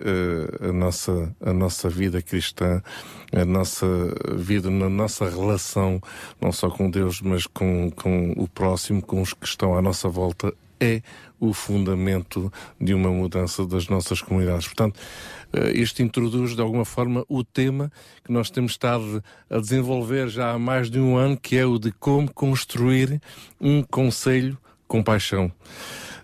a, 0.67 0.73
nossa, 0.73 1.35
a 1.39 1.53
nossa 1.53 1.87
vida 1.87 2.23
cristã, 2.23 2.81
a 3.31 3.45
nossa 3.45 3.85
vida, 4.35 4.71
na 4.71 4.89
nossa 4.89 5.29
relação, 5.29 6.01
não 6.41 6.51
só 6.51 6.67
com 6.69 6.89
Deus, 6.89 7.21
mas 7.21 7.45
com, 7.45 7.91
com 7.91 8.31
o 8.35 8.47
próximo, 8.47 9.03
com 9.03 9.21
os 9.21 9.33
que 9.33 9.45
estão 9.45 9.77
à 9.77 9.81
nossa 9.81 10.09
volta, 10.09 10.51
é 10.79 11.01
o 11.39 11.53
fundamento 11.53 12.51
de 12.79 12.93
uma 12.93 13.09
mudança 13.09 13.65
das 13.65 13.87
nossas 13.87 14.21
comunidades. 14.21 14.67
Portanto, 14.67 14.99
eh, 15.53 15.71
isto 15.71 16.01
introduz 16.01 16.55
de 16.55 16.61
alguma 16.61 16.85
forma 16.85 17.25
o 17.27 17.43
tema 17.43 17.91
que 18.23 18.31
nós 18.31 18.49
temos 18.49 18.73
estado 18.73 19.23
a 19.49 19.59
desenvolver 19.59 20.29
já 20.29 20.51
há 20.51 20.59
mais 20.59 20.89
de 20.89 20.99
um 20.99 21.17
ano, 21.17 21.37
que 21.37 21.57
é 21.57 21.65
o 21.65 21.79
de 21.79 21.91
como 21.93 22.31
construir 22.31 23.21
um 23.59 23.81
conselho 23.83 24.57
com 24.87 25.03
paixão. 25.03 25.51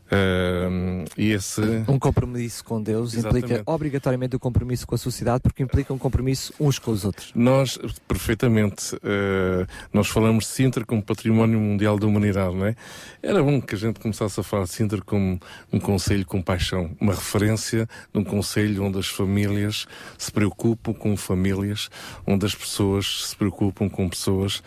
Uh, 0.06 1.04
esse... 1.18 1.62
Um 1.88 1.98
compromisso 1.98 2.64
com 2.64 2.82
Deus 2.82 3.14
Exatamente. 3.14 3.46
implica 3.46 3.64
obrigatoriamente 3.66 4.36
o 4.36 4.40
compromisso 4.40 4.86
com 4.86 4.96
a 4.96 4.98
sociedade, 4.98 5.42
porque 5.42 5.64
implica 5.64 5.94
um 5.94 5.98
compromisso 5.98 6.54
uns 6.60 6.78
com 6.78 6.92
os 6.92 7.06
outros. 7.06 7.32
Nós, 7.34 7.80
perfeitamente, 8.08 8.96
uh, 8.96 9.68
nós 9.92 10.08
falamos 10.08 10.46
de 10.46 10.52
Sintra 10.52 10.86
como 10.86 11.02
património 11.02 11.60
mundial 11.60 11.98
da 11.98 12.08
humanidade, 12.08 12.56
não 12.56 12.68
é? 12.68 12.76
Era 13.22 13.42
bom 13.42 13.60
que 13.62 13.76
a 13.76 13.78
gente 13.78 14.00
começasse 14.00 14.40
a 14.40 14.44
falar 14.44 14.66
de 14.66 14.72
Sintra 14.72 15.02
como 15.02 15.40
um 15.72 15.80
conselho 15.80 16.26
com 16.26 16.42
paixão, 16.42 16.92
uma 17.00 17.14
referência 17.14 17.88
de 18.14 18.20
um 18.20 18.24
conselho 18.24 18.84
onde 18.84 19.00
as 19.00 19.08
famílias 19.08 19.88
se 20.18 20.32
preocupam 20.32 20.94
com 20.94 21.18
famílias, 21.18 21.90
onde 22.26 22.46
as 22.46 22.54
pessoas 22.54 23.28
se 23.30 23.36
preocupam 23.36 23.90
com 23.90 24.08
pessoas. 24.08 24.62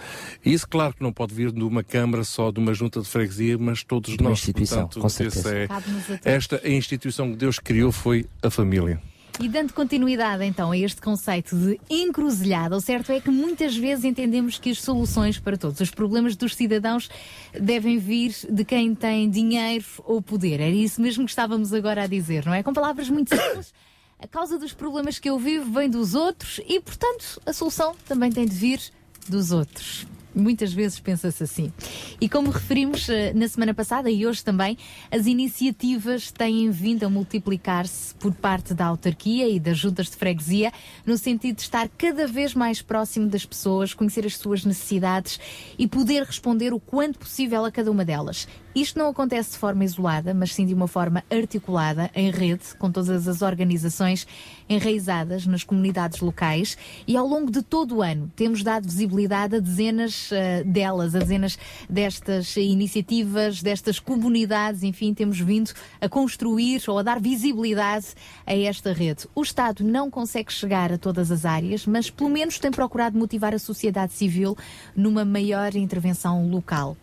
E 0.45 0.53
isso, 0.53 0.69
claro, 0.69 0.95
que 0.95 1.03
não 1.03 1.13
pode 1.13 1.35
vir 1.35 1.53
de 1.53 1.63
uma 1.63 1.83
Câmara 1.85 2.23
só, 2.25 2.51
de 2.51 2.59
uma 2.59 2.75
junta 2.75 3.01
de 3.01 3.09
freguesia, 3.09 3.57
mas 3.57 3.83
todos 3.83 4.17
De 4.17 4.23
nós. 4.23 4.39
instituição, 4.39 4.83
Portanto, 4.89 5.01
é- 5.37 5.67
Cabe-nos 5.67 6.03
a 6.05 6.07
todos. 6.07 6.27
esta 6.27 6.61
a 6.65 6.69
instituição 6.69 7.31
que 7.31 7.37
Deus 7.37 7.59
criou 7.59 7.91
foi 7.93 8.27
a 8.43 8.51
família. 8.51 9.01
E 9.41 9.49
dando 9.49 9.73
continuidade 9.73 10.43
então 10.45 10.73
a 10.73 10.77
este 10.77 11.01
conceito 11.01 11.55
de 11.57 11.79
encruzilhada, 11.89 12.77
o 12.77 12.81
certo 12.81 13.13
é 13.13 13.21
que 13.21 13.31
muitas 13.31 13.77
vezes 13.77 14.05
entendemos 14.05 14.59
que 14.59 14.71
as 14.71 14.81
soluções 14.83 15.39
para 15.39 15.57
todos 15.57 15.79
os 15.81 15.91
problemas 15.93 16.35
dos 16.35 16.57
cidadãos 16.57 17.09
devem 17.55 17.99
vir 17.99 18.35
de 18.51 18.65
quem 18.65 18.97
tem 18.97 19.31
dinheiro 19.31 19.85
ou 20.05 20.21
poder. 20.21 20.55
Era 20.61 20.71
isso 20.75 21.01
mesmo 21.01 21.25
que 21.25 21.31
estávamos 21.31 21.73
agora 21.73 22.03
a 22.03 22.07
dizer, 22.09 22.45
não 22.47 22.53
é? 22.55 22.65
Com 22.65 22.73
palavras 22.73 23.09
muito 23.09 23.29
simples. 23.37 23.73
A 24.19 24.27
causa 24.27 24.59
dos 24.59 24.73
problemas 24.73 25.21
que 25.21 25.31
eu 25.31 25.39
vivo 25.39 25.71
vem 25.73 25.89
dos 25.89 26.17
outros 26.17 26.61
e, 26.69 26.81
portanto, 26.81 27.41
a 27.47 27.53
solução 27.53 27.95
também 28.09 28.33
tem 28.33 28.45
de 28.45 28.57
vir 28.57 28.81
dos 29.29 29.53
outros. 29.53 30.05
Muitas 30.39 30.73
vezes 30.73 31.01
pensa-se 31.01 31.43
assim. 31.43 31.73
E 32.21 32.29
como 32.29 32.51
referimos 32.51 33.09
eh, 33.09 33.33
na 33.35 33.49
semana 33.49 33.75
passada 33.75 34.09
e 34.09 34.25
hoje 34.25 34.45
também, 34.45 34.79
as 35.11 35.27
iniciativas 35.27 36.31
têm 36.31 36.71
vindo 36.71 37.05
a 37.05 37.11
multiplicar-se 37.11 38.15
por 38.15 38.33
parte 38.33 38.73
da 38.73 38.87
autarquia 38.87 39.49
e 39.49 39.59
das 39.59 39.77
juntas 39.77 40.09
de 40.09 40.17
freguesia, 40.17 40.73
no 41.05 41.19
sentido 41.19 41.57
de 41.57 41.63
estar 41.63 41.89
cada 41.99 42.29
vez 42.29 42.55
mais 42.55 42.81
próximo 42.81 43.29
das 43.29 43.45
pessoas, 43.45 43.93
conhecer 43.93 44.25
as 44.25 44.37
suas 44.37 44.65
necessidades 44.65 45.41
e 45.77 45.89
poder 45.89 46.23
responder 46.23 46.73
o 46.73 46.79
quanto 46.79 47.19
possível 47.19 47.65
a 47.65 47.73
cada 47.73 47.91
uma 47.91 48.05
delas. 48.05 48.47
Isto 48.81 48.97
não 48.97 49.09
acontece 49.09 49.51
de 49.51 49.57
forma 49.57 49.83
isolada, 49.85 50.33
mas 50.33 50.55
sim 50.55 50.65
de 50.65 50.73
uma 50.73 50.87
forma 50.87 51.25
articulada, 51.29 52.13
em 52.15 52.31
rede, 52.31 52.63
com 52.79 52.93
todas 52.93 53.27
as 53.27 53.43
organizações 53.43 54.25
enraizadas 54.69 55.47
nas 55.47 55.65
comunidades 55.65 56.21
locais 56.21 56.79
e 57.05 57.17
ao 57.17 57.27
longo 57.27 57.51
de 57.51 57.61
todo 57.61 57.97
o 57.97 58.03
ano 58.03 58.31
temos 58.37 58.63
dado 58.63 58.85
visibilidade 58.85 59.57
a 59.57 59.59
dezenas 59.59 60.31
eh, 60.31 60.63
delas, 60.63 61.17
a 61.17 61.19
dezenas 61.19 61.59
destas 61.91 62.57
iniciativas, 62.57 63.63
destas 63.63 63.99
comunidades, 63.99 64.85
enfim, 64.85 65.13
temos 65.13 65.41
vindo 65.41 65.73
a 66.01 66.09
construir 66.09 66.81
ou 66.87 67.01
a 67.01 67.03
dar 67.03 67.21
visibilidade 67.21 68.07
a 68.47 68.55
esta 68.57 68.93
rede. 68.93 69.27
O 69.35 69.43
Estado 69.43 69.83
não 69.83 70.09
consegue 70.09 70.53
chegar 70.53 70.93
a 70.93 70.99
todas 70.99 71.33
as 71.33 71.45
áreas, 71.45 71.85
mas 71.85 72.11
pelo 72.11 72.31
menos 72.31 72.61
tem 72.61 72.71
procurado 72.71 73.19
motivar 73.19 73.53
a 73.53 73.59
sociedade 73.59 74.13
civil 74.13 74.57
numa 74.95 75.25
maior 75.25 75.75
intervenção 75.75 76.49
local. 76.49 76.97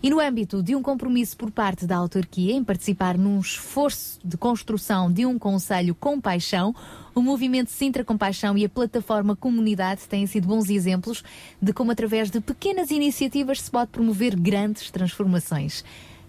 E 0.00 0.10
no 0.10 0.20
âmbito 0.20 0.62
de 0.62 0.76
um 0.76 0.82
compromisso 0.82 1.36
por 1.36 1.50
parte 1.50 1.84
da 1.86 1.96
autarquia 1.96 2.52
em 2.52 2.62
participar 2.62 3.18
num 3.18 3.40
esforço 3.40 4.20
de 4.24 4.36
construção 4.36 5.10
de 5.10 5.26
um 5.26 5.38
conselho 5.38 5.94
com 5.94 6.20
paixão, 6.20 6.72
o 7.14 7.20
movimento 7.20 7.70
Sintra 7.70 8.04
Compaixão 8.04 8.56
e 8.56 8.64
a 8.64 8.68
plataforma 8.68 9.34
Comunidade 9.34 10.02
têm 10.02 10.24
sido 10.26 10.46
bons 10.46 10.70
exemplos 10.70 11.24
de 11.60 11.72
como, 11.72 11.90
através 11.90 12.30
de 12.30 12.40
pequenas 12.40 12.92
iniciativas, 12.92 13.60
se 13.60 13.70
pode 13.70 13.90
promover 13.90 14.36
grandes 14.36 14.88
transformações. 14.90 15.84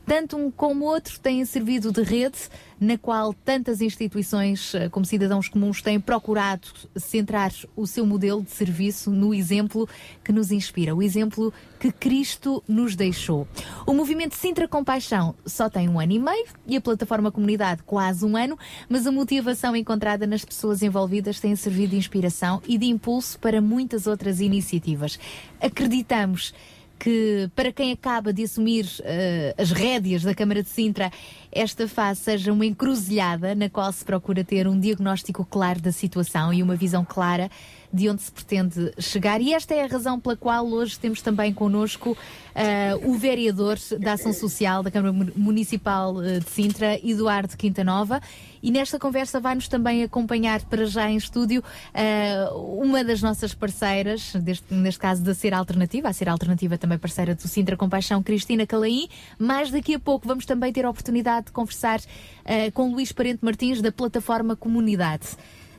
Tanto 0.09 0.37
um 0.37 0.49
como 0.49 0.85
outro 0.85 1.19
têm 1.19 1.45
servido 1.45 1.91
de 1.91 2.01
rede 2.01 2.39
na 2.79 2.97
qual 2.97 3.31
tantas 3.31 3.79
instituições 3.79 4.73
eh, 4.73 4.89
como 4.89 5.05
cidadãos 5.05 5.47
comuns 5.47 5.83
têm 5.83 5.99
procurado 5.99 6.67
centrar 6.95 7.51
o 7.75 7.85
seu 7.85 8.07
modelo 8.07 8.41
de 8.41 8.49
serviço 8.49 9.11
no 9.11 9.35
exemplo 9.35 9.87
que 10.23 10.31
nos 10.31 10.51
inspira, 10.51 10.95
o 10.95 11.03
exemplo 11.03 11.53
que 11.79 11.91
Cristo 11.91 12.63
nos 12.67 12.95
deixou. 12.95 13.47
O 13.85 13.93
movimento 13.93 14.33
Sintra 14.33 14.67
Compaixão 14.67 15.35
só 15.45 15.69
tem 15.69 15.87
um 15.87 15.99
ano 15.99 16.13
e 16.13 16.17
meio 16.17 16.47
e 16.65 16.75
a 16.75 16.81
plataforma 16.81 17.31
Comunidade 17.31 17.83
quase 17.83 18.25
um 18.25 18.35
ano, 18.35 18.57
mas 18.89 19.05
a 19.05 19.11
motivação 19.11 19.75
encontrada 19.75 20.25
nas 20.25 20.43
pessoas 20.43 20.81
envolvidas 20.81 21.39
tem 21.39 21.55
servido 21.55 21.91
de 21.91 21.97
inspiração 21.97 22.63
e 22.67 22.79
de 22.79 22.87
impulso 22.87 23.37
para 23.37 23.61
muitas 23.61 24.07
outras 24.07 24.39
iniciativas. 24.39 25.19
Acreditamos 25.61 26.51
que 26.99 27.49
para 27.55 27.71
quem 27.71 27.91
acaba 27.93 28.33
de 28.33 28.43
assumir 28.43 28.85
eh, 29.03 29.55
as 29.57 29.71
rédeas 29.71 30.23
da 30.23 30.35
Câmara 30.35 30.61
de 30.61 30.69
Sintra, 30.69 31.11
esta 31.51 31.87
fase 31.87 32.21
seja 32.21 32.51
uma 32.53 32.65
encruzilhada 32.65 33.55
na 33.55 33.69
qual 33.69 33.91
se 33.91 34.03
procura 34.05 34.43
ter 34.43 34.67
um 34.67 34.79
diagnóstico 34.79 35.45
claro 35.45 35.81
da 35.81 35.91
situação 35.91 36.53
e 36.53 36.61
uma 36.61 36.75
visão 36.75 37.03
clara 37.03 37.49
de 37.91 38.07
onde 38.07 38.21
se 38.21 38.31
pretende 38.31 38.93
chegar. 38.99 39.41
E 39.41 39.51
esta 39.51 39.73
é 39.73 39.83
a 39.83 39.87
razão 39.87 40.19
pela 40.19 40.37
qual 40.37 40.67
hoje 40.67 40.99
temos 40.99 41.23
também 41.23 41.51
connosco 41.51 42.15
eh, 42.53 42.95
o 43.03 43.15
vereador 43.17 43.77
da 43.99 44.13
Ação 44.13 44.31
Social 44.31 44.83
da 44.83 44.91
Câmara 44.91 45.11
Mu- 45.11 45.31
Municipal 45.35 46.21
eh, 46.23 46.39
de 46.39 46.49
Sintra, 46.51 46.99
Eduardo 47.03 47.57
Quintanova. 47.57 48.21
E 48.61 48.69
nesta 48.71 48.99
conversa 48.99 49.39
vai-nos 49.39 49.67
também 49.67 50.03
acompanhar 50.03 50.61
para 50.65 50.85
já 50.85 51.09
em 51.09 51.15
estúdio 51.17 51.63
eh, 51.91 52.47
uma 52.53 53.03
das 53.03 53.23
nossas 53.23 53.55
parceiras, 53.55 54.33
deste- 54.35 54.71
neste 54.71 54.99
caso 54.99 55.23
da 55.23 55.33
Ser 55.33 55.55
Alternativa, 55.55 56.09
a 56.09 56.13
Ser 56.13 56.29
Alternativa 56.29 56.77
também 56.77 56.99
parceira 56.99 57.33
do 57.33 57.47
Sintra 57.47 57.75
Compaixão, 57.75 58.21
Cristina 58.21 58.67
Calaim. 58.67 59.07
Mais 59.39 59.71
daqui 59.71 59.95
a 59.95 59.99
pouco 59.99 60.27
vamos 60.27 60.45
também 60.45 60.71
ter 60.71 60.85
a 60.85 60.89
oportunidade 60.91 61.38
de 61.47 61.51
conversar 61.51 61.99
eh, 62.45 62.71
com 62.71 62.91
Luís 62.91 63.11
Parente 63.11 63.43
Martins 63.43 63.81
da 63.81 63.91
plataforma 63.91 64.55
Comunidade. 64.55 65.27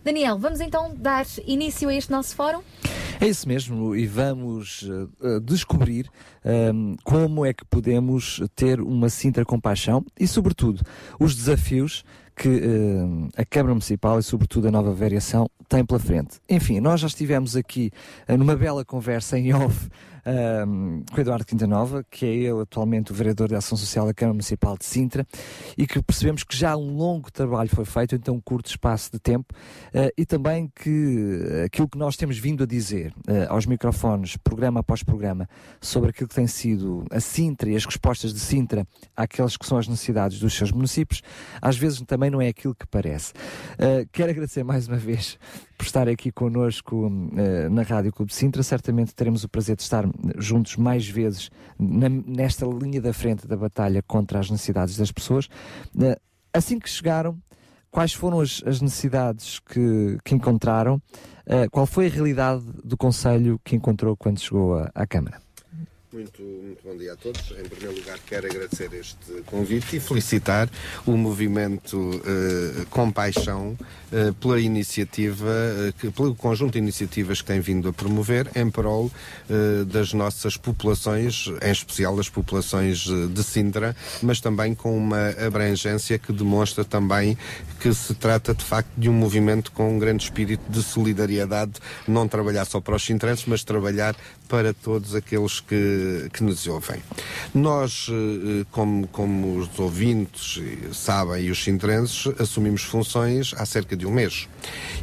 Daniel, 0.02 0.38
vamos 0.38 0.60
então 0.60 0.94
dar 0.96 1.26
início 1.46 1.88
a 1.88 1.94
este 1.94 2.10
nosso 2.10 2.34
fórum? 2.34 2.62
É 3.20 3.28
isso 3.28 3.46
mesmo, 3.46 3.94
e 3.94 4.06
vamos 4.06 4.88
eh, 5.22 5.40
descobrir 5.40 6.08
ehm, 6.42 6.96
como 7.04 7.44
é 7.44 7.52
que 7.52 7.66
podemos 7.66 8.40
ter 8.56 8.80
uma 8.80 9.10
Sintra 9.10 9.44
compaixão 9.44 10.02
e, 10.18 10.26
sobretudo, 10.26 10.80
os 11.18 11.34
desafios 11.34 12.02
que 12.34 12.48
eh, 12.48 13.42
a 13.42 13.44
Câmara 13.44 13.74
Municipal 13.74 14.18
e, 14.18 14.22
sobretudo, 14.22 14.68
a 14.68 14.70
nova 14.70 14.90
variação 14.94 15.50
tem 15.68 15.84
pela 15.84 16.00
frente. 16.00 16.40
Enfim, 16.48 16.80
nós 16.80 17.00
já 17.00 17.06
estivemos 17.06 17.54
aqui 17.54 17.90
eh, 18.26 18.34
numa 18.38 18.56
bela 18.56 18.82
conversa 18.86 19.38
em 19.38 19.52
off 19.52 19.90
ehm, 20.24 21.02
com 21.12 21.20
Eduardo 21.20 21.44
Quintanova, 21.44 22.04
que 22.10 22.26
é 22.26 22.34
ele 22.34 22.62
atualmente 22.62 23.12
o 23.12 23.14
vereador 23.14 23.48
da 23.48 23.58
Ação 23.58 23.76
Social 23.76 24.06
da 24.06 24.14
Câmara 24.14 24.34
Municipal 24.34 24.76
de 24.76 24.84
Sintra, 24.84 25.26
e 25.76 25.86
que 25.86 26.02
percebemos 26.02 26.44
que 26.44 26.56
já 26.56 26.76
um 26.76 26.96
longo 26.96 27.30
trabalho 27.30 27.68
foi 27.68 27.84
feito 27.84 28.14
em 28.14 28.18
tão 28.18 28.40
curto 28.40 28.68
espaço 28.68 29.10
de 29.12 29.18
tempo 29.18 29.54
eh, 29.92 30.12
e 30.16 30.26
também 30.26 30.70
que 30.74 31.62
aquilo 31.64 31.88
que 31.88 31.98
nós 31.98 32.16
temos 32.16 32.38
vindo 32.38 32.64
a 32.64 32.66
dizer 32.66 33.12
eh, 33.26 33.46
aos 33.48 33.66
microfones, 33.66 34.36
programa 34.36 34.80
após 34.80 35.02
programa, 35.02 35.48
sobre 35.80 36.10
aquilo 36.10 36.28
que 36.28 36.34
tem 36.34 36.46
sido 36.46 37.04
a 37.10 37.20
Sintra 37.20 37.70
e 37.70 37.76
as 37.76 37.84
respostas 37.84 38.32
de 38.32 38.40
Sintra 38.40 38.86
àquelas 39.16 39.56
que 39.56 39.66
são 39.66 39.78
as 39.78 39.88
necessidades 39.88 40.38
dos 40.38 40.54
seus 40.54 40.72
municípios, 40.72 41.22
às 41.60 41.76
vezes 41.76 42.00
também 42.02 42.30
não 42.30 42.40
é 42.40 42.48
aquilo 42.48 42.74
que 42.74 42.86
parece. 42.86 43.32
Eh, 43.78 44.06
quero 44.12 44.30
agradecer 44.30 44.64
mais 44.64 44.88
uma 44.88 44.96
vez 44.96 45.38
por 45.80 45.86
estar 45.86 46.06
aqui 46.10 46.30
connosco 46.30 47.10
eh, 47.38 47.66
na 47.70 47.80
Rádio 47.80 48.12
Clube 48.12 48.30
de 48.30 48.36
Sintra. 48.36 48.62
Certamente 48.62 49.14
teremos 49.14 49.44
o 49.44 49.48
prazer 49.48 49.76
de 49.76 49.82
estar 49.82 50.04
juntos 50.36 50.76
mais 50.76 51.08
vezes 51.08 51.48
na- 51.78 52.10
nesta 52.10 52.66
linha 52.66 53.00
da 53.00 53.14
frente 53.14 53.46
da 53.48 53.56
batalha 53.56 54.02
contra 54.06 54.38
as 54.40 54.50
necessidades 54.50 54.94
das 54.98 55.10
pessoas. 55.10 55.48
Eh, 55.98 56.18
assim 56.52 56.78
que 56.78 56.88
chegaram, 56.90 57.38
quais 57.90 58.12
foram 58.12 58.40
as, 58.40 58.62
as 58.66 58.82
necessidades 58.82 59.58
que, 59.60 60.18
que 60.22 60.34
encontraram? 60.34 61.00
Eh, 61.46 61.66
qual 61.70 61.86
foi 61.86 62.08
a 62.08 62.10
realidade 62.10 62.62
do 62.84 62.94
Conselho 62.98 63.58
que 63.64 63.74
encontrou 63.74 64.14
quando 64.14 64.38
chegou 64.38 64.74
à- 64.78 64.90
à 64.94 65.06
Câmara? 65.06 65.40
Muito, 66.12 66.42
muito 66.42 66.82
bom 66.82 66.96
dia 66.96 67.12
a 67.12 67.16
todos. 67.16 67.52
Em 67.52 67.68
primeiro 67.68 67.94
lugar, 68.00 68.18
quero 68.26 68.44
agradecer 68.44 68.92
este 68.94 69.42
convite 69.46 69.96
e 69.96 70.00
felicitar 70.00 70.68
o 71.06 71.12
movimento 71.12 72.20
eh, 72.26 72.84
Compaixão 72.90 73.78
eh, 74.10 74.32
pela 74.40 74.58
iniciativa, 74.58 75.48
eh, 75.48 76.10
pelo 76.10 76.34
conjunto 76.34 76.72
de 76.72 76.78
iniciativas 76.78 77.40
que 77.40 77.46
tem 77.46 77.60
vindo 77.60 77.88
a 77.88 77.92
promover 77.92 78.50
em 78.56 78.68
prol 78.68 79.08
eh, 79.48 79.84
das 79.84 80.12
nossas 80.12 80.56
populações, 80.56 81.46
em 81.62 81.70
especial 81.70 82.16
das 82.16 82.28
populações 82.28 83.06
eh, 83.08 83.28
de 83.32 83.44
Sintra, 83.44 83.94
mas 84.20 84.40
também 84.40 84.74
com 84.74 84.98
uma 84.98 85.28
abrangência 85.46 86.18
que 86.18 86.32
demonstra 86.32 86.84
também 86.84 87.38
que 87.78 87.94
se 87.94 88.14
trata 88.14 88.52
de 88.52 88.64
facto 88.64 88.90
de 88.98 89.08
um 89.08 89.12
movimento 89.12 89.70
com 89.70 89.94
um 89.94 89.98
grande 89.98 90.24
espírito 90.24 90.62
de 90.68 90.82
solidariedade, 90.82 91.74
não 92.08 92.26
trabalhar 92.26 92.64
só 92.64 92.80
para 92.80 92.96
os 92.96 93.04
sintrenses, 93.04 93.44
mas 93.46 93.62
trabalhar 93.62 94.16
para 94.50 94.74
todos 94.74 95.14
aqueles 95.14 95.60
que 95.60 96.28
que 96.32 96.42
nos 96.42 96.66
ouvem. 96.66 97.00
Nós, 97.54 98.08
eh, 98.10 98.66
como, 98.70 99.06
como 99.08 99.58
os 99.58 99.78
ouvintes 99.78 100.60
sabem 100.92 101.44
e 101.44 101.50
os 101.50 101.62
sintrenses, 101.62 102.26
assumimos 102.38 102.82
funções 102.82 103.54
há 103.56 103.64
cerca 103.64 103.96
de 103.96 104.06
um 104.06 104.10
mês. 104.10 104.48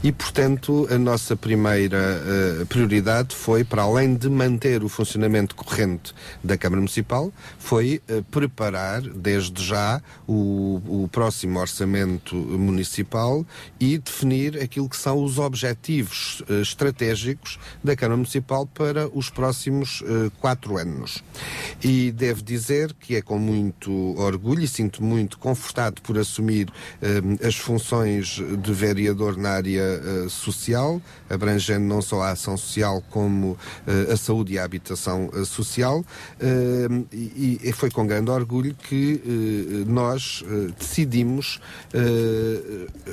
E, 0.03 0.11
portanto, 0.11 0.88
a 0.91 0.98
nossa 0.98 1.36
primeira 1.36 1.98
eh, 1.98 2.65
prioridade 2.65 3.36
foi, 3.36 3.64
para 3.64 3.84
além 3.84 4.15
de 4.15 4.30
manter 4.30 4.84
o 4.84 4.90
funcionamento 4.90 5.56
corrente 5.56 6.14
da 6.44 6.57
Câmara 6.57 6.82
Municipal, 6.82 7.32
foi 7.57 8.02
eh, 8.07 8.22
preparar, 8.30 9.02
desde 9.02 9.64
já, 9.64 10.02
o, 10.28 11.03
o 11.03 11.10
próximo 11.11 11.60
orçamento 11.60 12.36
municipal 12.36 13.45
e 13.80 13.98
definir 13.98 14.61
aquilo 14.61 14.90
que 14.90 14.98
são 14.98 15.24
os 15.24 15.40
objetivos 15.40 16.44
eh, 16.49 16.61
estratégicos 16.61 17.57
da 17.84 17.95
Câmara 17.95 18.18
Municipal 18.18 18.68
para 18.68 19.07
os 19.07 19.30
próximos 19.38 20.03
eh, 20.03 20.31
quatro 20.41 20.80
anos. 20.80 21.23
E 21.84 22.11
devo 22.11 22.41
dizer 22.41 22.91
que 22.99 23.15
é 23.15 23.22
com 23.22 23.38
muito 23.38 23.91
orgulho 24.19 24.64
e 24.64 24.68
sinto 24.68 25.03
muito 25.03 25.38
confortado 25.38 26.01
por 26.01 26.18
assumir 26.18 26.73
eh, 26.99 27.47
as 27.47 27.55
funções 27.55 28.41
de 28.64 28.73
vereador 28.73 29.38
na 29.38 29.51
área 29.51 29.84
eh, 29.84 30.26
social, 30.27 30.99
abrangendo 31.30 31.86
não 31.86 32.02
só 32.02 32.22
a 32.22 32.32
ação 32.32 32.58
social 32.58 33.04
como 33.10 33.58
eh, 33.86 34.12
a 34.12 34.18
saúde 34.18 34.54
e 34.54 34.60
a 34.60 34.64
habitação 34.64 35.30
eh, 35.34 35.45
social. 35.45 36.04
Eh, 36.40 36.88
e, 37.12 37.60
e 37.64 37.74
foi 37.74 37.90
com 37.90 38.06
grande 38.06 38.32
orgulho 38.32 38.76
que 38.76 39.22
nós 39.88 40.44
decidimos 40.78 41.60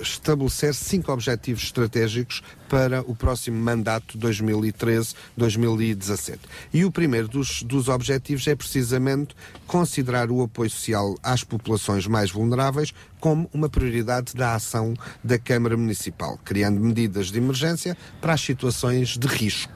estabelecer 0.00 0.74
cinco 0.74 1.12
objetivos 1.12 1.64
estratégicos 1.64 2.42
para 2.68 3.00
o 3.02 3.14
próximo 3.14 3.56
mandato 3.56 4.18
2013-2017. 4.18 6.40
E 6.72 6.84
o 6.84 6.90
primeiro 6.90 7.28
dos, 7.28 7.62
dos 7.62 7.88
objetivos 7.88 8.44
é 8.46 8.56
precisamente 8.56 9.36
considerar 9.66 10.30
o 10.30 10.42
apoio 10.42 10.70
social 10.70 11.14
às 11.22 11.44
populações 11.44 12.06
mais 12.06 12.30
vulneráveis 12.30 12.94
como 13.20 13.50
uma 13.54 13.70
prioridade 13.70 14.34
da 14.34 14.54
ação 14.54 14.92
da 15.22 15.38
Câmara 15.38 15.78
Municipal, 15.78 16.38
criando 16.44 16.78
medidas 16.78 17.28
de 17.28 17.38
emergência 17.38 17.96
para 18.20 18.34
as 18.34 18.40
situações 18.40 19.16
de 19.16 19.26
risco. 19.26 19.72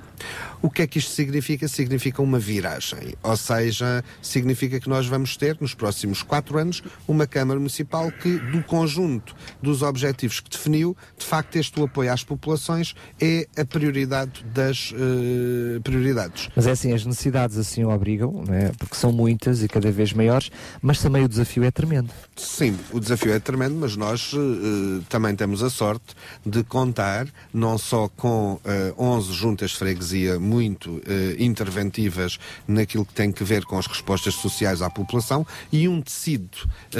O 0.60 0.70
que 0.70 0.82
é 0.82 0.86
que 0.86 0.98
isto 0.98 1.12
significa? 1.12 1.68
Significa 1.68 2.20
uma 2.20 2.38
viragem, 2.38 3.14
ou 3.22 3.36
seja, 3.36 4.04
significa 4.20 4.80
que 4.80 4.88
nós 4.88 5.06
vamos 5.06 5.36
ter, 5.36 5.56
nos 5.60 5.74
próximos 5.74 6.22
quatro 6.22 6.58
anos, 6.58 6.82
uma 7.06 7.26
Câmara 7.26 7.58
Municipal 7.58 8.10
que, 8.10 8.38
do 8.38 8.62
conjunto 8.64 9.34
dos 9.62 9.82
objetivos 9.82 10.40
que 10.40 10.50
definiu, 10.50 10.96
de 11.16 11.24
facto, 11.24 11.56
este 11.56 11.78
o 11.80 11.84
apoio 11.84 12.12
às 12.12 12.24
populações 12.24 12.94
é 13.20 13.46
a 13.56 13.64
prioridade 13.64 14.44
das 14.52 14.92
eh, 14.94 15.80
prioridades. 15.80 16.48
Mas 16.56 16.66
é 16.66 16.72
assim, 16.72 16.92
as 16.92 17.04
necessidades 17.04 17.56
assim 17.56 17.84
o 17.84 17.90
obrigam, 17.90 18.44
não 18.46 18.54
é? 18.54 18.72
porque 18.78 18.96
são 18.96 19.12
muitas 19.12 19.62
e 19.62 19.68
cada 19.68 19.90
vez 19.90 20.12
maiores, 20.12 20.50
mas 20.82 21.00
também 21.00 21.24
o 21.24 21.28
desafio 21.28 21.64
é 21.64 21.70
tremendo. 21.70 22.10
Sim, 22.36 22.76
o 22.92 22.98
desafio 22.98 23.32
é 23.32 23.38
tremendo, 23.38 23.76
mas 23.76 23.96
nós 23.96 24.32
eh, 24.34 25.04
também 25.08 25.34
temos 25.36 25.62
a 25.62 25.70
sorte 25.70 26.14
de 26.44 26.64
contar 26.64 27.28
não 27.52 27.78
só 27.78 28.08
com 28.08 28.60
eh, 28.64 28.92
11 28.98 29.32
juntas 29.32 29.70
de 29.70 29.76
freguesia 29.76 30.38
muito 30.48 31.00
eh, 31.06 31.36
interventivas 31.38 32.38
naquilo 32.66 33.04
que 33.04 33.12
tem 33.12 33.30
que 33.30 33.44
ver 33.44 33.64
com 33.64 33.78
as 33.78 33.86
respostas 33.86 34.34
sociais 34.34 34.80
à 34.82 34.88
população 34.88 35.46
e 35.70 35.86
um 35.86 36.00
tecido 36.00 36.48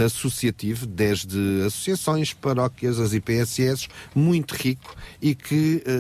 associativo, 0.05 0.87
desde 0.87 1.39
associações, 1.67 2.33
paróquias, 2.35 2.99
as 3.01 3.13
IPSS, 3.13 3.89
muito 4.15 4.53
rico 4.55 4.95
e 5.23 5.35
que, 5.35 5.83
eh, 5.87 5.91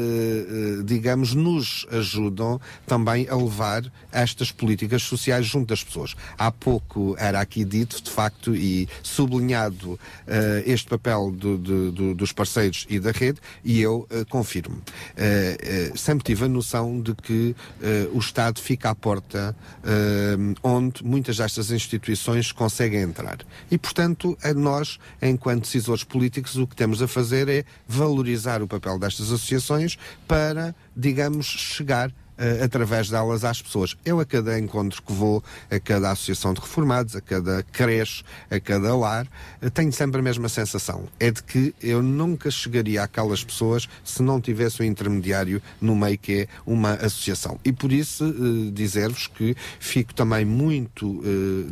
eh, 0.80 0.82
digamos, 0.84 1.34
nos 1.34 1.86
ajudam 1.90 2.60
também 2.86 3.26
a 3.28 3.36
levar 3.36 3.82
estas 4.12 4.50
políticas 4.52 5.02
sociais 5.02 5.46
junto 5.46 5.68
das 5.68 5.82
pessoas. 5.82 6.14
Há 6.36 6.50
pouco 6.50 7.14
era 7.18 7.40
aqui 7.40 7.64
dito, 7.64 8.02
de 8.02 8.10
facto, 8.10 8.54
e 8.54 8.88
sublinhado 9.02 9.98
eh, 10.26 10.62
este 10.66 10.88
papel 10.88 11.30
do- 11.30 11.56
do- 11.58 11.92
do- 11.92 12.14
dos 12.14 12.32
parceiros 12.32 12.86
e 12.88 12.98
da 13.00 13.10
rede, 13.10 13.38
e 13.64 13.80
eu 13.80 14.06
eh, 14.10 14.24
confirmo. 14.28 14.80
Eh, 15.16 15.92
sempre 15.96 16.24
tive 16.24 16.44
a 16.44 16.48
noção 16.48 17.00
de 17.00 17.14
que 17.14 17.37
eh, 17.82 18.08
o 18.12 18.18
Estado 18.18 18.60
fica 18.60 18.90
à 18.90 18.94
porta 18.94 19.56
eh, 19.84 20.36
onde 20.62 21.04
muitas 21.04 21.36
destas 21.36 21.70
instituições 21.70 22.52
conseguem 22.52 23.00
entrar. 23.00 23.38
E, 23.70 23.78
portanto, 23.78 24.36
nós, 24.56 24.98
enquanto 25.20 25.62
decisores 25.62 26.04
políticos, 26.04 26.56
o 26.56 26.66
que 26.66 26.76
temos 26.76 27.02
a 27.02 27.08
fazer 27.08 27.48
é 27.48 27.64
valorizar 27.86 28.62
o 28.62 28.68
papel 28.68 28.98
destas 28.98 29.26
associações 29.26 29.98
para, 30.26 30.74
digamos, 30.96 31.46
chegar 31.46 32.12
eh, 32.38 32.62
através 32.62 33.10
delas 33.10 33.44
às 33.44 33.60
pessoas. 33.60 33.96
Eu, 34.04 34.20
a 34.20 34.24
cada 34.24 34.58
encontro 34.58 35.02
que 35.02 35.12
vou, 35.12 35.42
a 35.70 35.78
cada 35.80 36.10
associação 36.10 36.54
de 36.54 36.60
reformados, 36.60 37.16
a 37.16 37.20
cada 37.20 37.62
creche, 37.64 38.22
a 38.50 38.58
cada 38.60 38.94
lar, 38.96 39.26
eh, 39.60 39.68
tenho 39.70 39.92
sempre 39.92 40.20
a 40.20 40.22
mesma 40.22 40.48
sensação. 40.48 41.08
É 41.18 41.30
de 41.30 41.42
que 41.42 41.74
eu 41.82 42.02
nunca 42.02 42.50
chegaria 42.50 43.02
àquelas 43.02 43.42
pessoas 43.44 43.88
se 44.04 44.22
não 44.22 44.40
tivesse 44.40 44.82
um 44.82 44.84
intermediário 44.86 45.60
no 45.80 45.94
meio 45.96 46.18
que 46.18 46.32
é 46.42 46.48
uma 46.66 46.92
associação. 46.94 47.58
E 47.64 47.72
por 47.72 47.92
isso, 47.92 48.24
eh, 48.24 48.70
dizer-vos 48.72 49.26
que 49.26 49.56
fico 49.80 50.14
também 50.14 50.44
muito, 50.44 51.22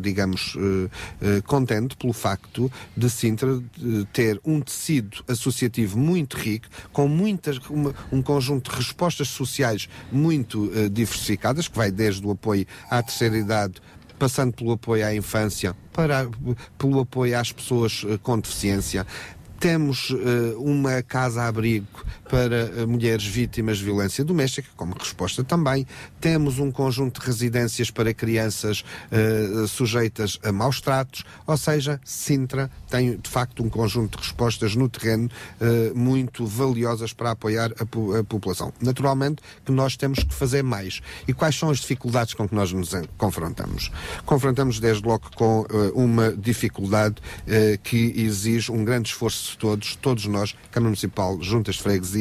digamos, 0.00 0.56
contente 1.46 1.96
pelo 1.96 2.12
facto 2.12 2.70
de 2.96 3.08
Sintra 3.08 3.62
ter 4.12 4.40
um 4.44 4.60
tecido 4.60 5.22
associativo 5.28 5.98
muito 5.98 6.36
rico, 6.36 6.66
com 6.92 7.08
muitas, 7.08 7.58
uma- 7.68 7.94
um 8.10 8.20
conjunto 8.22 8.70
de 8.70 8.76
respostas 8.76 9.28
sociais 9.28 9.88
muito 10.10 10.55
eh, 10.74 10.88
diversificadas, 10.88 11.68
que 11.68 11.76
vai 11.76 11.90
desde 11.90 12.26
o 12.26 12.30
apoio 12.30 12.66
à 12.90 13.02
terceira 13.02 13.36
idade 13.36 13.80
passando 14.18 14.52
pelo 14.52 14.72
apoio 14.72 15.06
à 15.06 15.14
infância, 15.14 15.76
para, 15.92 16.28
pelo 16.78 17.00
apoio 17.00 17.38
às 17.38 17.52
pessoas 17.52 18.04
eh, 18.08 18.18
com 18.22 18.38
deficiência. 18.38 19.06
Temos 19.58 20.10
eh, 20.10 20.54
uma 20.58 21.02
casa-abrigo 21.02 22.04
para 22.28 22.56
eh, 22.56 22.86
mulheres 22.86 23.24
vítimas 23.24 23.78
de 23.78 23.84
violência 23.84 24.24
doméstica, 24.24 24.68
como 24.76 24.94
resposta 24.98 25.44
também. 25.44 25.86
Temos 26.20 26.58
um 26.58 26.70
conjunto 26.70 27.20
de 27.20 27.26
residências 27.26 27.90
para 27.90 28.12
crianças 28.12 28.84
eh, 29.10 29.66
sujeitas 29.68 30.38
a 30.42 30.50
maus 30.52 30.80
tratos. 30.80 31.24
Ou 31.46 31.56
seja, 31.56 32.00
Sintra 32.04 32.70
tem 32.90 33.16
de 33.16 33.30
facto 33.30 33.62
um 33.62 33.68
conjunto 33.68 34.18
de 34.18 34.24
respostas 34.24 34.74
no 34.74 34.88
terreno 34.88 35.30
eh, 35.60 35.92
muito 35.94 36.46
valiosas 36.46 37.12
para 37.12 37.30
apoiar 37.30 37.72
a, 37.78 37.86
po- 37.86 38.14
a 38.16 38.24
população. 38.24 38.72
Naturalmente 38.80 39.42
que 39.64 39.72
nós 39.72 39.96
temos 39.96 40.20
que 40.24 40.34
fazer 40.34 40.62
mais. 40.62 41.00
E 41.28 41.32
quais 41.32 41.56
são 41.56 41.70
as 41.70 41.78
dificuldades 41.78 42.34
com 42.34 42.48
que 42.48 42.54
nós 42.54 42.72
nos 42.72 42.90
confrontamos? 43.16 43.90
Confrontamos 44.24 44.80
desde 44.80 45.06
logo 45.06 45.30
com 45.36 45.64
eh, 45.70 45.92
uma 45.94 46.32
dificuldade 46.32 47.16
que 47.82 48.12
exige 48.16 48.70
um 48.72 48.84
grande 48.84 49.08
esforço 49.10 49.52
de 49.52 49.58
todos, 49.58 49.96
todos 49.96 50.26
nós, 50.26 50.54
Câmara 50.70 50.88
Municipal, 50.88 51.40
Juntas 51.42 51.76
de 51.76 51.82
Freguesia 51.82 52.15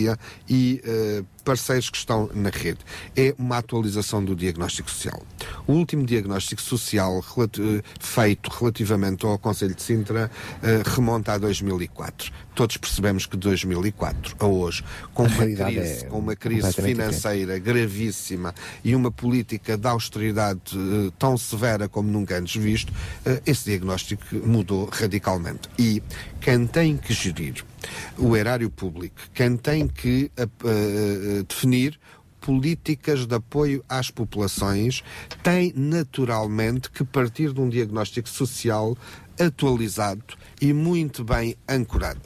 e 0.47 0.81
eh, 0.83 1.23
parceiros 1.45 1.89
que 1.89 1.97
estão 1.97 2.29
na 2.33 2.49
rede. 2.49 2.79
É 3.15 3.33
uma 3.37 3.57
atualização 3.59 4.23
do 4.25 4.35
diagnóstico 4.35 4.89
social. 4.89 5.21
O 5.67 5.73
último 5.73 6.05
diagnóstico 6.05 6.61
social 6.61 7.19
relati- 7.19 7.61
eh, 7.61 7.81
feito 7.99 8.49
relativamente 8.49 9.25
ao 9.25 9.37
Conselho 9.37 9.75
de 9.75 9.81
Sintra 9.83 10.29
eh, 10.63 10.81
remonta 10.85 11.33
a 11.33 11.37
2004. 11.37 12.31
Todos 12.55 12.77
percebemos 12.77 13.25
que 13.25 13.37
de 13.37 13.41
2004 13.47 14.35
a 14.39 14.45
hoje, 14.45 14.83
com 15.13 15.23
A 15.25 15.27
uma 15.27 15.45
crise, 15.45 16.05
é 16.05 16.07
com 16.07 16.19
uma 16.19 16.35
crise 16.35 16.73
financeira 16.73 17.59
gravíssima 17.59 18.55
e 18.83 18.95
uma 18.95 19.11
política 19.11 19.77
de 19.77 19.87
austeridade 19.87 20.59
eh, 20.73 21.11
tão 21.19 21.37
severa 21.37 21.87
como 21.87 22.09
nunca 22.09 22.37
antes 22.37 22.55
visto, 22.61 22.91
eh, 23.25 23.41
esse 23.45 23.65
diagnóstico 23.65 24.23
mudou 24.43 24.89
radicalmente. 24.91 25.69
E 25.77 26.01
quem 26.41 26.65
tem 26.65 26.97
que 26.97 27.13
gerir 27.13 27.63
o 28.17 28.35
erário 28.35 28.69
público, 28.69 29.15
quem 29.33 29.55
tem 29.57 29.87
que 29.87 30.31
eh, 30.37 31.34
definir 31.43 31.99
políticas 32.39 33.25
de 33.25 33.35
apoio 33.35 33.83
às 33.89 34.11
populações 34.11 35.03
tem 35.41 35.73
naturalmente 35.75 36.91
que 36.91 37.03
partir 37.03 37.51
de 37.51 37.59
um 37.59 37.67
diagnóstico 37.67 38.29
social 38.29 38.95
atualizado 39.39 40.23
e 40.61 40.73
muito 40.73 41.23
bem 41.23 41.55
ancorado. 41.67 42.21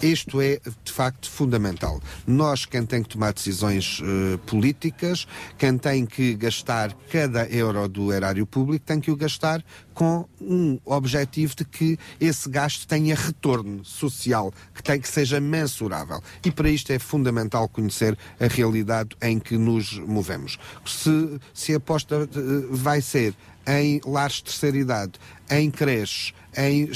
Isto 0.00 0.40
é, 0.40 0.60
de 0.84 0.92
facto, 0.92 1.30
fundamental. 1.30 2.00
Nós, 2.26 2.64
quem 2.64 2.84
tem 2.84 3.02
que 3.02 3.08
tomar 3.08 3.32
decisões 3.32 4.00
eh, 4.02 4.38
políticas, 4.46 5.26
quem 5.58 5.76
tem 5.76 6.06
que 6.06 6.34
gastar 6.34 6.92
cada 7.10 7.46
euro 7.48 7.88
do 7.88 8.12
erário 8.12 8.46
público, 8.46 8.84
tem 8.84 9.00
que 9.00 9.10
o 9.10 9.16
gastar 9.16 9.64
com 9.94 10.26
um 10.40 10.78
objetivo 10.84 11.54
de 11.54 11.64
que 11.64 11.98
esse 12.20 12.48
gasto 12.48 12.86
tenha 12.86 13.14
retorno 13.14 13.84
social, 13.84 14.52
que 14.74 14.82
tem 14.82 15.00
que 15.00 15.08
seja 15.08 15.40
mensurável. 15.40 16.22
E 16.44 16.50
para 16.50 16.70
isto 16.70 16.92
é 16.92 16.98
fundamental 16.98 17.68
conhecer 17.68 18.16
a 18.40 18.46
realidade 18.46 19.10
em 19.20 19.38
que 19.38 19.56
nos 19.58 19.98
movemos. 19.98 20.58
Se, 20.86 21.40
se 21.52 21.74
a 21.74 21.76
aposta 21.76 22.28
eh, 22.34 22.66
vai 22.70 23.00
ser 23.00 23.34
em 23.66 24.00
lares 24.04 24.36
de 24.36 24.44
terceira 24.44 24.76
idade, 24.76 25.12
em 25.50 25.70
creches, 25.70 26.32
em 26.56 26.84
eh, 26.84 26.88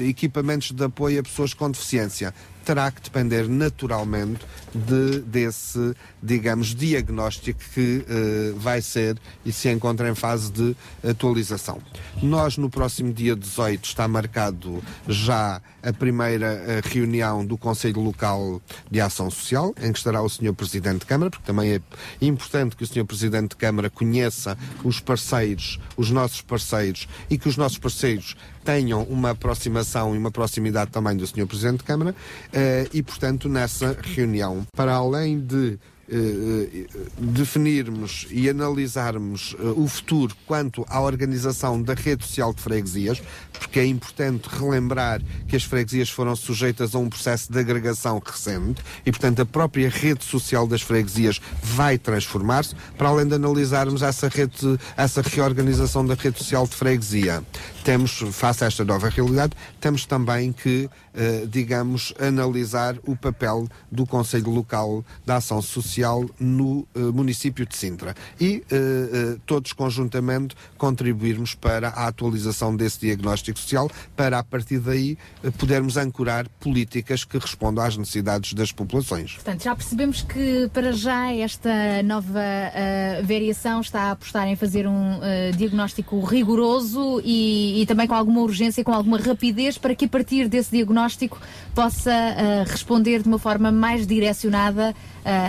eh, 0.00 0.08
equipamentos 0.08 0.72
de 0.72 0.84
apoio 0.84 1.20
a 1.20 1.22
pessoas 1.22 1.52
com 1.54 1.70
deficiência, 1.70 2.34
terá 2.66 2.90
que 2.90 3.00
depender 3.00 3.48
naturalmente 3.48 4.44
de, 4.74 5.20
desse, 5.20 5.94
digamos, 6.20 6.74
diagnóstico 6.74 7.60
que 7.72 8.04
eh, 8.08 8.52
vai 8.56 8.82
ser 8.82 9.16
e 9.44 9.52
se 9.52 9.70
encontra 9.70 10.10
em 10.10 10.16
fase 10.16 10.50
de 10.50 10.76
atualização. 11.08 11.78
Nós, 12.20 12.58
no 12.58 12.68
próximo 12.68 13.12
dia 13.12 13.36
18, 13.36 13.84
está 13.84 14.08
marcado 14.08 14.82
já 15.06 15.62
a 15.80 15.92
primeira 15.92 16.46
eh, 16.46 16.80
reunião 16.84 17.46
do 17.46 17.56
Conselho 17.56 18.00
Local 18.00 18.60
de 18.90 19.00
Ação 19.00 19.30
Social, 19.30 19.72
em 19.80 19.92
que 19.92 19.98
estará 19.98 20.20
o 20.20 20.28
Sr. 20.28 20.52
Presidente 20.52 21.00
de 21.00 21.06
Câmara, 21.06 21.30
porque 21.30 21.46
também 21.46 21.74
é 21.74 21.80
importante 22.20 22.74
que 22.74 22.82
o 22.82 22.86
Sr. 22.86 23.04
Presidente 23.04 23.50
de 23.50 23.56
Câmara 23.56 23.88
conheça 23.88 24.58
os 24.82 24.98
parceiros, 24.98 25.78
os 25.96 26.10
nossos 26.10 26.42
parceiros, 26.42 27.06
e 27.30 27.38
que 27.38 27.48
os 27.48 27.56
nossos 27.56 27.78
parceiros 27.78 28.34
tenham 28.66 29.04
uma 29.04 29.30
aproximação 29.30 30.14
e 30.14 30.18
uma 30.18 30.32
proximidade 30.32 30.90
também 30.90 31.16
do 31.16 31.24
Sr. 31.24 31.46
Presidente 31.46 31.78
de 31.78 31.84
Câmara, 31.84 32.14
eh, 32.52 32.88
e, 32.92 33.00
portanto, 33.00 33.48
nessa 33.48 33.96
reunião, 34.02 34.66
para 34.74 34.92
além 34.92 35.38
de 35.38 35.78
eh, 36.08 36.86
definirmos 37.18 38.28
e 38.30 38.48
analisarmos 38.48 39.56
eh, 39.58 39.62
o 39.76 39.88
futuro 39.88 40.36
quanto 40.46 40.84
à 40.88 41.00
organização 41.00 41.80
da 41.80 41.94
rede 41.94 42.24
social 42.24 42.52
de 42.52 42.60
freguesias, 42.60 43.22
porque 43.58 43.80
é 43.80 43.86
importante 43.86 44.48
relembrar 44.48 45.20
que 45.48 45.56
as 45.56 45.64
freguesias 45.64 46.10
foram 46.10 46.34
sujeitas 46.34 46.94
a 46.94 46.98
um 46.98 47.08
processo 47.08 47.52
de 47.52 47.58
agregação 47.58 48.22
recente 48.24 48.82
e, 49.04 49.10
portanto, 49.10 49.40
a 49.42 49.46
própria 49.46 49.88
rede 49.88 50.24
social 50.24 50.66
das 50.66 50.82
freguesias 50.82 51.40
vai 51.62 51.98
transformar-se, 51.98 52.74
para 52.96 53.08
além 53.08 53.26
de 53.26 53.34
analisarmos 53.34 54.02
essa, 54.02 54.28
rede, 54.28 54.78
essa 54.96 55.22
reorganização 55.22 56.06
da 56.06 56.14
rede 56.14 56.38
social 56.38 56.66
de 56.66 56.74
freguesia. 56.74 57.42
Temos, 57.84 58.24
face 58.32 58.64
a 58.64 58.66
esta 58.66 58.84
nova 58.84 59.08
realidade, 59.08 59.52
temos 59.80 60.06
também 60.06 60.52
que, 60.52 60.90
eh, 61.14 61.46
digamos, 61.48 62.12
analisar 62.18 62.96
o 63.04 63.14
papel 63.16 63.68
do 63.90 64.04
Conselho 64.04 64.50
Local 64.50 65.04
da 65.24 65.36
Ação 65.36 65.62
Social 65.62 66.28
no 66.38 66.86
eh, 66.94 66.98
município 66.98 67.64
de 67.64 67.76
Sintra 67.76 68.14
e 68.40 68.64
eh, 68.70 68.76
eh, 68.76 69.36
todos 69.46 69.72
conjuntamente 69.72 70.56
contribuirmos 70.76 71.54
para 71.54 71.88
a 71.88 72.08
atualização 72.08 72.74
desse 72.74 73.00
diagnóstico 73.00 73.45
social, 73.54 73.90
para 74.16 74.38
a 74.38 74.44
partir 74.44 74.78
daí 74.78 75.16
eh, 75.42 75.50
podermos 75.50 75.96
ancorar 75.96 76.48
políticas 76.60 77.24
que 77.24 77.38
respondam 77.38 77.84
às 77.84 77.96
necessidades 77.96 78.52
das 78.52 78.72
populações. 78.72 79.34
Portanto, 79.34 79.62
já 79.62 79.74
percebemos 79.74 80.22
que 80.22 80.68
para 80.72 80.92
já 80.92 81.32
esta 81.32 82.02
nova 82.04 82.40
uh, 82.40 83.26
variação 83.26 83.80
está 83.80 84.02
a 84.02 84.10
apostar 84.12 84.46
em 84.48 84.56
fazer 84.56 84.86
um 84.86 85.18
uh, 85.18 85.56
diagnóstico 85.56 86.20
rigoroso 86.20 87.20
e, 87.24 87.82
e, 87.82 87.86
também 87.86 88.06
com 88.06 88.14
alguma 88.14 88.40
urgência, 88.40 88.82
com 88.82 88.92
alguma 88.92 89.18
rapidez, 89.18 89.78
para 89.78 89.94
que 89.94 90.04
a 90.04 90.08
partir 90.08 90.48
desse 90.48 90.70
diagnóstico 90.70 91.40
possa 91.74 92.10
uh, 92.10 92.70
responder 92.70 93.22
de 93.22 93.28
uma 93.28 93.38
forma 93.38 93.70
mais 93.70 94.06
direcionada 94.06 94.94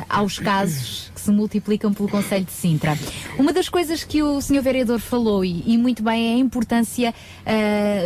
aos 0.10 0.40
casos 0.40 1.12
que 1.14 1.22
se 1.22 1.30
multiplicam 1.30 1.94
pelo 1.94 2.10
Conselho 2.10 2.46
de 2.46 2.52
Sintra. 2.52 2.98
Uma 3.38 3.54
das 3.54 3.70
coisas 3.70 4.04
que 4.04 4.24
o 4.24 4.42
Sr. 4.42 4.64
Vereador 4.64 5.00
falou, 5.00 5.46
e, 5.46 5.64
e 5.68 5.78
muito 5.78 6.02
bem, 6.02 6.32
é 6.32 6.36
a 6.36 6.40
importância 6.40 7.14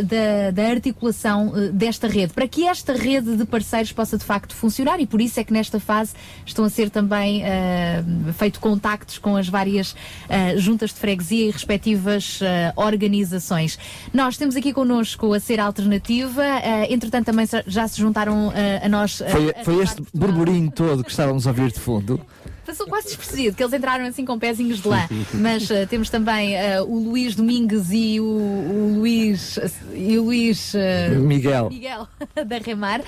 da, 0.04 0.52
da, 0.52 0.70
articulação 0.70 1.54
desta 1.74 2.08
rede, 2.08 2.34
para 2.34 2.48
que 2.48 2.68
esta 2.68 2.94
rede 2.94 3.36
de 3.36 3.46
parceiros 3.46 3.92
possa 3.92 4.18
de 4.18 4.24
facto 4.24 4.56
funcionar 4.56 5.00
e 5.00 5.06
por 5.06 5.22
isso 5.22 5.40
é 5.40 5.44
que 5.44 5.54
nesta 5.54 5.80
fase 5.80 6.14
estão 6.46 6.66
a 6.66 6.70
ser 6.70 6.90
também 6.90 7.44
uh, 7.44 8.34
feito 8.34 8.60
contactos 8.60 9.18
com 9.18 9.36
as 9.36 9.48
várias 9.48 9.92
uh, 9.92 10.58
juntas 10.58 10.92
de 10.92 11.00
freguesia 11.00 11.48
e 11.48 11.52
respectivas 11.52 12.40
uh, 12.42 12.46
organizações. 12.76 13.78
Nós 14.14 14.38
temos 14.38 14.56
aqui 14.56 14.74
connosco 14.74 15.34
a 15.34 15.40
Ser 15.40 15.60
Alternativa, 15.60 16.44
entretanto 16.90 17.26
também 17.26 17.48
já 17.68 17.88
se 17.88 18.00
juntaram 18.00 18.52
a 18.84 18.90
nós. 18.90 19.22
Foi, 19.30 19.54
foi 19.64 19.84
este 19.84 20.04
burburinho 20.14 20.72
todo 20.72 21.04
que 21.04 21.12
estávamos 21.12 21.46
a 21.48 21.50
ouvir 21.50 21.72
de 21.72 21.80
fundo 21.80 22.20
passou 22.66 22.88
quase 22.88 23.08
despercebido, 23.08 23.56
que 23.56 23.64
eles 23.64 23.74
entraram 23.74 24.06
assim 24.06 24.26
com 24.26 24.38
pezinhos 24.38 24.82
de 24.82 24.88
lã. 24.88 25.08
Mas 25.34 25.70
uh, 25.70 25.88
temos 25.90 26.10
também 26.10 26.56
uh, 26.56 26.84
o 26.84 27.00
Luís 27.00 27.36
Domingues 27.36 27.92
e 27.92 28.20
o, 28.20 28.26
o 28.26 28.96
Luís, 28.98 29.60
e 29.94 30.18
o 30.18 30.24
Luís 30.24 30.74
uh, 30.74 31.20
Miguel. 31.20 31.70
Miguel 31.70 32.08
da 32.46 32.58
Remar. 32.58 33.02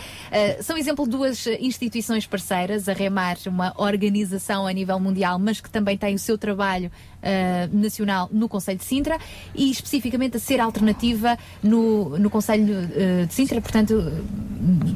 são 0.61 0.77
exemplo 0.77 1.05
de 1.05 1.11
duas 1.11 1.47
instituições 1.59 2.25
parceiras. 2.25 2.89
A 2.89 2.93
Remar, 2.93 3.37
uma 3.47 3.73
organização 3.77 4.67
a 4.67 4.71
nível 4.71 4.99
mundial, 4.99 5.37
mas 5.39 5.61
que 5.61 5.69
também 5.69 5.97
tem 5.97 6.15
o 6.15 6.19
seu 6.19 6.37
trabalho 6.37 6.91
uh, 7.23 7.75
nacional 7.75 8.29
no 8.31 8.49
Conselho 8.49 8.77
de 8.77 8.85
Sintra 8.85 9.17
e 9.55 9.71
especificamente 9.71 10.37
a 10.37 10.39
ser 10.39 10.59
alternativa 10.59 11.37
no, 11.61 12.17
no 12.19 12.29
Conselho 12.29 12.75
uh, 12.75 13.25
de 13.25 13.33
Sintra, 13.33 13.61
portanto, 13.61 14.11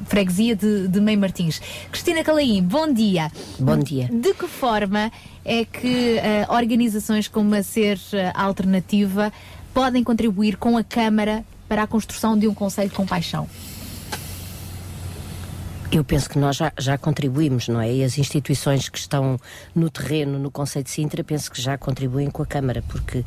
freguesia 0.06 0.56
de, 0.56 0.88
de 0.88 1.02
Meio 1.02 1.20
Martins. 1.20 1.62
Cristina 1.92 2.24
Calaim, 2.24 2.62
bom 2.62 2.92
dia. 2.92 3.32
Bom 3.60 3.78
dia. 3.78 4.10
De 4.12 4.34
que 4.34 4.48
forma 4.48 5.12
é 5.46 5.66
que 5.66 6.18
uh, 6.18 6.54
organizações 6.54 7.28
como 7.28 7.56
a 7.56 7.64
Ser 7.64 8.00
Alternativa 8.34 9.32
podem 9.74 10.04
contribuir 10.04 10.58
com 10.58 10.78
a 10.78 10.84
Câmara 10.84 11.46
para 11.68 11.84
a 11.84 11.88
construção 11.88 12.38
de 12.38 12.48
um 12.48 12.54
Conselho 12.54 12.92
com 12.92 13.06
paixão? 13.06 13.48
Eu 15.90 16.04
penso 16.04 16.30
que 16.30 16.38
nós 16.38 16.58
já, 16.58 16.72
já, 16.78 16.98
contribuímos, 16.98 17.70
não 17.70 17.80
é? 17.80 17.92
E 17.92 18.04
as 18.04 18.18
instituições 18.18 18.90
que 18.90 18.98
estão 18.98 19.40
no 19.74 19.90
terreno, 19.90 20.38
no 20.38 20.52
Conselho 20.52 20.84
de 20.84 20.92
Sintra, 20.92 21.24
penso 21.24 21.50
que 21.50 21.62
já 21.62 21.78
contribuem 21.78 22.30
com 22.30 22.44
a 22.44 22.46
Câmara, 22.46 22.84
porque 22.90 23.24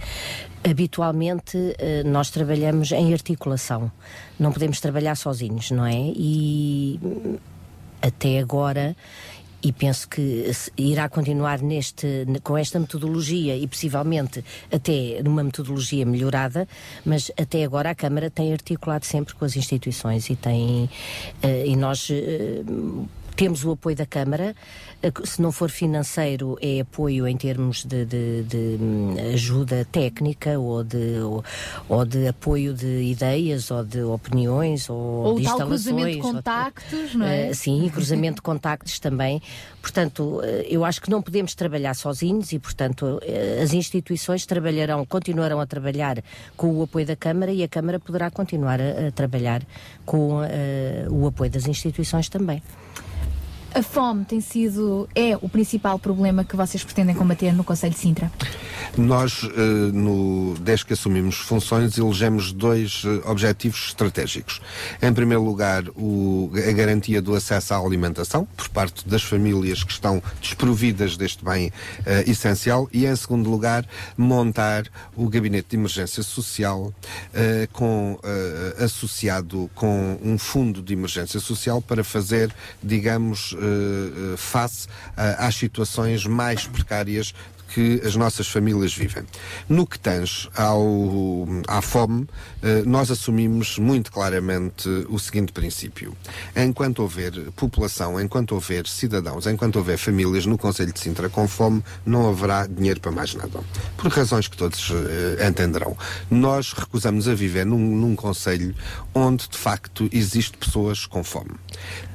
habitualmente 0.62 1.56
eh, 1.78 2.02
nós 2.04 2.28
trabalhamos 2.28 2.92
em 2.92 3.14
articulação. 3.14 3.90
Não 4.38 4.52
podemos 4.52 4.78
trabalhar 4.78 5.14
sozinhos, 5.14 5.70
não 5.70 5.86
é? 5.86 5.94
E 5.94 7.00
até 8.02 8.38
agora 8.38 8.94
e 9.62 9.72
penso 9.72 10.08
que 10.08 10.50
irá 10.76 11.08
continuar 11.08 11.60
neste, 11.60 12.26
com 12.42 12.56
esta 12.56 12.78
metodologia 12.78 13.56
e 13.56 13.66
possivelmente 13.66 14.44
até 14.72 15.22
numa 15.22 15.44
metodologia 15.44 16.06
melhorada, 16.06 16.66
mas 17.04 17.30
até 17.38 17.64
agora 17.64 17.90
a 17.90 17.94
Câmara 17.94 18.30
tem 18.30 18.52
articulado 18.52 19.04
sempre 19.04 19.34
com 19.34 19.44
as 19.44 19.56
instituições 19.56 20.30
e 20.30 20.36
tem 20.36 20.84
uh, 21.44 21.66
e 21.66 21.76
nós 21.76 22.08
uh, 22.08 23.08
temos 23.36 23.64
o 23.64 23.72
apoio 23.72 23.96
da 23.96 24.06
Câmara 24.06 24.54
se 25.24 25.40
não 25.40 25.50
for 25.50 25.70
financeiro, 25.70 26.58
é 26.60 26.80
apoio 26.80 27.26
em 27.26 27.36
termos 27.36 27.84
de, 27.84 28.04
de, 28.04 28.42
de 28.42 28.78
hum, 28.78 29.16
ajuda 29.32 29.86
técnica 29.90 30.58
ou 30.58 30.84
de, 30.84 31.18
ou, 31.20 31.42
ou, 31.88 32.04
de 32.04 32.28
apoio 32.28 32.74
de 32.74 33.02
ideias 33.04 33.70
ou 33.70 33.82
de 33.82 34.02
opiniões 34.02 34.90
ou, 34.90 34.96
ou 34.96 35.34
de 35.36 35.42
instalações. 35.42 35.84
cruzamento 35.84 36.16
de 36.16 36.20
contactos, 36.20 37.14
não 37.14 37.26
é? 37.26 37.50
Uh, 37.50 37.54
sim, 37.54 37.88
cruzamento 37.88 38.36
de 38.36 38.42
contactos 38.42 38.98
também. 38.98 39.40
Portanto, 39.80 40.40
uh, 40.40 40.44
eu 40.68 40.84
acho 40.84 41.00
que 41.00 41.08
não 41.08 41.22
podemos 41.22 41.54
trabalhar 41.54 41.94
sozinhos 41.94 42.52
e, 42.52 42.58
portanto, 42.58 43.04
uh, 43.04 43.62
as 43.62 43.72
instituições 43.72 44.44
trabalharão, 44.44 45.06
continuarão 45.06 45.60
a 45.60 45.66
trabalhar 45.66 46.22
com 46.58 46.74
o 46.74 46.82
apoio 46.82 47.06
da 47.06 47.16
Câmara 47.16 47.52
e 47.52 47.62
a 47.62 47.68
Câmara 47.68 47.98
poderá 47.98 48.30
continuar 48.30 48.80
a, 48.80 49.08
a 49.08 49.10
trabalhar 49.12 49.62
com 50.04 50.40
o 51.10 51.26
apoio 51.26 51.50
das 51.50 51.66
instituições 51.66 52.28
também. 52.28 52.62
A 53.72 53.82
fome 53.84 54.24
tem 54.24 54.40
sido, 54.40 55.08
é 55.14 55.36
o 55.36 55.48
principal 55.48 55.96
problema 55.96 56.42
que 56.42 56.56
vocês 56.56 56.82
pretendem 56.82 57.14
combater 57.14 57.52
no 57.52 57.62
Conselho 57.62 57.92
de 57.92 58.00
Sintra? 58.00 58.30
Nós, 58.98 59.44
eh, 59.44 59.92
no, 59.92 60.54
desde 60.60 60.86
que 60.86 60.92
assumimos 60.92 61.36
funções, 61.36 61.96
elegemos 61.96 62.52
dois 62.52 63.04
eh, 63.04 63.28
objetivos 63.30 63.86
estratégicos. 63.88 64.60
Em 65.00 65.12
primeiro 65.12 65.44
lugar, 65.44 65.84
o, 65.94 66.50
a 66.68 66.72
garantia 66.72 67.22
do 67.22 67.32
acesso 67.32 67.72
à 67.72 67.78
alimentação 67.78 68.44
por 68.56 68.68
parte 68.70 69.08
das 69.08 69.22
famílias 69.22 69.84
que 69.84 69.92
estão 69.92 70.20
desprovidas 70.40 71.16
deste 71.16 71.44
bem 71.44 71.68
uh, 71.68 72.28
essencial 72.28 72.88
e, 72.92 73.06
em 73.06 73.14
segundo 73.14 73.48
lugar, 73.48 73.86
montar 74.16 74.84
o 75.14 75.28
gabinete 75.28 75.68
de 75.70 75.76
emergência 75.76 76.22
social 76.24 76.86
uh, 76.86 76.92
com, 77.72 78.14
uh, 78.14 78.84
associado 78.84 79.70
com 79.74 80.18
um 80.22 80.36
fundo 80.36 80.82
de 80.82 80.92
emergência 80.92 81.38
social 81.38 81.80
para 81.80 82.02
fazer, 82.02 82.52
digamos, 82.82 83.54
face 84.36 84.88
às 85.16 85.54
situações 85.54 86.26
mais 86.26 86.66
precárias 86.66 87.34
que 87.74 88.00
as 88.04 88.16
nossas 88.16 88.48
famílias 88.48 88.94
vivem. 88.94 89.24
No 89.68 89.86
que 89.86 89.98
tange 89.98 90.48
ao, 90.56 91.46
à 91.68 91.80
fome, 91.80 92.26
eh, 92.62 92.82
nós 92.84 93.10
assumimos 93.10 93.78
muito 93.78 94.10
claramente 94.10 94.88
o 95.08 95.18
seguinte 95.18 95.52
princípio. 95.52 96.16
Enquanto 96.56 97.00
houver 97.00 97.32
população, 97.52 98.20
enquanto 98.20 98.52
houver 98.52 98.86
cidadãos, 98.86 99.46
enquanto 99.46 99.76
houver 99.76 99.98
famílias 99.98 100.46
no 100.46 100.58
Conselho 100.58 100.92
de 100.92 100.98
Sintra 100.98 101.28
com 101.28 101.46
fome, 101.46 101.82
não 102.04 102.28
haverá 102.28 102.66
dinheiro 102.66 103.00
para 103.00 103.12
mais 103.12 103.34
nada. 103.34 103.60
Por 103.96 104.10
razões 104.10 104.48
que 104.48 104.56
todos 104.56 104.90
uh, 104.90 104.94
entenderão. 105.46 105.96
Nós 106.30 106.72
recusamos 106.72 107.28
a 107.28 107.34
viver 107.34 107.64
num, 107.64 107.78
num 107.78 108.16
Conselho 108.16 108.74
onde, 109.14 109.48
de 109.48 109.56
facto, 109.56 110.08
existe 110.12 110.56
pessoas 110.56 111.06
com 111.06 111.22
fome. 111.22 111.52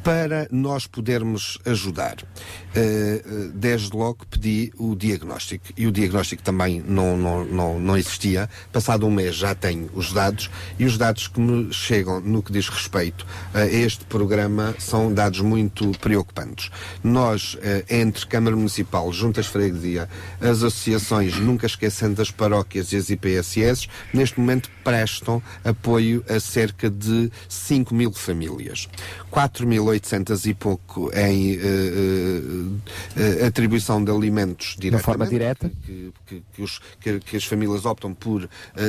Para 0.06 0.48
nós 0.52 0.86
podermos 0.86 1.58
ajudar, 1.66 2.18
uh, 2.22 3.50
desde 3.56 3.98
logo 3.98 4.24
pedi 4.28 4.72
o 4.78 4.96
diagnóstico 4.96 5.66
e 5.76 5.88
o 5.88 5.92
diagnóstico 5.92 6.44
também 6.44 6.80
não, 6.80 7.18
não, 7.18 7.44
não, 7.44 7.80
não 7.80 7.98
existia. 7.98 8.48
Passado 8.72 9.08
um 9.08 9.10
mês 9.10 9.36
já 9.36 9.56
tenho 9.56 9.90
os 9.96 10.14
dados 10.14 10.52
e 10.78 10.86
os 10.86 10.96
dados 10.96 11.28
que 11.28 11.40
me 11.40 11.74
chegam 11.74 12.20
no 12.20 12.44
que 12.44 12.52
diz 12.52 12.70
respeito 12.70 13.26
a 13.52 13.66
este 13.66 14.06
programa 14.06 14.76
são 14.78 15.12
dados 15.12 15.42
muito 15.42 15.90
preocupantes. 15.98 16.70
Nós, 17.04 17.58
eh, 17.64 17.84
entre 17.90 18.28
Câmara 18.28 18.56
Municipal, 18.56 19.12
Juntas 19.12 19.48
Freguesia, 19.48 20.08
as 20.40 20.62
associações, 20.62 21.36
nunca 21.40 21.66
esquecendo 21.66 22.22
as 22.22 22.30
paróquias 22.30 22.92
e 22.92 22.98
as 22.98 23.10
IPSS, 23.10 23.88
neste 24.14 24.40
momento 24.40 24.70
prestam 24.84 25.42
apoio 25.64 26.24
a 26.30 26.40
cerca 26.40 26.92
de 26.92 27.32
5 27.50 27.96
mil 27.96 28.14
famílias. 28.14 28.88
4.800 30.00 30.46
e 30.50 30.54
pouco 30.54 31.12
em 31.16 31.58
eh, 33.16 33.46
atribuição 33.46 34.04
de 34.04 34.12
alimentos 34.12 34.76
diretamente. 34.80 35.06
forma 35.06 35.28
direta. 35.28 35.72
Que, 35.86 36.12
que- 36.26 36.44
que 36.54 36.62
os- 36.62 36.80
que- 37.00 37.38
as 37.38 37.44
famílias 37.46 37.86
optam 37.86 38.14
por 38.14 38.48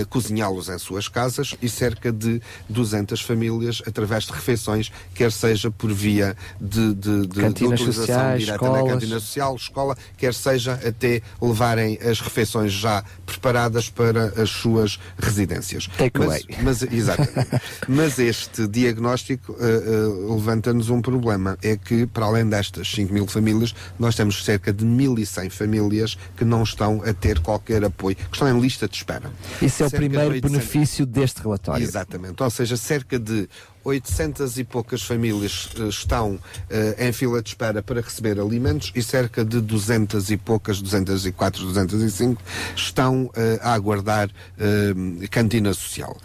cozinhá-los 0.09 0.69
em 0.69 0.78
suas 0.78 1.09
casas 1.09 1.55
e 1.62 1.69
cerca 1.69 2.12
de 2.12 2.41
200 2.69 3.20
famílias 3.20 3.83
através 3.87 4.24
de 4.24 4.33
refeições, 4.33 4.91
quer 5.15 5.31
seja 5.33 5.70
por 5.70 5.93
via 5.93 6.37
de, 6.61 6.95
de, 6.95 7.23
de, 7.23 7.28
de 7.28 7.45
utilização 7.45 7.93
sociais, 7.93 8.41
direta 8.41 8.65
na 8.65 8.69
escolas. 8.73 8.93
cantina 8.93 9.20
social, 9.20 9.57
escola, 9.57 9.97
quer 10.16 10.35
seja 10.35 10.74
até 10.74 11.23
levarem 11.41 11.99
as 12.03 12.20
refeições 12.20 12.73
já 12.73 13.05
preparadas 13.24 13.89
para 13.91 14.27
as 14.41 14.51
suas 14.51 14.99
residências. 15.19 15.89
Take 15.99 16.19
mas, 16.19 16.28
away. 16.28 16.45
mas, 16.62 16.83
exatamente. 16.83 17.61
mas 17.89 18.19
este 18.19 18.66
diagnóstico 18.69 19.57
eh, 19.61 19.65
eh, 19.65 20.33
levanta-nos 20.35 20.89
um 20.91 20.95
problema. 21.01 21.59
É 21.62 21.77
que, 21.77 22.06
para 22.06 22.27
além 22.27 22.48
destas 22.48 22.90
5 22.93 23.12
mil 23.12 23.27
famílias, 23.27 23.74
nós 23.98 24.14
temos 24.14 24.44
cerca 24.44 24.73
de 24.73 24.85
1.100 24.85 25.51
famílias 25.51 26.18
que 26.36 26.44
não 26.44 26.62
estão 26.62 27.02
a 27.05 27.12
ter 27.12 27.40
qualquer 27.40 27.85
apoio, 27.85 28.16
que 28.16 28.24
estão 28.32 28.48
em 28.48 28.60
lista 28.60 28.89
de 28.89 28.97
espera. 28.97 29.31
Isso 29.60 29.82
é 29.82 29.86
o 29.86 29.90
Cerca 29.90 29.97
primeiro 29.97 30.31
800 30.31 30.51
benefício 30.51 31.06
deste 31.06 31.43
relatório. 31.43 31.82
Exatamente. 31.82 32.43
Ou 32.43 32.51
seja, 32.51 32.77
cerca 32.77 33.18
de 33.18 33.48
800 33.87 34.59
e 34.59 34.65
poucas 34.65 35.03
famílias 35.03 35.69
eh, 35.79 35.85
estão 35.85 36.41
eh, 36.69 37.07
em 37.07 37.13
fila 37.13 37.41
de 37.41 37.51
espera 37.51 37.81
para 37.83 38.01
receber 38.01 38.41
alimentos 38.41 38.91
e 38.97 39.03
cerca 39.03 39.45
de 39.45 39.61
200 39.61 40.29
e 40.33 40.37
poucas, 40.37 40.83
204, 40.83 41.65
205, 41.65 42.43
estão 42.75 43.31
eh, 43.35 43.61
a 43.63 43.75
aguardar 43.75 44.29
cantina 45.31 45.73
social. 45.75 46.17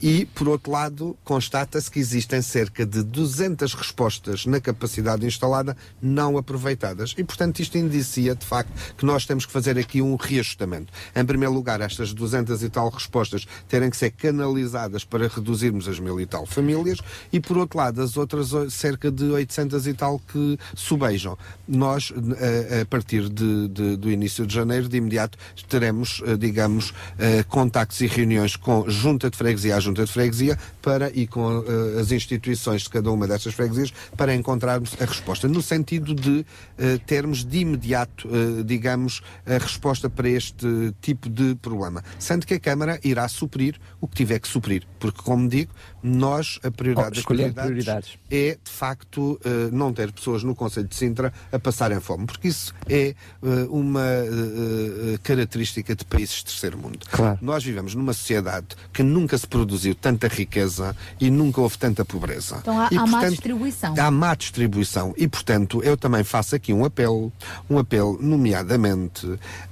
E, 0.00 0.26
por 0.26 0.48
outro 0.48 0.70
lado, 0.70 1.16
constata-se 1.24 1.90
que 1.90 1.98
existem 1.98 2.42
cerca 2.42 2.84
de 2.84 3.02
200 3.02 3.74
respostas 3.74 4.46
na 4.46 4.60
capacidade 4.60 5.26
instalada 5.26 5.76
não 6.00 6.36
aproveitadas. 6.36 7.14
E, 7.16 7.24
portanto, 7.24 7.60
isto 7.60 7.78
indicia, 7.78 8.34
de 8.34 8.44
facto, 8.44 8.70
que 8.96 9.04
nós 9.04 9.26
temos 9.26 9.46
que 9.46 9.52
fazer 9.52 9.78
aqui 9.78 10.02
um 10.02 10.16
reajustamento. 10.16 10.92
Em 11.16 11.24
primeiro 11.24 11.54
lugar, 11.54 11.80
estas 11.80 12.12
200 12.12 12.62
e 12.62 12.68
tal 12.68 12.88
respostas 12.90 13.46
terem 13.68 13.90
que 13.90 13.96
ser 13.96 14.10
canalizadas 14.10 15.04
para 15.04 15.26
reduzirmos 15.26 15.88
as 15.88 15.98
mil 15.98 16.20
e 16.20 16.26
tal 16.26 16.46
famílias 16.46 16.83
e, 17.32 17.40
por 17.40 17.56
outro 17.58 17.78
lado, 17.78 18.02
as 18.02 18.16
outras 18.16 18.50
cerca 18.72 19.10
de 19.10 19.24
800 19.24 19.86
e 19.86 19.94
tal 19.94 20.18
que 20.18 20.58
subejam. 20.74 21.36
Nós, 21.66 22.12
a 22.82 22.84
partir 22.86 23.28
de- 23.28 23.68
de- 23.68 23.96
do 23.96 24.10
início 24.10 24.46
de 24.46 24.54
janeiro, 24.54 24.88
de 24.88 24.96
imediato, 24.96 25.38
teremos, 25.68 26.22
eh, 26.26 26.36
digamos, 26.36 26.92
eh, 27.18 27.42
contactos 27.44 28.00
e 28.00 28.06
reuniões 28.06 28.56
com 28.56 28.88
junta 28.88 29.30
de 29.30 29.36
freguesia 29.36 29.76
a 29.76 29.80
junta 29.80 30.04
de 30.04 30.12
freguesia 30.12 30.58
para, 30.82 31.10
e 31.10 31.26
com 31.26 31.64
eh, 31.66 32.00
as 32.00 32.12
instituições 32.12 32.82
de 32.82 32.90
cada 32.90 33.10
uma 33.10 33.26
destas 33.26 33.54
freguesias 33.54 33.92
para 34.16 34.34
encontrarmos 34.34 34.94
a 35.00 35.04
resposta, 35.04 35.48
no 35.48 35.62
sentido 35.62 36.14
de 36.14 36.44
termos 37.06 37.44
de 37.44 37.58
imediato, 37.60 38.28
digamos, 38.64 39.22
a 39.46 39.58
resposta 39.58 40.10
para 40.10 40.28
este 40.28 40.92
tipo 41.00 41.28
de 41.28 41.54
problema. 41.56 42.02
Sendo 42.18 42.46
que 42.46 42.54
a 42.54 42.60
Câmara 42.60 42.98
irá 43.04 43.26
suprir 43.28 43.80
o 44.00 44.08
que 44.08 44.14
tiver 44.16 44.38
que 44.40 44.48
suprir, 44.48 44.86
porque, 44.98 45.22
como 45.22 45.48
digo, 45.48 45.72
nós, 46.02 46.58
a 46.62 46.70
prioridade 46.74 47.06
Oh, 47.06 47.10
das 47.10 47.18
escolhendo 47.18 47.54
prioridades, 47.54 48.18
é, 48.30 48.58
de 48.62 48.70
facto, 48.70 49.40
eh, 49.44 49.68
não 49.72 49.92
ter 49.92 50.12
pessoas 50.12 50.42
no 50.42 50.54
Conselho 50.54 50.86
de 50.86 50.94
Sintra 50.94 51.32
a 51.52 51.58
passarem 51.58 52.00
fome, 52.00 52.26
porque 52.26 52.48
isso 52.48 52.74
é 52.88 53.08
eh, 53.08 53.14
uma 53.68 54.00
eh, 54.02 55.18
característica 55.22 55.94
de 55.94 56.04
países 56.04 56.36
de 56.36 56.44
terceiro 56.46 56.78
mundo. 56.78 56.98
Claro. 57.10 57.38
Nós 57.40 57.64
vivemos 57.64 57.94
numa 57.94 58.12
sociedade 58.12 58.68
que 58.92 59.02
nunca 59.02 59.36
se 59.38 59.46
produziu 59.46 59.94
tanta 59.94 60.28
riqueza 60.28 60.96
e 61.20 61.30
nunca 61.30 61.60
houve 61.60 61.78
tanta 61.78 62.04
pobreza. 62.04 62.58
Então 62.60 62.80
há, 62.80 62.88
E, 62.90 62.96
há 62.96 63.06
má 63.06 63.28
distribuição. 63.28 63.94
Há 63.98 64.10
má 64.10 64.34
distribuição 64.34 65.14
e, 65.16 65.28
portanto, 65.28 65.82
eu 65.82 65.96
também 65.96 66.24
faço 66.24 66.54
aqui 66.54 66.72
um 66.72 66.84
apelo, 66.84 67.32
um 67.68 67.78
apelo, 67.78 68.18
nomeadamente, 68.20 69.26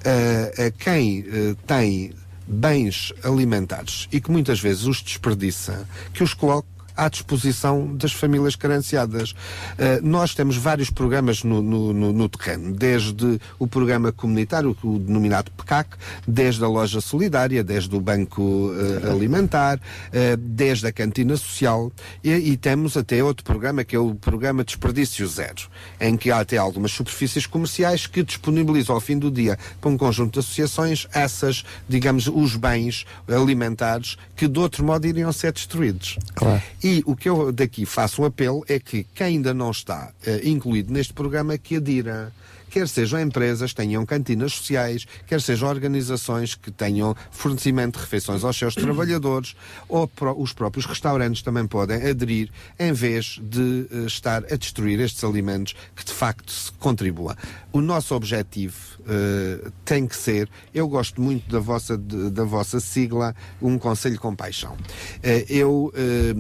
a, 0.04 0.66
a 0.66 0.70
quem 0.70 1.24
tem 1.66 2.14
bens 2.46 3.12
alimentares 3.22 4.08
e 4.12 4.20
que 4.20 4.30
muitas 4.30 4.60
vezes 4.60 4.84
os 4.84 5.02
desperdiça, 5.02 5.86
que 6.12 6.22
os 6.22 6.34
coloque 6.34 6.68
à 6.96 7.08
disposição 7.08 7.94
das 7.96 8.12
famílias 8.12 8.56
carenciadas. 8.56 9.34
Eh, 9.78 10.00
nós 10.02 10.34
temos 10.34 10.56
vários 10.56 10.90
programas 10.90 11.42
no, 11.42 11.62
no- 11.62 11.92
no- 11.92 12.12
no 12.12 12.28
terreno, 12.28 12.72
desde 12.74 13.40
o 13.58 13.66
programa 13.66 14.12
comunitário, 14.12 14.76
o 14.82 14.98
denominado 14.98 15.50
PECAC, 15.52 15.90
desde 16.26 16.62
a 16.64 16.68
loja 16.68 17.00
solidária, 17.00 17.62
desde 17.64 17.94
o 17.94 18.00
banco 18.00 18.72
eh, 19.04 19.10
alimentar, 19.10 19.80
eh, 20.12 20.36
desde 20.36 20.86
a 20.86 20.92
cantina 20.92 21.36
social 21.36 21.90
e, 22.22 22.30
e 22.30 22.56
temos 22.56 22.96
até 22.96 23.22
outro 23.22 23.44
programa 23.44 23.84
que 23.84 23.96
é 23.96 23.98
o 23.98 24.14
programa 24.14 24.64
Desperdício 24.64 25.26
Zero, 25.26 25.62
em 26.00 26.16
que 26.16 26.30
há 26.30 26.40
até 26.40 26.56
algumas 26.58 26.92
superfícies 26.92 27.46
comerciais 27.46 28.06
que 28.06 28.22
disponibilizam 28.22 28.94
ao 28.94 29.00
fim 29.00 29.18
do 29.18 29.30
dia 29.30 29.58
para 29.80 29.90
um 29.90 29.96
conjunto 29.96 30.34
de 30.34 30.38
associações 30.40 31.06
essas, 31.12 31.64
digamos, 31.88 32.26
os 32.28 32.56
bens 32.56 33.04
alimentares 33.28 34.16
que 34.36 34.46
de 34.48 34.58
outro 34.58 34.84
modo 34.84 35.06
iriam 35.06 35.32
ser 35.32 35.52
destruídos. 35.52 36.18
Claro. 36.34 36.62
E 36.82 37.02
o 37.06 37.14
que 37.14 37.28
eu 37.28 37.52
daqui 37.52 37.86
faço 37.86 38.22
um 38.22 38.24
apelo 38.24 38.64
é 38.68 38.78
que 38.78 39.04
quem 39.14 39.26
ainda 39.28 39.54
não 39.54 39.70
está 39.70 40.10
eh, 40.26 40.40
incluído 40.44 40.92
neste 40.92 41.12
programa 41.12 41.56
que 41.56 41.76
adira. 41.76 42.32
Quer 42.70 42.88
sejam 42.88 43.20
empresas, 43.20 43.74
tenham 43.74 44.04
cantinas 44.06 44.54
sociais, 44.54 45.06
quer 45.26 45.42
sejam 45.42 45.68
organizações 45.68 46.54
que 46.54 46.70
tenham 46.70 47.14
fornecimento 47.30 47.96
de 47.96 48.00
refeições 48.00 48.42
aos 48.44 48.56
seus 48.56 48.74
trabalhadores, 48.74 49.54
ou 49.86 50.08
pró- 50.08 50.34
os 50.34 50.54
próprios 50.54 50.86
restaurantes 50.86 51.42
também 51.42 51.66
podem 51.66 51.98
aderir, 52.08 52.48
em 52.80 52.90
vez 52.94 53.38
de 53.42 53.86
eh, 53.92 54.06
estar 54.06 54.42
a 54.50 54.56
destruir 54.56 54.98
estes 55.00 55.22
alimentos 55.22 55.74
que 55.94 56.02
de 56.02 56.12
facto 56.12 56.50
se 56.50 56.72
contribuam. 56.72 57.36
O 57.72 57.80
nosso 57.80 58.14
objetivo 58.14 58.76
eh, 59.08 59.70
tem 59.84 60.06
que 60.06 60.14
ser, 60.14 60.48
eu 60.74 60.86
gosto 60.86 61.20
muito 61.22 61.50
da 61.50 61.58
vossa, 61.58 61.96
de- 61.96 62.30
da 62.30 62.44
vossa 62.44 62.78
sigla, 62.80 63.34
um 63.62 63.78
Conselho 63.78 64.18
com 64.20 64.34
Paixão. 64.36 64.76
Eh, 65.22 65.46
eu, 65.48 65.90
eh, 65.96 66.34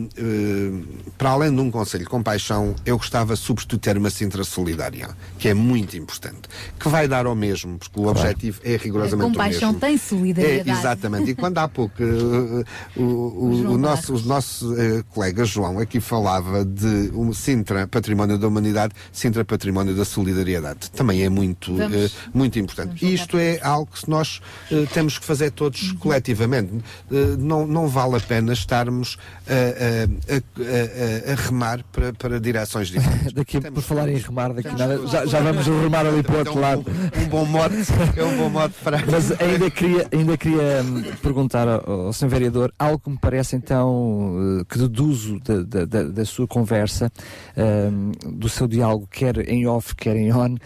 para 1.16 1.30
além 1.30 1.54
de 1.54 1.60
um 1.60 1.70
Conselho 1.70 2.06
com 2.08 2.22
Paixão, 2.22 2.74
eu 2.84 2.96
gostava 2.98 3.34
sobretudo 3.34 3.78
de 3.78 3.82
ter 3.82 3.96
uma 3.96 4.10
Sintra 4.10 4.44
solidária, 4.44 5.08
que 5.38 5.48
é 5.48 5.54
muito 5.54 5.96
importante, 5.96 6.42
que 6.78 6.88
vai 6.88 7.08
dar 7.08 7.24
ao 7.26 7.34
mesmo, 7.34 7.78
porque 7.78 7.98
o 7.98 8.06
objetivo 8.08 8.60
é 8.62 8.76
rigorosamente 8.76 9.30
Com 9.32 9.36
paixão 9.38 9.70
o 9.70 9.72
mesmo. 9.72 9.80
tem 9.80 9.96
solidariedade. 9.96 10.68
É, 10.70 10.72
exatamente. 10.72 11.30
E 11.30 11.34
quando 11.34 11.56
há 11.58 11.66
pouco 11.68 12.02
o, 12.02 12.64
o- 13.00 13.72
o 13.72 13.78
nosso, 13.78 14.14
o 14.16 14.20
nosso 14.20 14.74
eh, 14.78 15.02
colega 15.10 15.44
João 15.44 15.78
aqui 15.78 15.98
falava 16.00 16.64
de 16.64 17.10
um 17.14 17.32
Sintra 17.32 17.86
Património 17.88 18.38
da 18.38 18.46
Humanidade, 18.46 18.94
Sintra 19.10 19.44
Património 19.44 19.94
da 19.96 20.04
Solidariedade. 20.04 20.90
Também 20.90 21.21
é 21.22 21.28
muito, 21.28 21.74
Vamos- 21.76 21.96
eh, 21.96 22.10
muito 22.34 22.58
importante. 22.58 23.04
E 23.04 23.14
isto 23.14 23.38
é 23.38 23.58
algo 23.62 23.88
que 23.92 24.08
nós 24.10 24.40
eh, 24.70 24.86
temos 24.92 25.18
que 25.18 25.24
fazer 25.24 25.50
todos 25.50 25.90
Uhum. 25.92 25.96
coletivamente. 25.98 26.72
Eh, 27.10 27.36
não, 27.38 27.66
não 27.66 27.88
vale 27.88 28.16
a 28.16 28.20
pena 28.20 28.52
estarmos 28.52 29.16
a, 29.46 29.52
a- 29.52 30.36
a- 30.36 31.30
a- 31.30 31.32
a 31.32 31.34
remar 31.34 31.84
para, 31.92 32.12
para 32.12 32.40
direções 32.40 32.88
diferentes. 32.88 33.32
Daqui, 33.34 33.60
por 33.60 33.82
falar 33.82 34.08
em 34.08 34.16
remar, 34.18 34.48
daqui 34.52 34.62
temos 34.68 34.80
nada, 34.80 35.06
já, 35.06 35.26
já 35.26 35.40
vamos 35.40 35.66
remar 35.66 36.06
ali 36.06 36.22
para 36.22 36.34
o 36.34 36.38
outro 36.38 36.56
um 36.56 36.60
lado. 36.60 36.82
bom- 36.82 37.20
um 37.22 37.28
bom 37.28 37.44
modo, 37.46 37.74
é 38.16 38.24
um 38.24 38.36
bom 38.36 38.48
modo 38.50 38.74
para. 38.82 38.98
Mas 39.10 39.30
ainda 39.40 39.70
queria, 39.70 40.06
ainda 40.12 40.36
queria 40.36 40.82
hum, 40.84 41.02
perguntar 41.22 41.66
ao, 41.68 42.06
ao 42.06 42.12
Sr. 42.12 42.28
Vereador 42.28 42.72
algo 42.78 42.98
que 42.98 43.10
me 43.10 43.18
parece 43.18 43.56
então 43.56 44.64
que 44.68 44.78
deduzo 44.78 45.38
da, 45.40 45.62
da- 45.62 45.84
da- 45.84 46.02
da 46.04 46.24
sua 46.24 46.46
conversa, 46.46 47.10
hum, 47.56 48.12
do 48.32 48.48
seu 48.48 48.66
diálogo, 48.66 49.06
quer 49.10 49.48
em 49.48 49.66
off, 49.66 49.94
quer 49.94 50.16
em 50.16 50.32
on. 50.32 50.56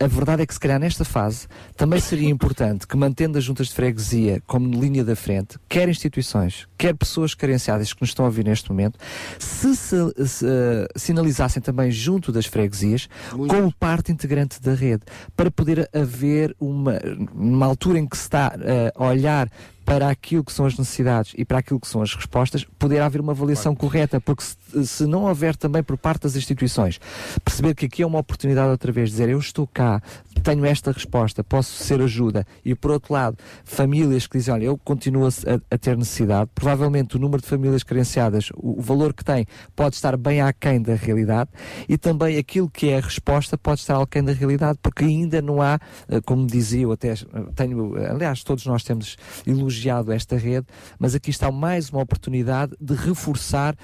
A 0.00 0.06
verdade 0.06 0.42
é 0.42 0.46
que 0.46 0.54
se 0.54 0.60
calhar 0.60 0.78
nesta 0.78 1.04
fase 1.04 1.48
também 1.76 1.98
seria 1.98 2.28
importante 2.28 2.86
que 2.86 2.96
mantendo 2.96 3.36
as 3.36 3.42
juntas 3.42 3.66
de 3.66 3.74
freguesia 3.74 4.40
como 4.46 4.80
linha 4.80 5.04
da 5.04 5.16
frente, 5.16 5.58
quer 5.68 5.88
instituições, 5.88 6.68
quer 6.78 6.94
pessoas 6.94 7.34
carenciadas 7.34 7.92
que 7.92 8.00
nos 8.02 8.10
estão 8.10 8.24
a 8.24 8.28
ouvir 8.28 8.44
neste 8.44 8.70
momento, 8.70 8.96
se, 9.40 9.74
se- 9.74 10.26
se, 10.26 10.46
eh, 10.46 10.86
sinalizassem 10.94 11.60
também 11.60 11.90
junto 11.90 12.30
das 12.30 12.46
freguesias 12.46 13.08
como 13.48 13.72
parte 13.74 14.12
integrante 14.12 14.62
da 14.62 14.72
rede, 14.74 15.02
para 15.36 15.50
poder 15.50 15.88
haver 15.92 16.54
uma, 16.60 16.98
uma 17.34 17.66
altura 17.66 17.98
em 17.98 18.06
que 18.06 18.16
se 18.16 18.22
está 18.22 18.54
eh, 18.60 18.92
a 18.94 19.04
olhar 19.04 19.50
para 19.84 20.10
aquilo 20.10 20.44
que 20.44 20.52
são 20.52 20.66
as 20.66 20.76
necessidades 20.76 21.32
e 21.34 21.46
para 21.46 21.58
aquilo 21.60 21.80
que 21.80 21.88
são 21.88 22.02
as 22.02 22.14
respostas, 22.14 22.62
poder 22.78 23.00
haver 23.00 23.22
uma 23.22 23.32
avaliação 23.32 23.74
correta, 23.74 24.20
porque 24.20 24.42
se, 24.44 24.54
se 24.84 25.06
não 25.06 25.24
houver 25.24 25.56
também 25.56 25.82
por 25.82 25.96
parte 25.96 26.22
das 26.22 26.36
instituições 26.36 27.00
perceber 27.44 27.74
que 27.74 27.86
aqui 27.86 28.02
é 28.02 28.06
uma 28.06 28.18
oportunidade 28.18 28.68
outra 28.70 28.92
vez 28.92 29.10
dizer 29.10 29.28
eu 29.28 29.38
estou 29.38 29.66
cá, 29.66 30.02
tenho 30.38 30.64
esta 30.64 30.92
resposta, 30.92 31.44
posso 31.44 31.84
ser 31.84 32.00
ajuda, 32.00 32.46
e 32.64 32.74
por 32.74 32.90
outro 32.90 33.12
lado, 33.12 33.36
famílias 33.64 34.26
que 34.26 34.38
dizem, 34.38 34.54
olha, 34.54 34.64
eu 34.64 34.78
continuo 34.78 35.26
a, 35.26 35.30
a 35.74 35.78
ter 35.78 35.96
necessidade, 35.96 36.50
provavelmente 36.54 37.16
o 37.16 37.18
número 37.18 37.42
de 37.42 37.48
famílias 37.48 37.82
carenciadas, 37.82 38.50
o, 38.56 38.78
o 38.78 38.80
valor 38.80 39.12
que 39.12 39.24
tem, 39.24 39.46
pode 39.74 39.96
estar 39.96 40.16
bem 40.16 40.40
aquém 40.40 40.80
da 40.80 40.94
realidade, 40.94 41.50
e 41.88 41.98
também 41.98 42.38
aquilo 42.38 42.70
que 42.70 42.88
é 42.88 42.98
a 42.98 43.00
resposta 43.00 43.58
pode 43.58 43.80
estar 43.80 44.00
aquém 44.00 44.22
da 44.22 44.32
realidade, 44.32 44.78
porque 44.82 45.04
ainda 45.04 45.42
não 45.42 45.60
há, 45.60 45.78
eh, 46.08 46.20
como 46.20 46.46
dizia, 46.46 46.82
eu 46.82 46.92
até 46.92 47.14
tenho, 47.54 47.96
aliás, 47.96 48.42
todos 48.42 48.64
nós 48.66 48.82
temos 48.82 49.16
elogiado 49.46 50.12
esta 50.12 50.36
rede, 50.36 50.66
mas 50.98 51.14
aqui 51.14 51.30
está 51.30 51.50
mais 51.50 51.90
uma 51.90 52.02
oportunidade 52.02 52.74
de 52.80 52.94
reforçar 52.94 53.76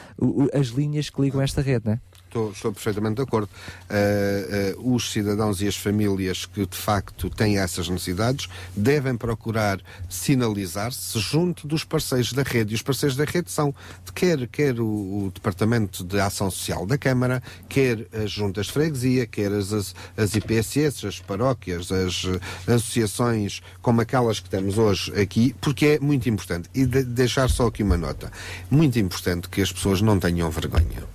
as 0.53 0.71
linhas 0.75 1.11
que 1.11 1.21
ligam 1.21 1.41
esta 1.41 1.61
rede, 1.61 1.87
não 1.87 1.93
é? 1.95 2.01
Estou, 2.35 2.51
estou 2.51 2.73
perfeitamente 2.73 3.15
de 3.15 3.23
acordo. 3.23 3.49
Uh, 3.89 4.81
uh, 4.81 4.95
os 4.97 5.13
cidadãos 5.13 5.63
e 5.63 5.69
as 5.69 5.77
famílias 5.77 6.47
que 6.47 6.67
de 6.67 6.77
facto 6.77 7.31
têm 7.31 7.59
essas 7.59 7.89
necessidades 7.89 8.49
devem 8.75 9.17
procurar 9.17 9.81
sinalizar-se 10.09 11.17
junto 11.21 11.69
dos 11.69 11.85
parceiros 11.85 12.33
da 12.33 12.43
rede. 12.43 12.73
E 12.73 12.75
os 12.75 12.83
parceiros 12.83 13.17
da 13.17 13.23
rede 13.23 13.53
são 13.53 13.73
quer, 14.13 14.49
quer 14.49 14.81
o, 14.81 14.85
o 14.85 15.31
Departamento 15.33 16.03
de 16.03 16.19
Ação 16.19 16.51
Social 16.51 16.85
da 16.87 16.99
Câmara, 16.99 17.41
quer 17.69 18.05
as 18.13 18.33
juntas 18.33 18.67
de 18.67 18.73
freguesia, 18.73 19.29
quer 19.29 19.53
as, 19.53 19.73
as, 19.73 19.95
as 20.17 20.35
IPSS, 20.35 21.07
as 21.07 21.21
paróquias, 21.21 21.93
as 21.93 22.25
uh, 22.25 22.41
associações 22.67 23.63
como 23.81 24.01
aquelas 24.01 24.41
que 24.41 24.51
temos 24.51 24.77
hoje 24.77 25.13
aqui, 25.21 25.55
porque 25.61 25.87
é 25.87 25.99
muito 26.01 26.29
importante. 26.29 26.69
E 26.75 26.85
de- 26.85 27.05
deixar 27.05 27.49
só 27.49 27.69
aqui 27.69 27.85
uma 27.85 27.97
nota. 27.97 28.33
Muito 28.69 28.99
importante 28.99 29.49
que 29.49 29.63
as 29.63 29.73
pessoas 29.73 30.01
não 30.01 30.19
tenham 30.19 30.51
vergonha 30.51 31.15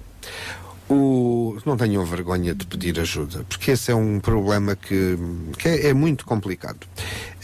o, 0.90 1.58
não 1.66 1.78
tenham 1.78 2.04
vergonha 2.04 2.54
de 2.56 2.66
pedir 2.66 3.00
ajuda, 3.00 3.46
porque 3.48 3.72
esse 3.72 3.92
é 3.92 3.96
um 3.96 4.20
problema 4.20 4.76
que, 4.76 5.18
que 5.58 5.68
é, 5.68 5.88
é 5.88 5.94
muito 5.94 6.26
complicado. 6.26 6.88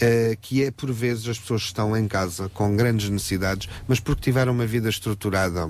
Eh, 0.00 0.36
que 0.40 0.62
é, 0.62 0.70
por 0.70 0.92
vezes, 0.92 1.28
as 1.28 1.38
pessoas 1.38 1.62
estão 1.62 1.96
em 1.96 2.06
casa 2.06 2.50
com 2.50 2.76
grandes 2.76 3.08
necessidades, 3.08 3.68
mas 3.88 4.00
porque 4.00 4.22
tiveram 4.22 4.52
uma 4.52 4.66
vida 4.66 4.88
estruturada 4.88 5.68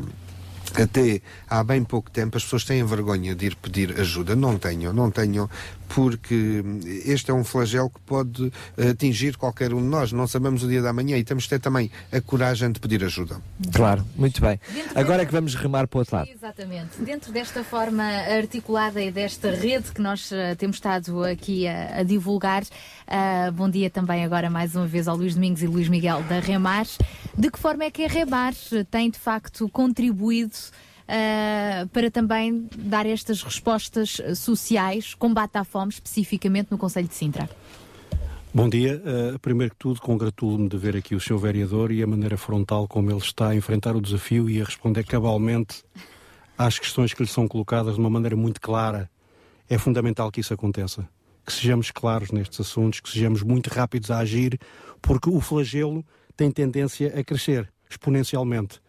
até 0.83 1.21
há 1.49 1.63
bem 1.63 1.83
pouco 1.85 2.11
tempo 2.11 2.37
as 2.37 2.45
pessoas 2.45 2.65
têm 2.65 2.85
vergonha 2.85 3.35
de 3.35 3.47
ir 3.47 3.57
pedir 3.57 3.99
ajuda. 4.01 4.37
Não 4.37 4.59
tenham, 4.59 4.93
não 4.93 5.11
tenham, 5.11 5.49
porque 5.89 6.63
este 7.05 7.31
é 7.31 7.35
um 7.35 7.45
flagelo 7.45 7.91
que 7.91 8.01
pode 8.01 8.53
eh, 8.77 8.89
atingir 8.91 9.37
qualquer 9.37 9.73
um 9.73 9.81
de 9.81 9.87
nós. 9.87 10.13
Não 10.13 10.27
sabemos 10.27 10.63
o 10.63 10.69
dia 10.69 10.83
da 10.83 10.93
manhã 10.93 11.17
e 11.17 11.25
temos 11.25 11.45
de 11.45 11.51
ter 11.51 11.61
também 11.61 11.91
a 12.13 12.21
coragem 12.21 12.71
de 12.73 12.81
pedir 12.81 13.05
ajuda. 13.05 13.41
Claro, 13.73 14.05
muito 14.17 14.41
bem. 14.41 14.61
Agora 14.95 15.23
é 15.23 15.27
que 15.27 15.33
vamos 15.33 15.55
remar 15.55 15.87
para 15.87 15.99
o 15.99 16.01
outro 16.01 16.17
lado. 16.17 16.29
Exatamente. 16.29 17.01
Dentro 17.01 17.33
desta 17.33 17.63
forma 17.65 18.05
articulada 18.05 19.01
e 19.03 19.11
desta 19.11 19.51
rede 19.51 19.93
que 19.93 20.01
nós 20.01 20.31
eh, 20.33 20.55
temos 20.55 20.77
estado 20.77 21.25
aqui 21.25 21.67
a, 21.67 22.01
a 22.01 22.03
divulgar, 22.03 22.63
ah, 23.07 23.51
bom 23.53 23.69
dia 23.69 23.89
também 23.89 24.25
agora 24.25 24.51
mais 24.51 24.75
uma 24.75 24.87
vez 24.87 25.07
ao 25.07 25.17
Luís 25.17 25.35
Domingos 25.35 25.63
e 25.63 25.67
Luís 25.67 25.89
Miguel 25.89 26.23
da 26.25 26.41
Remar. 26.41 26.87
De 27.37 27.51
que 27.51 27.59
forma 27.59 27.85
é 27.85 27.91
que 27.91 28.05
a 28.05 28.09
Remar 28.09 28.55
tem 28.91 29.11
de 29.11 29.19
facto 29.19 29.69
contribuído 29.69 30.57
ah, 31.09 31.87
para 31.93 32.11
também 32.11 32.69
dar 32.77 33.07
estas 33.07 33.43
respostas 33.43 34.21
sociais, 34.37 35.15
combate 35.15 35.57
à 35.57 35.65
fome, 35.65 35.93
especificamente 35.93 36.69
no 36.71 36.79
Conselho 36.79 37.09
de 37.09 37.15
Sintra? 37.15 37.49
Bom 38.57 38.71
dia. 38.71 39.03
Uh, 39.05 39.39
primeiro 39.39 39.75
que 39.75 39.79
tudo, 39.79 40.01
congratulo-me 40.01 40.67
de 40.67 40.79
ver 40.79 40.97
aqui 40.97 41.15
o 41.15 41.21
seu 41.21 41.37
vereador 41.37 41.93
e 41.93 42.03
a 42.03 42.07
maneira 42.07 42.39
frontal 42.39 42.89
como 42.89 43.11
ele 43.11 43.19
está 43.19 43.49
a 43.49 43.55
enfrentar 43.55 43.95
o 43.95 44.01
desafio 44.01 44.49
e 44.49 44.63
a 44.63 44.65
responder 44.65 45.05
cabalmente 45.05 45.85
às 46.57 46.79
questões 46.79 47.13
que 47.13 47.23
lhe 47.23 47.29
são 47.29 47.47
colocadas 47.47 47.97
de 47.97 48.01
uma 48.01 48.09
maneira 48.09 48.35
muito 48.35 48.59
clara. 48.59 49.11
É 49.69 49.77
fundamental 49.77 50.33
que 50.33 50.41
isso 50.41 50.55
aconteça. 50.55 51.07
Que 51.47 51.53
sejamos 51.53 51.93
claros 51.93 52.33
nestes 52.33 52.61
assuntos, 52.61 52.99
que 52.99 53.09
sejamos 53.09 53.43
muito 53.43 53.69
rápidos 53.69 54.11
a 54.11 54.19
agir, 54.19 54.59
porque 55.01 55.31
o 55.31 55.41
flagelo 55.41 56.05
tem 56.37 56.51
tendência 56.51 57.19
a 57.19 57.23
crescer 57.23 57.73
exponencialmente. 57.89 58.81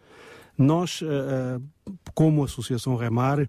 Nós, 0.58 1.00
uh, 1.02 1.06
uh, 1.06 1.98
como 2.12 2.42
Associação 2.42 2.96
Remar, 2.96 3.48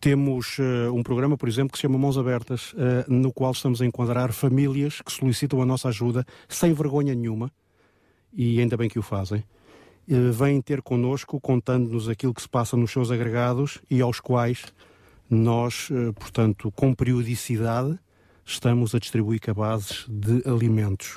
temos 0.00 0.58
uh, 0.58 0.94
um 0.94 1.02
programa, 1.02 1.36
por 1.36 1.46
exemplo, 1.46 1.72
que 1.72 1.78
se 1.78 1.82
chama 1.82 1.98
Mãos 1.98 2.16
Abertas, 2.16 2.74
no 3.06 3.30
qual 3.32 3.52
estamos 3.52 3.82
a 3.82 3.86
enquadrar 3.86 4.32
famílias 4.32 5.02
que 5.02 5.12
solicitam 5.12 5.60
a 5.60 5.66
nossa 5.66 5.88
ajuda 5.88 6.24
sem 6.48 6.72
vergonha 6.72 7.14
nenhuma, 7.14 7.52
e 8.32 8.60
ainda 8.60 8.76
bem 8.76 8.88
que 8.88 8.98
o 8.98 9.02
fazem. 9.02 9.44
Vêm 10.06 10.62
ter 10.62 10.80
connosco, 10.80 11.38
contando-nos 11.40 12.08
aquilo 12.08 12.32
que 12.32 12.40
se 12.40 12.48
passa 12.48 12.76
nos 12.76 12.90
seus 12.92 13.10
agregados 13.10 13.80
e 13.90 14.00
aos 14.00 14.20
quais 14.20 14.64
nós, 15.28 15.88
portanto, 16.14 16.72
com 16.72 16.94
periodicidade, 16.94 17.98
estamos 18.46 18.94
a 18.94 18.98
distribuir 18.98 19.40
cabazes 19.40 20.06
de 20.08 20.48
alimentos. 20.48 21.16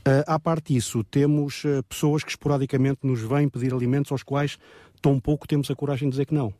Uh, 0.00 0.24
à 0.26 0.38
parte 0.38 0.74
disso, 0.74 1.04
temos 1.04 1.62
uh, 1.64 1.82
pessoas 1.88 2.24
que 2.24 2.30
esporadicamente 2.30 3.00
nos 3.04 3.20
vêm 3.20 3.48
pedir 3.48 3.72
alimentos 3.72 4.10
aos 4.10 4.22
quais 4.22 4.58
tão 5.00 5.20
pouco 5.20 5.46
temos 5.46 5.70
a 5.70 5.76
coragem 5.76 6.08
de 6.08 6.12
dizer 6.12 6.26
que 6.26 6.34
não. 6.34 6.52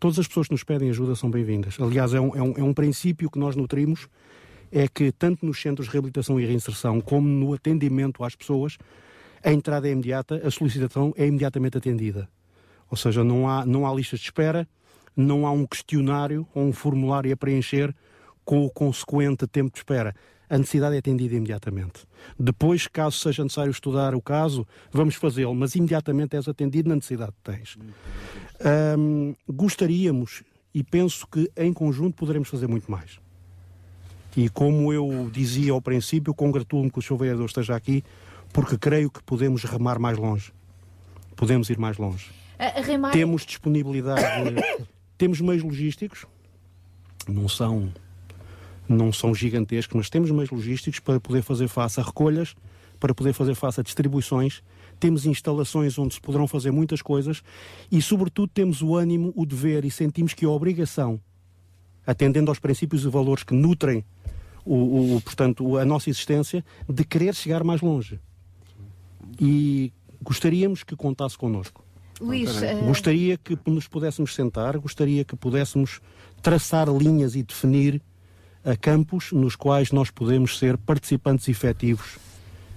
Todas 0.00 0.18
as 0.18 0.26
pessoas 0.26 0.48
que 0.48 0.54
nos 0.54 0.64
pedem 0.64 0.90
ajuda 0.90 1.14
são 1.14 1.30
bem-vindas. 1.30 1.76
Aliás, 1.78 2.12
é 2.12 2.20
um, 2.20 2.34
é, 2.34 2.42
um, 2.42 2.54
é 2.56 2.62
um 2.62 2.74
princípio 2.74 3.30
que 3.30 3.38
nós 3.38 3.54
nutrimos, 3.54 4.08
é 4.72 4.88
que 4.88 5.12
tanto 5.12 5.46
nos 5.46 5.60
centros 5.60 5.86
de 5.86 5.92
reabilitação 5.92 6.40
e 6.40 6.44
reinserção 6.44 7.00
como 7.00 7.28
no 7.28 7.54
atendimento 7.54 8.24
às 8.24 8.34
pessoas, 8.34 8.78
a 9.44 9.52
entrada 9.52 9.86
é 9.86 9.92
imediata, 9.92 10.40
a 10.44 10.50
solicitação 10.50 11.14
é 11.16 11.26
imediatamente 11.26 11.78
atendida. 11.78 12.28
Ou 12.90 12.96
seja, 12.96 13.22
não 13.22 13.48
há, 13.48 13.64
não 13.64 13.86
há 13.86 13.94
listas 13.94 14.18
de 14.18 14.26
espera, 14.26 14.66
não 15.16 15.46
há 15.46 15.52
um 15.52 15.66
questionário 15.66 16.46
ou 16.54 16.64
um 16.64 16.72
formulário 16.72 17.32
a 17.32 17.36
preencher 17.36 17.94
com 18.44 18.64
o 18.64 18.70
consequente 18.70 19.46
tempo 19.46 19.72
de 19.72 19.78
espera. 19.78 20.14
A 20.48 20.58
necessidade 20.58 20.94
é 20.94 20.98
atendida 20.98 21.34
imediatamente. 21.34 22.04
Depois, 22.38 22.86
caso 22.86 23.18
seja 23.18 23.42
necessário 23.42 23.70
estudar 23.70 24.14
o 24.14 24.20
caso, 24.20 24.66
vamos 24.92 25.14
fazê-lo, 25.14 25.54
mas 25.54 25.74
imediatamente 25.74 26.36
és 26.36 26.46
atendido 26.46 26.90
na 26.90 26.96
necessidade 26.96 27.32
que 27.32 27.50
tens. 27.50 27.78
Hum, 28.98 29.34
gostaríamos, 29.48 30.42
e 30.74 30.82
penso 30.82 31.26
que 31.26 31.50
em 31.56 31.72
conjunto 31.72 32.16
poderemos 32.16 32.48
fazer 32.48 32.66
muito 32.66 32.90
mais. 32.90 33.18
E 34.36 34.48
como 34.48 34.92
eu 34.92 35.30
dizia 35.32 35.72
ao 35.72 35.82
princípio, 35.82 36.34
congratulo-me 36.34 36.90
que 36.90 36.98
o 36.98 37.02
Sr. 37.02 37.16
Vereador 37.16 37.46
esteja 37.46 37.76
aqui, 37.76 38.02
porque 38.52 38.78
creio 38.78 39.10
que 39.10 39.22
podemos 39.22 39.64
remar 39.64 39.98
mais 39.98 40.16
longe. 40.16 40.52
Podemos 41.36 41.68
ir 41.70 41.78
mais 41.78 41.98
longe. 41.98 42.30
Remar... 42.58 43.10
Temos 43.12 43.44
disponibilidade, 43.44 44.22
temos 45.18 45.40
meios 45.40 45.62
logísticos, 45.62 46.26
não 47.28 47.48
são, 47.48 47.92
não 48.92 49.12
são 49.12 49.34
gigantescos, 49.34 49.96
mas 49.96 50.10
temos 50.10 50.30
meios 50.30 50.50
logísticos 50.50 51.00
para 51.00 51.20
poder 51.20 51.42
fazer 51.42 51.68
face 51.68 52.00
a 52.00 52.02
recolhas, 52.02 52.54
para 53.00 53.14
poder 53.14 53.32
fazer 53.32 53.54
face 53.54 53.80
a 53.80 53.82
distribuições, 53.82 54.62
temos 55.00 55.26
instalações 55.26 55.98
onde 55.98 56.14
se 56.14 56.20
poderão 56.20 56.46
fazer 56.46 56.70
muitas 56.70 57.02
coisas 57.02 57.42
e, 57.90 58.00
sobretudo, 58.00 58.48
temos 58.54 58.82
o 58.82 58.94
ânimo, 58.94 59.32
o 59.34 59.44
dever 59.44 59.84
e 59.84 59.90
sentimos 59.90 60.34
que 60.34 60.44
a 60.44 60.48
obrigação, 60.48 61.20
atendendo 62.06 62.50
aos 62.50 62.60
princípios 62.60 63.04
e 63.04 63.08
valores 63.08 63.42
que 63.42 63.54
nutrem 63.54 64.04
o, 64.64 65.16
o, 65.16 65.20
portanto, 65.20 65.76
a 65.76 65.84
nossa 65.84 66.08
existência, 66.08 66.64
de 66.88 67.04
querer 67.04 67.34
chegar 67.34 67.64
mais 67.64 67.80
longe. 67.80 68.20
E 69.40 69.92
gostaríamos 70.22 70.84
que 70.84 70.94
contasse 70.94 71.36
connosco. 71.36 71.84
Luís, 72.20 72.50
uh... 72.58 72.84
Gostaria 72.86 73.36
que 73.36 73.58
nos 73.66 73.88
pudéssemos 73.88 74.34
sentar, 74.34 74.78
gostaria 74.78 75.24
que 75.24 75.34
pudéssemos 75.34 76.00
traçar 76.40 76.88
linhas 76.88 77.34
e 77.34 77.42
definir 77.42 78.00
a 78.64 78.76
campos 78.76 79.32
nos 79.32 79.56
quais 79.56 79.92
nós 79.92 80.10
podemos 80.10 80.58
ser 80.58 80.76
participantes 80.76 81.48
efetivos 81.48 82.18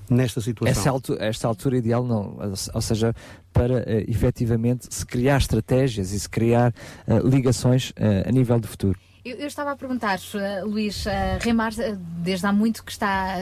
nesta 0.09 0.41
situação. 0.41 0.81
Essa 0.81 0.89
altura, 0.89 1.25
esta 1.25 1.47
altura 1.47 1.77
ideal 1.77 2.03
não, 2.03 2.38
ou 2.73 2.81
seja, 2.81 3.14
para 3.51 3.80
uh, 3.80 3.83
efetivamente 4.07 4.88
se 4.89 5.05
criar 5.05 5.38
estratégias 5.38 6.11
e 6.11 6.19
se 6.19 6.30
criar 6.30 6.73
uh, 7.07 7.27
ligações 7.27 7.91
uh, 7.91 8.27
a 8.27 8.31
nível 8.31 8.59
do 8.59 8.67
futuro. 8.67 8.99
Eu, 9.25 9.37
eu, 9.37 9.47
estava 9.47 9.71
a 9.71 9.75
perguntar, 9.75 10.19
uh, 10.19 10.69
Luís, 10.69 11.03
uh, 11.07 11.09
Remar, 11.39 11.73
uh, 11.73 11.97
desde 12.19 12.45
há 12.45 12.53
muito 12.53 12.83
que 12.83 12.91
está 12.91 13.33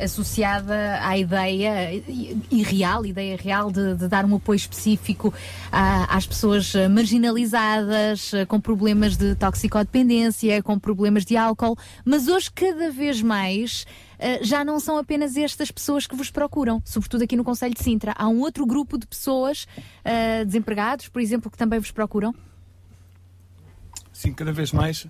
associada 0.00 1.00
à 1.02 1.18
ideia 1.18 1.92
e 2.48 2.62
real, 2.62 3.04
ideia 3.04 3.36
real 3.36 3.72
de, 3.72 3.96
de, 3.96 4.06
dar 4.06 4.24
um 4.24 4.36
apoio 4.36 4.56
específico 4.56 5.34
às 5.72 6.24
pessoas 6.24 6.72
marginalizadas, 6.90 8.30
com 8.46 8.60
problemas 8.60 9.16
de 9.16 9.34
toxicodependência, 9.34 10.62
com 10.62 10.78
problemas 10.78 11.24
de 11.24 11.36
álcool, 11.36 11.76
mas 12.04 12.28
hoje 12.28 12.50
cada 12.50 12.90
vez 12.90 13.22
mais 13.22 13.86
já 14.40 14.64
não 14.64 14.80
são 14.80 14.98
apenas 14.98 15.36
estas 15.36 15.70
pessoas 15.70 16.08
que 16.08 16.16
vos 16.16 16.30
procuram, 16.30 16.82
sobretudo 16.84 17.22
aqui 17.22 17.36
no 17.36 17.44
Conselho 17.44 17.74
de 17.74 17.82
Sintra. 17.82 18.14
Há 18.16 18.28
um 18.28 18.40
outro 18.40 18.66
grupo 18.66 18.98
de 18.98 19.06
pessoas, 19.06 19.66
desempregados, 20.44 21.08
por 21.08 21.22
exemplo, 21.22 21.50
que 21.50 21.58
também 21.58 21.78
vos 21.78 21.92
procuram? 21.92 22.34
Sim, 24.22 24.32
cada 24.34 24.52
vez 24.52 24.70
mais. 24.70 25.04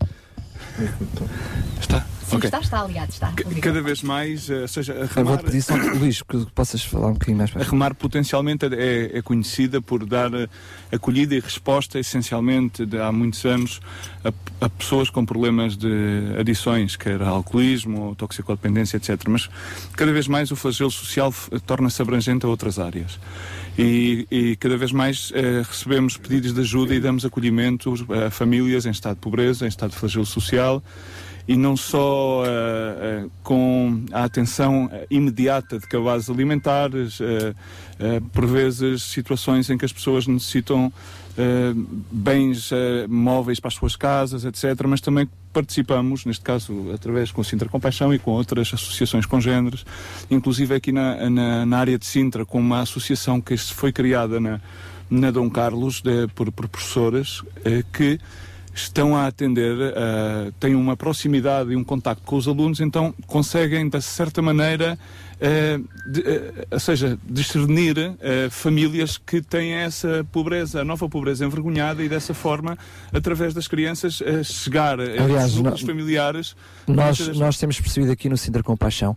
Está? 1.78 2.06
Sim, 2.32 2.36
Ok. 2.38 2.46
está, 2.48 2.60
está 2.60 2.80
aliado, 2.80 3.10
está. 3.12 3.32
C- 3.36 3.60
Cada 3.60 3.82
vez 3.82 4.02
mais, 4.02 4.48
eh, 4.48 4.62
ou 4.62 4.68
seja, 4.68 4.92
a 4.94 4.96
Eu 4.96 5.06
remar, 5.08 5.24
vou-te 5.24 5.44
pedir 5.44 5.62
só, 5.62 5.74
Luís, 5.76 6.22
que 6.22 6.46
possas 6.54 6.82
falar 6.84 7.08
um 7.08 7.12
bocadinho 7.12 7.36
mais 7.38 7.54
a 7.54 7.62
remar 7.62 7.94
potencialmente 7.94 8.64
é, 8.66 9.18
é 9.18 9.22
conhecida 9.22 9.80
por 9.82 10.06
dar 10.06 10.32
eh, 10.32 10.48
acolhida 10.90 11.34
e 11.34 11.40
resposta, 11.40 11.98
essencialmente, 11.98 12.86
de, 12.86 12.98
há 12.98 13.12
muitos 13.12 13.44
anos, 13.44 13.80
a, 14.24 14.32
a 14.64 14.68
pessoas 14.68 15.10
com 15.10 15.24
problemas 15.26 15.76
de 15.76 15.90
adições, 16.38 16.96
quer 16.96 17.20
alcoolismo, 17.22 18.00
ou 18.00 18.14
toxicodependência, 18.14 18.96
etc. 18.96 19.20
Mas 19.28 19.50
cada 19.94 20.12
vez 20.12 20.26
mais 20.26 20.50
o 20.50 20.56
flagelo 20.56 20.90
social 20.90 21.32
torna-se 21.66 22.00
abrangente 22.00 22.46
a 22.46 22.48
outras 22.48 22.78
áreas. 22.78 23.20
E, 23.78 24.26
e 24.30 24.56
cada 24.56 24.76
vez 24.76 24.92
mais 24.92 25.32
eh, 25.34 25.62
recebemos 25.66 26.16
pedidos 26.18 26.52
de 26.54 26.60
ajuda 26.60 26.94
e 26.94 27.00
damos 27.00 27.24
acolhimento 27.24 27.94
a 28.26 28.30
famílias 28.30 28.84
em 28.86 28.90
estado 28.90 29.14
de 29.14 29.20
pobreza, 29.20 29.64
em 29.64 29.68
estado 29.68 29.90
de 29.92 29.96
flagelo 29.96 30.26
social 30.26 30.82
e 31.46 31.56
não 31.56 31.76
só 31.76 32.44
eh, 32.46 32.48
eh, 33.24 33.26
com 33.42 34.04
a 34.12 34.24
atenção 34.24 34.88
eh, 34.92 35.06
imediata 35.10 35.78
de 35.78 35.86
cabazes 35.86 36.30
alimentares, 36.30 37.18
por 38.32 38.46
vezes 38.46 39.02
situações 39.02 39.70
em 39.70 39.78
que 39.78 39.84
as 39.84 39.92
pessoas 39.92 40.26
necessitam 40.26 40.92
bens 42.10 42.70
móveis 43.08 43.60
para 43.60 43.68
as 43.68 43.74
suas 43.74 43.94
casas, 43.94 44.44
etc. 44.44 44.86
Mas 44.88 45.00
também 45.00 45.28
participamos, 45.52 46.24
neste 46.24 46.42
caso 46.42 46.90
através 46.92 47.30
com 47.30 47.40
o 47.40 47.44
Sintra 47.44 47.68
Compaixão 47.68 48.12
e 48.12 48.18
com 48.18 48.32
outras 48.32 48.72
associações 48.74 49.24
congêneres, 49.24 49.84
inclusive 50.30 50.74
aqui 50.74 50.90
na, 50.90 51.30
na, 51.30 51.66
na 51.66 51.78
área 51.78 51.98
de 51.98 52.06
Sintra, 52.06 52.44
com 52.44 52.58
uma 52.58 52.80
associação 52.80 53.40
que 53.40 53.56
foi 53.56 53.92
criada 53.92 54.40
na, 54.40 54.60
na 55.10 55.30
Dom 55.30 55.48
Carlos 55.48 56.00
de- 56.00 56.26
por, 56.34 56.50
por 56.50 56.68
professoras 56.68 57.40
que 57.92 58.18
estão 58.74 59.14
a 59.16 59.26
atender, 59.26 59.76
eh, 59.80 60.50
têm 60.58 60.74
uma 60.74 60.96
proximidade 60.96 61.72
e 61.72 61.76
um 61.76 61.84
contacto 61.84 62.22
com 62.24 62.36
os 62.36 62.48
alunos, 62.48 62.80
então 62.80 63.14
conseguem, 63.26 63.88
de 63.88 64.00
certa 64.00 64.40
maneira, 64.40 64.98
eh, 65.40 65.78
de- 66.10 66.22
eh, 66.22 66.66
ou 66.70 66.80
seja, 66.80 67.18
discernir 67.28 67.96
famílias 68.50 69.18
que 69.18 69.42
têm 69.42 69.74
essa 69.74 70.26
pobreza, 70.32 70.80
a 70.80 70.84
nova 70.84 71.08
pobreza 71.08 71.44
envergonhada 71.44 72.02
e 72.02 72.08
dessa 72.08 72.32
forma, 72.32 72.78
através 73.12 73.52
das 73.52 73.68
crianças, 73.68 74.22
chegar 74.44 74.98
a 75.00 75.02
Aliás, 75.04 75.44
esses 75.46 75.56
núcleos 75.56 75.82
nó- 75.82 75.86
familiares. 75.86 76.56
Nós, 76.86 77.18
muitas 77.18 77.38
nós 77.38 77.58
temos 77.58 77.80
percebido 77.80 78.10
aqui 78.12 78.28
no 78.28 78.36
Sintra 78.36 78.62
Compaixão 78.62 79.16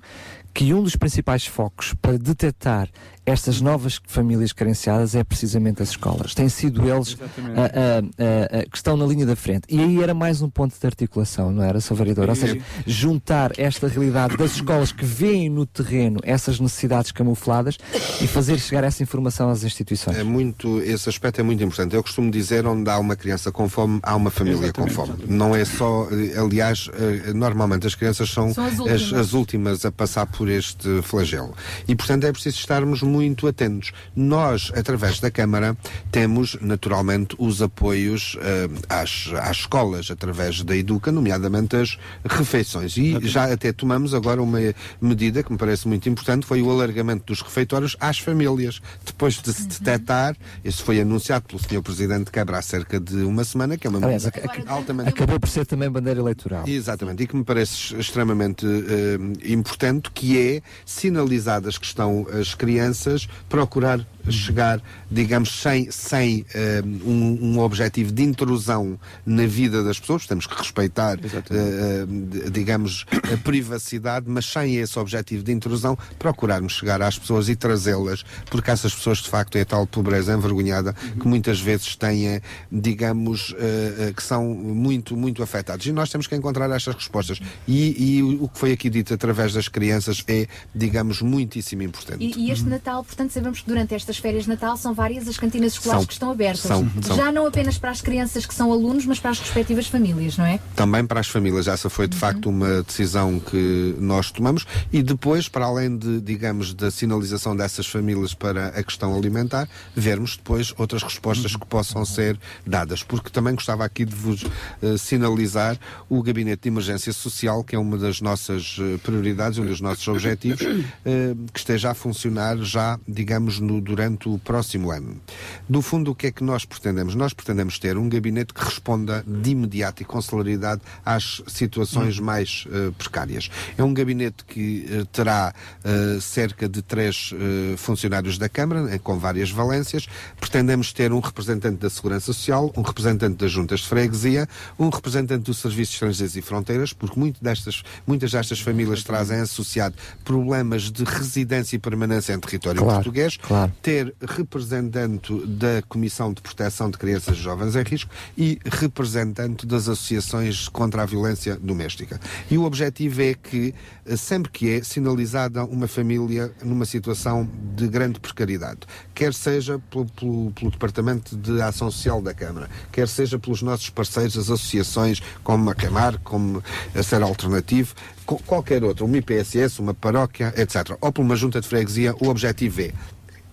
que 0.54 0.74
um 0.74 0.82
dos 0.84 0.96
principais 0.96 1.46
focos 1.46 1.94
para 2.02 2.18
detectar 2.18 2.88
estas 3.26 3.60
novas 3.60 4.00
famílias 4.08 4.54
carenciadas 4.54 5.16
é 5.16 5.24
precisamente 5.24 5.82
as 5.82 5.90
escolas. 5.90 6.36
Têm 6.36 6.48
sido 6.48 6.88
eles 6.88 7.18
Exatamente. 7.20 7.60
ah, 7.60 7.72
ah, 7.74 8.60
ah, 8.60 8.70
que 8.70 8.78
estão 8.78 8.96
na 8.96 9.06
linha 9.06 9.26
da 9.26 9.36
frente. 9.36 9.64
E 9.70 9.80
aí 9.80 10.02
era 10.04 10.14
mais 10.14 10.42
um 10.42 10.50
ponto 10.50 10.80
de 10.80 10.86
articulação, 10.86 11.52
não 11.52 11.64
era, 11.64 11.82
Sr. 11.82 11.96
Vereador? 11.96 12.30
Ou 12.30 12.36
seja, 12.36 12.60
juntar 12.86 13.52
esta 13.58 13.88
realidade 13.88 14.38
das 14.38 14.56
escolas 14.56 14.92
que 14.92 15.04
veem 15.04 15.50
no 15.50 15.66
terreno 15.66 16.20
essas 16.24 16.60
necessidades 16.60 17.12
camufladas 17.12 17.78
e 18.22 18.28
fazer 18.28 18.60
chegar 18.60 18.84
essa 18.84 19.02
informação 19.02 19.50
às 19.50 19.64
instituições. 19.64 20.18
É 20.18 20.24
muito, 20.24 20.80
esse 20.82 21.10
aspecto 21.10 21.40
é 21.42 21.44
muito 21.44 21.64
importante. 21.64 21.96
Eu 21.96 22.04
costumo 22.04 22.30
dizer 22.30 22.68
onde 22.68 22.90
há 22.90 23.00
uma 23.00 23.16
criança 23.16 23.52
com 23.52 23.68
fome, 23.68 24.00
há 24.04 24.16
uma 24.16 24.30
família 24.30 24.72
com 24.72 24.88
fome. 24.88 25.14
Não 25.28 25.56
é 25.56 25.66
só, 25.66 26.08
eh, 26.12 26.38
aliás, 26.38 26.90
eh, 26.94 27.34
normalmente 27.34 27.88
as 27.88 27.96
crianças 27.96 28.30
são, 28.30 28.54
São 28.54 28.66
as 28.66 28.74
as, 28.74 28.80
últimas. 28.80 29.14
as 29.14 29.34
últimas 29.34 29.86
a 29.86 29.92
passar 29.92 30.26
por 30.28 30.48
este 30.48 31.02
flagelo. 31.02 31.54
E, 31.88 31.96
portanto, 31.96 32.26
é 32.26 32.32
preciso 32.32 32.58
estarmos 32.58 33.02
muito 33.02 33.15
atentos. 33.48 33.92
Nós, 34.16 34.72
através 34.76 35.20
da 35.20 35.30
Câmara, 35.32 35.78
temos 36.12 36.58
naturalmente 36.62 37.36
os 37.38 37.62
apoios 37.62 38.38
eh, 38.42 38.68
às, 38.90 39.30
às 39.42 39.58
escolas, 39.58 40.10
através 40.12 40.62
da 40.64 40.76
Educa, 40.76 41.12
nomeadamente 41.12 41.76
as 41.76 41.98
refeições. 42.26 42.98
E 42.98 43.20
já 43.28 43.52
até 43.52 43.72
tomamos 43.72 44.14
agora 44.14 44.42
uma 44.42 44.60
medida 45.02 45.44
que 45.44 45.52
me 45.52 45.58
parece 45.58 45.88
muito 45.88 46.08
importante, 46.10 46.46
foi 46.46 46.62
o 46.62 46.70
alargamento 46.72 47.26
dos 47.28 47.42
refeitórios 47.42 47.96
às 48.00 48.20
famílias. 48.20 48.82
Depois 49.06 49.42
de 49.42 49.54
se 49.54 49.68
detectar, 49.68 50.36
isso 50.64 50.84
foi 50.84 51.00
anunciado 51.02 51.46
pelo 51.46 51.60
Sr. 51.60 51.82
Presidente 51.82 52.26
de 52.26 52.32
Câmara 52.32 52.60
há 52.60 52.62
cerca 52.62 53.00
de 53.00 53.18
uma 53.18 53.44
semana, 53.44 53.78
que 53.78 53.88
é 53.88 53.90
uma 53.90 54.00
Aliás, 54.00 54.26
medida 54.26 54.44
ac- 54.52 54.64
altamente 54.68 55.10
acabou 55.10 55.40
por 55.40 55.50
ser 55.50 55.66
também 55.66 55.90
bandeira 55.90 56.20
eleitoral. 56.20 56.68
Exatamente, 56.68 57.24
e 57.24 57.28
que 57.28 57.36
me 57.36 57.44
parece 57.44 57.96
extremamente 57.96 58.66
eh, 58.66 59.52
importante, 59.52 60.10
que 60.12 60.40
é, 60.40 60.62
sinalizadas 60.86 61.78
que 61.78 61.86
estão 61.86 62.26
as 62.40 62.54
crianças, 62.56 63.05
procurar 63.50 64.06
chegar, 64.30 64.82
digamos, 65.12 65.62
sem, 65.62 65.92
sem 65.92 66.46
eh, 66.54 66.82
um, 67.06 67.54
um 67.54 67.60
objetivo 67.60 68.12
de 68.12 68.24
intrusão 68.24 68.98
na 69.26 69.46
vida 69.46 69.84
das 69.84 70.00
pessoas, 70.00 70.26
temos 70.26 70.48
que 70.48 70.56
respeitar, 70.56 71.18
eh, 71.20 72.50
digamos, 72.52 73.06
a 73.34 73.38
privacidade, 73.38 74.26
mas 74.30 74.46
sem 74.46 74.78
esse 74.78 74.98
objetivo 74.98 75.44
de 75.44 75.52
intrusão, 75.52 75.98
procurarmos 76.18 76.74
chegar 76.74 77.02
às 77.02 77.20
pessoas 77.20 77.50
e 77.50 77.56
trazê-las, 77.56 78.24
porque 78.50 78.72
essas 78.72 78.94
pessoas, 78.94 79.18
de 79.20 79.30
facto, 79.30 79.58
é 79.58 79.62
a 79.62 79.66
tal 79.66 79.86
pobreza 79.86 80.34
envergonhada 80.34 80.94
que 80.94 81.28
muitas 81.28 81.60
vezes 81.60 81.96
têm, 81.96 82.42
digamos, 82.72 83.54
eh, 83.58 84.14
que 84.16 84.24
são 84.24 84.46
muito, 84.46 85.18
muito 85.18 85.44
afetados. 85.44 85.86
E 85.86 85.92
nós 85.92 86.10
temos 86.10 86.28
que 86.28 86.36
encontrar 86.36 86.70
estas 86.72 86.96
respostas. 86.96 87.40
E, 87.68 88.18
e 88.18 88.24
o 88.24 88.46
o 88.46 88.50
que 88.50 88.60
foi 88.60 88.72
aqui 88.72 88.90
dito 88.90 89.14
através 89.14 89.54
das 89.54 89.68
crianças 89.68 90.24
é, 90.28 90.48
digamos, 90.74 91.22
muitíssimo 91.22 91.84
importante. 91.84 92.24
E, 92.24 92.48
e 92.48 92.52
este 92.52 92.66
Natal, 92.66 93.04
portanto, 93.04 93.32
sabemos 93.32 93.62
que 93.62 93.68
durante 93.68 93.94
estas 93.96 94.15
férias 94.18 94.44
de 94.44 94.50
Natal 94.50 94.78
são 94.78 94.94
várias 94.94 95.28
as 95.28 95.38
cantinas 95.38 95.74
escolares 95.74 96.02
São. 96.02 96.08
que 96.08 96.14
estão 96.14 96.32
abertas. 96.32 96.62
São, 96.62 96.90
são. 97.02 97.16
Já 97.16 97.32
não 97.32 97.46
apenas 97.48 97.78
para 97.78 97.92
as 97.92 98.02
crianças 98.02 98.46
que 98.46 98.54
são 98.54 98.72
alunos, 98.72 99.06
mas 99.06 99.20
para 99.20 99.32
as 99.32 99.40
respectivas 99.40 99.88
famílias, 99.88 100.38
não 100.38 100.46
é? 100.46 100.60
também 100.86 101.06
para 101.06 101.20
as 101.20 101.28
famílias. 101.28 101.68
Essa 101.68 101.90
foi 101.90 102.08
de 102.08 102.16
facto 102.16 102.48
uma 102.50 102.84
decisão 102.84 103.40
que 103.40 103.96
nós 104.00 104.30
tomamos 104.30 104.68
e 104.94 105.02
depois, 105.02 105.50
para 105.50 105.66
além 105.66 105.98
de, 105.98 106.22
digamos, 106.22 106.74
da 106.74 106.92
sinalização 106.92 107.56
dessas 107.56 107.88
famílias 107.88 108.34
para 108.34 108.68
a 108.68 108.84
questão 108.84 109.16
alimentar, 109.16 109.68
vermos 109.96 110.38
depois 110.38 110.74
outras 110.78 111.02
respostas 111.02 111.56
que 111.56 111.66
possam 111.66 112.06
ser 112.06 112.38
dadas. 112.66 113.02
Porque 113.02 113.30
também 113.30 113.56
gostava 113.56 113.84
aqui 113.84 114.06
de 114.06 114.16
vos 114.16 114.46
eh, 114.82 114.98
sinalizar 114.98 115.78
o 116.08 116.22
Gabinete 116.22 116.64
de 116.64 116.70
Emergência 116.70 117.12
Social, 117.12 117.64
que 117.64 117.76
é 117.76 117.80
uma 117.80 117.98
das 117.98 118.22
nossas 118.22 118.78
eh, 118.80 118.98
prioridades, 119.04 119.58
um 119.58 119.66
dos 119.66 119.82
nossos 119.82 120.08
objetivos, 120.08 120.62
eh, 121.06 121.34
que 121.52 121.60
esteja 121.60 121.92
a 121.92 121.94
funcionar 121.94 122.58
já, 122.58 123.00
digamos, 123.08 123.60
no, 123.60 123.82
durante 123.82 124.05
o 124.26 124.40
próximo 124.40 124.92
ano. 124.92 125.20
Do 125.68 125.82
fundo, 125.82 126.12
o 126.12 126.16
que 126.16 126.28
é 126.28 126.32
que 126.32 126.44
nós 126.44 126.66
pretendemos? 126.66 127.16
Nós 127.16 127.34
pretendemos 127.34 127.80
ter 127.80 127.98
um 127.98 128.08
gabinete 128.08 128.54
que 128.54 128.64
responda 128.64 129.24
de 129.26 129.52
imediato 129.52 130.02
e 130.02 130.06
com 130.06 130.22
celeridade 130.22 130.82
às 131.06 131.42
situações 131.48 132.20
mais 132.20 132.66
eh, 132.72 132.92
precárias. 132.98 133.50
É 133.78 133.84
um 133.84 133.94
gabinete 133.94 134.46
que 134.46 134.88
eh, 134.90 135.06
terá 135.12 135.54
eh, 135.84 136.20
cerca 136.22 136.68
de 136.70 136.82
três 136.82 137.34
funcionários 137.78 138.38
da 138.38 138.48
Câmara, 138.48 138.98
com 139.00 139.18
várias 139.18 139.50
valências. 139.50 140.08
Pretendemos 140.40 140.94
ter 140.94 141.12
um 141.12 141.20
representante 141.20 141.78
da 141.78 141.90
Segurança 141.90 142.26
Social, 142.28 142.72
um 142.78 142.82
representante 142.82 143.38
das 143.38 143.52
juntas 143.52 143.82
de 143.82 143.88
freguesia, 143.88 144.48
um 144.78 144.90
representante 144.90 145.44
do 145.44 145.54
Serviço 145.54 145.92
de 145.92 145.96
Estrangeiros 145.96 146.36
e 146.36 146.42
Fronteiras, 146.42 146.94
porque 146.94 147.20
muito 147.20 147.44
destas, 147.44 147.84
muitas 148.06 148.32
destas 148.32 148.60
famílias 148.60 149.04
trazem 149.04 149.40
associado 149.40 149.96
problemas 150.24 150.92
de 150.92 151.04
residência 151.04 151.76
e 151.76 151.80
permanência 151.80 152.34
em 152.34 152.40
território 152.40 152.82
Claro, 152.82 152.96
português, 152.96 153.38
claro. 153.38 153.72
ter 153.82 153.95
representante 154.28 155.34
da 155.46 155.82
Comissão 155.88 156.34
de 156.34 156.42
Proteção 156.42 156.90
de 156.90 156.98
Crianças 156.98 157.38
e 157.38 157.42
Jovens 157.42 157.76
em 157.76 157.84
Risco 157.84 158.10
e 158.38 158.60
representante 158.66 159.66
das 159.66 159.88
associações 159.88 160.68
contra 160.68 161.04
a 161.04 161.06
violência 161.06 161.56
doméstica. 161.58 162.20
E 162.50 162.58
o 162.58 162.64
objetivo 162.64 163.22
é 163.22 163.34
que, 163.34 163.74
eh, 164.06 164.16
sempre 164.16 164.52
que 164.52 164.70
é 164.72 164.84
sinalizada 164.84 165.64
uma 165.66 165.88
família 165.88 166.52
numa 166.64 166.86
situação 166.86 167.50
de 167.76 167.88
grande 167.88 168.20
precariedade, 168.20 168.80
quer 169.14 169.34
seja 169.34 169.80
pelo, 169.90 170.06
pelo- 170.06 170.52
pelo 170.52 170.72
Departamento 170.72 171.36
de 171.36 171.62
Ação 171.62 171.90
Social 171.92 172.22
da 172.22 172.34
Câmara, 172.34 172.70
quer 172.92 173.08
seja 173.08 173.38
pelos 173.40 173.62
nossos 173.62 173.90
parceiros, 173.90 174.38
as 174.38 174.50
associações 174.50 175.22
como 175.44 175.70
a 175.70 175.76
Camar, 175.76 176.20
como 176.24 176.64
a 176.94 177.04
Ser 177.04 177.22
Alternativo, 177.22 177.94
qualquer 178.26 178.84
outra, 178.84 179.06
uma 179.06 179.18
IPSS, 179.18 179.80
uma 179.80 179.94
paróquia, 179.94 180.54
etc., 180.58 180.98
ou 181.00 181.12
por 181.12 181.22
uma 181.22 181.36
junta 181.36 181.62
de 181.62 181.68
freguesia, 181.68 182.16
o 182.20 182.28
objetivo 182.30 182.82
é 182.82 182.92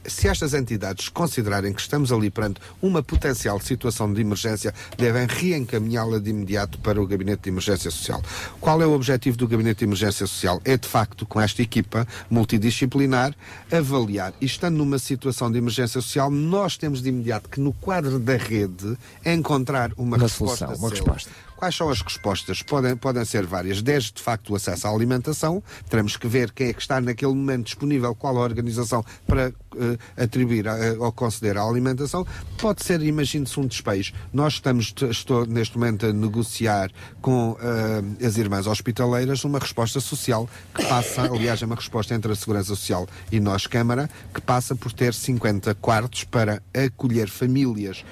se 0.06 0.28
estas 0.28 0.54
entidades 0.54 1.08
considerarem 1.08 1.72
que 1.72 1.80
estamos 1.80 2.12
ali 2.12 2.30
perante 2.30 2.60
uma 2.80 3.02
potencial 3.02 3.60
situação 3.60 4.12
de 4.12 4.20
emergência, 4.20 4.74
devem 4.96 5.26
reencaminhá-la 5.26 6.18
de 6.18 6.30
imediato 6.30 6.78
para 6.78 7.00
o 7.00 7.06
Gabinete 7.06 7.42
de 7.44 7.50
Emergência 7.50 7.90
Social. 7.90 8.22
Qual 8.60 8.80
é 8.82 8.86
o 8.86 8.92
objetivo 8.92 9.36
do 9.36 9.46
Gabinete 9.48 9.78
de 9.78 9.84
Emergência 9.84 10.26
Social? 10.26 10.60
É, 10.64 10.76
de 10.76 10.88
facto, 10.88 11.24
com 11.26 11.40
esta 11.40 11.62
equipa 11.62 12.06
multidisciplinar, 12.30 13.34
avaliar. 13.70 14.32
E 14.40 14.46
estando 14.46 14.76
numa 14.76 14.98
situação 14.98 15.50
de 15.50 15.58
emergência 15.58 16.00
social, 16.00 16.30
nós 16.30 16.76
temos 16.76 17.02
de 17.02 17.08
imediato 17.08 17.48
que, 17.48 17.60
no 17.60 17.72
quadro 17.72 18.18
da 18.18 18.36
rede, 18.36 18.96
encontrar 19.24 19.92
uma, 19.96 20.16
Uma 20.16 20.18
resposta. 20.18 20.66
solução, 20.66 20.82
uma 20.84 20.90
resposta. 20.90 21.30
Quais 21.62 21.76
são 21.76 21.88
as 21.90 22.02
respostas? 22.02 22.60
Podem, 22.60 22.96
podem 22.96 23.24
ser 23.24 23.46
várias, 23.46 23.80
desde 23.80 24.14
de 24.14 24.20
facto 24.20 24.52
o 24.52 24.56
acesso 24.56 24.88
à 24.88 24.90
alimentação, 24.90 25.62
teremos 25.88 26.16
que 26.16 26.26
ver 26.26 26.50
quem 26.50 26.66
é 26.70 26.72
que 26.72 26.80
está 26.80 27.00
naquele 27.00 27.32
momento 27.32 27.66
disponível, 27.66 28.16
qual 28.16 28.36
a 28.36 28.40
organização 28.40 29.04
para 29.28 29.54
eh, 29.76 30.24
atribuir 30.24 30.66
a- 30.66 30.74
ou 30.98 31.12
conceder 31.12 31.56
a 31.56 31.62
alimentação. 31.62 32.26
Pode 32.60 32.84
ser, 32.84 33.00
imagine-se 33.00 33.60
um 33.60 33.66
despejo. 33.68 34.12
Nós 34.32 34.54
estamos, 34.54 34.92
estou 35.08 35.46
neste 35.46 35.78
momento 35.78 36.04
a 36.04 36.12
negociar 36.12 36.90
com 37.20 37.56
eh, 37.60 38.26
as 38.26 38.36
irmãs 38.38 38.66
hospitaleiras 38.66 39.44
uma 39.44 39.60
resposta 39.60 40.00
social 40.00 40.48
que 40.74 40.84
passa, 40.86 41.22
aliás, 41.32 41.62
é 41.62 41.66
uma 41.66 41.76
resposta 41.76 42.12
entre 42.12 42.32
a 42.32 42.34
Segurança 42.34 42.70
Social 42.74 43.06
e 43.30 43.38
nós, 43.38 43.68
Câmara, 43.68 44.10
que 44.34 44.40
passa 44.40 44.74
por 44.74 44.92
ter 44.92 45.14
50 45.14 45.76
quartos 45.76 46.24
para 46.24 46.60
acolher 46.74 47.28
famílias 47.28 48.04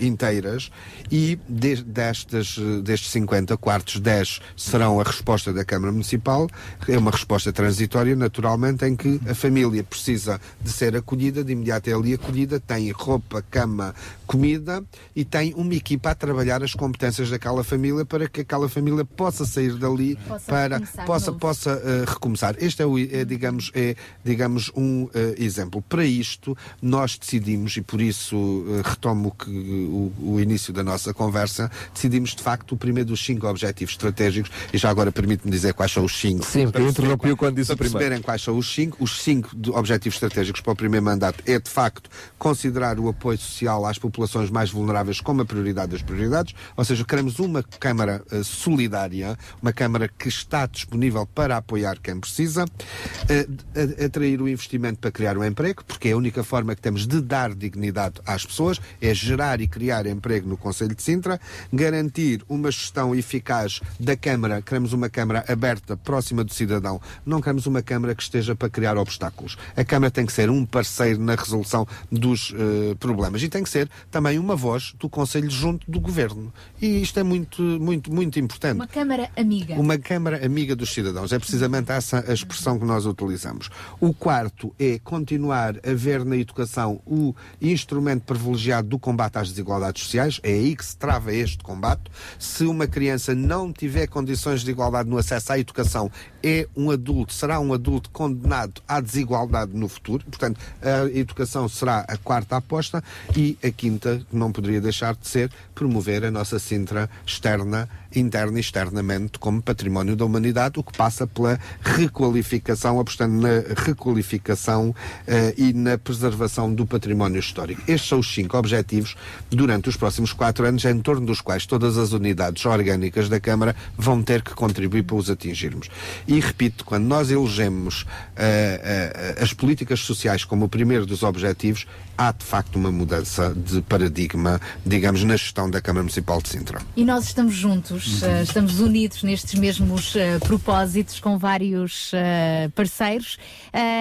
inteiras 0.00 0.70
e 1.10 1.38
de- 1.48 1.82
destas, 1.82 2.56
eh, 2.58 2.82
destes 2.82 3.10
50 3.10 3.56
quartos, 3.56 3.98
10 4.00 4.40
serão 4.56 5.00
a 5.00 5.02
resposta 5.02 5.52
da 5.52 5.64
Câmara 5.64 5.92
Municipal. 5.92 6.48
É 6.88 6.96
uma 6.98 7.10
resposta 7.10 7.52
transitória, 7.52 8.14
naturalmente, 8.14 8.84
em 8.84 8.94
que 8.96 9.20
a 9.28 9.34
família 9.34 9.82
precisa 9.82 10.40
de 10.60 10.70
ser 10.70 10.96
acolhida, 10.96 11.42
de 11.42 11.52
imediato 11.52 11.88
é 11.90 11.92
ali 11.92 12.14
acolhida, 12.14 12.60
tem 12.60 12.90
roupa, 12.90 13.42
cama, 13.50 13.94
comida 14.26 14.84
e 15.14 15.24
tem 15.24 15.52
uma 15.54 15.74
equipa 15.74 16.10
a 16.10 16.14
trabalhar 16.14 16.62
as 16.62 16.72
competências 16.74 17.30
daquela 17.30 17.64
família 17.64 18.04
para 18.04 18.28
que 18.28 18.42
aquela 18.42 18.68
família 18.68 19.04
possa 19.04 19.44
sair 19.44 19.74
dali 19.74 20.16
Possa 20.28 20.44
para 20.46 20.76
recomeçar 20.78 21.06
possa, 21.06 21.32
possa 21.32 21.70
eh, 21.84 22.04
recomeçar. 22.06 22.54
Este 22.58 22.82
é, 22.82 22.86
o, 22.86 22.98
é, 22.98 23.24
digamos, 23.24 23.70
é, 23.74 23.96
digamos, 24.24 24.70
um 24.76 25.08
eh, 25.14 25.34
exemplo. 25.38 25.82
Para 25.82 26.04
isto, 26.04 26.56
nós 26.80 27.18
decidimos, 27.18 27.76
e 27.76 27.80
por 27.82 28.00
isso 28.00 28.64
eh, 28.68 28.82
retomo 28.88 29.28
o, 29.28 29.30
que, 29.32 29.50
o, 29.60 30.12
o 30.34 30.40
início 30.40 30.72
da 30.72 30.82
nossa 30.82 31.12
conversa, 31.14 31.70
decidimos 31.94 32.34
de 32.34 32.42
facto 32.42 32.72
o 32.72 32.76
primeiro 32.76 33.08
dos 33.10 33.24
cinco 33.24 33.46
objetivos 33.46 33.92
estratégicos, 33.94 34.50
e 34.72 34.78
já 34.78 34.90
agora 34.90 35.12
permite-me 35.12 35.50
dizer 35.50 35.74
quais 35.74 35.92
são 35.92 36.04
os 36.04 36.18
cinco. 36.18 36.44
Sim, 36.44 36.62
eu 36.62 36.72
qual- 36.72 37.36
quando 37.36 37.56
disse 37.56 37.72
o 37.72 37.76
primeiro. 37.76 37.98
perceberem 37.98 38.22
quais 38.22 38.42
são 38.42 38.56
os 38.56 38.72
cinco. 38.72 38.96
Os 39.02 39.20
cinco 39.22 39.50
objetivos 39.74 40.16
estratégicos 40.16 40.60
para 40.60 40.72
o 40.72 40.76
primeiro 40.76 41.04
mandato 41.04 41.42
é, 41.46 41.58
de 41.58 41.70
facto, 41.70 42.08
considerar 42.38 42.98
o 42.98 43.08
apoio 43.08 43.38
social 43.38 43.84
às 43.86 43.98
populações 43.98 44.50
mais 44.50 44.70
vulneráveis 44.70 45.20
como 45.20 45.42
a 45.42 45.44
prioridade 45.44 45.92
das 45.92 46.02
prioridades, 46.02 46.54
ou 46.76 46.84
seja, 46.84 47.04
queremos 47.04 47.38
uma 47.38 47.62
Câmara 47.62 48.22
eh, 48.30 48.42
solidária, 48.42 49.36
uma 49.62 49.72
Câmara 49.72 50.08
que 50.08 50.28
está 50.28 50.66
disponível 50.66 51.26
para 51.26 51.56
apoiar 51.56 51.98
quem 52.02 52.18
precisa, 52.20 52.64
a- 52.64 54.04
atrair 54.04 54.40
o 54.42 54.48
investimento 54.48 54.98
para 55.00 55.10
criar 55.10 55.36
o 55.38 55.44
emprego, 55.44 55.82
porque 55.84 56.08
é 56.08 56.12
a 56.12 56.16
única 56.16 56.44
forma 56.44 56.74
que 56.74 56.82
temos 56.82 57.06
de 57.06 57.20
dar 57.20 57.54
dignidade 57.54 58.20
às 58.26 58.44
pessoas, 58.44 58.80
é 59.00 59.14
gerar 59.14 59.49
e 59.58 59.66
criar 59.66 60.06
emprego 60.06 60.46
no 60.46 60.58
Conselho 60.58 60.94
de 60.94 61.02
Sintra, 61.02 61.40
garantir 61.72 62.44
uma 62.46 62.70
gestão 62.70 63.14
eficaz 63.14 63.80
da 63.98 64.14
Câmara, 64.14 64.60
queremos 64.60 64.92
uma 64.92 65.08
Câmara 65.08 65.44
aberta, 65.48 65.96
próxima 65.96 66.44
do 66.44 66.52
cidadão, 66.52 67.00
não 67.24 67.40
queremos 67.40 67.66
uma 67.66 67.80
Câmara 67.80 68.14
que 68.14 68.22
esteja 68.22 68.54
para 68.54 68.68
criar 68.68 68.98
obstáculos. 68.98 69.56
A 69.74 69.84
Câmara 69.84 70.10
tem 70.10 70.26
que 70.26 70.32
ser 70.32 70.50
um 70.50 70.66
parceiro 70.66 71.20
na 71.20 71.34
resolução 71.34 71.86
dos 72.12 72.52
eh, 72.54 72.94
problemas 73.00 73.42
e 73.42 73.48
tem 73.48 73.62
que 73.62 73.70
ser 73.70 73.88
também 74.10 74.38
uma 74.38 74.54
voz 74.54 74.94
do 74.98 75.08
Conselho 75.08 75.50
junto 75.50 75.90
do 75.90 75.98
Governo. 75.98 76.52
E 76.80 77.00
isto 77.00 77.18
é 77.18 77.22
muito, 77.22 77.62
muito, 77.62 78.12
muito 78.12 78.38
importante. 78.38 78.76
Uma 78.76 78.86
Câmara 78.86 79.30
amiga. 79.36 79.74
Uma 79.74 79.96
Câmara 79.98 80.44
amiga 80.44 80.76
dos 80.76 80.92
cidadãos. 80.92 81.32
É 81.32 81.38
precisamente 81.38 81.90
essa 81.92 82.24
a 82.28 82.32
expressão 82.32 82.78
que 82.78 82.84
nós 82.84 83.06
utilizamos. 83.06 83.70
O 84.00 84.12
quarto 84.12 84.74
é 84.78 84.98
continuar 84.98 85.76
a 85.78 85.94
ver 85.94 86.24
na 86.24 86.36
educação 86.36 87.00
o 87.06 87.34
instrumento 87.60 88.22
privilegiado 88.22 88.88
do 88.88 88.98
combate 88.98 89.38
às 89.40 89.48
desigualdades 89.48 90.04
sociais. 90.04 90.40
É 90.42 90.52
aí 90.52 90.76
que 90.76 90.84
se 90.84 90.96
trava 90.96 91.32
este 91.32 91.62
combate. 91.62 92.02
Se 92.38 92.64
uma 92.64 92.86
criança 92.86 93.34
não 93.34 93.72
tiver 93.72 94.06
condições 94.06 94.62
de 94.62 94.70
igualdade 94.70 95.08
no 95.08 95.18
acesso 95.18 95.52
à 95.52 95.58
educação, 95.58 96.10
é 96.42 96.66
um 96.76 96.90
adulto, 96.90 97.32
será 97.32 97.60
um 97.60 97.72
adulto 97.72 98.10
condenado 98.10 98.80
à 98.86 99.00
desigualdade 99.00 99.72
no 99.74 99.88
futuro. 99.88 100.24
Portanto, 100.26 100.60
a 100.82 101.10
educação 101.16 101.68
será 101.68 102.04
a 102.08 102.16
quarta 102.16 102.56
aposta 102.56 103.02
e 103.36 103.58
a 103.62 103.70
quinta, 103.70 104.24
não 104.32 104.52
poderia 104.52 104.80
deixar 104.80 105.14
de 105.14 105.26
ser, 105.26 105.50
promover 105.74 106.24
a 106.24 106.30
nossa 106.30 106.58
Sintra 106.58 107.08
externa, 107.26 107.88
interna 108.14 108.58
e 108.58 108.60
externamente 108.60 109.38
como 109.38 109.62
património 109.62 110.16
da 110.16 110.24
humanidade, 110.24 110.78
o 110.78 110.82
que 110.82 110.96
passa 110.96 111.26
pela 111.26 111.58
requalificação, 111.82 112.98
apostando 112.98 113.40
na 113.40 113.62
requalificação 113.76 114.94
eh, 115.26 115.54
e 115.56 115.72
na 115.72 115.96
preservação 115.98 116.72
do 116.72 116.86
património 116.86 117.38
histórico. 117.38 117.82
Estes 117.86 118.08
são 118.08 118.18
os 118.18 118.32
cinco 118.32 118.56
objetivos 118.56 119.16
durante 119.48 119.88
os 119.88 119.96
próximos 119.96 120.32
quatro 120.32 120.66
anos, 120.66 120.84
em 120.84 121.00
torno 121.00 121.26
dos 121.26 121.40
quais 121.40 121.66
todas 121.66 121.96
as 121.98 122.12
unidades 122.12 122.64
orgânicas 122.64 123.28
da 123.28 123.40
Câmara 123.40 123.74
vão 123.96 124.22
ter 124.22 124.42
que 124.42 124.54
contribuir 124.54 125.02
para 125.02 125.16
os 125.16 125.30
atingirmos. 125.30 125.88
E 126.26 126.40
repito, 126.40 126.84
quando 126.84 127.04
nós 127.04 127.30
elegemos 127.30 128.06
eh, 128.36 129.34
eh, 129.36 129.42
as 129.42 129.52
políticas 129.52 130.00
sociais 130.00 130.44
como 130.44 130.64
o 130.64 130.68
primeiro 130.68 131.06
dos 131.06 131.22
objetivos, 131.22 131.86
há 132.16 132.32
de 132.32 132.44
facto 132.44 132.76
uma 132.76 132.92
mudança 132.92 133.54
de 133.54 133.80
paradigma, 133.82 134.60
digamos, 134.84 135.24
na 135.24 135.36
gestão 135.36 135.70
da 135.70 135.80
Câmara 135.80 136.02
Municipal 136.02 136.40
de 136.42 136.50
Sintra. 136.50 136.80
E 136.94 137.04
nós 137.04 137.24
estamos 137.24 137.54
juntos, 137.54 137.99
eh, 138.22 138.42
estamos 138.42 138.80
unidos 138.80 139.22
nestes 139.22 139.58
mesmos 139.58 140.14
eh, 140.16 140.38
propósitos 140.38 141.20
com 141.20 141.36
vários 141.38 142.12
eh, 142.14 142.70
parceiros 142.74 143.36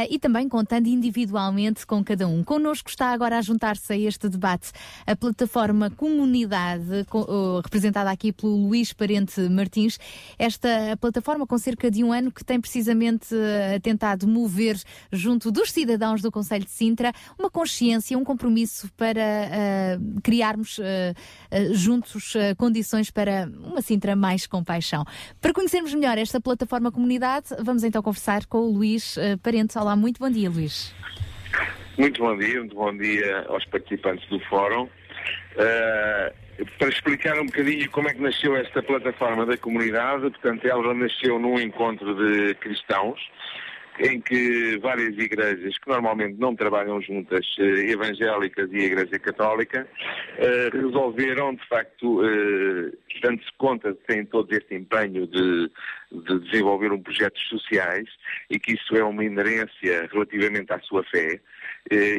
e 0.09 0.17
também 0.17 0.49
contando 0.49 0.87
individualmente 0.87 1.85
com 1.85 2.03
cada 2.03 2.27
um. 2.27 2.43
Connosco 2.43 2.89
está 2.89 3.11
agora 3.11 3.37
a 3.37 3.41
juntar-se 3.41 3.93
a 3.93 3.97
este 3.97 4.27
debate 4.27 4.71
a 5.05 5.15
plataforma 5.15 5.89
Comunidade, 5.91 7.05
co- 7.09 7.61
representada 7.63 8.09
aqui 8.09 8.31
pelo 8.31 8.55
Luís 8.67 8.93
Parente 8.93 9.39
Martins. 9.41 9.99
Esta 10.37 10.97
plataforma 10.99 11.45
com 11.45 11.57
cerca 11.57 11.91
de 11.91 12.03
um 12.03 12.11
ano 12.11 12.31
que 12.31 12.43
tem 12.43 12.59
precisamente 12.59 13.27
tentado 13.83 14.27
mover 14.27 14.79
junto 15.11 15.51
dos 15.51 15.71
cidadãos 15.71 16.21
do 16.21 16.31
Conselho 16.31 16.65
de 16.65 16.71
Sintra 16.71 17.13
uma 17.37 17.49
consciência, 17.49 18.17
um 18.17 18.23
compromisso 18.23 18.89
para 18.97 19.99
criarmos 20.23 20.79
juntos 21.73 22.33
condições 22.57 23.11
para 23.11 23.49
uma 23.63 23.81
Sintra 23.89 24.15
mais 24.15 24.45
com 24.45 24.63
paixão. 24.63 25.03
Para 25.41 25.51
conhecermos 25.51 25.91
melhor 25.95 26.15
esta 26.19 26.39
plataforma 26.39 26.91
comunidade, 26.91 27.47
vamos 27.63 27.83
então 27.83 28.03
conversar 28.03 28.45
com 28.45 28.59
o 28.59 28.71
Luís 28.71 29.17
eh, 29.17 29.35
Parente. 29.37 29.75
Olá, 29.79 29.95
muito 29.95 30.19
bom 30.19 30.29
dia, 30.29 30.47
Luís. 30.47 30.93
Muito 31.97 32.21
bom 32.21 32.37
dia, 32.37 32.59
muito 32.59 32.75
bom 32.75 32.95
dia 32.95 33.47
aos 33.49 33.65
participantes 33.65 34.29
do 34.29 34.39
fórum. 34.41 34.83
Uh, 34.83 36.69
para 36.77 36.89
explicar 36.89 37.39
um 37.39 37.47
bocadinho 37.47 37.89
como 37.89 38.09
é 38.09 38.13
que 38.13 38.21
nasceu 38.21 38.55
esta 38.55 38.83
plataforma 38.83 39.43
da 39.47 39.57
comunidade, 39.57 40.21
portanto, 40.21 40.65
ela 40.65 40.93
nasceu 40.93 41.39
num 41.39 41.59
encontro 41.59 42.13
de 42.13 42.53
cristãos, 42.55 43.19
em 43.99 44.21
que 44.21 44.77
várias 44.77 45.17
igrejas 45.17 45.77
que 45.77 45.89
normalmente 45.89 46.39
não 46.39 46.55
trabalham 46.55 47.01
juntas, 47.01 47.45
eh, 47.59 47.91
evangélicas 47.91 48.69
e 48.71 48.77
a 48.77 48.85
Igreja 48.85 49.19
Católica, 49.19 49.87
eh, 50.37 50.69
resolveram, 50.71 51.53
de 51.55 51.67
facto, 51.67 52.21
eh, 52.23 52.91
dando-se 53.21 53.51
conta 53.57 53.91
de 53.91 53.99
terem 53.99 54.25
todo 54.25 54.51
este 54.53 54.73
empenho 54.73 55.27
de, 55.27 55.69
de 56.11 56.39
desenvolver 56.39 56.91
um 56.93 57.01
projetos 57.01 57.41
sociais 57.49 58.07
e 58.49 58.57
que 58.57 58.73
isso 58.73 58.95
é 58.95 59.03
uma 59.03 59.23
inerência 59.23 60.07
relativamente 60.11 60.71
à 60.71 60.79
sua 60.79 61.03
fé, 61.03 61.39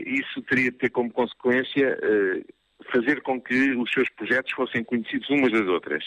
isso 0.07 0.43
teria 0.43 0.71
de 0.71 0.77
ter 0.77 0.91
como 0.91 1.11
consequência 1.13 1.97
fazer 2.91 3.23
com 3.23 3.41
que 3.41 3.73
os 3.73 3.91
seus 3.91 4.09
projetos 4.11 4.53
fossem 4.53 4.85
conhecidos 4.85 5.29
umas 5.31 5.53
das 5.53 5.67
outras. 5.67 6.05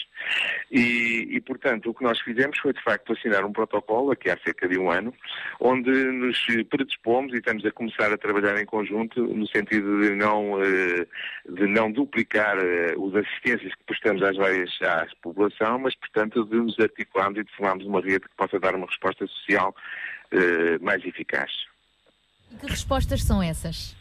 E, 0.70 1.28
e, 1.30 1.40
portanto, 1.40 1.90
o 1.90 1.94
que 1.94 2.02
nós 2.02 2.20
fizemos 2.20 2.58
foi, 2.58 2.72
de 2.72 2.82
facto, 2.82 3.12
assinar 3.12 3.44
um 3.44 3.52
protocolo, 3.52 4.12
aqui 4.12 4.30
há 4.30 4.38
cerca 4.38 4.68
de 4.68 4.78
um 4.78 4.90
ano, 4.90 5.14
onde 5.60 5.90
nos 5.90 6.38
predispomos 6.68 7.32
e 7.32 7.38
estamos 7.38 7.64
a 7.64 7.70
começar 7.70 8.12
a 8.12 8.18
trabalhar 8.18 8.60
em 8.60 8.66
conjunto 8.66 9.20
no 9.22 9.46
sentido 9.48 10.00
de 10.00 10.10
não, 10.14 10.62
eh, 10.62 11.06
de 11.48 11.66
não 11.66 11.90
duplicar 11.90 12.58
eh, 12.58 12.94
as 12.94 13.14
assistências 13.24 13.74
que 13.74 13.84
prestamos 13.84 14.22
às 14.22 14.36
várias 14.36 14.70
à 14.82 15.06
população, 15.22 15.78
mas, 15.78 15.94
portanto, 15.94 16.44
de 16.44 16.56
nos 16.56 16.78
articularmos 16.78 17.38
e 17.38 17.44
de 17.44 17.52
formarmos 17.52 17.86
uma 17.86 18.00
rede 18.00 18.20
que 18.20 18.36
possa 18.36 18.58
dar 18.58 18.74
uma 18.74 18.86
resposta 18.86 19.26
social 19.26 19.74
eh, 20.30 20.78
mais 20.80 21.04
eficaz. 21.04 21.50
E 22.52 22.56
que 22.56 22.66
respostas 22.66 23.22
são 23.22 23.42
essas? 23.42 23.96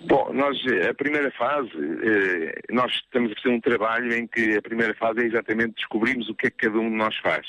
Bom, 0.00 0.32
nós, 0.32 0.56
a 0.88 0.94
primeira 0.94 1.28
fase, 1.32 1.70
eh, 1.74 2.60
nós 2.70 2.92
estamos 2.92 3.32
a 3.32 3.34
fazer 3.34 3.48
um 3.48 3.60
trabalho 3.60 4.14
em 4.14 4.28
que 4.28 4.56
a 4.56 4.62
primeira 4.62 4.94
fase 4.94 5.20
é 5.20 5.24
exatamente 5.24 5.74
descobrirmos 5.74 6.28
o 6.28 6.36
que 6.36 6.46
é 6.46 6.50
que 6.50 6.68
cada 6.68 6.78
um 6.78 6.88
de 6.88 6.94
nós 6.94 7.16
faz. 7.16 7.44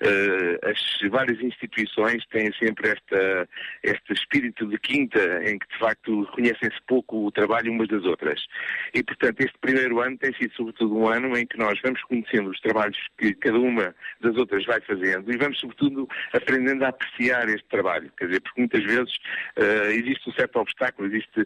Eh, 0.00 0.60
As 0.62 1.10
várias 1.10 1.40
instituições 1.40 2.24
têm 2.26 2.52
sempre 2.52 2.90
esta, 2.90 3.48
este 3.82 4.12
espírito 4.12 4.66
de 4.66 4.78
quinta 4.78 5.18
em 5.42 5.58
que, 5.58 5.66
de 5.68 5.78
facto, 5.78 6.22
reconhecem-se 6.22 6.80
pouco 6.86 7.26
o 7.26 7.32
trabalho 7.32 7.72
umas 7.72 7.88
das 7.88 8.04
outras. 8.04 8.46
E, 8.94 9.02
portanto, 9.02 9.40
este 9.40 9.58
primeiro 9.58 10.00
ano 10.00 10.16
tem 10.18 10.32
sido, 10.34 10.54
sobretudo, 10.54 10.96
um 10.96 11.08
ano 11.08 11.36
em 11.36 11.46
que 11.46 11.58
nós 11.58 11.80
vamos 11.82 12.00
conhecendo 12.02 12.50
os 12.50 12.60
trabalhos 12.60 12.98
que 13.18 13.34
cada 13.34 13.58
uma 13.58 13.92
das 14.20 14.36
outras 14.36 14.64
vai 14.66 14.80
fazendo 14.82 15.32
e 15.32 15.36
vamos, 15.36 15.58
sobretudo, 15.58 16.08
aprendendo 16.32 16.84
a 16.84 16.90
apreciar 16.90 17.48
este 17.48 17.66
trabalho. 17.68 18.08
Quer 18.16 18.26
dizer, 18.26 18.40
porque 18.42 18.60
muitas 18.60 18.84
vezes 18.84 19.12
eh, 19.56 19.92
existe 19.94 20.30
um 20.30 20.32
certo 20.34 20.60
obstáculo, 20.60 21.08
existe 21.08 21.44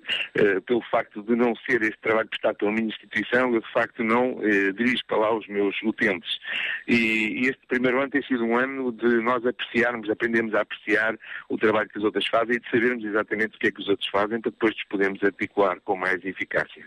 pelo 0.67 0.83
facto 0.91 1.23
de 1.23 1.35
não 1.37 1.55
ser 1.69 1.83
este 1.83 1.99
trabalho 2.01 2.29
prestado 2.29 2.57
pela 2.57 2.73
minha 2.73 2.89
instituição, 2.89 3.55
eu 3.55 3.61
de 3.61 3.73
facto 3.73 4.03
não 4.03 4.39
eh, 4.43 4.73
dirijo 4.73 5.03
para 5.07 5.19
lá 5.19 5.37
os 5.37 5.47
meus 5.49 5.75
utentes. 5.83 6.39
E, 6.89 7.43
e 7.43 7.49
este 7.49 7.61
primeiro 7.69 8.01
ano 8.01 8.11
tem 8.11 8.23
sido 8.23 8.45
um 8.45 8.57
ano 8.57 8.93
de 8.93 9.21
nós 9.23 9.45
apreciarmos, 9.47 10.09
aprendemos 10.11 10.55
a 10.55 10.62
apreciar 10.62 11.17
o 11.49 11.57
trabalho 11.57 11.89
que 11.89 11.99
os 11.99 12.05
outros 12.05 12.27
fazem 12.29 12.57
e 12.57 12.61
de 12.61 12.71
sabermos 12.71 13.05
exatamente 13.05 13.57
o 13.57 13.59
que 13.59 13.69
é 13.69 13.71
que 13.71 13.81
os 13.81 13.89
outros 13.89 14.09
fazem 14.09 14.41
para 14.41 14.51
depois 14.51 14.75
nos 14.75 14.85
podermos 14.85 15.23
articular 15.23 15.81
com 15.85 15.97
mais 15.97 16.25
eficácia. 16.25 16.85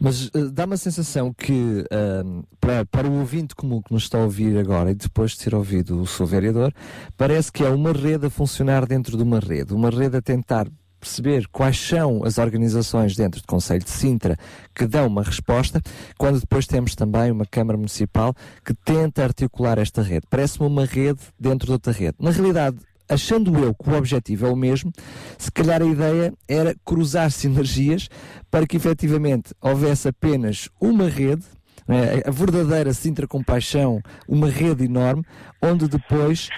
Mas 0.00 0.28
uh, 0.28 0.50
dá 0.52 0.64
uma 0.64 0.76
sensação 0.76 1.32
que 1.32 1.52
uh, 1.52 2.46
para, 2.60 2.84
para 2.86 3.08
o 3.08 3.18
ouvinte 3.18 3.54
comum 3.54 3.82
que 3.82 3.92
nos 3.92 4.04
está 4.04 4.18
a 4.18 4.24
ouvir 4.24 4.56
agora 4.58 4.90
e 4.90 4.94
depois 4.94 5.32
de 5.32 5.44
ter 5.44 5.54
ouvido 5.54 6.00
o 6.00 6.06
seu 6.06 6.26
vereador, 6.26 6.72
parece 7.16 7.52
que 7.52 7.64
é 7.64 7.68
uma 7.68 7.92
rede 7.92 8.26
a 8.26 8.30
funcionar 8.30 8.86
dentro 8.86 9.16
de 9.16 9.22
uma 9.22 9.40
rede, 9.40 9.72
uma 9.74 9.90
rede 9.90 10.16
a 10.16 10.22
tentar 10.22 10.66
perceber 10.98 11.46
quais 11.48 11.78
são 11.78 12.24
as 12.24 12.38
organizações 12.38 13.16
dentro 13.16 13.40
do 13.40 13.46
Conselho 13.46 13.82
de 13.82 13.90
Sintra 13.90 14.36
que 14.74 14.86
dão 14.86 15.06
uma 15.06 15.22
resposta, 15.22 15.80
quando 16.16 16.40
depois 16.40 16.66
temos 16.66 16.94
também 16.94 17.30
uma 17.30 17.46
Câmara 17.46 17.76
Municipal 17.76 18.34
que 18.64 18.74
tenta 18.74 19.24
articular 19.24 19.78
esta 19.78 20.02
rede. 20.02 20.26
Parece-me 20.28 20.66
uma 20.66 20.84
rede 20.84 21.20
dentro 21.38 21.66
de 21.66 21.72
outra 21.72 21.92
rede. 21.92 22.16
Na 22.20 22.30
realidade, 22.30 22.78
achando 23.08 23.56
eu 23.58 23.74
que 23.74 23.88
o 23.88 23.96
objetivo 23.96 24.46
é 24.46 24.50
o 24.50 24.56
mesmo, 24.56 24.92
se 25.38 25.50
calhar 25.50 25.80
a 25.80 25.86
ideia 25.86 26.32
era 26.46 26.74
cruzar 26.84 27.30
sinergias 27.30 28.08
para 28.50 28.66
que 28.66 28.76
efetivamente 28.76 29.54
houvesse 29.60 30.08
apenas 30.08 30.68
uma 30.80 31.08
rede, 31.08 31.44
né, 31.86 32.22
a 32.24 32.30
verdadeira 32.30 32.92
Sintra 32.92 33.26
Compaixão, 33.26 34.00
uma 34.28 34.50
rede 34.50 34.84
enorme, 34.84 35.24
onde 35.62 35.88
depois 35.88 36.50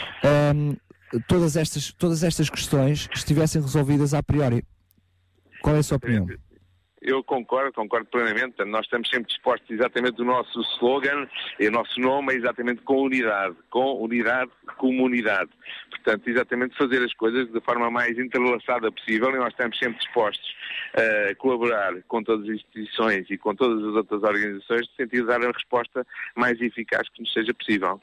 hum, 0.55 0.75
todas, 1.27 1.57
estas, 1.57 1.93
todas 1.93 2.23
estas 2.23 2.49
questões 2.49 3.09
estivessem 3.15 3.61
resolvidas 3.61 4.15
a 4.15 4.23
priori. 4.23 4.65
Qual 5.63 5.77
é 5.77 5.81
a 5.81 5.83
sua 5.83 5.97
opinião? 5.97 6.27
Eu 7.01 7.25
concordo, 7.25 7.73
concordo 7.73 8.07
plenamente. 8.11 8.63
Nós 8.67 8.85
estamos 8.85 9.09
sempre 9.09 9.29
dispostos, 9.29 9.71
exatamente 9.71 10.21
o 10.21 10.25
nosso 10.25 10.61
slogan 10.75 11.27
e 11.59 11.67
o 11.67 11.71
nosso 11.71 11.99
nome 11.99 12.35
é 12.35 12.37
exatamente 12.37 12.83
com 12.83 13.03
unidade, 13.03 13.57
com 13.71 14.03
unidade, 14.03 14.51
comunidade. 14.77 15.51
Portanto, 15.89 16.29
exatamente 16.29 16.77
fazer 16.77 17.03
as 17.03 17.15
coisas 17.15 17.51
da 17.53 17.61
forma 17.63 17.91
mais 17.91 18.19
entrelaçada 18.19 18.93
possível 18.93 19.31
e 19.31 19.39
nós 19.39 19.49
estamos 19.49 19.79
sempre 19.79 19.99
dispostos 19.99 20.55
a 20.95 21.35
colaborar 21.37 21.95
com 22.07 22.23
todas 22.23 22.47
as 22.47 22.57
instituições 22.57 23.31
e 23.31 23.39
com 23.39 23.55
todas 23.55 23.83
as 23.83 23.95
outras 23.95 24.23
organizações 24.23 24.83
no 24.83 24.95
sentido 24.97 25.23
de 25.23 25.27
dar 25.27 25.43
a 25.43 25.53
resposta 25.53 26.07
mais 26.37 26.61
eficaz 26.61 27.09
que 27.09 27.23
nos 27.23 27.33
seja 27.33 27.55
possível. 27.55 27.99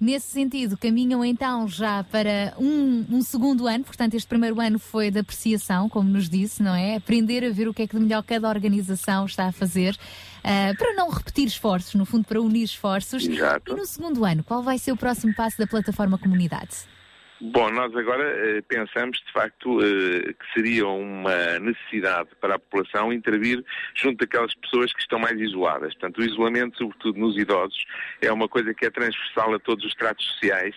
Nesse 0.00 0.28
sentido, 0.28 0.78
caminham 0.78 1.22
então 1.22 1.68
já 1.68 2.02
para 2.04 2.54
um, 2.58 3.04
um, 3.10 3.22
segundo 3.22 3.66
ano, 3.66 3.84
portanto, 3.84 4.14
este 4.14 4.26
primeiro 4.26 4.58
ano 4.58 4.78
foi 4.78 5.10
de 5.10 5.18
apreciação, 5.18 5.90
como 5.90 6.08
nos 6.08 6.26
disse, 6.26 6.62
não 6.62 6.74
é? 6.74 6.96
Aprender 6.96 7.44
a 7.44 7.50
ver 7.50 7.68
o 7.68 7.74
que 7.74 7.82
é 7.82 7.86
que 7.86 7.94
de 7.94 8.02
melhor 8.02 8.22
cada 8.22 8.48
organização 8.48 9.26
está 9.26 9.48
a 9.48 9.52
fazer, 9.52 9.94
uh, 10.38 10.76
para 10.78 10.94
não 10.94 11.10
repetir 11.10 11.46
esforços, 11.46 11.94
no 11.94 12.06
fundo, 12.06 12.24
para 12.24 12.40
unir 12.40 12.64
esforços. 12.64 13.28
Exato. 13.28 13.72
E 13.72 13.76
no 13.76 13.84
segundo 13.84 14.24
ano, 14.24 14.42
qual 14.42 14.62
vai 14.62 14.78
ser 14.78 14.92
o 14.92 14.96
próximo 14.96 15.34
passo 15.34 15.58
da 15.58 15.66
plataforma 15.66 16.16
Comunidade? 16.16 16.88
Bom, 17.42 17.70
nós 17.70 17.96
agora 17.96 18.22
eh, 18.22 18.60
pensamos 18.68 19.18
de 19.26 19.32
facto 19.32 19.80
eh, 19.82 20.34
que 20.34 20.52
seria 20.52 20.86
uma 20.86 21.58
necessidade 21.58 22.28
para 22.38 22.56
a 22.56 22.58
população 22.58 23.10
intervir 23.10 23.64
junto 23.94 24.18
daquelas 24.18 24.54
pessoas 24.56 24.92
que 24.92 25.00
estão 25.00 25.18
mais 25.18 25.40
isoladas. 25.40 25.94
Portanto, 25.94 26.18
o 26.18 26.22
isolamento, 26.22 26.76
sobretudo 26.76 27.18
nos 27.18 27.38
idosos, 27.38 27.82
é 28.20 28.30
uma 28.30 28.46
coisa 28.46 28.74
que 28.74 28.84
é 28.84 28.90
transversal 28.90 29.54
a 29.54 29.58
todos 29.58 29.86
os 29.86 29.94
tratos 29.94 30.26
sociais 30.32 30.74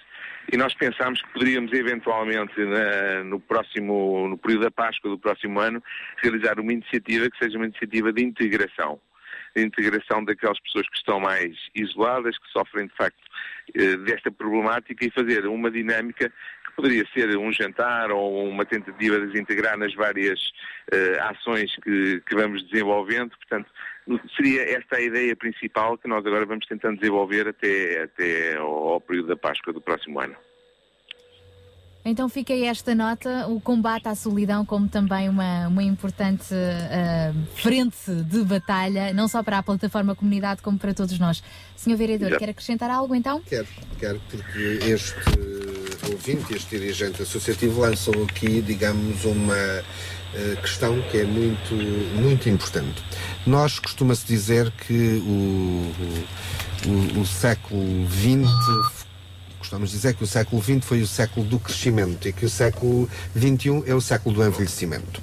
e 0.52 0.56
nós 0.56 0.74
pensamos 0.74 1.22
que 1.22 1.34
poderíamos 1.34 1.74
eventualmente 1.74 2.58
na, 2.64 3.26
no 3.26 3.42
próximo, 3.42 4.28
no 4.30 4.38
período 4.38 4.64
da 4.64 4.72
Páscoa 4.72 5.12
do 5.12 5.20
próximo 5.20 5.60
ano, 5.60 5.84
realizar 6.22 6.62
uma 6.62 6.72
iniciativa 6.72 7.30
que 7.30 7.38
seja 7.38 7.58
uma 7.58 7.66
iniciativa 7.66 8.14
de 8.14 8.24
integração 8.24 9.02
de 9.56 9.64
integração 9.64 10.24
daquelas 10.24 10.60
pessoas 10.60 10.88
que 10.90 10.98
estão 10.98 11.20
mais 11.20 11.56
isoladas, 11.76 12.38
que 12.38 12.52
sofrem 12.52 12.88
de 12.88 12.94
facto 12.96 13.24
eh, 13.76 13.98
desta 13.98 14.32
problemática 14.32 15.06
e 15.06 15.12
fazer 15.12 15.46
uma 15.46 15.70
dinâmica 15.70 16.30
que 16.30 16.76
poderia 16.76 17.06
ser 17.14 17.38
um 17.38 17.52
jantar 17.52 18.12
ou 18.12 18.48
uma 18.48 18.66
tentativa 18.66 19.20
de 19.28 19.40
integrar 19.40 19.78
nas 19.78 19.94
várias 19.94 20.40
uh, 20.92 21.22
ações 21.30 21.76
que, 21.84 22.22
que 22.22 22.36
vamos 22.36 22.64
desenvolvendo. 22.70 23.30
Portanto, 23.38 23.70
seria 24.36 24.64
esta 24.78 24.98
a 24.98 25.02
ideia 25.02 25.36
principal 25.36 25.98
que 25.98 26.08
nós 26.08 26.26
agora 26.26 26.46
vamos 26.46 26.66
tentando 26.66 27.00
desenvolver 27.00 27.48
até, 27.48 28.04
até 28.04 28.58
ao, 28.58 28.94
ao 28.94 29.02
período 29.02 29.28
da 29.28 29.36
Páscoa 29.36 29.72
do 29.72 29.82
próximo 29.82 30.20
ano. 30.20 30.36
Então 32.06 32.28
fica 32.28 32.52
aí 32.54 32.66
esta 32.66 32.94
nota, 32.94 33.48
o 33.48 33.62
combate 33.62 34.10
à 34.10 34.16
solidão 34.16 34.66
como 34.66 34.90
também 34.90 35.30
uma, 35.30 35.68
uma 35.68 35.84
importante 35.84 36.54
uh, 36.54 37.46
frente 37.56 38.12
de 38.26 38.44
batalha, 38.44 39.14
não 39.14 39.28
só 39.28 39.42
para 39.42 39.60
a 39.60 39.64
plataforma 39.64 40.14
comunidade, 40.14 40.62
como 40.62 40.78
para 40.78 40.94
todos 40.94 41.18
nós. 41.18 41.42
Senhor 41.78 41.96
Vereador, 41.96 42.32
Já. 42.32 42.40
quer 42.40 42.50
acrescentar 42.50 42.90
algo 42.90 43.16
então? 43.16 43.42
Quero, 43.42 43.68
quero, 43.98 44.22
porque 44.30 44.80
este 44.84 45.16
ouvinte, 46.12 46.54
este 46.54 46.78
dirigente 46.78 47.22
associativo 47.22 47.80
lançou 47.80 48.24
aqui, 48.24 48.62
digamos, 48.62 49.24
uma 49.24 49.56
uh, 49.56 50.62
questão 50.62 51.02
que 51.04 51.20
é 51.20 51.24
muito, 51.24 51.74
muito 52.22 52.50
importante. 52.50 53.02
Nós 53.48 53.80
costuma-se 53.80 54.26
dizer 54.26 54.70
que 54.72 55.22
o, 55.26 55.92
o, 56.86 57.22
o 57.22 57.26
século 57.26 58.06
XX 58.10 59.03
Costumamos 59.74 59.90
dizer 59.90 60.14
que 60.14 60.24
o 60.24 60.28
século 60.28 60.62
XX 60.62 60.86
foi 60.86 61.02
o 61.02 61.08
século 61.08 61.48
do 61.48 61.58
crescimento 61.58 62.28
e 62.28 62.32
que 62.32 62.46
o 62.46 62.50
século 62.50 63.10
XXI 63.36 63.82
é 63.88 63.96
o 63.96 64.00
século 64.00 64.36
do 64.36 64.46
envelhecimento. 64.46 65.20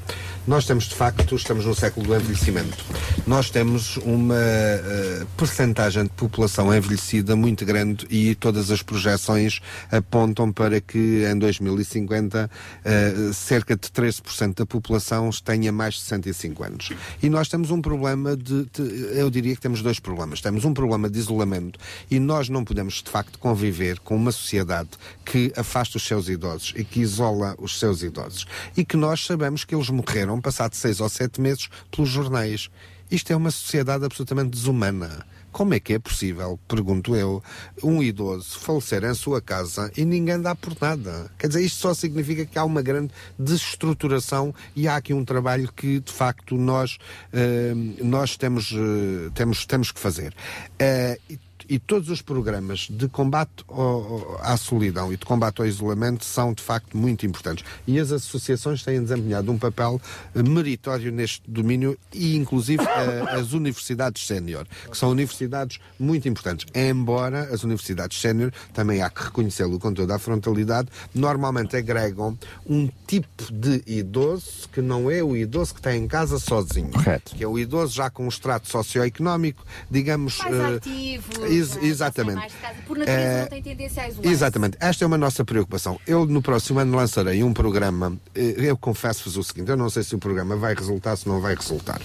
Nós 0.51 0.67
temos, 0.67 0.89
de 0.89 0.97
facto, 0.97 1.37
estamos 1.37 1.65
no 1.65 1.77
século 1.77 2.09
do 2.09 2.17
envelhecimento. 2.17 2.85
Nós 3.25 3.51
temos 3.51 3.99
uma 3.99 4.35
uh, 4.35 5.27
percentagem 5.37 6.03
de 6.03 6.09
população 6.09 6.75
envelhecida 6.75 7.37
muito 7.37 7.65
grande 7.65 8.05
e 8.11 8.35
todas 8.35 8.69
as 8.73 8.83
projeções 8.83 9.61
apontam 9.93 10.51
para 10.51 10.81
que 10.81 11.25
em 11.25 11.39
2050 11.39 12.51
uh, 12.51 13.33
cerca 13.33 13.77
de 13.77 13.89
13% 13.91 14.57
da 14.57 14.67
população 14.67 15.31
tenha 15.45 15.71
mais 15.71 15.95
de 15.95 16.01
65 16.01 16.65
anos. 16.65 16.91
E 17.23 17.31
nós 17.31 17.49
temos 17.49 17.71
um 17.71 17.81
problema 17.81 18.37
de, 18.37 18.65
de, 18.73 18.83
eu 19.21 19.31
diria 19.31 19.55
que 19.55 19.61
temos 19.61 19.81
dois 19.83 20.01
problemas. 20.01 20.41
Temos 20.41 20.65
um 20.65 20.75
problema 20.75 21.09
de 21.09 21.17
isolamento 21.17 21.79
e 22.11 22.19
nós 22.19 22.49
não 22.49 22.65
podemos, 22.65 22.95
de 22.95 23.09
facto, 23.09 23.39
conviver 23.39 24.01
com 24.01 24.17
uma 24.17 24.33
sociedade 24.33 24.91
que 25.25 25.53
afasta 25.57 25.97
os 25.97 26.03
seus 26.05 26.29
idosos 26.29 26.73
e 26.75 26.83
que 26.83 26.99
isola 26.99 27.55
os 27.57 27.79
seus 27.79 28.03
idosos. 28.03 28.49
E 28.77 28.85
que 28.85 28.97
nós 28.97 29.25
sabemos 29.25 29.63
que 29.63 29.77
eles 29.77 29.89
morreram 29.91 30.40
passado 30.41 30.75
seis 30.75 31.01
ou 31.01 31.09
sete 31.09 31.41
meses 31.41 31.69
pelos 31.91 32.11
jornais. 32.11 32.71
Isto 33.11 33.33
é 33.33 33.37
uma 33.37 33.51
sociedade 33.51 34.05
absolutamente 34.05 34.51
desumana. 34.51 35.27
Como 35.51 35.75
é 35.75 35.81
que 35.81 35.95
é 35.95 35.99
possível, 35.99 36.61
pergunto 36.69 37.17
eu, 37.17 37.43
um 37.83 38.01
idoso 38.01 38.57
falecer 38.61 39.03
em 39.03 39.15
sua 39.15 39.43
casa 39.43 39.91
e 39.97 40.05
ninguém 40.05 40.41
dá 40.41 40.55
por 40.55 40.77
nada? 40.81 41.29
Quer 41.37 41.49
dizer, 41.49 41.63
isto 41.63 41.81
só 41.81 41.93
significa 41.93 42.47
que 42.47 42.57
há 42.57 42.65
uma 42.65 42.81
grande 42.81 43.13
desestruturação 43.37 44.55
e 44.77 44.87
há 44.87 44.95
aqui 44.95 45.13
um 45.13 45.25
trabalho 45.25 45.71
que, 45.73 45.99
de 45.99 46.13
facto, 46.13 46.57
nós, 46.57 46.99
uh, 47.35 48.05
nós 48.05 48.37
temos, 48.37 48.71
uh, 48.71 49.31
temos, 49.35 49.67
temos 49.67 49.91
que 49.91 49.99
fazer. 49.99 50.33
Uh, 50.81 51.39
e 51.71 51.79
todos 51.79 52.11
os 52.11 52.21
programas 52.21 52.89
de 52.91 53.07
combate 53.07 53.65
ao, 53.69 54.41
à 54.43 54.57
solidão 54.57 55.13
e 55.13 55.17
de 55.17 55.25
combate 55.25 55.61
ao 55.61 55.67
isolamento 55.67 56.25
são 56.25 56.53
de 56.53 56.61
facto 56.61 56.97
muito 56.97 57.25
importantes. 57.25 57.65
E 57.87 58.01
as 58.01 58.11
associações 58.11 58.83
têm 58.83 59.01
desempenhado 59.01 59.53
um 59.53 59.57
papel 59.57 60.01
eh, 60.35 60.43
meritório 60.43 61.13
neste 61.13 61.49
domínio 61.49 61.97
e 62.13 62.37
inclusive 62.37 62.83
eh, 62.83 63.25
as 63.39 63.53
universidades 63.53 64.27
sénior, 64.27 64.67
que 64.91 64.99
são 64.99 65.11
universidades 65.11 65.79
muito 65.97 66.29
importantes. 66.29 66.67
Embora 66.75 67.43
as 67.55 67.63
universidades 67.63 68.21
sénior, 68.21 68.53
também 68.75 69.01
há 69.01 69.09
que 69.09 69.23
reconhecê-lo 69.23 69.79
com 69.79 69.95
toda 69.95 70.17
a 70.17 70.19
frontalidade, 70.19 70.89
normalmente 71.15 71.77
agregam 71.77 72.37
um 72.67 72.89
tipo 73.07 73.53
de 73.53 73.81
idoso 73.87 74.69
que 74.73 74.83
não 74.83 75.09
é 75.09 75.23
o 75.23 75.37
idoso 75.37 75.75
que 75.75 75.79
está 75.79 75.95
em 75.95 76.09
casa 76.09 76.41
sozinho. 76.41 76.91
Correto. 76.91 77.37
Que 77.37 77.45
é 77.45 77.47
o 77.47 77.57
idoso 77.57 77.95
já 77.95 78.11
com 78.11 78.25
um 78.25 78.29
extrato 78.29 78.69
socioeconómico, 78.69 79.65
digamos... 79.89 80.39
Mais 80.39 80.55
uh, 80.57 80.77
ativo 80.77 81.60
Ex 81.61 81.83
exatamente. 81.83 82.53
Por 82.87 82.99
natureza 82.99 83.21
é, 83.21 83.41
não 83.43 83.49
tem 83.49 83.63
tendência 83.63 84.03
a 84.03 84.09
isolar. 84.09 84.33
Exatamente. 84.33 84.77
Esta 84.81 85.05
é 85.05 85.07
uma 85.07 85.19
nossa 85.19 85.45
preocupação. 85.45 85.99
Eu, 86.07 86.27
no 86.27 86.43
próximo 86.43 86.79
ano, 86.79 86.97
lançarei 86.97 87.43
um 87.43 87.53
programa. 87.53 88.19
Eh, 88.35 88.55
eu 88.59 88.77
confesso-vos 88.77 89.37
o 89.37 89.43
seguinte: 89.43 89.71
eu 89.71 89.77
não 89.77 89.91
sei 89.91 90.03
se 90.03 90.15
o 90.15 90.19
programa 90.19 90.57
vai 90.57 90.75
resultar, 90.75 91.17
se 91.17 91.29
não 91.29 91.41
vai 91.41 91.55
resultar. 91.55 92.01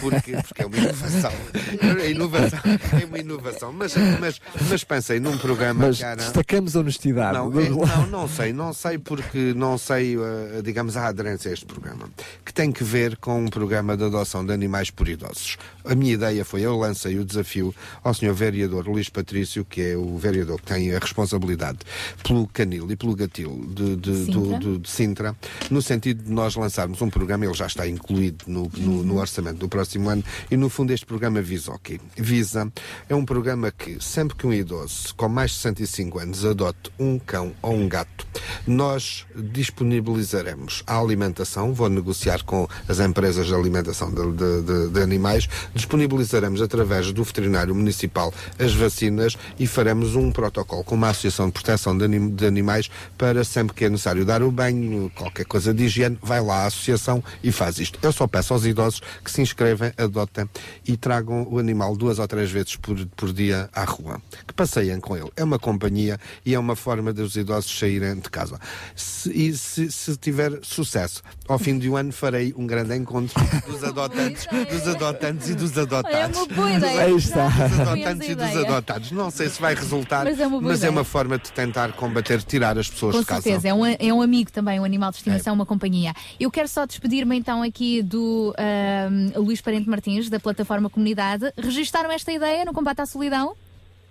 Porque, 0.00 0.32
porque 0.32 0.62
é 0.62 0.66
uma 0.66 0.76
inovação. 0.76 1.32
É 2.02 2.10
inovação, 2.10 2.58
é 3.00 3.04
uma 3.04 3.18
inovação. 3.18 3.72
Mas, 3.72 3.94
mas, 4.20 4.40
mas 4.70 4.84
pensei 4.84 5.20
num 5.20 5.36
programa 5.38 5.86
Mas 5.86 5.98
que 5.98 6.04
era. 6.04 6.16
destacamos 6.16 6.76
a 6.76 6.80
honestidade. 6.80 7.36
Não, 7.38 7.60
é- 7.60 7.68
não, 7.68 8.06
não 8.08 8.28
sei, 8.28 8.52
não 8.52 8.72
sei 8.72 8.98
porque 8.98 9.52
não 9.54 9.76
sei, 9.78 10.16
eh, 10.16 10.62
digamos, 10.62 10.96
a 10.96 11.06
aderência 11.08 11.50
a 11.50 11.54
este 11.54 11.66
programa, 11.66 12.08
que 12.44 12.52
tem 12.52 12.70
que 12.72 12.84
ver 12.84 13.16
com 13.16 13.44
um 13.44 13.48
programa 13.48 13.96
de 13.96 14.04
adoção 14.04 14.44
de 14.44 14.52
animais 14.52 14.90
por 14.90 15.08
idosos. 15.08 15.56
A 15.84 15.94
minha 15.94 16.14
ideia 16.14 16.44
foi, 16.44 16.62
eu 16.62 16.76
lancei 16.76 17.18
o 17.18 17.24
desafio 17.24 17.74
ao 18.02 18.14
Sr. 18.14 18.32
Vereador 18.32 18.86
Luís 18.88 19.08
Patrício, 19.08 19.64
que 19.64 19.80
é 19.82 19.96
o 19.96 20.16
vereador 20.16 20.60
que 20.60 20.66
tem 20.66 20.94
a 20.94 20.98
responsabilidade 20.98 21.78
pelo 22.22 22.46
canil 22.48 22.90
e 22.90 22.96
pelo 22.96 23.14
gatil 23.14 23.64
de, 23.74 23.96
de, 23.96 24.24
do- 24.24 24.24
Sintra. 24.24 24.58
do- 24.58 24.78
de 24.78 24.90
Sintra, 24.90 25.36
no 25.70 25.82
sentido 25.82 26.22
de 26.24 26.30
nós 26.32 26.54
lançarmos 26.56 27.00
um 27.02 27.10
programa, 27.10 27.44
ele 27.44 27.54
já 27.54 27.66
está 27.66 27.86
incluído 27.86 28.44
no, 28.46 28.70
no- 28.76 29.02
no 29.04 29.18
orçamento 29.18 29.58
do 29.58 29.68
próximo 29.68 29.83
ano, 30.08 30.24
e 30.50 30.56
no 30.56 30.68
fundo 30.68 30.92
este 30.92 31.06
programa 31.06 31.40
visa 31.42 31.70
o 31.72 31.78
quê? 31.78 32.00
Visa, 32.16 32.70
é 33.08 33.14
um 33.14 33.24
programa 33.24 33.70
que 33.70 33.96
sempre 34.02 34.36
que 34.36 34.46
um 34.46 34.52
idoso 34.52 35.14
com 35.14 35.28
mais 35.28 35.50
de 35.52 35.56
65 35.58 36.18
anos 36.18 36.44
adote 36.44 36.90
um 36.98 37.18
cão 37.18 37.52
ou 37.62 37.74
um 37.74 37.88
gato, 37.88 38.26
nós 38.66 39.24
disponibilizaremos 39.34 40.82
a 40.86 40.98
alimentação, 40.98 41.72
vou 41.72 41.88
negociar 41.88 42.42
com 42.44 42.66
as 42.88 42.98
empresas 43.00 43.46
de 43.46 43.54
alimentação 43.54 44.10
de, 44.12 44.22
de- 44.32 44.62
de- 44.62 44.88
de 44.90 45.00
animais, 45.00 45.48
disponibilizaremos 45.74 46.60
através 46.62 47.12
do 47.12 47.22
veterinário 47.22 47.74
municipal 47.74 48.32
as 48.58 48.72
vacinas 48.74 49.36
e 49.58 49.66
faremos 49.66 50.14
um 50.16 50.30
protocolo 50.32 50.82
com 50.84 50.94
uma 50.94 51.10
associação 51.10 51.46
de 51.46 51.52
proteção 51.52 51.96
de, 51.96 52.04
anim- 52.04 52.30
de 52.34 52.46
animais 52.46 52.90
para 53.18 53.44
sempre 53.44 53.74
que 53.74 53.84
é 53.84 53.88
necessário 53.90 54.24
dar 54.24 54.42
o 54.42 54.50
banho, 54.50 55.10
qualquer 55.14 55.44
coisa 55.44 55.72
de 55.74 55.84
higiene, 55.84 56.18
vai 56.22 56.40
lá 56.40 56.62
à 56.62 56.66
associação 56.66 57.22
e 57.42 57.52
faz 57.52 57.78
isto. 57.78 57.98
Eu 58.02 58.12
só 58.12 58.26
peço 58.26 58.52
aos 58.54 58.64
idosos 58.64 59.00
que 59.22 59.30
se 59.30 59.42
adotem 59.96 60.48
e 60.86 60.96
tragam 60.96 61.46
o 61.50 61.58
animal 61.58 61.96
duas 61.96 62.18
ou 62.18 62.28
três 62.28 62.50
vezes 62.50 62.76
por, 62.76 62.96
por 63.16 63.32
dia 63.32 63.68
à 63.72 63.84
rua. 63.84 64.20
Que 64.46 64.54
passeiem 64.54 65.00
com 65.00 65.16
ele. 65.16 65.30
É 65.36 65.44
uma 65.44 65.58
companhia 65.58 66.18
e 66.44 66.54
é 66.54 66.58
uma 66.58 66.76
forma 66.76 67.12
dos 67.12 67.36
idosos 67.36 67.76
saírem 67.78 68.16
de 68.16 68.30
casa. 68.30 68.58
Se, 68.94 69.30
e 69.30 69.56
se, 69.56 69.90
se 69.90 70.16
tiver 70.16 70.58
sucesso, 70.62 71.22
ao 71.46 71.58
fim 71.58 71.78
de 71.78 71.88
um 71.90 71.96
ano 71.96 72.12
farei 72.12 72.54
um 72.56 72.66
grande 72.66 72.96
encontro 72.96 73.34
dos 73.66 73.82
adotantes, 73.84 74.46
dos 74.46 74.88
adotantes 74.88 75.48
e 75.50 75.54
dos 75.54 75.76
adotados. 75.76 76.38
É 76.38 76.40
uma 76.40 76.46
boa 76.46 76.72
ideia. 76.72 77.00
Aí 77.02 77.14
está. 77.16 77.48
Dos 77.48 77.80
adotantes 77.80 78.28
e 78.28 78.34
dos 78.34 78.56
adotados. 78.56 79.10
Não 79.10 79.30
sei 79.30 79.48
se 79.48 79.60
vai 79.60 79.74
resultar, 79.74 80.24
Mas 80.24 80.40
é 80.40 80.46
uma 80.46 80.60
mas 80.60 80.82
é 80.82 80.90
uma 80.90 81.04
forma 81.04 81.38
de 81.38 81.52
tentar 81.52 81.92
combater, 81.92 82.42
tirar 82.42 82.78
as 82.78 82.88
pessoas 82.88 83.14
Com 83.14 83.20
de 83.20 83.26
casa. 83.26 83.42
certeza, 83.42 83.68
é 83.68 83.74
um, 83.74 83.84
é 83.86 84.12
um 84.12 84.22
amigo 84.22 84.50
também, 84.50 84.80
um 84.80 84.84
animal 84.84 85.10
de 85.10 85.18
estimação, 85.18 85.54
uma 85.54 85.66
companhia. 85.66 86.14
Eu 86.40 86.50
quero 86.50 86.68
só 86.68 86.86
despedir-me 86.86 87.36
então 87.36 87.62
aqui 87.62 88.02
do 88.02 88.54
ahm, 88.58 89.32
Luís 89.36 89.60
Parente 89.60 89.88
Martins, 89.88 90.28
da 90.30 90.40
plataforma 90.40 90.88
Comunidade. 90.88 91.52
Registaram 91.56 92.10
esta 92.10 92.32
ideia 92.32 92.64
no 92.64 92.72
combate 92.72 93.00
à 93.00 93.06
solidão? 93.06 93.54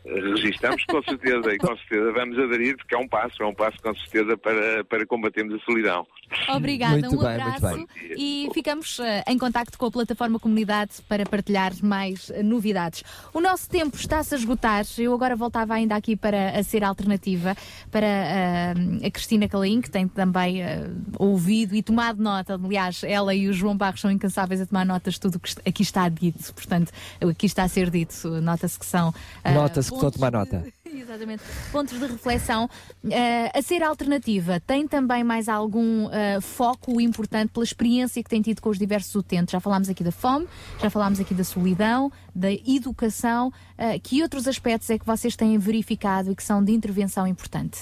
Registramos 0.05 0.83
com 0.85 1.01
certeza 1.03 1.53
e 1.53 1.57
com 1.57 1.75
certeza 1.77 2.11
vamos 2.11 2.37
aderir 2.37 2.75
porque 2.75 2.93
é 2.93 2.97
um 2.97 3.07
passo, 3.07 3.41
é 3.41 3.45
um 3.45 3.53
passo 3.53 3.77
com 3.81 3.95
certeza 3.95 4.37
para, 4.37 4.83
para 4.83 5.05
combatermos 5.05 5.55
a 5.55 5.65
solidão. 5.65 6.05
Obrigada, 6.49 6.93
Muito 6.93 7.15
um 7.15 7.19
bem, 7.19 7.41
muito 7.41 7.65
abraço 7.65 7.85
e 8.17 8.49
ficamos 8.53 8.99
eh, 8.99 9.23
em 9.27 9.37
contacto 9.37 9.77
com 9.77 9.85
a 9.85 9.91
plataforma 9.91 10.39
Comunidade 10.39 10.93
para 11.07 11.23
partilhar 11.25 11.71
mais 11.81 12.29
eh, 12.31 12.43
novidades. 12.43 13.03
O 13.33 13.39
nosso 13.39 13.69
tempo 13.69 13.95
está-se 13.95 14.33
a 14.35 14.37
esgotar. 14.37 14.83
Eu 14.97 15.13
agora 15.13 15.35
voltava 15.35 15.73
ainda 15.75 15.95
aqui 15.95 16.15
para 16.15 16.49
a 16.57 16.63
ser 16.63 16.83
alternativa 16.83 17.55
para 17.91 18.05
eh, 18.05 18.73
a 19.05 19.11
Cristina 19.11 19.47
Calim, 19.47 19.79
que 19.79 19.89
tem 19.89 20.07
também 20.07 20.61
eh, 20.63 20.89
ouvido 21.17 21.75
e 21.75 21.83
tomado 21.83 22.21
nota. 22.21 22.59
Aliás, 22.61 23.03
ela 23.03 23.33
e 23.33 23.47
o 23.47 23.53
João 23.53 23.77
Barros 23.77 24.01
são 24.01 24.11
incansáveis 24.11 24.59
a 24.59 24.65
tomar 24.65 24.85
notas 24.85 25.13
de 25.13 25.19
tudo 25.21 25.35
o 25.35 25.39
que 25.39 25.53
aqui 25.65 25.83
está 25.83 26.09
dito. 26.09 26.53
Portanto, 26.53 26.91
aqui 27.21 27.45
está 27.45 27.63
a 27.63 27.67
ser 27.67 27.89
dito. 27.89 28.27
Nota-se 28.41 28.77
que 28.77 28.85
são. 28.85 29.13
eh, 29.43 29.53
Nota-se 29.53 29.92
que 29.99 30.05
estou 30.05 30.07
a 30.07 30.11
pontos 30.11 30.19
tomar 30.19 30.31
nota. 30.31 30.73
Exatamente. 30.93 31.43
Pontos 31.71 31.99
de 31.99 32.05
reflexão. 32.05 32.69
Eh, 33.09 33.51
a 33.53 33.61
ser 33.61 33.83
alternativa, 33.83 34.59
tem 34.59 34.87
também 34.87 35.23
mais 35.23 35.49
algum 35.49 36.09
eh, 36.11 36.39
foco 36.41 36.99
importante 37.01 37.51
pela 37.51 37.63
experiência 37.63 38.23
que 38.23 38.29
tem 38.29 38.41
tido 38.41 38.61
com 38.61 38.69
os 38.69 38.77
diversos 38.77 39.13
utentes? 39.15 39.51
Já 39.51 39.59
falámos 39.59 39.89
aqui 39.89 40.03
da 40.03 40.11
fome, 40.11 40.47
já 40.81 40.89
falámos 40.89 41.19
aqui 41.19 41.33
da 41.33 41.43
solidão, 41.43 42.11
da 42.33 42.51
educação. 42.51 43.51
Eh, 43.77 43.99
que 43.99 44.21
outros 44.21 44.47
aspectos 44.47 44.89
é 44.89 44.97
que 44.97 45.05
vocês 45.05 45.35
têm 45.35 45.57
verificado 45.57 46.31
e 46.31 46.35
que 46.35 46.43
são 46.43 46.63
de 46.63 46.71
intervenção 46.71 47.27
importante? 47.27 47.81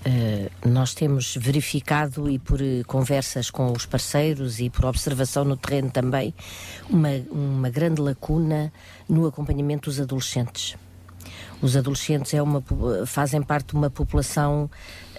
Uh, 0.00 0.50
nós 0.66 0.94
temos 0.94 1.36
verificado 1.36 2.30
e 2.30 2.38
por 2.38 2.58
uh, 2.62 2.82
conversas 2.86 3.50
com 3.50 3.70
os 3.70 3.84
parceiros 3.84 4.58
e 4.58 4.70
por 4.70 4.86
observação 4.86 5.44
no 5.44 5.58
terreno 5.58 5.90
também 5.90 6.32
uma, 6.88 7.10
uma 7.30 7.68
grande 7.68 8.00
lacuna 8.00 8.72
no 9.06 9.26
acompanhamento 9.26 9.90
dos 9.90 10.00
adolescentes. 10.00 10.74
Os 11.62 11.76
adolescentes 11.76 12.34
é 12.34 12.42
uma, 12.42 12.62
fazem 13.06 13.42
parte 13.42 13.68
de 13.68 13.74
uma 13.74 13.90
população 13.90 14.68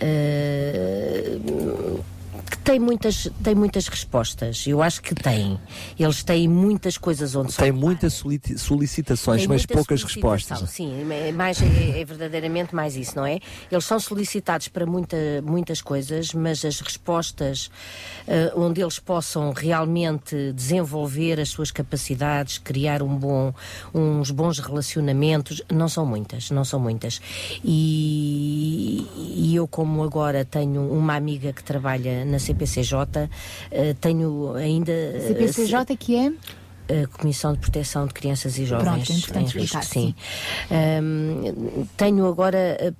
uh, 0.01 2.03
que 2.49 2.57
tem 2.59 2.79
muitas, 2.79 3.29
tem 3.43 3.55
muitas 3.55 3.87
respostas. 3.87 4.65
Eu 4.67 4.81
acho 4.81 5.01
que 5.01 5.13
tem. 5.15 5.59
Eles 5.99 6.23
têm 6.23 6.47
muitas 6.47 6.97
coisas 6.97 7.35
onde 7.35 7.53
Tem 7.55 7.71
muitas 7.71 8.13
solici- 8.13 8.57
solicitações, 8.57 9.41
tem 9.41 9.47
mas 9.47 9.61
muita 9.61 9.73
poucas 9.73 10.03
respostas. 10.03 10.69
Sim, 10.69 11.05
é, 11.11 11.31
mais, 11.31 11.61
é, 11.61 11.99
é 11.99 12.05
verdadeiramente 12.05 12.73
mais 12.75 12.95
isso, 12.95 13.15
não 13.15 13.25
é? 13.25 13.39
Eles 13.71 13.85
são 13.85 13.99
solicitados 13.99 14.67
para 14.67 14.85
muita, 14.85 15.17
muitas 15.43 15.81
coisas, 15.81 16.33
mas 16.33 16.63
as 16.65 16.79
respostas 16.81 17.69
eh, 18.27 18.51
onde 18.55 18.81
eles 18.81 18.99
possam 18.99 19.51
realmente 19.51 20.51
desenvolver 20.53 21.39
as 21.39 21.49
suas 21.49 21.71
capacidades, 21.71 22.57
criar 22.57 23.01
um 23.01 23.15
bom, 23.15 23.53
uns 23.93 24.31
bons 24.31 24.59
relacionamentos, 24.59 25.61
não 25.71 25.87
são 25.89 26.05
muitas, 26.05 26.51
não 26.51 26.63
são 26.65 26.79
muitas. 26.79 27.19
E, 27.63 29.05
e 29.35 29.55
eu, 29.55 29.67
como 29.67 30.03
agora 30.03 30.43
tenho 30.45 30.81
uma 30.91 31.15
amiga 31.15 31.51
que 31.53 31.63
trabalha 31.63 32.23
na 32.31 32.39
CPCJ, 32.39 33.29
eh, 33.71 33.93
tenho 34.01 34.53
ainda. 34.55 34.91
eh, 34.91 35.25
CPCJ 35.27 35.95
que 35.97 36.15
é? 36.15 36.31
a 37.03 37.07
Comissão 37.07 37.53
de 37.53 37.59
Proteção 37.59 38.05
de 38.05 38.13
Crianças 38.13 38.57
e 38.57 38.65
Jovens 38.65 38.83
Pronto, 39.05 39.11
é 39.11 39.15
importante 39.15 39.47
explicar, 39.57 39.83
sim. 39.85 40.13
Ahm, 40.69 41.85
tenho 41.95 42.25
agora 42.27 42.93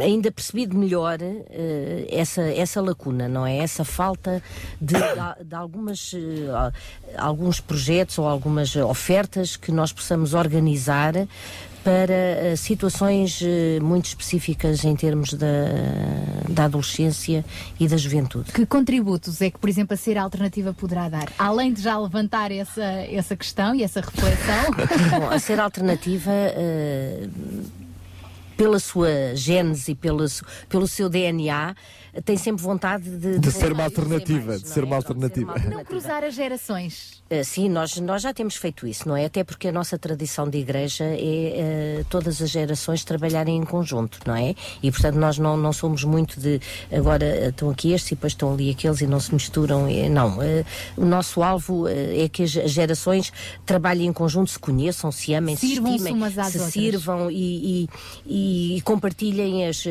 ainda 0.00 0.30
percebido 0.30 0.76
melhor 0.76 1.18
ah, 1.22 2.06
essa, 2.08 2.42
essa 2.42 2.80
lacuna, 2.80 3.28
não 3.28 3.44
é? 3.46 3.58
Essa 3.58 3.84
falta 3.84 4.42
de, 4.80 4.94
de- 4.94 5.44
de 5.44 5.54
algumas, 5.54 6.12
ah, 6.52 6.72
alguns 7.18 7.60
projetos 7.60 8.18
ou 8.18 8.26
algumas 8.28 8.74
ofertas 8.76 9.56
que 9.56 9.72
nós 9.72 9.92
possamos 9.92 10.32
organizar 10.34 11.14
para 11.84 12.52
ah, 12.52 12.56
situações 12.56 13.42
ah, 13.42 13.82
muito 13.82 14.06
específicas 14.06 14.84
em 14.84 14.94
termos 14.94 15.34
da, 15.34 15.46
da 16.48 16.64
adolescência 16.64 17.44
e 17.78 17.88
da 17.88 17.96
juventude. 17.96 18.52
Que 18.52 18.64
contributos 18.64 19.40
é 19.40 19.50
que, 19.50 19.58
por 19.58 19.68
exemplo, 19.68 19.94
a 19.94 19.96
ser 19.96 20.16
alternativa 20.16 20.72
poderá 20.72 21.08
dar? 21.08 21.32
Além 21.38 21.72
de 21.72 21.82
já 21.82 21.98
levantar 21.98 22.50
essa, 22.50 22.82
essa 22.82 23.36
questão 23.36 23.74
e 23.74 23.82
essa 23.82 24.00
reflexão. 24.00 24.72
Bom, 25.18 25.28
a 25.28 25.38
ser 25.38 25.60
alternativa, 25.60 26.30
eh, 26.32 27.28
pela 28.56 28.78
sua 28.78 29.34
gênese, 29.34 29.94
pelo, 29.94 30.24
pelo 30.68 30.86
seu 30.86 31.08
DNA, 31.08 31.74
tem 32.24 32.36
sempre 32.36 32.62
vontade 32.62 33.08
de, 33.10 33.38
De 33.38 33.50
ser 33.50 33.72
uma 33.72 33.84
alternativa, 33.84 34.58
de 34.58 34.68
ser 34.68 34.84
uma 34.84 34.96
alternativa. 34.96 35.54
Não 35.58 35.84
cruzar 35.84 36.22
as 36.22 36.34
gerações. 36.34 37.21
Uh, 37.32 37.44
Sim, 37.44 37.68
nós, 37.70 37.96
nós 37.98 38.20
já 38.22 38.34
temos 38.34 38.56
feito 38.56 38.86
isso, 38.86 39.08
não 39.08 39.16
é? 39.16 39.24
Até 39.24 39.42
porque 39.42 39.68
a 39.68 39.72
nossa 39.72 39.98
tradição 39.98 40.48
de 40.50 40.58
igreja 40.58 41.04
é 41.04 42.00
uh, 42.00 42.04
todas 42.10 42.42
as 42.42 42.50
gerações 42.50 43.04
trabalharem 43.04 43.56
em 43.56 43.64
conjunto, 43.64 44.18
não 44.26 44.36
é? 44.36 44.54
E 44.82 44.90
portanto 44.90 45.14
nós 45.16 45.38
não, 45.38 45.56
não 45.56 45.72
somos 45.72 46.04
muito 46.04 46.38
de 46.38 46.60
agora 46.92 47.24
uh, 47.24 47.48
estão 47.48 47.70
aqui 47.70 47.92
estes 47.92 48.12
e 48.12 48.14
depois 48.16 48.32
estão 48.34 48.52
ali 48.52 48.70
aqueles 48.70 49.00
e 49.00 49.06
não 49.06 49.18
se 49.18 49.32
misturam. 49.32 49.88
eh, 49.88 50.08
Não. 50.10 50.38
Uh, 50.38 50.64
o 50.96 51.04
nosso 51.06 51.42
alvo 51.42 51.84
uh, 51.84 51.88
é 51.88 52.28
que 52.28 52.42
as 52.42 52.50
gerações 52.50 53.32
trabalhem 53.64 54.08
em 54.08 54.12
conjunto, 54.12 54.50
se 54.50 54.58
conheçam, 54.58 55.10
se 55.10 55.32
amem, 55.32 55.56
se 55.56 55.68
Sirvam-se 55.68 55.96
estimem, 56.08 56.30
se 56.30 56.38
outras. 56.40 56.72
sirvam 56.72 57.30
e, 57.30 57.88
e- 58.26 58.76
e 58.76 58.80
compartilhem 58.82 59.66
as, 59.66 59.84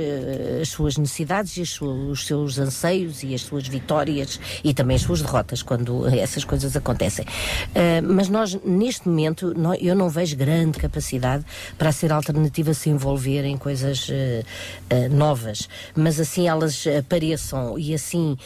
as 0.61 0.69
suas 0.69 0.95
necessidades 0.97 1.57
e 1.57 1.61
os 1.81 2.25
seus 2.27 2.59
anseios 2.59 3.23
e 3.23 3.33
as 3.33 3.41
suas 3.41 3.67
vitórias 3.67 4.39
e 4.63 4.73
também 4.73 4.95
as 4.95 5.01
suas 5.01 5.21
derrotas 5.21 5.61
quando 5.63 6.07
essas 6.07 6.43
coisas 6.43 6.75
acontecem. 6.75 7.25
Eh, 7.73 8.01
mas 8.01 8.29
nós, 8.29 8.57
neste 8.63 9.07
momento, 9.07 9.53
eu 9.79 9.95
não 9.95 10.09
vejo 10.09 10.35
grande 10.35 10.77
capacidade 10.77 11.45
para 11.77 11.91
ser 11.91 12.11
alternativa 12.11 12.73
se 12.73 12.89
envolver 12.89 13.43
em 13.45 13.57
coisas 13.57 14.07
eh, 14.09 14.43
eh, 14.89 15.09
novas, 15.09 15.67
mas 15.95 16.19
assim 16.19 16.47
elas 16.47 16.85
apareçam 16.99 17.77
e 17.77 17.93
assim 17.93 18.37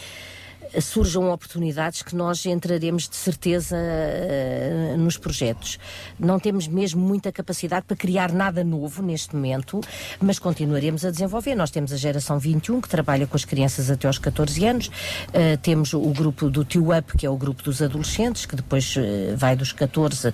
surjam 0.82 1.30
oportunidades 1.32 2.02
que 2.02 2.16
nós 2.16 2.46
entraremos 2.46 3.08
de 3.08 3.16
certeza 3.16 3.76
uh, 3.76 4.98
nos 4.98 5.18
projetos. 5.18 5.80
Não 6.20 6.40
temos 6.40 6.68
mesmo 6.68 7.02
muita 7.02 7.32
capacidade 7.32 7.86
para 7.86 7.96
criar 7.96 8.32
nada 8.32 8.64
novo 8.64 9.02
neste 9.02 9.36
momento, 9.36 9.82
mas 10.20 10.40
continuaremos 10.40 11.06
a 11.06 11.12
desenvolver. 11.12 11.56
Nós 11.56 11.72
temos 11.72 11.92
a 11.92 11.98
geração 11.98 12.40
21, 12.40 12.82
que 12.82 12.90
trabalha 12.90 13.28
com 13.28 13.36
as 13.36 13.46
crianças 13.46 13.90
até 13.90 14.08
aos 14.08 14.18
14 14.18 14.66
anos, 14.66 14.88
uh, 14.88 15.58
temos 15.62 15.94
o 15.94 16.12
grupo 16.12 16.50
do 16.50 16.64
Tio 16.64 16.96
Up, 16.96 17.18
que 17.18 17.26
é 17.26 17.30
o 17.30 17.38
grupo 17.38 17.64
dos 17.64 17.82
adolescentes, 17.82 18.46
que 18.46 18.56
depois 18.56 18.96
uh, 18.96 19.36
vai 19.36 19.56
dos 19.56 19.72
14, 19.72 20.34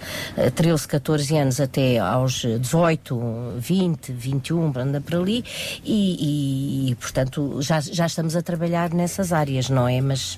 13, 0.55 0.87
14 0.87 1.37
anos 1.37 1.59
até 1.59 1.99
aos 1.99 2.41
18, 2.41 3.55
20, 3.57 4.11
21, 4.11 4.73
anda 4.77 5.01
por 5.01 5.15
ali, 5.15 5.43
e, 5.83 6.87
e, 6.87 6.91
e 6.91 6.95
portanto 6.95 7.61
já, 7.61 7.79
já 7.79 8.05
estamos 8.05 8.35
a 8.35 8.41
trabalhar 8.41 8.93
nessas 8.93 9.31
áreas, 9.31 9.69
não 9.69 9.87
é? 9.87 10.01
Mas 10.01 10.30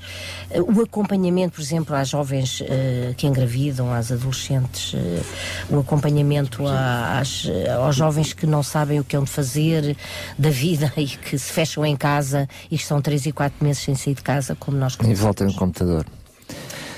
o 0.76 0.82
acompanhamento, 0.82 1.56
por 1.56 1.62
exemplo, 1.62 1.96
às 1.96 2.10
jovens 2.10 2.62
que 3.18 3.28
engravidam, 3.28 3.92
às 3.94 4.12
adolescentes, 4.12 4.94
o 5.70 5.80
acompanhamento 5.80 6.64
às, 6.68 7.46
aos 7.80 7.96
jovens 7.96 8.34
que 8.34 8.46
não 8.46 8.64
sabem 8.64 9.00
o 9.00 9.04
que 9.04 9.16
hão 9.16 9.24
de 9.24 9.30
fazer 9.30 9.96
da 10.38 10.50
vida 10.50 10.92
e 10.98 11.08
que 11.08 11.38
se 11.38 11.52
fecham 11.52 11.86
em 11.86 11.96
casa 11.96 12.48
e 12.70 12.76
estão 12.76 13.02
3 13.02 13.28
e 13.28 13.32
4 13.32 13.64
meses 13.64 13.84
sem 13.84 13.96
sair 13.96 14.14
de 14.16 14.22
casa, 14.22 14.56
como 14.56 14.78
nós 14.78 14.98
E 15.04 15.14
voltam 15.16 15.48
no 15.48 15.54
computador. 15.54 16.06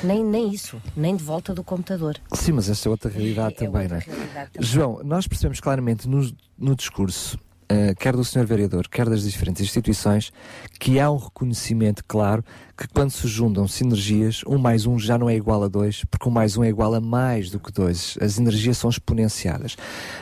Nem, 0.04 0.24
nem 0.24 0.54
isso, 0.54 0.80
nem 0.96 1.16
de 1.16 1.24
volta 1.24 1.54
do 1.54 1.64
computador. 1.64 2.18
Sim, 2.34 2.52
mas 2.54 2.70
essa 2.70 2.88
é 2.88 2.92
outra 2.92 3.10
realidade 3.10 3.56
É 3.56 3.58
também, 3.66 3.84
outra 3.84 3.90
não 3.90 3.98
é? 3.98 4.00
realidade 4.06 4.52
também. 4.52 4.70
João, 4.70 5.02
nós 5.04 5.28
percebemos 5.28 5.60
claramente 5.60 6.08
no, 6.08 6.32
no 6.60 6.76
discurso, 6.76 7.40
eh, 7.68 7.96
quer 7.96 8.16
do 8.16 8.24
Sr. 8.24 8.46
Vereador, 8.46 8.88
quer 8.88 9.10
das 9.10 9.24
diferentes 9.24 9.64
instituições, 9.64 10.32
que 10.80 11.00
há 11.00 11.10
um 11.12 11.18
reconhecimento 11.18 12.04
claro 12.08 12.44
que 12.78 12.88
quando 12.90 13.10
se 13.10 13.26
juntam 13.28 13.66
sinergias, 13.70 14.42
um 14.46 14.58
mais 14.58 14.86
um 14.86 15.00
já 15.00 15.18
não 15.18 15.30
é 15.30 15.36
igual 15.36 15.64
a 15.64 15.70
dois, 15.70 16.04
porque 16.12 16.28
um 16.28 16.32
mais 16.32 16.58
um 16.58 16.64
é 16.64 16.68
igual 16.68 16.94
a 16.94 17.00
mais 17.00 17.50
do 17.50 17.58
que 17.58 17.72
dois. 17.72 18.18
As 18.20 18.38
energias 18.38 18.78
são 18.78 18.90
exponenciadas. 18.90 19.78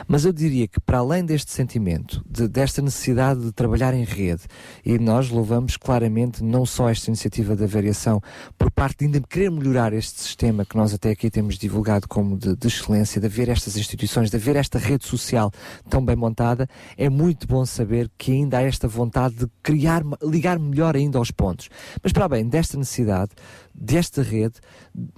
Mas 0.06 0.24
eu 0.24 0.32
diria 0.32 0.68
que, 0.68 0.78
para 0.80 0.98
além 0.98 1.24
deste 1.24 1.50
sentimento, 1.50 2.24
de- 2.30 2.46
desta 2.46 2.80
necessidade 2.80 3.40
de 3.40 3.50
trabalhar 3.50 3.92
em 3.92 4.04
rede, 4.04 4.42
e 4.84 4.96
nós 5.00 5.30
louvamos 5.30 5.76
claramente 5.76 6.44
não 6.44 6.64
só 6.64 6.88
esta 6.88 7.10
iniciativa 7.10 7.56
da 7.56 7.66
variação, 7.66 8.20
por 8.56 8.70
parte 8.70 8.98
de 8.98 9.06
ainda 9.06 9.20
querer 9.20 9.50
melhorar 9.50 9.92
este 9.92 10.20
sistema 10.20 10.64
que 10.64 10.76
nós 10.76 10.94
até 10.94 11.10
aqui 11.10 11.28
temos 11.28 11.58
divulgado 11.58 12.06
como 12.06 12.38
de, 12.38 12.54
de 12.54 12.68
excelência, 12.68 13.20
de 13.20 13.26
haver 13.26 13.48
estas 13.48 13.76
instituições, 13.76 14.30
de 14.30 14.36
haver 14.36 14.54
esta 14.54 14.78
rede 14.78 15.04
social 15.04 15.50
tão 15.90 16.04
bem 16.04 16.14
montada, 16.14 16.68
é 16.96 17.08
muito 17.08 17.48
bom 17.48 17.66
saber 17.66 18.08
que 18.16 18.30
ainda 18.30 18.58
há 18.58 18.62
esta 18.62 18.86
vontade 18.86 19.34
de 19.34 19.48
criar, 19.60 20.04
ligar 20.44 20.58
melhor 20.58 20.94
ainda 20.94 21.18
aos 21.18 21.30
pontos. 21.30 21.70
Mas 22.02 22.12
para 22.12 22.28
bem 22.28 22.46
desta 22.46 22.76
necessidade, 22.76 23.32
desta 23.74 24.22
rede, 24.22 24.54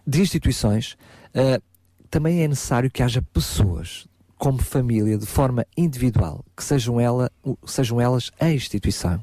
de 0.07 0.21
instituições, 0.21 0.97
ah, 1.35 1.61
também 2.09 2.43
é 2.43 2.49
necessário 2.49 2.91
que 2.91 3.03
haja 3.03 3.21
pessoas 3.21 4.07
como 4.39 4.58
família, 4.58 5.16
de 5.16 5.26
forma 5.26 5.66
individual, 5.76 6.44
que 6.56 6.62
sejam, 6.62 7.00
ela, 7.00 7.31
sejam 7.65 8.00
elas 8.00 8.31
a 8.39 8.50
instituição, 8.50 9.23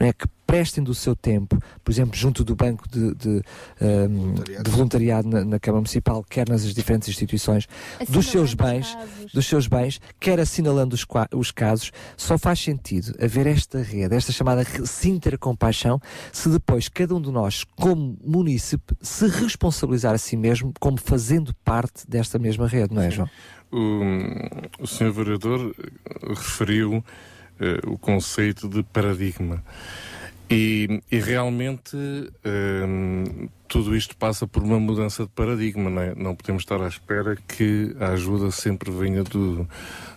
não 0.00 0.06
é? 0.06 0.12
que 0.12 0.26
prestem 0.46 0.84
do 0.84 0.94
seu 0.94 1.16
tempo, 1.16 1.58
por 1.82 1.90
exemplo, 1.90 2.16
junto 2.16 2.44
do 2.44 2.54
banco 2.54 2.88
de, 2.88 3.14
de, 3.14 3.42
ahm, 3.80 4.34
de 4.62 4.70
voluntariado 4.70 5.28
na, 5.28 5.44
na 5.44 5.58
Câmara 5.58 5.80
Municipal, 5.80 6.22
quer 6.22 6.48
nas 6.48 6.62
diferentes 6.74 7.08
instituições, 7.08 7.66
dos 8.08 8.26
seus 8.26 8.54
bens, 8.54 8.96
dos 9.32 9.46
seus 9.46 9.66
bens, 9.66 10.00
quer 10.20 10.38
assinalando 10.38 10.94
os, 10.94 11.06
os 11.34 11.50
casos, 11.50 11.90
só 12.16 12.38
faz 12.38 12.60
sentido 12.60 13.14
haver 13.20 13.46
esta 13.46 13.82
rede, 13.82 14.14
esta 14.14 14.32
chamada 14.32 14.64
sintercompaixão, 14.84 16.00
se 16.30 16.48
depois 16.48 16.88
cada 16.88 17.14
um 17.14 17.20
de 17.20 17.30
nós, 17.30 17.64
como 17.76 18.16
munícipe, 18.22 18.94
se 19.00 19.26
responsabilizar 19.26 20.14
a 20.14 20.18
si 20.18 20.36
mesmo 20.36 20.72
como 20.78 20.98
fazendo 20.98 21.54
parte 21.64 22.08
desta 22.08 22.38
mesma 22.38 22.68
rede, 22.68 22.94
não 22.94 23.02
é, 23.02 23.10
João? 23.10 23.28
O, 23.76 24.82
o 24.82 24.86
Sr. 24.86 25.10
Vereador 25.10 25.74
referiu 26.28 27.04
eh, 27.58 27.80
o 27.86 27.98
conceito 27.98 28.68
de 28.68 28.82
paradigma. 28.82 29.62
E, 30.50 31.00
e 31.10 31.18
realmente 31.18 31.96
eh, 32.44 33.48
tudo 33.66 33.96
isto 33.96 34.16
passa 34.16 34.46
por 34.46 34.62
uma 34.62 34.78
mudança 34.78 35.24
de 35.24 35.30
paradigma, 35.30 35.90
não, 35.90 36.02
é? 36.02 36.14
não 36.14 36.36
podemos 36.36 36.62
estar 36.62 36.80
à 36.80 36.86
espera 36.86 37.36
que 37.48 37.96
a 37.98 38.08
ajuda 38.10 38.50
sempre 38.50 38.90
venha 38.90 39.24
do, 39.24 39.68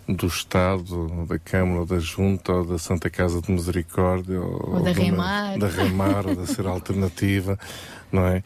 do 0.07 0.27
Estado, 0.27 1.25
da 1.27 1.37
Câmara, 1.37 1.85
da 1.85 1.99
Junta, 1.99 2.53
ou 2.53 2.65
da 2.65 2.77
Santa 2.77 3.09
Casa 3.09 3.41
de 3.41 3.51
Misericórdia, 3.51 4.39
ou, 4.39 4.75
Ou 4.75 4.83
da 4.83 4.91
Remar. 4.91 5.57
da 5.57 5.67
Remar, 5.67 6.25
ou 6.27 6.35
da 6.35 6.45
Ser 6.45 6.65
Alternativa, 6.67 7.59
não 8.11 8.25
é? 8.25 8.41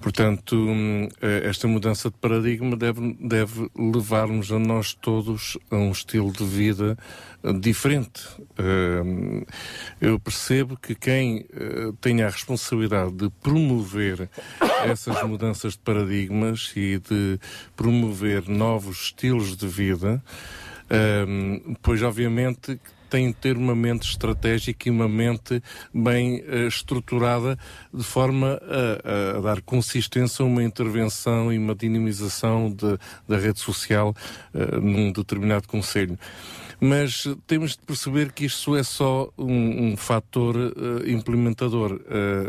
Portanto, 0.00 0.54
hum, 0.56 1.08
eh, 1.22 1.42
esta 1.44 1.66
mudança 1.66 2.10
de 2.10 2.16
paradigma 2.18 2.76
deve, 2.76 3.16
deve 3.18 3.70
levar-nos 3.74 4.52
a 4.52 4.58
nós 4.58 4.92
todos 4.92 5.56
a 5.70 5.76
um 5.76 5.90
estilo 5.90 6.30
de 6.32 6.44
vida 6.44 6.98
eh, 7.42 7.52
diferente. 7.54 8.22
Hum, 8.60 9.42
Eu 10.00 10.20
percebo 10.20 10.76
que 10.76 10.94
quem 10.94 11.46
eh, 11.54 11.92
tenha 12.00 12.26
a 12.26 12.30
responsabilidade 12.30 13.12
de 13.12 13.30
promover 13.42 14.28
essas 14.84 15.22
mudanças 15.22 15.72
de 15.72 15.78
paradigmas 15.78 16.72
e 16.76 16.98
de 16.98 17.40
promover 17.74 18.46
novos 18.48 19.04
estilos 19.04 19.56
de 19.56 19.66
vida, 19.66 20.22
hum, 20.90 21.74
pois 21.82 22.02
obviamente 22.02 22.78
tem 23.08 23.28
de 23.28 23.34
ter 23.34 23.56
uma 23.56 23.74
mente 23.74 24.02
estratégica 24.08 24.88
e 24.88 24.90
uma 24.90 25.08
mente 25.08 25.62
bem 25.94 26.42
eh, 26.46 26.66
estruturada 26.66 27.56
de 27.94 28.02
forma 28.02 28.60
a, 28.60 29.38
a 29.38 29.40
dar 29.40 29.60
consistência 29.62 30.42
a 30.42 30.46
uma 30.46 30.62
intervenção 30.64 31.52
e 31.52 31.56
uma 31.58 31.72
dinamização 31.74 32.68
de- 32.68 32.98
da 33.28 33.38
rede 33.38 33.60
social 33.60 34.12
eh, 34.52 34.76
num 34.80 35.12
determinado 35.12 35.68
conselho. 35.68 36.18
Mas 36.80 37.26
temos 37.46 37.70
de 37.76 37.78
perceber 37.86 38.32
que 38.32 38.44
isto 38.44 38.76
é 38.76 38.82
só 38.82 39.30
um, 39.38 39.92
um 39.92 39.96
fator 39.96 40.56
eh, 40.56 41.10
implementador. 41.10 42.00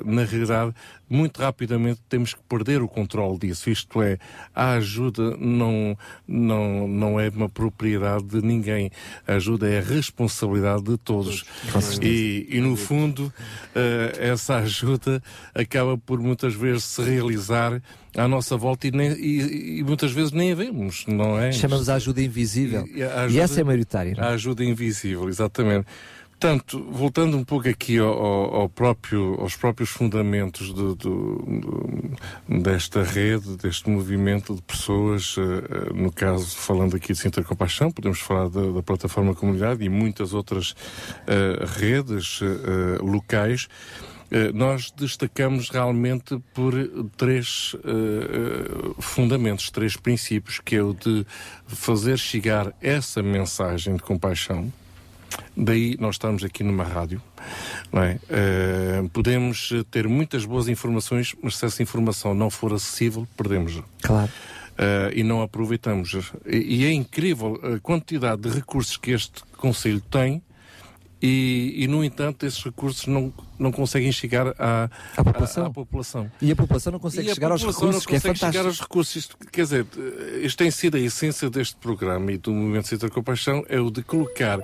Na 0.04 0.24
realidade, 0.26 0.74
muito 1.10 1.42
rapidamente 1.42 2.00
temos 2.10 2.34
que 2.34 2.40
perder 2.50 2.82
o 2.82 2.88
controle 2.88 3.38
disso. 3.40 3.70
Isto 3.70 4.02
é, 4.02 4.18
a 4.54 4.72
ajuda 4.74 5.36
não, 5.38 5.98
não, 6.28 6.88
não 6.88 7.20
é 7.20 7.30
uma 7.30 7.48
propriedade 7.50 8.26
de 8.26 8.42
ninguém. 8.42 8.92
A 9.28 9.34
ajuda 9.34 9.70
é 9.70 9.80
a 9.80 9.82
responsabilidade 9.82 10.84
de 10.84 10.98
todos. 10.98 11.46
E, 12.02 12.48
e 12.50 12.60
no 12.60 12.76
fundo, 12.76 13.32
eh, 13.76 14.18
essa 14.20 14.58
ajuda 14.58 15.22
acaba 15.56 15.98
por 15.98 16.20
muitas 16.20 16.54
vezes 16.54 16.84
se 16.84 17.02
realizar 17.02 17.82
à 18.16 18.28
nossa 18.28 18.58
volta 18.58 18.88
e, 18.88 18.92
nem- 18.92 19.12
e- 19.14 19.80
e 19.80 19.84
muitas 19.84 20.12
vezes 20.12 20.32
nem 20.32 20.52
a 20.52 20.56
vemos, 20.56 21.06
não 21.08 21.38
é? 21.40 21.52
Chamamos 21.52 21.88
a 21.90 21.96
ajuda 21.96 22.22
invisível. 22.22 22.88
E 22.94 23.04
a 23.04 23.06
E 23.06 23.12
ajuda- 23.26 23.42
essa 23.44 23.62
é 23.62 23.64
maioritária. 23.64 24.14
não 24.16 24.24
é? 24.24 24.28
A 24.28 24.30
ajuda 24.32 24.64
invisível, 24.64 25.30
exatamente. 25.30 25.86
Portanto, 26.40 26.88
voltando 26.92 27.36
um 27.36 27.44
pouco 27.44 27.68
aqui 27.68 27.98
ao, 27.98 28.08
ao- 28.56 28.70
próprio, 28.70 29.42
aos 29.42 29.56
próprios 29.56 29.90
fundamentos 29.90 30.72
desta 32.48 33.02
rede, 33.02 33.58
deste 33.58 33.90
movimento 33.90 34.54
de 34.54 34.62
pessoas, 34.62 35.36
eh, 35.36 35.42
eh, 35.42 35.94
no 35.96 36.12
caso, 36.12 36.56
falando 36.56 36.96
aqui 36.96 37.12
de 37.12 37.18
Sinter 37.18 37.44
Compaixão, 37.44 37.90
podemos 37.92 38.20
falar 38.20 38.50
da, 38.50 38.72
da 38.72 38.84
plataforma 38.84 39.34
comunidade 39.34 39.84
e 39.84 39.90
muitas 39.90 40.32
outras 40.36 40.76
eh, 41.26 41.66
redes 41.66 42.40
eh, 42.44 43.00
locais. 43.02 43.68
Nós 44.54 44.92
destacamos 44.92 45.70
realmente 45.70 46.38
por 46.54 46.74
três 47.16 47.76
eh, 47.78 48.92
fundamentos, 49.00 49.72
três 49.72 49.96
princípios, 49.96 50.60
que 50.60 50.76
é 50.76 50.84
o 50.84 50.94
de 50.94 51.26
fazer 51.66 52.20
chegar 52.20 52.74
essa 52.82 53.24
mensagem 53.24 53.96
de 53.96 54.04
compaixão. 54.04 54.72
Daí 55.56 55.98
nós 56.00 56.16
estamos 56.16 56.44
aqui 56.44 56.64
numa 56.64 56.84
rádio, 56.84 57.22
é? 57.94 58.20
Eh, 58.30 59.04
podemos 59.12 59.74
ter 59.90 60.08
muitas 60.08 60.46
boas 60.46 60.68
informações, 60.68 61.36
mas 61.42 61.58
se 61.58 61.66
essa 61.66 61.82
informação 61.82 62.34
não 62.34 62.50
for 62.50 62.74
acessível, 62.74 63.28
perdemos. 63.36 63.82
Claro. 64.02 64.32
Eh, 64.78 65.14
e 65.16 65.24
não 65.24 65.42
aproveitamos. 65.42 66.14
E, 66.46 66.82
e 66.82 66.86
é 66.86 66.92
incrível 66.92 67.60
a 67.64 67.80
quantidade 67.80 68.44
de 68.44 68.50
recursos 68.50 68.98
que 68.98 69.12
este 69.12 69.44
Conselho 69.58 70.02
tem 70.02 70.42
e, 71.22 71.74
e, 71.78 71.88
no 71.88 72.04
entanto, 72.04 72.46
esses 72.46 72.64
recursos 72.64 73.08
não, 73.08 73.34
não 73.60 73.72
conseguem 73.72 74.12
chegar 74.12 74.48
à, 74.60 74.90
À 75.16 75.24
população. 75.24 75.64
à- 75.64 75.68
à 75.68 75.70
população. 75.72 76.32
E 76.42 76.52
a 76.52 76.56
população 76.56 76.92
não 76.94 77.00
consegue 77.00 77.30
E 77.30 77.34
chegar 77.34 77.52
aos 77.52 77.62
recursos, 77.62 77.82
não 77.84 78.00
que 78.02 78.16
é 78.16 78.20
consegue 78.20 78.38
chegar 78.40 78.52
fantástico. 78.52 78.68
aos 78.68 78.80
recursos. 78.80 79.16
Isto, 79.16 79.38
quer 79.52 79.62
dizer, 79.64 79.86
isto 80.42 80.58
tem 80.58 80.72
sido 80.72 80.98
a 80.98 81.00
essência 81.00 81.50
deste 81.50 81.76
programa 81.78 82.32
e 82.32 82.38
do 82.38 82.52
Movimento 82.52 82.88
Centro 82.88 83.12
Compaixão, 83.12 83.64
é 83.70 83.80
o 83.80 83.90
de 83.90 84.04
colocar 84.04 84.60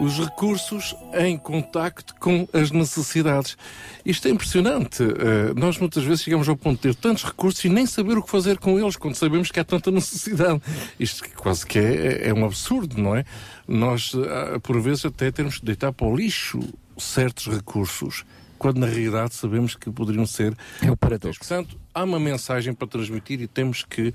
os 0.00 0.18
recursos 0.18 0.94
em 1.18 1.36
contacto 1.36 2.14
com 2.20 2.48
as 2.52 2.70
necessidades. 2.70 3.56
Isto 4.04 4.28
é 4.28 4.30
impressionante. 4.30 5.02
Eh, 5.02 5.54
nós 5.56 5.78
muitas 5.78 6.02
vezes 6.04 6.22
chegamos 6.22 6.48
ao 6.48 6.56
ponto 6.56 6.76
de 6.76 6.82
ter 6.82 6.94
tantos 6.94 7.24
recursos 7.24 7.64
e 7.64 7.68
nem 7.68 7.86
saber 7.86 8.18
o 8.18 8.22
que 8.22 8.30
fazer 8.30 8.58
com 8.58 8.78
eles, 8.78 8.96
quando 8.96 9.14
sabemos 9.14 9.50
que 9.50 9.58
há 9.60 9.64
tanta 9.64 9.90
necessidade. 9.90 10.60
Isto 10.98 11.24
quase 11.36 11.66
que 11.66 11.78
é, 11.78 12.28
é 12.28 12.34
um 12.34 12.44
absurdo, 12.44 13.00
não 13.00 13.16
é? 13.16 13.24
Nós, 13.66 14.12
ah, 14.14 14.60
por 14.60 14.80
vezes, 14.80 15.04
até 15.06 15.30
temos 15.30 15.58
que 15.58 15.64
deitar 15.64 15.92
para 15.92 16.06
o 16.06 16.14
lixo 16.14 16.60
certos 16.98 17.46
recursos, 17.46 18.24
quando 18.58 18.78
na 18.78 18.86
realidade 18.86 19.34
sabemos 19.34 19.74
que 19.74 19.90
poderiam 19.90 20.26
ser. 20.26 20.56
É 20.82 20.90
o 20.90 20.96
paradoxo. 20.96 21.38
Portanto, 21.38 21.78
há 21.94 22.02
uma 22.04 22.18
mensagem 22.20 22.72
para 22.74 22.86
transmitir 22.88 23.40
e 23.40 23.46
temos 23.46 23.84
que 23.84 24.12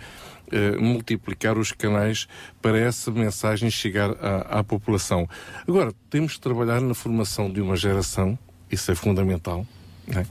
eh, 0.52 0.72
multiplicar 0.78 1.58
os 1.58 1.72
canais 1.72 2.28
para 2.62 2.78
essa 2.80 3.12
mensagem 3.12 3.70
chegar 3.70 4.12
à, 4.12 4.60
à 4.60 4.64
população. 4.64 5.28
Agora, 5.68 5.94
temos 6.10 6.34
que 6.34 6.40
trabalhar 6.42 6.82
na 6.82 6.94
formação 6.94 7.52
de 7.52 7.62
uma 7.62 7.76
geração, 7.76 8.38
isso 8.72 8.92
é 8.92 8.96
fundamental. 8.96 9.66
é? 10.10 10.26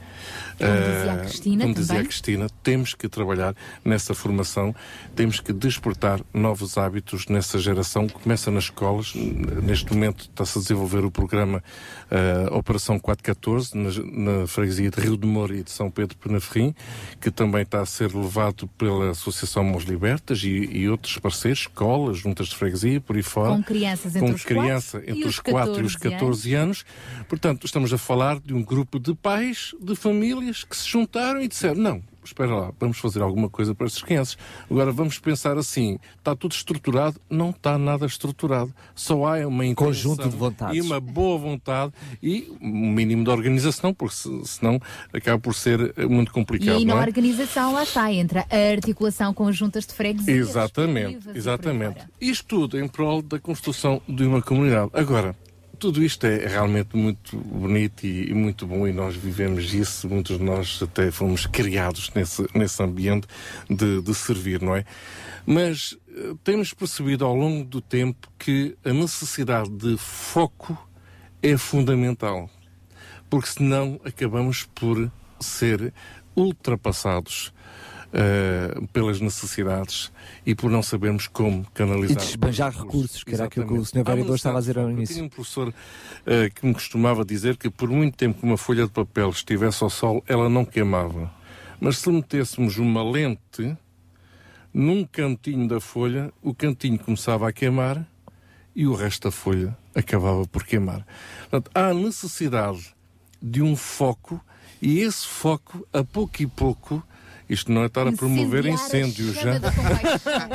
Como 0.57 0.75
dizia 0.75 1.11
a 1.11 1.15
Eh, 1.15 1.19
Cristina 1.23 1.63
como 1.63 1.73
dizia 1.73 1.99
a. 2.01 2.03
Cristina, 2.03 2.47
temos 2.61 2.93
que 2.93 3.07
trabalhar 3.07 3.55
nessa 3.85 4.13
formação, 4.13 4.75
temos 5.15 5.39
que 5.39 5.53
despertar 5.53 6.19
novos 6.33 6.77
hábitos 6.77 7.27
nessa 7.27 7.57
geração 7.57 8.05
que 8.07 8.15
começa 8.15 8.51
nas 8.51 8.65
escolas. 8.65 9.13
Neste 9.15 9.93
momento 9.93 10.21
está-se 10.25 10.57
a 10.57 10.61
desenvolver 10.61 11.05
o 11.05 11.11
programa 11.11 11.63
eh, 12.11 12.47
Operação 12.51 12.99
414 12.99 13.77
na, 13.77 14.39
na 14.39 14.47
freguesia 14.47 14.89
de 14.89 15.01
Rio 15.01 15.17
de 15.17 15.27
Moura 15.27 15.55
e 15.55 15.63
de 15.63 15.71
São 15.71 15.91
Pedro 15.91 16.17
Penaferrim, 16.17 16.73
que 17.19 17.29
também 17.29 17.63
está 17.63 17.81
a 17.81 17.85
ser 17.85 18.13
levado 18.15 18.67
pela 18.77 19.11
Associação 19.11 19.63
Mãos 19.63 19.83
Libertas 19.83 20.43
e, 20.43 20.49
e 20.49 20.89
outros 20.89 21.17
parceiros, 21.17 21.59
escolas, 21.59 22.17
juntas 22.17 22.47
de 22.47 22.55
freguesia, 22.55 23.01
por 23.01 23.15
aí 23.15 23.23
fora. 23.23 23.55
Com 23.55 23.63
crianças 23.63 24.15
entre 24.15 24.29
com 24.29 24.35
os 24.35 24.43
criança 24.43 24.99
quatro 24.99 25.11
entre 25.11 25.23
e 25.23 25.25
os 25.25 25.35
os 25.35 25.39
4 25.39 25.81
e 25.81 25.83
os 25.83 25.95
14 25.95 26.19
14 26.19 26.53
anos. 26.53 26.85
Portanto, 27.27 27.65
estamos 27.65 27.93
a 27.93 27.97
falar 27.97 28.39
de 28.39 28.53
um 28.53 28.63
grupo 28.63 28.99
de 28.99 29.13
pais, 29.13 29.73
de 29.79 29.95
famílias 29.95 30.63
que 30.63 30.75
se 30.75 30.87
juntaram 30.87 31.41
e 31.41 31.47
disseram: 31.47 31.75
não, 31.75 32.03
espera 32.23 32.53
lá, 32.55 32.71
vamos 32.79 32.97
fazer 32.97 33.21
alguma 33.21 33.49
coisa 33.49 33.73
para 33.75 33.87
estas 33.87 34.01
crianças. 34.03 34.37
Agora 34.69 34.91
vamos 34.91 35.17
pensar 35.19 35.57
assim: 35.57 35.97
está 36.17 36.35
tudo 36.35 36.51
estruturado? 36.53 37.19
Não 37.29 37.49
está 37.51 37.77
nada 37.77 38.05
estruturado. 38.05 38.73
Só 38.95 39.25
há 39.25 39.47
uma 39.47 39.65
intenção 39.65 39.87
Conjunto 39.87 40.29
de 40.29 40.35
vontades. 40.35 40.77
e 40.77 40.81
uma 40.81 40.99
boa 40.99 41.37
vontade 41.37 41.93
e 42.21 42.51
um 42.61 42.91
mínimo 42.91 43.23
de 43.23 43.29
organização, 43.29 43.93
porque 43.93 44.15
se- 44.15 44.45
senão 44.45 44.79
acaba 45.13 45.39
por 45.39 45.53
ser 45.55 45.93
eh, 45.97 46.05
muito 46.05 46.29
E 46.29 46.33
complicado. 46.33 46.79
não 46.85 46.95
na 46.95 47.01
é? 47.01 47.05
organização 47.05 47.73
lá 47.73 47.83
está, 47.83 48.11
entra 48.11 48.45
a 48.49 48.71
articulação 48.71 49.33
com 49.33 49.47
as 49.47 49.55
juntas 49.55 49.85
de 49.85 49.93
freguesia. 49.93 50.33
Exatamente, 50.35 51.29
exatamente. 51.33 51.99
Isto 52.19 52.45
tudo 52.59 52.79
em 52.79 52.87
prol 52.87 53.21
da 53.21 53.39
construção 53.39 54.01
de 54.07 54.23
uma 54.25 54.41
comunidade. 54.41 54.89
Agora, 54.93 55.35
tudo 55.79 56.03
isto 56.03 56.25
é 56.25 56.47
realmente 56.47 56.95
muito 56.95 57.37
bonito 57.37 58.05
e, 58.05 58.29
e 58.29 58.33
muito 58.33 58.67
bom 58.67 58.87
e 58.87 58.93
nós 58.93 59.15
vivemos 59.15 59.73
isso, 59.73 60.09
muitos 60.09 60.37
de 60.37 60.43
nós 60.43 60.79
até 60.83 61.09
fomos 61.09 61.45
criados 61.47 62.11
nesse, 62.13 62.45
nesse 62.53 62.83
ambiente 62.83 63.27
de, 63.69 64.01
de 64.01 64.13
servir, 64.13 64.61
não 64.61 64.75
é? 64.75 64.85
Mas 65.45 65.97
eh, 66.09 66.33
temos 66.43 66.73
percebido 66.73 67.25
ao 67.25 67.35
longo 67.35 67.63
do 67.63 67.81
tempo 67.81 68.27
que 68.37 68.75
a 68.83 68.91
necessidade 68.91 69.69
de 69.69 69.97
foco 69.97 70.77
é 71.41 71.57
fundamental 71.57 72.49
porque 73.29 73.47
senão 73.47 73.99
acabamos 74.03 74.63
por 74.63 75.11
ser 75.39 75.93
ultrapassados 76.35 77.53
eh, 78.11 78.73
pelas 78.91 79.21
necessidades 79.21 80.11
e 80.45 80.55
por 80.55 80.71
não 80.71 80.81
sabermos 80.81 81.27
como 81.27 81.65
canalizar. 81.73 82.23
E 82.23 82.25
desbanjar 82.25 82.69
os 82.69 82.77
recursos, 82.77 83.23
que 83.23 83.33
era 83.33 83.45
aquilo 83.45 83.67
que 83.67 83.73
o. 83.73 83.85
Sr. 83.85 84.03
Vereador 84.03 84.35
estava 84.35 84.57
a 84.57 84.61
dizer 84.61 84.77
ao. 84.77 84.85
Eu 84.85 84.91
início. 84.91 85.15
tinha 85.15 85.25
um 85.25 85.29
professor 85.29 85.73
eh, 86.25 86.49
que 86.49 86.65
me 86.65 86.73
costumava 86.73 87.23
dizer 87.23 87.57
que 87.57 87.69
por 87.69 87.89
muito 87.89 88.17
tempo 88.17 88.39
que 88.39 88.45
uma 88.45 88.57
folha 88.57 88.85
de 88.85 88.91
papel 88.91 89.29
estivesse 89.29 89.83
ao 89.83 89.89
sol, 89.89 90.23
ela 90.27 90.49
não 90.49 90.65
queimava. 90.65 91.31
Mas 91.79 91.99
se 91.99 92.09
metêssemos 92.09 92.77
uma 92.77 93.03
lente 93.03 93.77
num 94.73 95.05
cantinho 95.05 95.67
da 95.67 95.79
folha, 95.79 96.31
o 96.41 96.53
cantinho 96.53 96.99
começava 96.99 97.47
a 97.47 97.53
queimar 97.53 98.05
e 98.75 98.85
o 98.87 98.93
resto 98.93 99.23
da 99.27 99.31
folha 99.31 99.77
acabava 99.95 100.47
por 100.47 100.63
queimar. 100.63 101.05
Portanto, 101.49 101.71
há 101.73 101.93
necessidade 101.93 102.95
de 103.41 103.61
um 103.61 103.75
foco 103.75 104.43
e 104.81 104.99
esse 104.99 105.27
foco, 105.27 105.85
a 105.91 106.03
pouco 106.03 106.41
e 106.41 106.47
pouco, 106.47 107.03
isto 107.49 107.71
não 107.71 107.83
é 107.83 107.87
estar 107.87 108.07
a 108.07 108.11
promover 108.11 108.65
incêndios, 108.65 109.35
já. 109.35 109.59
compaixão. 109.59 110.49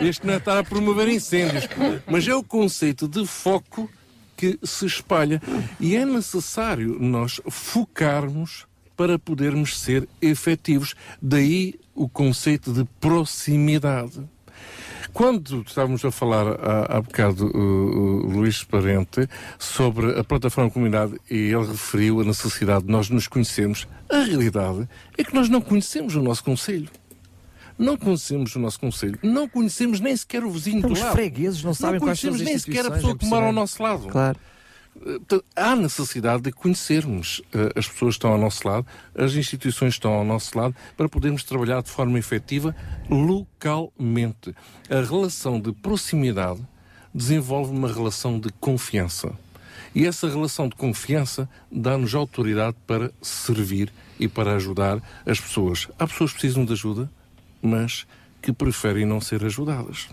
Este 0.00 0.26
não 0.26 0.34
é 0.34 0.36
estar 0.36 0.58
a 0.58 0.64
promover 0.64 1.08
incêndios, 1.08 1.66
mas 2.06 2.28
é 2.28 2.34
o 2.34 2.44
conceito 2.44 3.08
de 3.08 3.26
foco 3.26 3.90
que 4.36 4.58
se 4.62 4.84
espalha. 4.84 5.40
E 5.80 5.96
é 5.96 6.04
necessário 6.04 6.98
nós 7.00 7.40
focarmos 7.48 8.66
para 8.96 9.18
podermos 9.18 9.78
ser 9.78 10.08
efetivos. 10.20 10.94
Daí 11.20 11.74
o 11.94 12.08
conceito 12.08 12.72
de 12.72 12.84
proximidade. 13.00 14.20
Quando 15.16 15.64
estávamos 15.66 16.04
a 16.04 16.10
falar 16.10 16.46
há, 16.46 16.98
há 16.98 17.00
bocado 17.00 17.46
o 17.46 18.26
Luís 18.26 18.62
Parente 18.62 19.26
sobre 19.58 20.10
a 20.10 20.22
plataforma 20.22 20.70
comunidade 20.70 21.18
e 21.30 21.54
ele 21.54 21.68
referiu 21.68 22.20
a 22.20 22.24
necessidade 22.24 22.84
de 22.84 22.92
nós 22.92 23.08
nos 23.08 23.26
conhecermos, 23.26 23.88
a 24.10 24.18
realidade 24.18 24.86
é 25.16 25.24
que 25.24 25.34
nós 25.34 25.48
não 25.48 25.62
conhecemos 25.62 26.14
o 26.14 26.20
nosso 26.20 26.44
Conselho. 26.44 26.90
Não 27.78 27.96
conhecemos 27.96 28.54
o 28.56 28.58
nosso 28.58 28.78
Conselho. 28.78 29.18
Não 29.22 29.48
conhecemos 29.48 30.00
nem 30.00 30.14
sequer 30.14 30.44
o 30.44 30.50
vizinho 30.50 30.80
Então, 30.80 30.90
do 30.90 30.92
os 30.92 31.00
lado. 31.00 31.12
fregueses 31.12 31.64
não 31.64 31.72
sabem 31.72 31.98
quais 31.98 32.20
são 32.20 32.28
as 32.28 32.36
conhecemos 32.36 32.52
nem 32.52 32.58
sequer 32.58 32.84
a 32.84 32.90
pessoa 32.90 33.14
é 33.14 33.16
que 33.16 33.24
mora 33.24 33.46
ao 33.46 33.52
nosso 33.52 33.82
lado. 33.82 34.08
Claro. 34.08 34.38
Há 35.54 35.76
necessidade 35.76 36.42
de 36.42 36.52
conhecermos 36.52 37.42
eh, 37.52 37.70
as 37.76 37.88
pessoas 37.88 38.14
que 38.14 38.18
estão 38.18 38.32
ao 38.32 38.38
nosso 38.38 38.66
lado, 38.66 38.86
as 39.14 39.34
instituições 39.34 39.94
que 39.94 39.98
estão 39.98 40.12
ao 40.12 40.24
nosso 40.24 40.56
lado, 40.58 40.74
para 40.96 41.08
podermos 41.08 41.44
trabalhar 41.44 41.82
de 41.82 41.90
forma 41.90 42.18
efetiva 42.18 42.74
localmente. 43.08 44.54
A 44.90 45.00
relação 45.00 45.60
de 45.60 45.72
proximidade 45.72 46.60
desenvolve 47.14 47.70
uma 47.70 47.92
relação 47.92 48.38
de 48.38 48.50
confiança. 48.60 49.32
E 49.94 50.04
essa 50.06 50.28
relação 50.28 50.68
de 50.68 50.76
confiança 50.76 51.48
dá-nos 51.70 52.14
autoridade 52.14 52.76
para 52.86 53.10
servir 53.22 53.92
e 54.18 54.28
para 54.28 54.54
ajudar 54.54 55.02
as 55.24 55.40
pessoas. 55.40 55.88
Há 55.98 56.06
pessoas 56.06 56.32
que 56.32 56.40
precisam 56.40 56.64
de 56.64 56.72
ajuda, 56.72 57.10
mas 57.62 58.06
que 58.42 58.52
preferem 58.52 59.06
não 59.06 59.20
ser 59.20 59.44
ajudadas. 59.44 60.08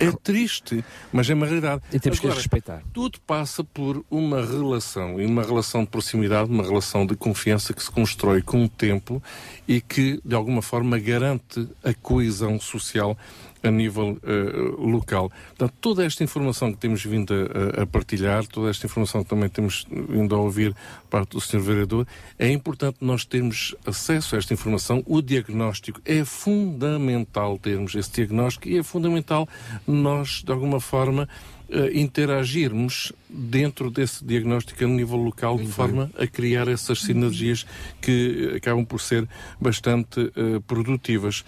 É 0.00 0.10
triste, 0.10 0.82
mas 1.12 1.28
é 1.28 1.34
uma 1.34 1.44
realidade. 1.44 1.82
E 1.92 2.00
temos 2.00 2.18
que 2.18 2.26
as 2.26 2.34
respeitar. 2.34 2.82
Tudo 2.90 3.20
passa 3.20 3.62
por 3.62 4.02
uma 4.10 4.40
relação, 4.40 5.20
e 5.20 5.26
uma 5.26 5.42
relação 5.42 5.82
de 5.82 5.90
proximidade, 5.90 6.50
uma 6.50 6.64
relação 6.64 7.04
de 7.04 7.14
confiança 7.14 7.74
que 7.74 7.82
se 7.82 7.90
constrói 7.90 8.40
com 8.40 8.64
o 8.64 8.68
tempo 8.68 9.22
e 9.68 9.78
que, 9.78 10.18
de 10.24 10.34
alguma 10.34 10.62
forma, 10.62 10.98
garante 10.98 11.68
a 11.84 11.92
coesão 11.92 12.58
social 12.58 13.16
a 13.62 13.70
nível 13.70 14.18
eh, 14.22 14.52
local. 14.78 15.30
Portanto, 15.48 15.74
toda 15.80 16.04
esta 16.04 16.24
informação 16.24 16.72
que 16.72 16.78
temos 16.78 17.04
vindo 17.04 17.32
a, 17.34 17.82
a- 17.82 17.86
partilhar, 17.86 18.46
toda 18.46 18.70
esta 18.70 18.86
informação 18.86 19.22
que 19.22 19.28
também 19.30 19.48
temos 19.48 19.86
vindo 19.90 20.34
a 20.34 20.38
ouvir 20.38 20.74
parte 21.10 21.30
do 21.32 21.40
Sr. 21.40 21.60
Vereador, 21.60 22.06
é 22.38 22.50
importante 22.50 22.98
nós 23.00 23.24
termos 23.24 23.74
acesso 23.84 24.34
a 24.34 24.38
esta 24.38 24.54
informação. 24.54 25.02
O 25.06 25.20
diagnóstico 25.20 26.00
é 26.04 26.24
fundamental 26.24 27.58
termos 27.58 27.94
esse 27.94 28.10
diagnóstico 28.12 28.68
e 28.68 28.78
é 28.78 28.82
fundamental 28.82 29.48
nós, 29.86 30.42
de 30.44 30.50
alguma 30.52 30.80
forma, 30.80 31.28
eh, 31.68 31.90
interagirmos 32.00 33.12
dentro 33.28 33.90
desse 33.90 34.24
diagnóstico 34.24 34.82
a 34.84 34.88
nível 34.88 35.18
local 35.18 35.56
de 35.58 35.66
forma 35.68 36.10
a 36.18 36.26
criar 36.26 36.66
essas 36.68 37.00
sinergias 37.02 37.64
que 38.00 38.54
acabam 38.56 38.84
por 38.84 39.00
ser 39.00 39.28
bastante 39.60 40.32
eh, 40.34 40.60
produtivas. 40.66 41.44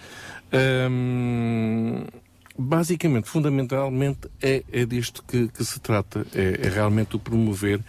Ahm, 0.52 2.04
basicamente, 2.58 3.28
fundamentalmente, 3.28 4.28
é, 4.40 4.62
é 4.70 4.84
disto 4.84 5.24
que, 5.26 5.48
que 5.48 5.64
se 5.64 5.80
trata. 5.80 6.26
É, 6.34 6.66
é 6.66 6.68
realmente 6.68 7.16
o 7.16 7.18
promover 7.18 7.80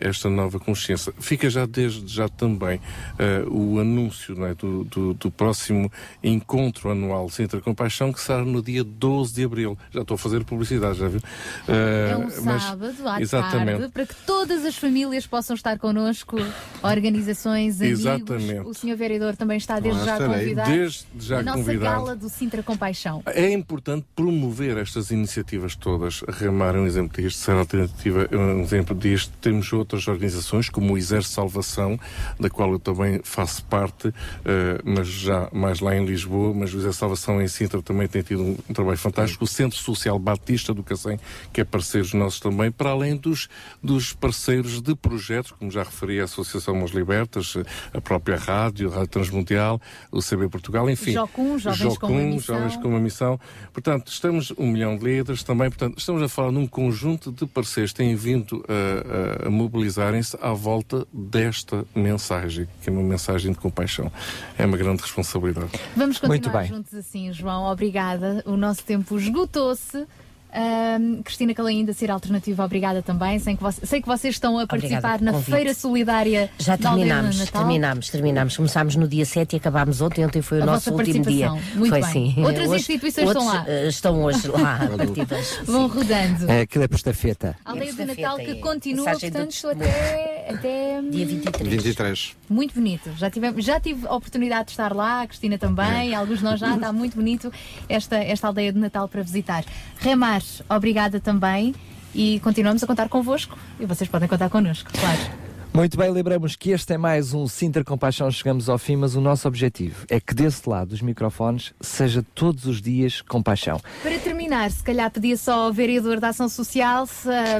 esta 0.00 0.28
nova 0.30 0.58
consciência. 0.60 1.12
Fica 1.18 1.48
já 1.50 1.66
desde 1.66 2.06
já 2.12 2.28
também 2.28 2.80
eh, 3.18 3.44
o 3.48 3.78
anúncio 3.80 4.34
não 4.34 4.46
é, 4.46 4.54
do, 4.54 4.84
do, 4.84 5.14
do 5.14 5.30
próximo 5.30 5.90
encontro 6.22 6.90
anual 6.90 7.28
Centro 7.30 7.60
Compaixão, 7.60 8.12
que 8.12 8.20
será 8.20 8.44
no 8.44 8.62
dia 8.62 8.84
12 8.84 9.34
de 9.34 9.44
abril. 9.44 9.78
Já 9.92 10.02
estou 10.02 10.14
a 10.14 10.18
fazer 10.18 10.44
publicidade, 10.44 10.98
já 10.98 11.08
viu? 11.08 11.20
Eh, 11.68 12.10
É 12.12 12.16
um 12.16 12.28
mas- 12.44 12.62
sábado 12.62 13.08
à 13.08 13.20
exatamente. 13.20 13.78
tarde 13.78 13.92
para 13.92 14.06
que 14.06 14.14
todas 14.26 14.64
as 14.64 14.76
famílias 14.76 15.26
possam 15.26 15.54
estar 15.56 15.78
connosco, 15.78 16.36
organizações, 16.82 17.80
amigos. 17.80 18.00
Exatamente. 18.00 18.60
O 18.60 18.74
senhor 18.74 18.96
vereador 18.96 19.36
também 19.36 19.56
está 19.56 19.80
desde 19.80 20.00
Lá 20.00 20.06
já 20.06 20.12
estarei. 20.18 20.40
convidado. 20.40 20.70
Desde 20.70 21.04
já 21.18 21.38
a 21.38 21.42
nossa 21.42 21.58
convidado. 21.58 21.84
gala 21.96 22.16
do 22.16 22.28
Sintra 22.28 22.62
Compaixão. 22.62 23.22
É 23.26 23.50
importante 23.52 24.06
promover 24.14 24.76
estas 24.76 25.10
iniciativas 25.10 25.74
todas. 25.74 26.20
Remar 26.28 26.74
é 26.74 26.78
um 26.78 26.86
exemplo 26.86 27.20
disto, 27.22 27.38
Ser 27.38 27.52
Alternativa 27.52 28.28
é 28.30 28.36
um 28.36 28.60
exemplo 28.62 28.94
disto. 28.96 29.32
Temos 29.54 29.72
outras 29.72 30.08
organizações, 30.08 30.68
como 30.68 30.94
o 30.94 30.98
Exército 30.98 31.36
Salvação, 31.36 31.96
da 32.40 32.50
qual 32.50 32.72
eu 32.72 32.78
também 32.80 33.20
faço 33.22 33.64
parte, 33.66 34.12
eh, 34.44 34.80
mas 34.84 35.06
já 35.06 35.48
mais 35.52 35.78
lá 35.78 35.94
em 35.94 36.04
Lisboa. 36.04 36.52
Mas 36.52 36.74
o 36.74 36.78
Exército 36.78 36.98
Salvação 36.98 37.40
em 37.40 37.46
Sintra 37.46 37.80
também 37.80 38.08
tem 38.08 38.20
tido 38.20 38.42
um, 38.42 38.56
trabalho 38.74 38.98
fantástico. 38.98 39.44
O 39.44 39.46
Centro 39.46 39.78
Social 39.78 40.18
Batista 40.18 40.74
do 40.74 40.82
Cacém, 40.82 41.20
que 41.52 41.60
é 41.60 41.64
parceiros 41.64 42.12
nossos 42.14 42.40
também, 42.40 42.68
para 42.68 42.90
além 42.90 43.16
dos, 43.16 43.48
dos 43.80 44.12
parceiros 44.12 44.82
de 44.82 44.96
projetos, 44.96 45.52
como 45.52 45.70
já 45.70 45.84
referi, 45.84 46.20
a 46.20 46.24
Associação 46.24 46.74
Mãos 46.74 46.90
Libertas, 46.90 47.54
a 47.92 48.00
própria 48.00 48.36
rádio, 48.36 48.90
a 48.90 48.94
Rádio 48.94 49.08
Transmundial, 49.08 49.80
o 50.10 50.18
CB 50.18 50.48
Portugal, 50.48 50.90
enfim. 50.90 51.12
Jocum, 51.12 51.56
Jovens 51.60 51.98
com 51.98 52.08
uma. 52.08 52.38
Jovens 52.40 52.76
com 52.76 52.88
uma 52.88 52.98
missão. 52.98 53.38
Portanto, 53.72 54.08
estamos 54.08 54.52
um 54.58 54.66
milhão 54.66 54.96
de 54.96 55.04
líderes 55.04 55.44
também. 55.44 55.70
Portanto, 55.70 55.96
estamos 55.96 56.20
a 56.24 56.28
falar 56.28 56.50
num 56.50 56.66
conjunto 56.66 57.30
de 57.30 57.46
parceiros 57.46 57.92
que 57.92 57.98
têm 57.98 58.16
vindo 58.16 58.64
a, 58.68 59.43
a 59.43 59.43
mobilizarem-se 59.50 60.36
à 60.40 60.52
volta 60.52 61.06
desta 61.12 61.84
mensagem, 61.94 62.68
que 62.82 62.88
é 62.88 62.92
uma 62.92 63.02
mensagem 63.02 63.52
de 63.52 63.58
compaixão. 63.58 64.10
É 64.58 64.64
uma 64.64 64.76
grande 64.76 65.02
responsabilidade. 65.02 65.70
Vamos 65.96 66.18
continuar 66.18 66.64
juntos 66.64 66.94
assim, 66.94 67.32
João. 67.32 67.64
Obrigada. 67.64 68.42
O 68.46 68.56
nosso 68.56 68.84
tempo 68.84 69.18
esgotou-se. 69.18 70.06
Ahm, 70.54 71.20
Cristina 71.24 71.52
Calainda, 71.52 71.92
ser 71.92 72.10
alternativa, 72.10 72.64
obrigada 72.64 73.02
também. 73.02 73.38
Sei 73.40 73.56
que, 73.56 73.62
vo- 73.62 73.72
sei 73.72 74.00
que 74.00 74.06
vocês 74.06 74.34
estão 74.36 74.56
a 74.58 74.66
participar 74.66 75.16
Obrigada 75.16 75.38
na. 75.38 75.42
Feira 75.42 75.74
Solidária 75.74 76.48
Já 76.58 76.78
terminámos, 76.78 77.38
Natal. 77.40 77.62
terminámos, 77.62 78.08
terminámos. 78.08 78.56
Começámos 78.56 78.94
no 78.96 79.08
dia 79.08 79.24
7 79.26 79.54
e 79.54 79.56
acabámos 79.56 80.00
ontem. 80.00 80.24
Ontem 80.24 80.40
foi 80.42 80.60
o 80.60 80.62
A 80.62 80.66
nosso 80.66 80.92
último 80.92 81.24
dia. 81.24 81.48
participação. 81.48 81.78
Muito 81.78 81.90
foi 81.90 82.00
bem. 82.02 82.12
sim. 82.34 82.44
Outras 82.44 82.70
instituições 82.72 83.26
estão 83.28 83.46
lá. 83.46 83.64
eh, 83.66 83.88
Estão 83.88 84.22
hoje 84.22 84.46
lá, 84.48 84.78
partidas. 84.96 85.58
Vão 85.66 85.88
rodando. 85.88 86.48
É, 86.50 86.60
aquilo 86.60 86.84
é 86.84 86.88
por 86.88 86.96
estafeta. 86.96 87.56
Aldeia 87.64 87.92
do 87.92 88.06
Natal 88.06 88.38
é 88.38 88.44
que 88.44 88.54
continua, 88.56 89.06
mensagem 89.06 89.30
do 89.30 89.38
portanto, 89.38 89.68
até, 89.70 90.46
até 90.50 91.02
Dia 91.10 91.26
23. 91.26 91.68
23. 91.82 92.36
Muito 92.48 92.74
bonito. 92.74 93.10
Já, 93.16 93.28
tivemos, 93.30 93.64
já 93.64 93.80
tive 93.80 94.06
a 94.06 94.14
oportunidade 94.14 94.66
de 94.66 94.70
estar 94.70 94.94
lá, 94.94 95.22
a 95.22 95.26
Cristina 95.26 95.58
também, 95.58 96.14
alguns 96.14 96.38
de 96.38 96.44
nós 96.44 96.60
já. 96.60 96.74
Está 96.74 96.92
muito 96.92 97.16
bonito 97.16 97.52
esta, 97.88 98.16
esta 98.16 98.46
aldeia 98.46 98.72
de 98.72 98.78
Natal 98.78 99.08
para 99.08 99.22
visitar. 99.22 99.64
Remar, 99.98 100.40
obrigada 100.68 101.20
também. 101.20 101.74
E 102.14 102.38
continuamos 102.40 102.82
a 102.82 102.86
contar 102.86 103.08
convosco. 103.08 103.58
E 103.80 103.86
vocês 103.86 104.08
podem 104.08 104.28
contar 104.28 104.48
connosco, 104.48 104.90
claro. 104.92 105.44
Muito 105.76 105.98
bem, 105.98 106.08
lembramos 106.08 106.54
que 106.54 106.70
este 106.70 106.92
é 106.92 106.96
mais 106.96 107.34
um 107.34 107.48
Sintra 107.48 107.82
Compaixão. 107.82 108.30
Chegamos 108.30 108.68
ao 108.68 108.78
fim, 108.78 108.94
mas 108.94 109.16
o 109.16 109.20
nosso 109.20 109.48
objetivo 109.48 110.06
é 110.08 110.20
que 110.20 110.32
desse 110.32 110.68
lado 110.68 110.90
dos 110.90 111.02
microfones 111.02 111.74
seja 111.80 112.24
todos 112.32 112.64
os 112.66 112.80
dias 112.80 113.20
compaixão. 113.20 113.80
Para 114.00 114.16
terminar, 114.20 114.70
se 114.70 114.84
calhar 114.84 115.10
pedia 115.10 115.36
só 115.36 115.64
ao 115.64 115.72
vereador 115.72 116.20
da 116.20 116.28
Ação 116.28 116.48
Social, 116.48 117.08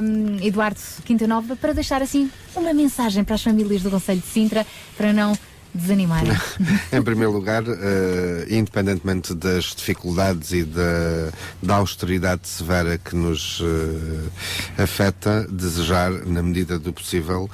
hum, 0.01 0.37
Eduardo 0.41 0.79
Quinta 1.05 1.27
Nova, 1.27 1.57
para 1.57 1.73
deixar 1.73 2.03
assim 2.03 2.31
uma 2.55 2.73
mensagem 2.73 3.25
para 3.25 3.35
as 3.35 3.43
famílias 3.43 3.83
do 3.83 3.91
Conselho 3.91 4.21
de 4.21 4.29
Sintra 4.29 4.65
para 4.97 5.13
não 5.13 5.37
desanimarem. 5.75 6.33
Em 6.93 7.03
primeiro 7.03 7.33
lugar, 7.33 7.63
eh, 7.67 8.47
independentemente 8.49 9.35
das 9.35 9.75
dificuldades 9.75 10.53
e 10.53 10.63
da, 10.63 11.31
da 11.63 11.77
austeridade 11.77 12.47
severa 12.47 12.97
que 12.97 13.17
nos 13.17 13.61
eh, 13.63 14.83
afeta, 14.83 15.47
desejar, 15.51 16.11
na 16.11 16.43
medida 16.43 16.79
do 16.79 16.93
possível, 16.93 17.51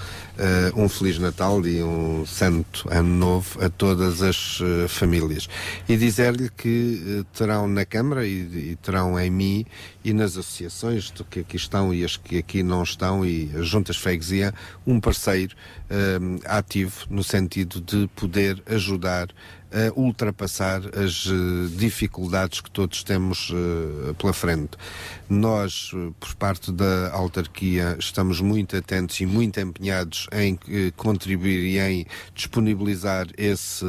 um 0.75 0.89
Feliz 0.89 1.19
Natal 1.19 1.65
e 1.67 1.83
um 1.83 2.25
Santo 2.25 2.89
Ano 2.91 3.09
Novo 3.09 3.63
a 3.63 3.69
todas 3.69 4.23
as 4.23 4.61
eh, 4.63 4.89
famílias. 4.89 5.49
E 5.89 5.97
dizer-lhe 5.97 6.49
que 6.49 7.03
eh, 7.21 7.25
terão 7.37 7.69
na 7.69 7.85
Câmara 7.85 8.27
e, 8.27 8.71
e 8.71 8.77
terão 8.77 9.19
em 9.19 9.31
mim 9.31 9.67
e 10.05 10.13
nas 10.13 10.37
associações 10.37 11.13
que 11.31 11.41
aqui 11.41 11.57
estão 11.57 11.93
e 11.93 12.05
as 12.05 12.17
que 12.17 12.39
aqui 12.39 12.63
não 12.63 12.83
estão 12.83 13.25
e 13.25 13.51
as 13.55 13.67
juntas 13.67 13.97
de 13.97 14.03
freguesia, 14.03 14.55
um 14.87 14.99
parceiro 14.99 15.55
eh, 15.89 16.19
ativo 16.47 17.07
no 17.11 17.23
sentido 17.23 17.81
de 17.81 18.09
poder 18.17 18.63
ajudar 18.67 19.29
ultrapassar 19.95 20.83
as 20.97 21.27
eh, 21.27 21.69
dificuldades 21.77 22.61
que 22.61 22.71
todos 22.71 23.05
temos 23.05 23.53
eh, 23.53 24.13
pela 24.15 24.33
frente. 24.33 24.71
Nós, 25.29 25.93
eh, 25.95 26.11
por 26.19 26.35
parte 26.35 26.73
da 26.73 27.13
autarquia, 27.13 27.97
estamos 27.99 28.41
muito 28.41 28.77
atentos 28.77 29.21
e 29.21 29.27
muito 29.27 29.61
empenhados 29.61 30.27
em 30.33 30.59
contribuir 30.97 31.61
e 31.61 31.79
em 31.79 32.07
disponibilizar 32.35 33.27
esse 33.37 33.85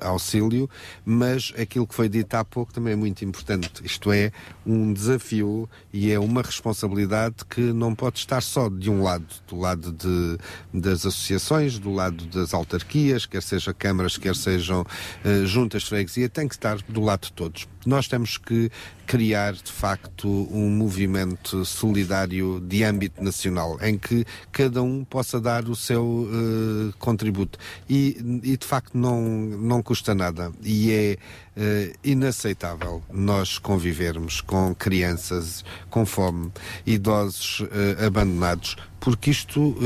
auxílio, 0.00 0.68
mas 1.04 1.52
aquilo 1.58 1.86
que 1.86 1.94
foi 1.94 2.08
dito 2.08 2.34
há 2.34 2.44
pouco 2.44 2.72
também 2.72 2.94
é 2.94 2.96
muito 2.96 3.24
importante. 3.24 3.84
Isto 3.84 4.12
é 4.12 4.32
um 4.64 4.92
desafio 4.92 5.68
e 5.92 6.10
é 6.10 6.18
uma 6.18 6.42
responsabilidade 6.42 7.44
que 7.48 7.60
não 7.60 7.94
pode 7.94 8.18
estar 8.18 8.42
só 8.42 8.68
de 8.68 8.90
um 8.90 9.02
lado, 9.02 9.26
do 9.46 9.58
lado 9.58 9.92
de, 9.92 10.38
das 10.72 11.04
associações, 11.06 11.78
do 11.78 11.92
lado 11.92 12.24
das 12.26 12.54
autarquias, 12.54 13.26
quer 13.26 13.42
seja 13.42 13.74
câmaras, 13.74 14.16
quer 14.16 14.34
sejam 14.34 14.84
eh, 15.26 15.44
juntas 15.44 15.82
de 15.82 15.88
freguesia, 15.88 16.28
tem 16.28 16.46
que 16.46 16.54
estar 16.54 16.78
do 16.88 17.00
lado 17.00 17.22
de 17.22 17.32
todos. 17.32 17.68
Nós 17.86 18.08
temos 18.08 18.36
que 18.36 18.70
criar, 19.06 19.52
de 19.52 19.70
facto, 19.70 20.28
um 20.50 20.68
movimento 20.68 21.64
solidário 21.64 22.60
de 22.60 22.82
âmbito 22.82 23.22
nacional, 23.22 23.78
em 23.80 23.96
que 23.96 24.26
cada 24.50 24.82
um 24.82 25.04
possa 25.04 25.40
dar 25.40 25.68
o 25.68 25.76
seu 25.76 26.28
eh, 26.28 26.94
contributo. 26.98 27.58
E, 27.88 28.40
e, 28.42 28.56
de 28.56 28.66
facto, 28.66 28.98
não, 28.98 29.22
não 29.22 29.82
custa 29.82 30.14
nada. 30.14 30.52
E 30.62 30.90
é 30.90 31.16
eh, 31.56 31.92
inaceitável 32.02 33.00
nós 33.12 33.58
convivermos 33.58 34.40
com 34.40 34.74
crianças 34.74 35.64
com 35.88 36.04
fome, 36.04 36.50
idosos 36.84 37.62
eh, 37.70 38.04
abandonados, 38.04 38.76
porque 38.98 39.30
isto 39.30 39.76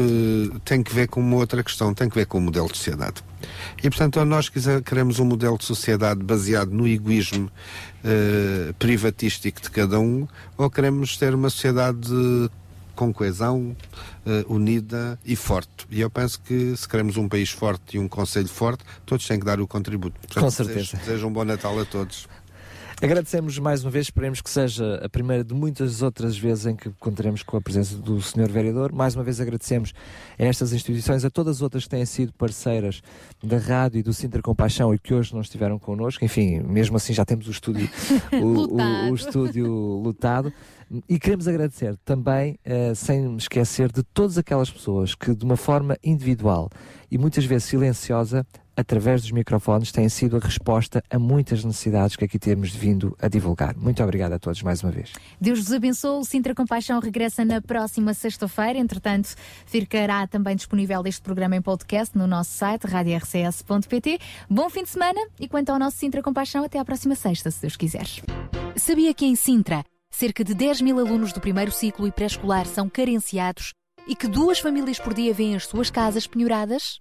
tem 0.64 0.82
que 0.82 0.94
ver 0.94 1.08
com 1.08 1.20
uma 1.20 1.36
outra 1.36 1.62
questão, 1.62 1.92
tem 1.92 2.08
que 2.08 2.14
ver 2.14 2.24
com 2.24 2.38
o 2.38 2.40
modelo 2.40 2.68
de 2.68 2.78
sociedade. 2.78 3.22
E, 3.82 3.88
portanto, 3.88 4.24
nós 4.24 4.50
queremos 4.84 5.18
um 5.18 5.24
modelo 5.24 5.58
de 5.58 5.64
sociedade 5.64 6.22
baseado 6.22 6.70
no 6.70 6.86
egoísmo 6.86 7.50
eh, 8.04 8.72
privatístico 8.78 9.60
de 9.60 9.70
cada 9.70 9.98
um, 9.98 10.26
ou 10.56 10.70
queremos 10.70 11.16
ter 11.16 11.34
uma 11.34 11.50
sociedade 11.50 12.10
com 12.94 13.12
coesão, 13.14 13.74
eh, 14.26 14.44
unida 14.46 15.18
e 15.24 15.34
forte. 15.34 15.86
E 15.90 16.00
eu 16.02 16.10
penso 16.10 16.38
que 16.40 16.76
se 16.76 16.86
queremos 16.86 17.16
um 17.16 17.28
país 17.28 17.48
forte 17.50 17.96
e 17.96 17.98
um 17.98 18.06
conselho 18.06 18.48
forte, 18.48 18.84
todos 19.06 19.26
têm 19.26 19.38
que 19.38 19.46
dar 19.46 19.58
o 19.60 19.66
contributo. 19.66 20.20
Portanto, 20.20 20.44
Com 20.44 20.50
certeza. 20.50 20.78
Desejo, 20.80 20.96
desejo 20.98 21.26
um 21.26 21.32
bom 21.32 21.44
Natal 21.44 21.78
a 21.80 21.84
todos. 21.86 22.28
Agradecemos 23.02 23.58
mais 23.58 23.82
uma 23.82 23.90
vez, 23.90 24.06
esperemos 24.08 24.42
que 24.42 24.50
seja 24.50 24.96
a 25.02 25.08
primeira 25.08 25.42
de 25.42 25.54
muitas 25.54 26.02
outras 26.02 26.36
vezes 26.36 26.66
em 26.66 26.76
que 26.76 26.90
contaremos 27.00 27.42
com 27.42 27.56
a 27.56 27.60
presença 27.60 27.96
do 27.96 28.20
Sr. 28.20 28.50
Vereador. 28.50 28.92
Mais 28.92 29.14
uma 29.14 29.24
vez 29.24 29.40
agradecemos 29.40 29.94
a 30.38 30.44
estas 30.44 30.74
instituições, 30.74 31.24
a 31.24 31.30
todas 31.30 31.56
as 31.56 31.62
outras 31.62 31.84
que 31.84 31.88
têm 31.88 32.04
sido 32.04 32.30
parceiras 32.34 33.00
da 33.42 33.56
rádio 33.56 34.00
e 34.00 34.02
do 34.02 34.12
Sintra 34.12 34.42
Compaixão 34.42 34.92
e 34.92 34.98
que 34.98 35.14
hoje 35.14 35.32
não 35.32 35.40
estiveram 35.40 35.78
connosco. 35.78 36.22
Enfim, 36.26 36.60
mesmo 36.60 36.94
assim 36.98 37.14
já 37.14 37.24
temos 37.24 37.48
o 37.48 37.50
estúdio, 37.50 37.88
o, 38.38 38.74
o- 38.76 39.10
o 39.12 39.14
estúdio 39.14 39.66
lotado. 39.72 40.52
E 41.08 41.18
queremos 41.18 41.48
agradecer 41.48 41.96
também, 42.04 42.58
eh, 42.64 42.92
sem 42.94 43.34
esquecer, 43.36 43.90
de 43.90 44.02
todas 44.02 44.36
aquelas 44.36 44.68
pessoas 44.70 45.14
que, 45.14 45.34
de 45.34 45.44
uma 45.44 45.56
forma 45.56 45.96
individual 46.04 46.68
e 47.10 47.16
muitas 47.16 47.44
vezes 47.46 47.64
silenciosa, 47.68 48.44
através 48.76 49.22
dos 49.22 49.30
microfones, 49.30 49.92
têm 49.92 50.08
sido 50.08 50.36
a 50.36 50.40
resposta 50.40 51.02
a 51.10 51.18
muitas 51.18 51.64
necessidades 51.64 52.16
que 52.16 52.24
aqui 52.24 52.38
temos 52.38 52.70
vindo 52.70 53.16
a 53.20 53.28
divulgar. 53.28 53.76
Muito 53.76 54.02
obrigado 54.02 54.32
a 54.32 54.38
todos 54.38 54.62
mais 54.62 54.82
uma 54.82 54.90
vez. 54.90 55.12
Deus 55.40 55.60
vos 55.60 55.72
abençoe. 55.72 56.20
O 56.20 56.24
Sintra 56.24 56.54
Compaixão 56.54 57.00
regressa 57.00 57.44
na 57.44 57.60
próxima 57.60 58.14
sexta-feira. 58.14 58.78
Entretanto, 58.78 59.34
ficará 59.66 60.26
também 60.26 60.56
disponível 60.56 61.02
este 61.06 61.22
programa 61.22 61.56
em 61.56 61.62
podcast 61.62 62.16
no 62.16 62.26
nosso 62.26 62.52
site 62.52 62.86
radiorcs.pt. 62.86 64.18
Bom 64.48 64.68
fim 64.70 64.82
de 64.82 64.88
semana 64.88 65.20
e 65.38 65.48
quanto 65.48 65.70
ao 65.70 65.78
nosso 65.78 65.96
Sintra 65.96 66.22
Compaixão, 66.22 66.64
até 66.64 66.78
à 66.78 66.84
próxima 66.84 67.14
sexta, 67.14 67.50
se 67.50 67.60
Deus 67.60 67.76
quiser. 67.76 68.06
Sabia 68.76 69.12
que 69.12 69.26
em 69.26 69.34
Sintra, 69.34 69.84
cerca 70.10 70.42
de 70.44 70.54
10 70.54 70.80
mil 70.80 70.98
alunos 70.98 71.32
do 71.32 71.40
primeiro 71.40 71.70
ciclo 71.70 72.06
e 72.06 72.12
pré-escolar 72.12 72.66
são 72.66 72.88
carenciados 72.88 73.72
e 74.06 74.16
que 74.16 74.26
duas 74.26 74.58
famílias 74.58 74.98
por 74.98 75.14
dia 75.14 75.32
vêm 75.32 75.54
as 75.54 75.66
suas 75.66 75.90
casas 75.90 76.26
penhoradas? 76.26 77.00